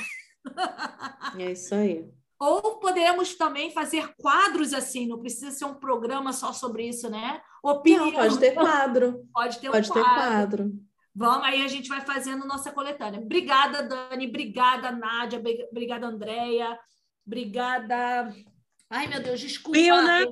É 1.37 1.51
isso 1.51 1.75
aí. 1.75 2.05
Ou 2.39 2.79
podemos 2.79 3.35
também 3.35 3.71
fazer 3.71 4.13
quadros 4.17 4.73
assim, 4.73 5.07
não 5.07 5.19
precisa 5.19 5.49
ser 5.51 5.65
um 5.65 5.73
programa 5.73 6.31
só 6.31 6.53
sobre 6.53 6.87
isso, 6.87 7.09
né? 7.09 7.41
Opinião. 7.63 8.05
Não, 8.05 8.13
pode 8.13 8.39
ter 8.39 8.51
quadro. 8.53 9.25
Pode 9.33 9.59
ter 9.59 9.69
um 9.69 9.71
Pode 9.71 9.91
ter 9.91 10.03
quadro. 10.03 10.21
quadro. 10.21 10.71
Vamos, 11.15 11.47
aí 11.47 11.63
a 11.63 11.67
gente 11.67 11.89
vai 11.89 12.01
fazendo 12.01 12.45
nossa 12.45 12.71
coletânea. 12.71 13.19
Obrigada, 13.19 13.81
Dani. 13.81 14.27
Obrigada, 14.27 14.91
Nádia. 14.91 15.39
Bri- 15.39 15.65
Obrigada, 15.71 16.05
Andréia. 16.05 16.77
Obrigada. 17.25 18.31
Ai, 18.89 19.07
meu 19.07 19.21
Deus, 19.23 19.39
desculpa. 19.39 19.77
Wilna. 19.79 20.27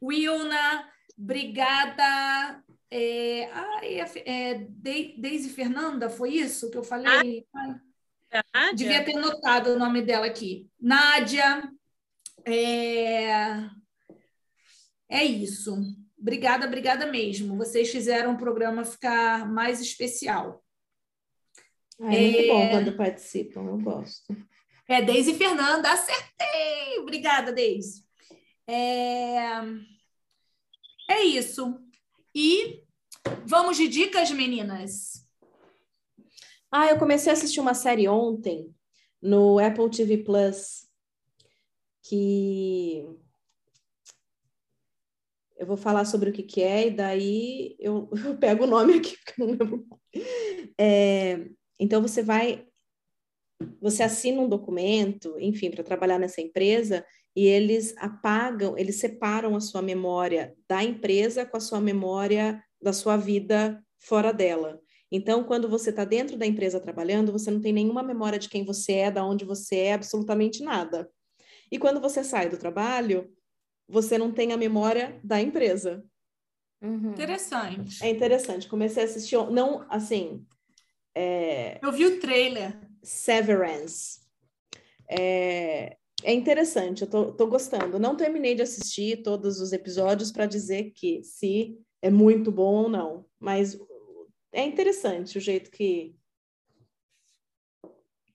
Wilna. 0.00 0.88
Obrigada. 1.18 2.62
É... 2.90 3.50
Ai, 3.52 4.00
é, 4.00 4.12
é, 4.24 4.54
De- 4.54 5.14
Deise 5.18 5.50
Fernanda, 5.50 6.08
foi 6.08 6.30
isso 6.34 6.70
que 6.70 6.78
eu 6.78 6.84
falei? 6.84 7.06
Ai, 7.06 7.44
A 7.54 7.80
Nádia? 8.54 8.74
devia 8.74 9.04
ter 9.04 9.14
notado 9.14 9.70
o 9.70 9.78
nome 9.78 10.02
dela 10.02 10.26
aqui. 10.26 10.68
Nádia. 10.80 11.70
É... 12.44 13.68
é 15.08 15.24
isso. 15.24 15.76
Obrigada, 16.18 16.66
obrigada 16.66 17.06
mesmo. 17.06 17.56
Vocês 17.56 17.90
fizeram 17.90 18.34
o 18.34 18.38
programa 18.38 18.84
ficar 18.84 19.48
mais 19.48 19.80
especial. 19.80 20.62
Ah, 22.00 22.14
é 22.14 22.20
muito 22.20 22.38
É. 22.38 22.48
bom 22.48 22.68
quando 22.70 22.96
participam, 22.96 23.62
eu 23.62 23.78
gosto. 23.78 24.36
É 24.88 25.02
Deise 25.02 25.34
Fernanda, 25.34 25.90
acertei! 25.90 26.98
Obrigada, 27.00 27.52
Deise. 27.52 28.04
É... 28.68 29.62
é 31.08 31.22
isso. 31.24 31.80
E 32.34 32.82
vamos 33.44 33.76
de 33.76 33.88
dicas, 33.88 34.30
meninas? 34.30 35.25
Ah, 36.70 36.88
eu 36.88 36.98
comecei 36.98 37.30
a 37.30 37.32
assistir 37.32 37.60
uma 37.60 37.74
série 37.74 38.08
ontem 38.08 38.74
no 39.22 39.58
Apple 39.58 39.90
TV 39.90 40.18
Plus 40.18 40.86
que 42.02 43.04
eu 45.56 45.66
vou 45.66 45.76
falar 45.76 46.04
sobre 46.04 46.30
o 46.30 46.32
que, 46.32 46.42
que 46.42 46.62
é 46.62 46.88
e 46.88 46.90
daí 46.90 47.76
eu, 47.78 48.10
eu 48.24 48.36
pego 48.38 48.64
o 48.64 48.66
nome 48.66 48.94
aqui 48.94 49.16
porque 49.24 49.42
eu 49.42 49.46
não 49.46 49.56
lembro. 49.56 49.86
É, 50.78 51.48
então 51.78 52.02
você 52.02 52.22
vai, 52.22 52.66
você 53.80 54.02
assina 54.02 54.40
um 54.40 54.48
documento, 54.48 55.36
enfim, 55.40 55.70
para 55.70 55.84
trabalhar 55.84 56.18
nessa 56.18 56.40
empresa 56.40 57.04
e 57.34 57.46
eles 57.46 57.94
apagam, 57.98 58.76
eles 58.78 58.96
separam 58.96 59.56
a 59.56 59.60
sua 59.60 59.82
memória 59.82 60.54
da 60.68 60.82
empresa 60.82 61.44
com 61.44 61.56
a 61.56 61.60
sua 61.60 61.80
memória 61.80 62.62
da 62.80 62.92
sua 62.92 63.16
vida 63.16 63.82
fora 63.98 64.32
dela. 64.32 64.80
Então, 65.10 65.44
quando 65.44 65.68
você 65.68 65.90
está 65.90 66.04
dentro 66.04 66.36
da 66.36 66.46
empresa 66.46 66.80
trabalhando, 66.80 67.32
você 67.32 67.50
não 67.50 67.60
tem 67.60 67.72
nenhuma 67.72 68.02
memória 68.02 68.38
de 68.38 68.48
quem 68.48 68.64
você 68.64 68.92
é, 68.94 69.10
da 69.10 69.24
onde 69.24 69.44
você 69.44 69.76
é, 69.76 69.92
absolutamente 69.92 70.62
nada. 70.62 71.08
E 71.70 71.78
quando 71.78 72.00
você 72.00 72.24
sai 72.24 72.48
do 72.48 72.56
trabalho, 72.56 73.32
você 73.88 74.18
não 74.18 74.32
tem 74.32 74.52
a 74.52 74.56
memória 74.56 75.20
da 75.22 75.40
empresa. 75.40 76.04
Uhum. 76.82 77.10
Interessante. 77.10 78.04
É 78.04 78.10
interessante. 78.10 78.68
Comecei 78.68 79.02
a 79.02 79.06
assistir, 79.06 79.36
não 79.50 79.86
assim. 79.88 80.44
É, 81.14 81.78
Eu 81.82 81.92
vi 81.92 82.04
o 82.06 82.20
trailer. 82.20 82.78
Severance. 83.02 84.20
É, 85.08 85.96
é 86.24 86.32
interessante, 86.32 87.02
eu 87.02 87.08
tô, 87.08 87.32
tô 87.32 87.46
gostando. 87.46 87.98
Não 87.98 88.16
terminei 88.16 88.54
de 88.54 88.62
assistir 88.62 89.22
todos 89.22 89.60
os 89.60 89.72
episódios 89.72 90.32
para 90.32 90.46
dizer 90.46 90.92
que 90.94 91.22
se 91.22 91.78
é 92.02 92.10
muito 92.10 92.50
bom 92.50 92.84
ou 92.84 92.88
não, 92.88 93.24
mas 93.38 93.78
é 94.60 94.64
interessante 94.64 95.38
o 95.38 95.40
jeito 95.40 95.70
que 95.70 96.14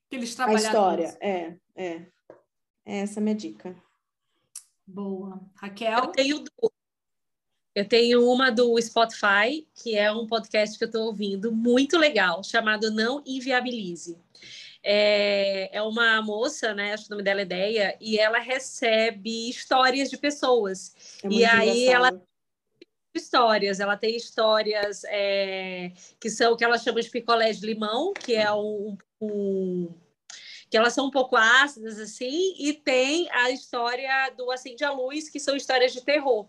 Que 0.09 0.15
eles 0.17 0.33
a 0.33 0.35
trabalharam. 0.37 0.65
história 0.67 1.05
isso. 1.05 1.17
é, 1.21 1.57
é. 1.75 2.05
É 2.85 2.97
essa 2.99 3.19
a 3.19 3.23
minha 3.23 3.35
dica. 3.35 3.75
Boa. 4.85 5.35
Eu 5.35 5.49
Raquel? 5.55 6.07
tenho, 6.07 6.39
du- 6.39 6.71
eu 7.75 7.87
tenho 7.87 8.29
uma 8.29 8.49
do 8.51 8.79
Spotify, 8.81 9.67
que 9.75 9.95
é 9.95 10.11
um 10.11 10.27
podcast 10.27 10.77
que 10.77 10.83
eu 10.83 10.87
estou 10.87 11.05
ouvindo, 11.05 11.51
muito 11.51 11.97
legal, 11.97 12.43
chamado 12.43 12.91
Não 12.91 13.23
Inviabilize. 13.25 14.17
É, 14.83 15.77
é 15.77 15.81
uma 15.83 16.21
moça, 16.23 16.73
né? 16.73 16.93
Acho 16.93 17.03
que 17.05 17.09
o 17.09 17.11
nome 17.11 17.23
dela 17.23 17.41
é 17.41 17.45
Deia, 17.45 17.97
e 18.01 18.17
ela 18.17 18.39
recebe 18.39 19.47
histórias 19.47 20.09
de 20.09 20.17
pessoas. 20.17 20.93
É 21.23 21.27
E 21.27 21.29
muito 21.29 21.45
aí 21.45 21.83
engraçado. 21.85 22.27
Histórias. 23.13 23.79
Ela 23.79 23.97
tem 23.97 24.15
histórias 24.15 25.03
é, 25.05 25.91
que 26.19 26.29
são 26.29 26.55
que 26.55 26.63
ela 26.63 26.77
chama 26.77 27.01
de 27.01 27.09
picolé 27.09 27.51
de 27.51 27.65
limão, 27.65 28.13
que 28.13 28.35
é 28.35 28.51
um, 28.53 28.97
um- 29.19 29.93
que 30.69 30.77
elas 30.77 30.93
são 30.93 31.07
um 31.07 31.11
pouco 31.11 31.35
ácidas 31.35 31.99
assim, 31.99 32.55
e 32.57 32.73
tem 32.73 33.29
a 33.31 33.51
história 33.51 34.29
do 34.37 34.49
Acende 34.51 34.83
a 34.85 34.91
Luz, 34.91 35.29
que 35.29 35.39
são 35.39 35.55
histórias 35.55 35.91
de 35.91 36.01
terror. 36.03 36.47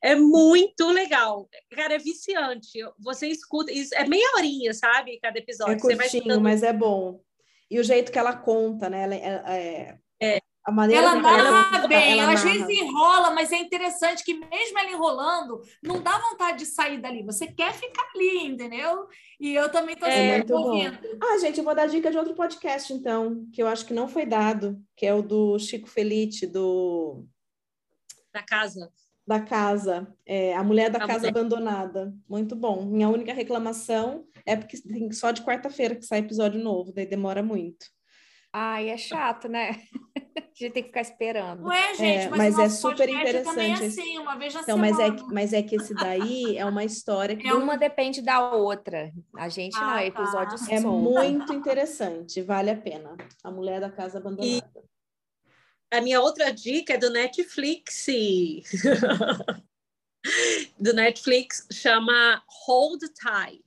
É 0.00 0.14
muito 0.14 0.88
legal. 0.90 1.48
Cara, 1.70 1.94
é 1.94 1.98
viciante. 1.98 2.78
Você 3.00 3.26
escuta, 3.26 3.72
isso 3.72 3.92
é 3.96 4.06
meia 4.06 4.32
horinha, 4.36 4.72
sabe? 4.72 5.18
Cada 5.20 5.38
episódio. 5.38 5.74
É 5.74 5.78
Você 5.78 5.96
vai 5.96 6.06
curtinho, 6.06 6.20
escutando 6.20 6.42
mas 6.42 6.62
é 6.62 6.72
bom. 6.72 7.20
E 7.68 7.80
o 7.80 7.84
jeito 7.84 8.12
que 8.12 8.18
ela 8.18 8.34
conta, 8.36 8.88
né? 8.88 9.02
Ela, 9.02 9.14
é, 9.16 9.58
É. 9.58 9.98
A 10.68 10.70
maneira 10.70 11.02
Ela 11.02 11.12
ela 11.12 11.50
narra 11.50 11.76
conta, 11.76 11.88
bem, 11.88 12.12
ela 12.12 12.22
ela 12.24 12.32
às 12.34 12.44
narra. 12.44 12.58
vezes 12.58 12.68
enrola, 12.82 13.30
mas 13.30 13.50
é 13.52 13.56
interessante 13.56 14.22
que 14.22 14.34
mesmo 14.34 14.78
ela 14.78 14.90
enrolando, 14.90 15.62
não 15.82 16.02
dá 16.02 16.18
vontade 16.18 16.58
de 16.58 16.66
sair 16.66 17.00
dali. 17.00 17.22
Você 17.22 17.46
quer 17.46 17.72
ficar 17.72 18.06
ali, 18.14 18.46
entendeu? 18.48 19.06
E 19.40 19.54
eu 19.54 19.70
também 19.72 19.96
tô 19.96 20.04
É 20.04 20.10
assim, 20.10 20.36
muito 20.36 20.52
bom. 20.52 20.68
ouvindo. 20.76 20.98
Ah, 21.22 21.38
gente, 21.38 21.56
eu 21.56 21.64
vou 21.64 21.74
dar 21.74 21.86
dica 21.88 22.10
de 22.10 22.18
outro 22.18 22.34
podcast, 22.34 22.92
então, 22.92 23.48
que 23.50 23.62
eu 23.62 23.66
acho 23.66 23.86
que 23.86 23.94
não 23.94 24.06
foi 24.08 24.26
dado, 24.26 24.78
que 24.94 25.06
é 25.06 25.14
o 25.14 25.22
do 25.22 25.58
Chico 25.58 25.88
Felite, 25.88 26.46
do 26.46 27.24
da 28.30 28.42
casa. 28.42 28.92
da 29.26 29.40
casa, 29.40 30.14
é, 30.26 30.54
a 30.54 30.62
mulher 30.62 30.90
da 30.90 30.98
A 30.98 31.06
casa 31.06 31.20
mulher. 31.20 31.30
abandonada. 31.30 32.12
Muito 32.28 32.54
bom. 32.54 32.84
Minha 32.84 33.08
única 33.08 33.32
reclamação 33.32 34.26
é 34.44 34.54
porque 34.54 34.78
tem 34.82 35.10
só 35.12 35.30
de 35.30 35.40
quarta-feira 35.42 35.94
que 35.96 36.04
sai 36.04 36.18
episódio 36.18 36.62
novo, 36.62 36.92
daí 36.92 37.06
demora 37.06 37.42
muito. 37.42 37.86
Ai, 38.52 38.88
é 38.88 38.96
chato, 38.96 39.46
né? 39.48 39.78
A 40.48 40.58
gente 40.58 40.72
tem 40.72 40.82
que 40.82 40.88
ficar 40.88 41.00
esperando. 41.00 41.66
Ué, 41.66 41.94
gente, 41.94 42.26
É, 42.26 42.28
mas, 42.30 42.38
mas 42.38 42.58
o 42.58 42.62
é 42.62 42.68
super 42.68 43.08
é 43.08 43.12
interessante 43.12 43.84
assim, 43.84 44.18
uma 44.18 44.36
vez 44.36 44.54
na 44.54 44.60
Então, 44.62 44.76
mas 44.78 44.98
é, 44.98 45.04
semana. 45.06 45.16
que- 45.24 45.34
mas 45.34 45.52
é 45.52 45.62
que 45.62 45.76
esse 45.76 45.94
daí 45.94 46.56
é 46.56 46.64
uma 46.64 46.84
história 46.84 47.36
que 47.36 47.46
É 47.46 47.54
um- 47.54 47.62
Uma 47.62 47.76
depende 47.76 48.20
da 48.22 48.52
outra. 48.52 49.12
A 49.36 49.48
gente 49.48 49.74
não, 49.80 49.90
Ah, 49.90 50.02
é 50.02 50.06
episódio 50.06 50.58
tá. 50.58 50.72
é 50.74 50.80
muito 50.80 51.52
interessante, 51.52 52.40
vale 52.42 52.70
a 52.70 52.76
pena. 52.76 53.16
A 53.44 53.50
mulher 53.50 53.80
da 53.80 53.90
casa 53.90 54.18
abandonada. 54.18 54.82
A 55.90 56.00
minha 56.00 56.20
outra 56.20 56.50
dica 56.52 56.94
é 56.94 56.98
do 56.98 57.10
Netflix. 57.10 58.06
do 60.78 60.92
Netflix 60.92 61.66
chama 61.72 62.42
Hold 62.66 63.00
Tight. 63.14 63.64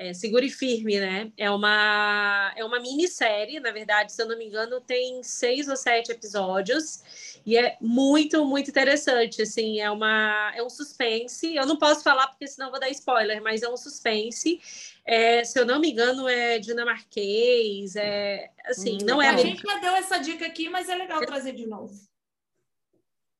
É, 0.00 0.14
segure 0.14 0.48
firme, 0.48 1.00
né? 1.00 1.32
É 1.36 1.50
uma, 1.50 2.52
é 2.56 2.64
uma 2.64 2.78
minissérie, 2.78 3.58
na 3.58 3.72
verdade, 3.72 4.12
se 4.12 4.22
eu 4.22 4.28
não 4.28 4.38
me 4.38 4.46
engano, 4.46 4.80
tem 4.80 5.20
seis 5.24 5.66
ou 5.66 5.76
sete 5.76 6.12
episódios 6.12 7.40
e 7.44 7.56
é 7.58 7.76
muito, 7.80 8.44
muito 8.44 8.70
interessante. 8.70 9.42
Assim, 9.42 9.80
é 9.80 9.90
uma, 9.90 10.52
é 10.54 10.62
um 10.62 10.70
suspense. 10.70 11.52
Eu 11.52 11.66
não 11.66 11.76
posso 11.76 12.04
falar 12.04 12.28
porque 12.28 12.46
senão 12.46 12.70
vou 12.70 12.78
dar 12.78 12.88
spoiler, 12.90 13.42
mas 13.42 13.62
é 13.62 13.68
um 13.68 13.76
suspense. 13.76 14.60
É, 15.04 15.42
se 15.42 15.58
eu 15.58 15.66
não 15.66 15.80
me 15.80 15.90
engano, 15.90 16.28
é 16.28 16.60
dinamarquês. 16.60 17.96
É 17.96 18.50
assim, 18.66 18.98
Hum, 19.02 19.04
não 19.04 19.20
é 19.20 19.30
A 19.30 19.36
gente 19.36 19.62
já 19.62 19.78
deu 19.78 19.96
essa 19.96 20.18
dica 20.18 20.46
aqui, 20.46 20.68
mas 20.68 20.88
é 20.88 20.94
legal 20.94 21.20
trazer 21.26 21.54
de 21.54 21.66
novo. 21.66 21.92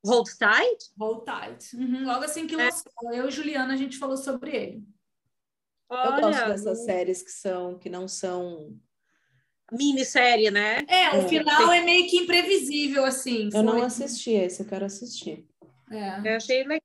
Hold 0.05 0.29
Tight. 0.37 0.91
Roll 0.99 1.25
Tide. 1.25 1.77
Uhum, 1.77 2.05
Logo 2.05 2.25
assim 2.25 2.49
que 2.49 2.55
É. 2.55 2.65
lançou, 2.65 3.13
eu 3.13 3.29
e 3.29 3.31
Juliana, 3.31 3.75
a 3.75 3.77
gente 3.77 3.97
falou 3.97 4.17
sobre 4.17 4.57
ele. 4.57 4.98
Eu 5.91 5.97
gosto 6.21 6.25
Olha, 6.27 6.49
dessas 6.49 6.85
séries 6.85 7.23
que 7.23 7.31
são 7.31 7.79
que 7.79 7.89
não 7.89 8.07
são. 8.07 8.77
minissérie, 9.71 10.51
né? 10.51 10.79
É, 10.89 11.11
o 11.11 11.21
É. 11.23 11.29
final 11.29 11.71
é 11.73 11.83
meio 11.83 12.09
que 12.09 12.17
imprevisível, 12.19 13.05
assim. 13.05 13.51
Eu 13.53 13.63
não 13.63 13.75
foi- 13.75 13.83
assisti 13.83 14.31
esse, 14.31 14.63
eu 14.63 14.67
quero 14.67 14.85
assistir. 14.87 15.47
É. 15.91 16.33
Eu 16.33 16.37
achei 16.37 16.63
legal. 16.65 16.81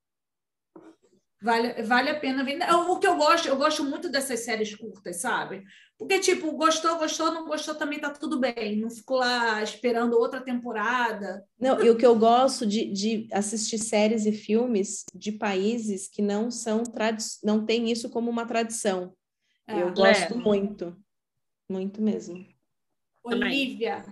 Vale, 1.44 1.84
vale 1.84 2.10
a 2.10 2.20
pena 2.20 2.42
ver. 2.42 2.58
O 2.88 2.98
que 3.00 3.06
eu 3.06 3.18
gosto, 3.18 3.50
eu 3.50 3.58
gosto 3.58 3.84
muito 3.84 4.10
dessas 4.10 4.40
séries 4.40 4.74
curtas, 4.74 5.18
sabe? 5.18 5.64
Porque, 5.98 6.18
tipo, 6.20 6.50
gostou, 6.54 6.98
gostou, 6.98 7.34
não 7.34 7.46
gostou, 7.46 7.76
também 7.76 8.00
tá 8.00 8.10
tudo 8.12 8.40
bem. 8.40 8.80
Não 8.80 8.90
ficou 8.90 9.18
lá 9.18 9.62
esperando 9.62 10.18
outra 10.18 10.40
temporada. 10.40 11.46
Não, 11.60 11.84
e 11.84 11.90
o 11.90 11.98
que 11.98 12.06
eu 12.06 12.18
gosto 12.18 12.66
de, 12.66 12.90
de 12.92 13.28
assistir 13.32 13.78
séries 13.78 14.26
e 14.26 14.32
filmes 14.32 15.04
de 15.14 15.34
países 15.34 16.08
que 16.08 16.22
não 16.22 16.50
são 16.50 16.82
não 17.44 17.66
tem 17.66 17.92
isso 17.92 18.10
como 18.10 18.30
uma 18.30 18.46
tradição. 18.46 19.14
É. 19.68 19.82
Eu 19.82 19.94
gosto 19.94 20.34
É. 20.34 20.38
muito, 20.38 20.96
muito 21.70 22.02
mesmo. 22.02 22.46
Também. 23.22 23.50
Olivia. 23.50 24.06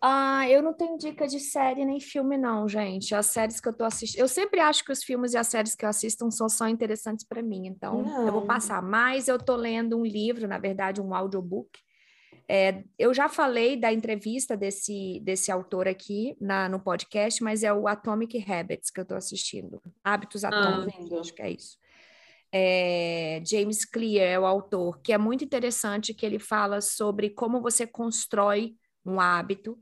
Ah, 0.00 0.48
eu 0.48 0.62
não 0.62 0.72
tenho 0.72 0.96
dica 0.96 1.26
de 1.26 1.38
série 1.38 1.84
nem 1.84 2.00
filme, 2.00 2.38
não, 2.38 2.68
gente. 2.68 3.14
As 3.14 3.26
séries 3.26 3.60
que 3.60 3.68
eu 3.68 3.72
tô 3.72 3.84
assistindo. 3.84 4.20
Eu 4.20 4.28
sempre 4.28 4.60
acho 4.60 4.84
que 4.84 4.92
os 4.92 5.04
filmes 5.04 5.34
e 5.34 5.36
as 5.36 5.46
séries 5.46 5.74
que 5.74 5.84
eu 5.84 5.88
assisto 5.88 6.30
são 6.30 6.48
só 6.48 6.68
interessantes 6.68 7.24
para 7.24 7.42
mim, 7.42 7.66
então 7.66 8.04
eu 8.24 8.32
vou 8.32 8.40
Não. 8.40 8.46
passar. 8.46 8.82
Mas 8.82 9.28
eu 9.28 9.38
tô 9.38 9.56
lendo 9.56 9.98
um 9.98 10.04
livro, 10.04 10.48
na 10.48 10.58
verdade, 10.58 11.00
um 11.00 11.14
audiobook. 11.14 11.78
É, 12.48 12.82
eu 12.98 13.14
já 13.14 13.28
falei 13.28 13.76
da 13.76 13.92
entrevista 13.92 14.56
desse, 14.56 15.20
desse 15.22 15.52
autor 15.52 15.86
aqui 15.86 16.36
na, 16.40 16.68
no 16.68 16.80
podcast, 16.80 17.42
mas 17.44 17.62
é 17.62 17.72
o 17.72 17.86
Atomic 17.86 18.44
Habits 18.50 18.90
que 18.90 19.00
eu 19.00 19.04
tô 19.04 19.14
assistindo. 19.14 19.80
Hábitos 20.02 20.44
Atômicos, 20.44 20.94
vendo. 21.08 21.20
acho 21.20 21.34
que 21.34 21.42
é 21.42 21.50
isso. 21.52 21.78
É, 22.52 23.40
James 23.46 23.84
Clear 23.84 24.26
é 24.26 24.40
o 24.40 24.46
autor, 24.46 25.00
que 25.00 25.12
é 25.12 25.18
muito 25.18 25.44
interessante 25.44 26.12
que 26.12 26.26
ele 26.26 26.40
fala 26.40 26.80
sobre 26.80 27.30
como 27.30 27.60
você 27.62 27.86
constrói 27.86 28.74
um 29.04 29.20
hábito 29.20 29.78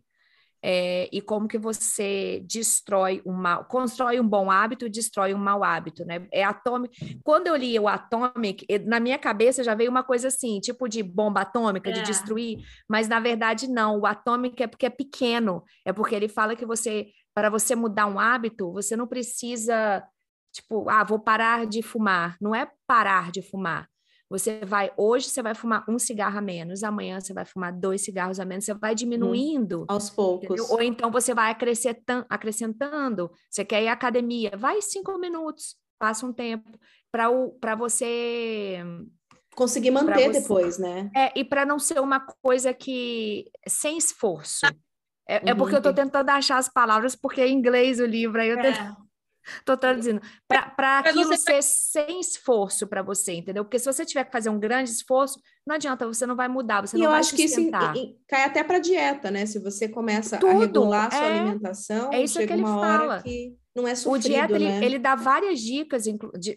é, 0.60 1.08
e 1.12 1.20
como 1.22 1.46
que 1.46 1.56
você 1.56 2.42
destrói 2.44 3.22
um 3.24 3.32
mal, 3.32 3.64
constrói 3.66 4.18
um 4.18 4.26
bom 4.26 4.50
hábito 4.50 4.86
e 4.86 4.90
destrói 4.90 5.32
um 5.32 5.38
mau 5.38 5.62
hábito, 5.62 6.04
né? 6.04 6.26
É 6.32 6.42
Atomic. 6.42 7.20
Quando 7.22 7.46
eu 7.46 7.54
li 7.54 7.78
o 7.78 7.86
Atomic, 7.86 8.66
na 8.84 8.98
minha 8.98 9.18
cabeça 9.18 9.62
já 9.62 9.74
veio 9.74 9.88
uma 9.90 10.02
coisa 10.02 10.28
assim, 10.28 10.58
tipo 10.58 10.88
de 10.88 11.00
bomba 11.02 11.42
atômica, 11.42 11.92
de 11.92 12.00
É. 12.00 12.02
destruir, 12.02 12.58
mas 12.88 13.06
na 13.06 13.20
verdade 13.20 13.68
não. 13.68 14.00
O 14.00 14.06
Atomic 14.06 14.60
é 14.60 14.66
porque 14.66 14.86
é 14.86 14.90
pequeno, 14.90 15.62
é 15.84 15.92
porque 15.92 16.14
ele 16.14 16.28
fala 16.28 16.56
que 16.56 16.66
você, 16.66 17.06
para 17.32 17.48
você 17.50 17.76
mudar 17.76 18.06
um 18.06 18.18
hábito, 18.18 18.72
você 18.72 18.96
não 18.96 19.06
precisa, 19.06 20.04
tipo, 20.52 20.90
ah, 20.90 21.04
vou 21.04 21.20
parar 21.20 21.66
de 21.66 21.82
fumar. 21.82 22.36
Não 22.40 22.52
é 22.52 22.68
parar 22.84 23.30
de 23.30 23.42
fumar. 23.42 23.88
Você 24.30 24.62
vai, 24.64 24.92
hoje 24.96 25.30
você 25.30 25.42
vai 25.42 25.54
fumar 25.54 25.84
um 25.88 25.98
cigarro 25.98 26.36
a 26.36 26.42
menos, 26.42 26.82
amanhã 26.84 27.18
você 27.18 27.32
vai 27.32 27.46
fumar 27.46 27.72
dois 27.72 28.02
cigarros 28.04 28.38
a 28.38 28.44
menos, 28.44 28.66
você 28.66 28.74
vai 28.74 28.94
diminuindo. 28.94 29.86
Aos 29.88 30.10
poucos. 30.10 30.44
Entendeu? 30.44 30.66
Ou 30.70 30.82
então 30.82 31.10
você 31.10 31.32
vai 31.32 31.50
acrescentan- 31.50 32.26
acrescentando. 32.28 33.30
Você 33.50 33.64
quer 33.64 33.82
ir 33.82 33.88
à 33.88 33.92
academia, 33.92 34.52
vai 34.56 34.82
cinco 34.82 35.16
minutos, 35.18 35.76
passa 35.98 36.26
um 36.26 36.32
tempo 36.32 36.70
para 37.10 37.74
você. 37.74 38.84
Conseguir 39.56 39.90
manter 39.90 40.28
você. 40.30 40.40
depois, 40.40 40.78
né? 40.78 41.10
É, 41.16 41.32
e 41.38 41.42
para 41.44 41.64
não 41.64 41.78
ser 41.78 41.98
uma 41.98 42.20
coisa 42.42 42.72
que 42.74 43.50
sem 43.66 43.96
esforço. 43.96 44.66
É, 45.26 45.50
é 45.50 45.54
porque 45.54 45.74
eu 45.74 45.78
estou 45.78 45.90
Uhum. 45.90 45.96
tentando 45.96 46.30
achar 46.30 46.58
as 46.58 46.68
palavras, 46.68 47.16
porque 47.16 47.40
é 47.40 47.48
em 47.48 47.54
inglês 47.54 47.98
o 47.98 48.04
livro, 48.06 48.40
aí 48.40 48.48
eu 48.50 48.56
estou 49.58 49.76
traduzindo. 49.76 50.20
Para 50.46 50.98
aquilo 51.00 51.24
você 51.24 51.60
ser 51.60 51.62
sem 51.62 52.20
esforço 52.20 52.86
para 52.86 53.02
você, 53.02 53.32
entendeu? 53.34 53.64
Porque 53.64 53.78
se 53.78 53.86
você 53.86 54.04
tiver 54.04 54.24
que 54.24 54.32
fazer 54.32 54.50
um 54.50 54.58
grande 54.58 54.90
esforço, 54.90 55.40
não 55.66 55.76
adianta, 55.76 56.06
você 56.06 56.26
não 56.26 56.36
vai 56.36 56.48
mudar, 56.48 56.80
você 56.86 56.96
E 56.96 57.00
não 57.00 57.06
eu 57.06 57.10
vai 57.10 57.20
acho 57.20 57.34
que 57.34 57.42
isso 57.44 57.54
sustentar. 57.56 57.94
cai 58.28 58.44
até 58.44 58.62
para 58.64 58.78
dieta, 58.78 59.30
né? 59.30 59.46
Se 59.46 59.58
você 59.58 59.88
começa 59.88 60.36
a 60.36 60.38
Tudo, 60.38 60.60
regular 60.60 61.06
a 61.06 61.10
sua 61.10 61.20
é. 61.26 61.38
alimentação, 61.40 62.12
É 62.12 62.22
isso 62.22 62.38
que 62.38 62.52
ele 62.52 62.62
fala. 62.62 63.22
que 63.22 63.56
não 63.76 63.86
é 63.86 63.92
O 63.92 63.94
sofrido, 63.94 64.26
dieta, 64.26 64.54
ele, 64.56 64.64
né? 64.64 64.84
ele 64.84 64.98
dá 64.98 65.14
várias 65.14 65.60
dicas, 65.60 66.04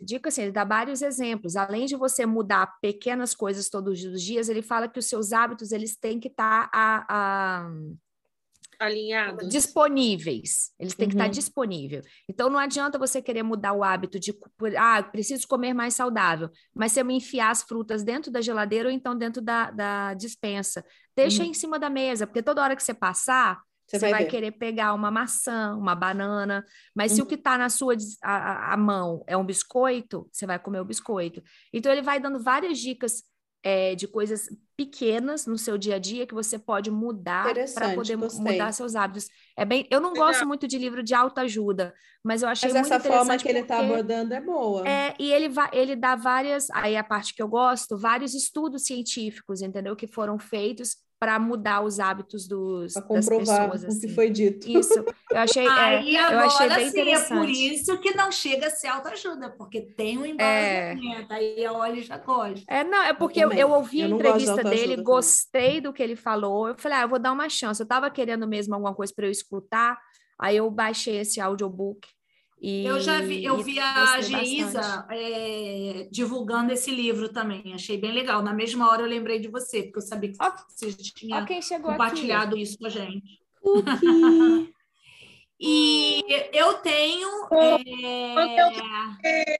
dicas 0.01 0.33
assim, 0.33 0.43
ele 0.43 0.51
dá 0.51 0.63
vários 0.63 1.01
exemplos. 1.01 1.55
Além 1.55 1.85
de 1.85 1.95
você 1.95 2.25
mudar 2.25 2.79
pequenas 2.81 3.35
coisas 3.35 3.69
todos 3.69 4.03
os 4.03 4.21
dias, 4.21 4.49
ele 4.49 4.61
fala 4.61 4.87
que 4.87 4.97
os 4.97 5.05
seus 5.05 5.31
hábitos, 5.31 5.71
eles 5.71 5.95
têm 5.95 6.19
que 6.19 6.27
estar 6.29 6.69
a, 6.73 7.05
a- 7.07 7.69
alinhados. 8.81 9.47
disponíveis. 9.49 10.71
Eles 10.79 10.95
têm 10.95 11.07
que 11.07 11.13
estar 11.15 11.25
Uhum. 11.25 11.31
disponível. 11.31 12.01
Então 12.29 12.49
não 12.49 12.59
adianta 12.59 12.97
você 12.99 13.21
querer 13.21 13.43
mudar 13.43 13.73
o 13.73 13.83
hábito 13.83 14.19
de 14.19 14.33
ah, 14.77 15.01
preciso 15.03 15.47
comer 15.47 15.73
mais 15.73 15.93
saudável, 15.95 16.49
mas 16.73 16.91
você 16.91 17.03
me 17.03 17.15
enfiar 17.15 17.51
as 17.51 17.63
frutas 17.63 18.03
dentro 18.03 18.31
da 18.31 18.41
geladeira 18.41 18.89
ou 18.89 18.93
então 18.93 19.15
dentro 19.17 19.41
da, 19.41 19.71
da 19.71 20.13
dispensa. 20.13 20.83
Deixa 21.15 21.43
Uhum. 21.43 21.49
em 21.49 21.53
cima 21.53 21.77
da 21.79 21.89
mesa, 21.89 22.25
porque 22.27 22.41
toda 22.43 22.61
hora 22.61 22.75
que 22.75 22.83
você 22.83 22.93
passar, 22.93 23.61
Você 23.87 23.99
você 23.99 24.09
vai 24.09 24.11
vai, 24.11 24.25
querer 24.25 24.51
pegar 24.53 24.93
uma 24.93 25.11
maçã, 25.11 25.75
uma 25.75 25.93
banana, 25.93 26.65
mas 26.95 27.11
se 27.11 27.21
o 27.21 27.25
que 27.25 27.35
está 27.35 27.57
na 27.57 27.69
sua 27.69 27.95
a- 28.23 28.73
a 28.73 28.77
mão 28.77 29.21
é 29.27 29.35
um 29.35 29.45
biscoito, 29.45 30.29
você 30.31 30.45
vai 30.45 30.57
comer 30.57 30.79
o 30.79 30.85
biscoito. 30.85 31.43
Então 31.73 31.91
ele 31.91 32.01
vai 32.01 32.19
dando 32.19 32.41
várias 32.41 32.79
dicas 32.79 33.23
é, 33.63 33.93
de 33.95 34.07
coisas 34.07 34.49
pequenas 34.75 35.45
no 35.45 35.57
seu 35.57 35.77
dia 35.77 35.95
a 35.95 35.99
dia 35.99 36.25
que 36.25 36.33
você 36.33 36.57
pode 36.57 36.89
mudar 36.89 37.53
para 37.75 37.93
poder 37.93 38.15
gostei. 38.15 38.43
mudar 38.43 38.71
seus 38.71 38.95
hábitos. 38.95 39.29
É 39.55 39.63
bem, 39.63 39.85
eu 39.91 39.99
não 40.01 40.13
Legal. 40.13 40.27
gosto 40.27 40.47
muito 40.47 40.67
de 40.67 40.77
livro 40.77 41.03
de 41.03 41.13
autoajuda, 41.13 41.93
mas 42.23 42.41
eu 42.41 42.49
achei 42.49 42.71
Mas 42.71 42.81
muito 42.81 42.93
essa 42.93 42.99
forma 43.07 43.37
que 43.37 43.47
ele 43.47 43.59
está 43.59 43.79
abordando 43.79 44.33
é 44.33 44.41
boa. 44.41 44.87
é, 44.87 45.13
e 45.19 45.31
ele, 45.31 45.49
vai, 45.49 45.69
ele 45.73 45.95
dá 45.95 46.15
várias, 46.15 46.69
aí 46.71 46.97
a 46.97 47.03
parte 47.03 47.35
que 47.35 47.41
eu 47.41 47.47
gosto, 47.47 47.97
vários 47.97 48.33
estudos 48.33 48.83
científicos, 48.85 49.61
entendeu? 49.61 49.95
Que 49.95 50.07
foram 50.07 50.39
feitos 50.39 50.95
para 51.21 51.37
mudar 51.37 51.81
os 51.83 51.99
hábitos 51.99 52.47
dos, 52.47 52.93
Para 52.93 53.01
das 53.03 53.07
comprovar 53.07 53.69
pessoas. 53.69 53.83
o 53.83 53.87
assim. 53.89 53.99
que 53.99 54.07
foi 54.15 54.31
dito. 54.31 54.67
Isso, 54.67 55.05
eu 55.29 55.37
achei, 55.37 55.67
é, 55.67 55.69
Aí 55.69 56.15
eu 56.15 56.39
achei 56.39 56.65
agora 56.65 56.75
bem 56.81 56.89
sim, 56.89 56.99
é 56.99 57.03
por 57.03 57.09
interessante. 57.11 57.75
isso 57.75 57.97
que 57.99 58.15
não 58.15 58.31
chega 58.31 58.65
a 58.65 58.69
ser 58.71 58.87
autoajuda, 58.87 59.51
porque 59.51 59.81
tem 59.81 60.17
um 60.17 60.25
É. 60.25 60.93
embasamento. 60.93 61.31
Aí 61.31 61.63
a 61.63 61.73
Olha 61.73 62.01
já 62.01 62.17
gosta. 62.17 62.65
É, 62.67 62.83
não, 62.83 63.03
é 63.03 63.13
porque 63.13 63.39
eu, 63.39 63.51
eu 63.51 63.69
ouvi 63.69 63.99
Eu 63.99 64.07
a 64.07 64.09
gosto 64.09 64.23
de 64.23 64.27
entrevista 64.29 64.63
dele, 64.63 64.91
também. 64.93 65.03
gostei 65.03 65.79
do 65.79 65.93
que 65.93 66.01
ele 66.01 66.15
falou. 66.15 66.69
Eu 66.69 66.75
falei, 66.79 66.97
ah, 66.97 67.01
eu 67.03 67.09
vou 67.09 67.19
dar 67.19 67.31
uma 67.33 67.47
chance. 67.47 67.79
Eu 67.79 67.83
estava 67.85 68.09
querendo 68.09 68.47
mesmo 68.47 68.73
alguma 68.73 68.95
coisa 68.95 69.13
para 69.15 69.27
eu 69.27 69.31
escutar, 69.31 69.99
aí 70.39 70.57
eu 70.57 70.71
baixei 70.71 71.17
esse 71.19 71.39
audiobook. 71.39 71.99
E, 72.61 72.85
Eu 72.85 72.99
já 73.01 73.19
vi, 73.21 73.43
eu 73.43 73.57
vi 73.57 73.79
a 73.79 74.21
Geisa 74.21 75.07
é, 75.09 76.07
divulgando 76.11 76.71
esse 76.71 76.91
livro 76.91 77.29
também. 77.29 77.73
Achei 77.73 77.97
bem 77.97 78.11
legal. 78.11 78.43
Na 78.43 78.53
mesma 78.53 78.87
hora 78.89 79.01
eu 79.01 79.07
lembrei 79.07 79.39
de 79.39 79.47
você, 79.47 79.81
porque 79.83 79.97
eu 79.97 80.01
sabia 80.03 80.31
que 80.31 80.37
Ó, 80.39 80.51
você 80.69 80.93
tinha 80.93 81.37
Ó, 81.39 81.81
compartilhado 81.81 82.55
isso 82.55 82.77
com 82.77 82.85
a 82.85 82.89
gente. 82.89 83.41
E 85.63 86.23
eu 86.53 86.73
tenho. 86.79 87.29
é, 89.23 89.57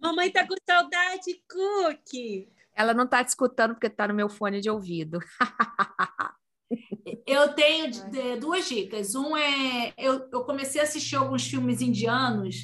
Mamãe 0.00 0.28
tá 0.32 0.44
com 0.44 0.56
saudade, 0.68 1.40
Cookie. 1.48 1.92
aqui. 1.92 2.48
Ela 2.74 2.92
não 2.92 3.04
está 3.04 3.22
te 3.22 3.28
escutando 3.28 3.74
porque 3.74 3.86
está 3.86 4.08
no 4.08 4.14
meu 4.14 4.28
fone 4.28 4.60
de 4.60 4.68
ouvido. 4.68 5.20
Eu 7.26 7.52
tenho 7.54 7.90
duas 8.40 8.68
dicas. 8.68 9.14
Um 9.14 9.36
é 9.36 9.92
eu, 9.96 10.28
eu 10.32 10.44
comecei 10.44 10.80
a 10.80 10.84
assistir 10.84 11.16
alguns 11.16 11.46
filmes 11.46 11.80
indianos, 11.80 12.56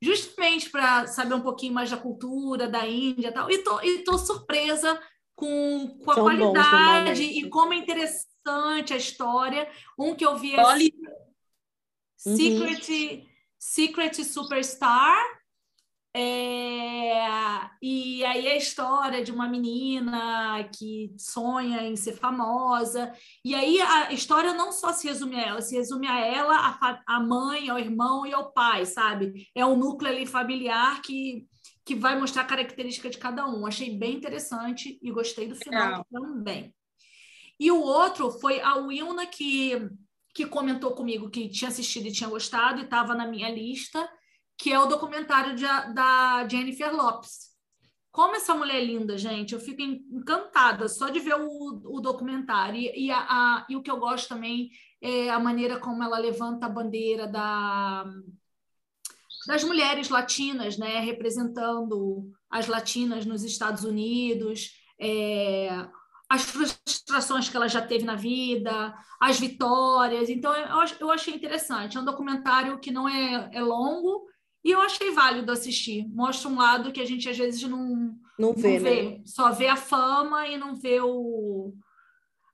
justamente 0.00 0.70
para 0.70 1.06
saber 1.06 1.34
um 1.34 1.40
pouquinho 1.40 1.72
mais 1.74 1.90
da 1.90 1.96
cultura 1.96 2.68
da 2.68 2.86
Índia 2.86 3.28
e 3.28 3.32
tal. 3.32 3.50
E 3.50 3.58
tô, 3.58 3.80
e 3.82 3.98
tô 4.04 4.16
surpresa 4.18 5.00
com, 5.34 5.98
com 6.04 6.10
a 6.10 6.14
São 6.14 6.24
qualidade 6.24 6.50
normalmente. 6.62 7.22
e 7.38 7.48
como 7.50 7.72
é 7.72 7.76
interessante 7.76 8.92
a 8.92 8.96
história. 8.96 9.68
Um 9.98 10.14
que 10.14 10.24
eu 10.24 10.36
vi 10.36 10.54
é 10.54 10.62
Olha- 10.62 10.90
Uhum. 12.24 12.36
Secret, 12.36 13.24
Secret 13.58 14.24
Superstar. 14.24 15.16
É, 16.18 17.68
e 17.82 18.24
aí 18.24 18.48
a 18.48 18.56
história 18.56 19.22
de 19.22 19.30
uma 19.30 19.46
menina 19.46 20.66
que 20.74 21.12
sonha 21.18 21.82
em 21.82 21.94
ser 21.94 22.14
famosa. 22.14 23.12
E 23.44 23.54
aí 23.54 23.78
a 23.82 24.10
história 24.14 24.54
não 24.54 24.72
só 24.72 24.94
se 24.94 25.06
resume 25.06 25.36
a 25.36 25.42
ela, 25.42 25.60
se 25.60 25.76
resume 25.76 26.06
a 26.06 26.18
ela, 26.18 26.56
a, 26.56 27.02
a 27.06 27.20
mãe, 27.20 27.68
ao 27.68 27.78
irmão 27.78 28.24
e 28.24 28.32
ao 28.32 28.50
pai, 28.50 28.86
sabe? 28.86 29.46
É 29.54 29.66
um 29.66 29.76
núcleo 29.76 30.10
ali 30.10 30.24
familiar 30.24 31.02
que, 31.02 31.46
que 31.84 31.94
vai 31.94 32.18
mostrar 32.18 32.42
a 32.42 32.46
característica 32.46 33.10
de 33.10 33.18
cada 33.18 33.46
um. 33.46 33.66
Achei 33.66 33.94
bem 33.94 34.14
interessante 34.14 34.98
e 35.02 35.10
gostei 35.10 35.46
do 35.46 35.54
final 35.54 35.86
Legal. 35.86 36.06
também. 36.10 36.74
E 37.60 37.70
o 37.70 37.78
outro 37.78 38.30
foi 38.30 38.58
a 38.62 38.76
Wilna 38.76 39.26
que, 39.26 39.86
que 40.34 40.46
comentou 40.46 40.92
comigo 40.92 41.28
que 41.28 41.50
tinha 41.50 41.68
assistido 41.68 42.06
e 42.06 42.12
tinha 42.12 42.30
gostado 42.30 42.80
e 42.80 42.84
estava 42.84 43.14
na 43.14 43.26
minha 43.26 43.50
lista, 43.50 44.08
que 44.58 44.72
é 44.72 44.78
o 44.78 44.86
documentário 44.86 45.54
de- 45.54 45.92
da 45.94 46.46
Jennifer 46.48 46.94
Lopes. 46.94 47.54
Como 48.10 48.34
essa 48.34 48.54
mulher 48.54 48.76
é 48.76 48.84
linda, 48.84 49.18
gente, 49.18 49.52
eu 49.52 49.60
fico 49.60 49.82
encantada 49.82 50.88
só 50.88 51.10
de 51.10 51.20
ver 51.20 51.34
o, 51.34 51.96
o 51.96 52.00
documentário. 52.00 52.80
E, 52.80 53.06
e 53.06 53.10
a- 53.10 53.26
a- 53.28 53.66
e 53.68 53.76
o 53.76 53.82
que 53.82 53.90
eu 53.90 53.98
gosto 53.98 54.28
também 54.28 54.70
é 55.02 55.28
a 55.28 55.38
maneira 55.38 55.78
como 55.78 56.02
ela 56.02 56.18
levanta 56.18 56.64
a 56.64 56.70
bandeira 56.70 57.26
da, 57.26 58.04
das 59.46 59.62
mulheres 59.64 60.08
latinas, 60.08 60.78
né, 60.78 61.00
representando 61.00 62.30
as 62.50 62.66
latinas 62.66 63.26
nos 63.26 63.44
Estados 63.44 63.84
Unidos, 63.84 64.70
é, 64.98 65.68
as 66.28 66.42
frustrações 66.42 67.48
que 67.48 67.56
ela 67.56 67.68
já 67.68 67.86
teve 67.86 68.04
na 68.04 68.16
vida, 68.16 68.94
as 69.20 69.38
vitórias. 69.38 70.28
Então, 70.28 70.52
eu, 70.54 70.96
eu 71.00 71.10
achei 71.10 71.34
interessante. 71.34 71.96
É 71.96 72.00
um 72.00 72.04
documentário 72.04 72.78
que 72.80 72.90
não 72.90 73.08
é, 73.08 73.50
é 73.52 73.60
longo 73.60 74.25
e 74.66 74.70
eu 74.72 74.80
achei 74.80 75.12
válido 75.12 75.52
assistir. 75.52 76.06
Mostra 76.08 76.48
um 76.48 76.56
lado 76.56 76.92
que 76.92 77.00
a 77.00 77.04
gente 77.04 77.28
às 77.28 77.36
vezes 77.38 77.62
não, 77.62 78.18
Não 78.38 78.52
vê, 78.52 78.78
não 78.78 78.84
né? 78.84 78.90
vê. 78.90 79.22
Só 79.24 79.52
vê 79.52 79.68
a 79.68 79.76
fama 79.76 80.46
e 80.48 80.56
não 80.58 80.74
vê 80.74 81.00
o, 81.00 81.72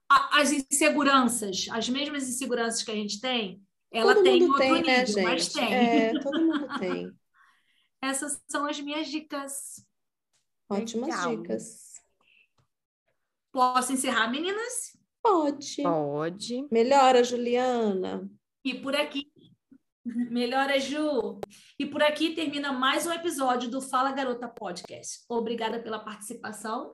a- 0.09 0.39
as 0.41 0.51
inseguranças, 0.51 1.65
as 1.71 1.89
mesmas 1.89 2.27
inseguranças 2.29 2.83
que 2.83 2.91
a 2.91 2.95
gente 2.95 3.19
tem. 3.19 3.61
Ela 3.91 4.13
todo 4.15 4.23
tem 4.23 4.37
em 4.37 4.41
mundo 4.41 4.51
outro 4.53 4.63
tem, 4.63 4.73
nível, 4.73 4.89
né, 4.91 5.05
gente? 5.05 5.21
mas 5.23 5.47
tem. 5.53 5.73
É, 5.73 6.19
todo 6.19 6.41
mundo 6.41 6.67
tem. 6.79 7.11
Essas 8.01 8.41
são 8.49 8.65
as 8.65 8.79
minhas 8.79 9.07
dicas. 9.07 9.85
Ótimas 10.69 11.09
Legal. 11.09 11.37
dicas. 11.37 11.93
Posso 13.51 13.93
encerrar, 13.93 14.29
meninas? 14.29 14.97
Pode. 15.21 15.81
Pode. 15.83 16.67
Melhora, 16.71 17.23
Juliana. 17.23 18.29
E 18.65 18.73
por 18.73 18.95
aqui, 18.95 19.31
melhora, 20.05 20.79
Ju. 20.79 21.39
E 21.79 21.85
por 21.85 22.01
aqui 22.01 22.35
termina 22.35 22.71
mais 22.71 23.05
um 23.05 23.11
episódio 23.11 23.69
do 23.69 23.81
Fala 23.81 24.11
Garota 24.11 24.47
Podcast. 24.47 25.23
Obrigada 25.29 25.79
pela 25.81 25.99
participação. 25.99 26.93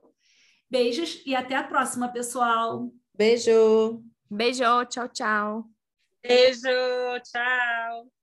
Beijos 0.70 1.22
e 1.26 1.34
até 1.34 1.56
a 1.56 1.64
próxima, 1.64 2.12
pessoal. 2.12 2.90
Beijo. 3.14 4.02
Beijo, 4.30 4.84
tchau, 4.86 5.08
tchau. 5.08 5.64
Beijo, 6.22 6.68
tchau. 7.24 8.19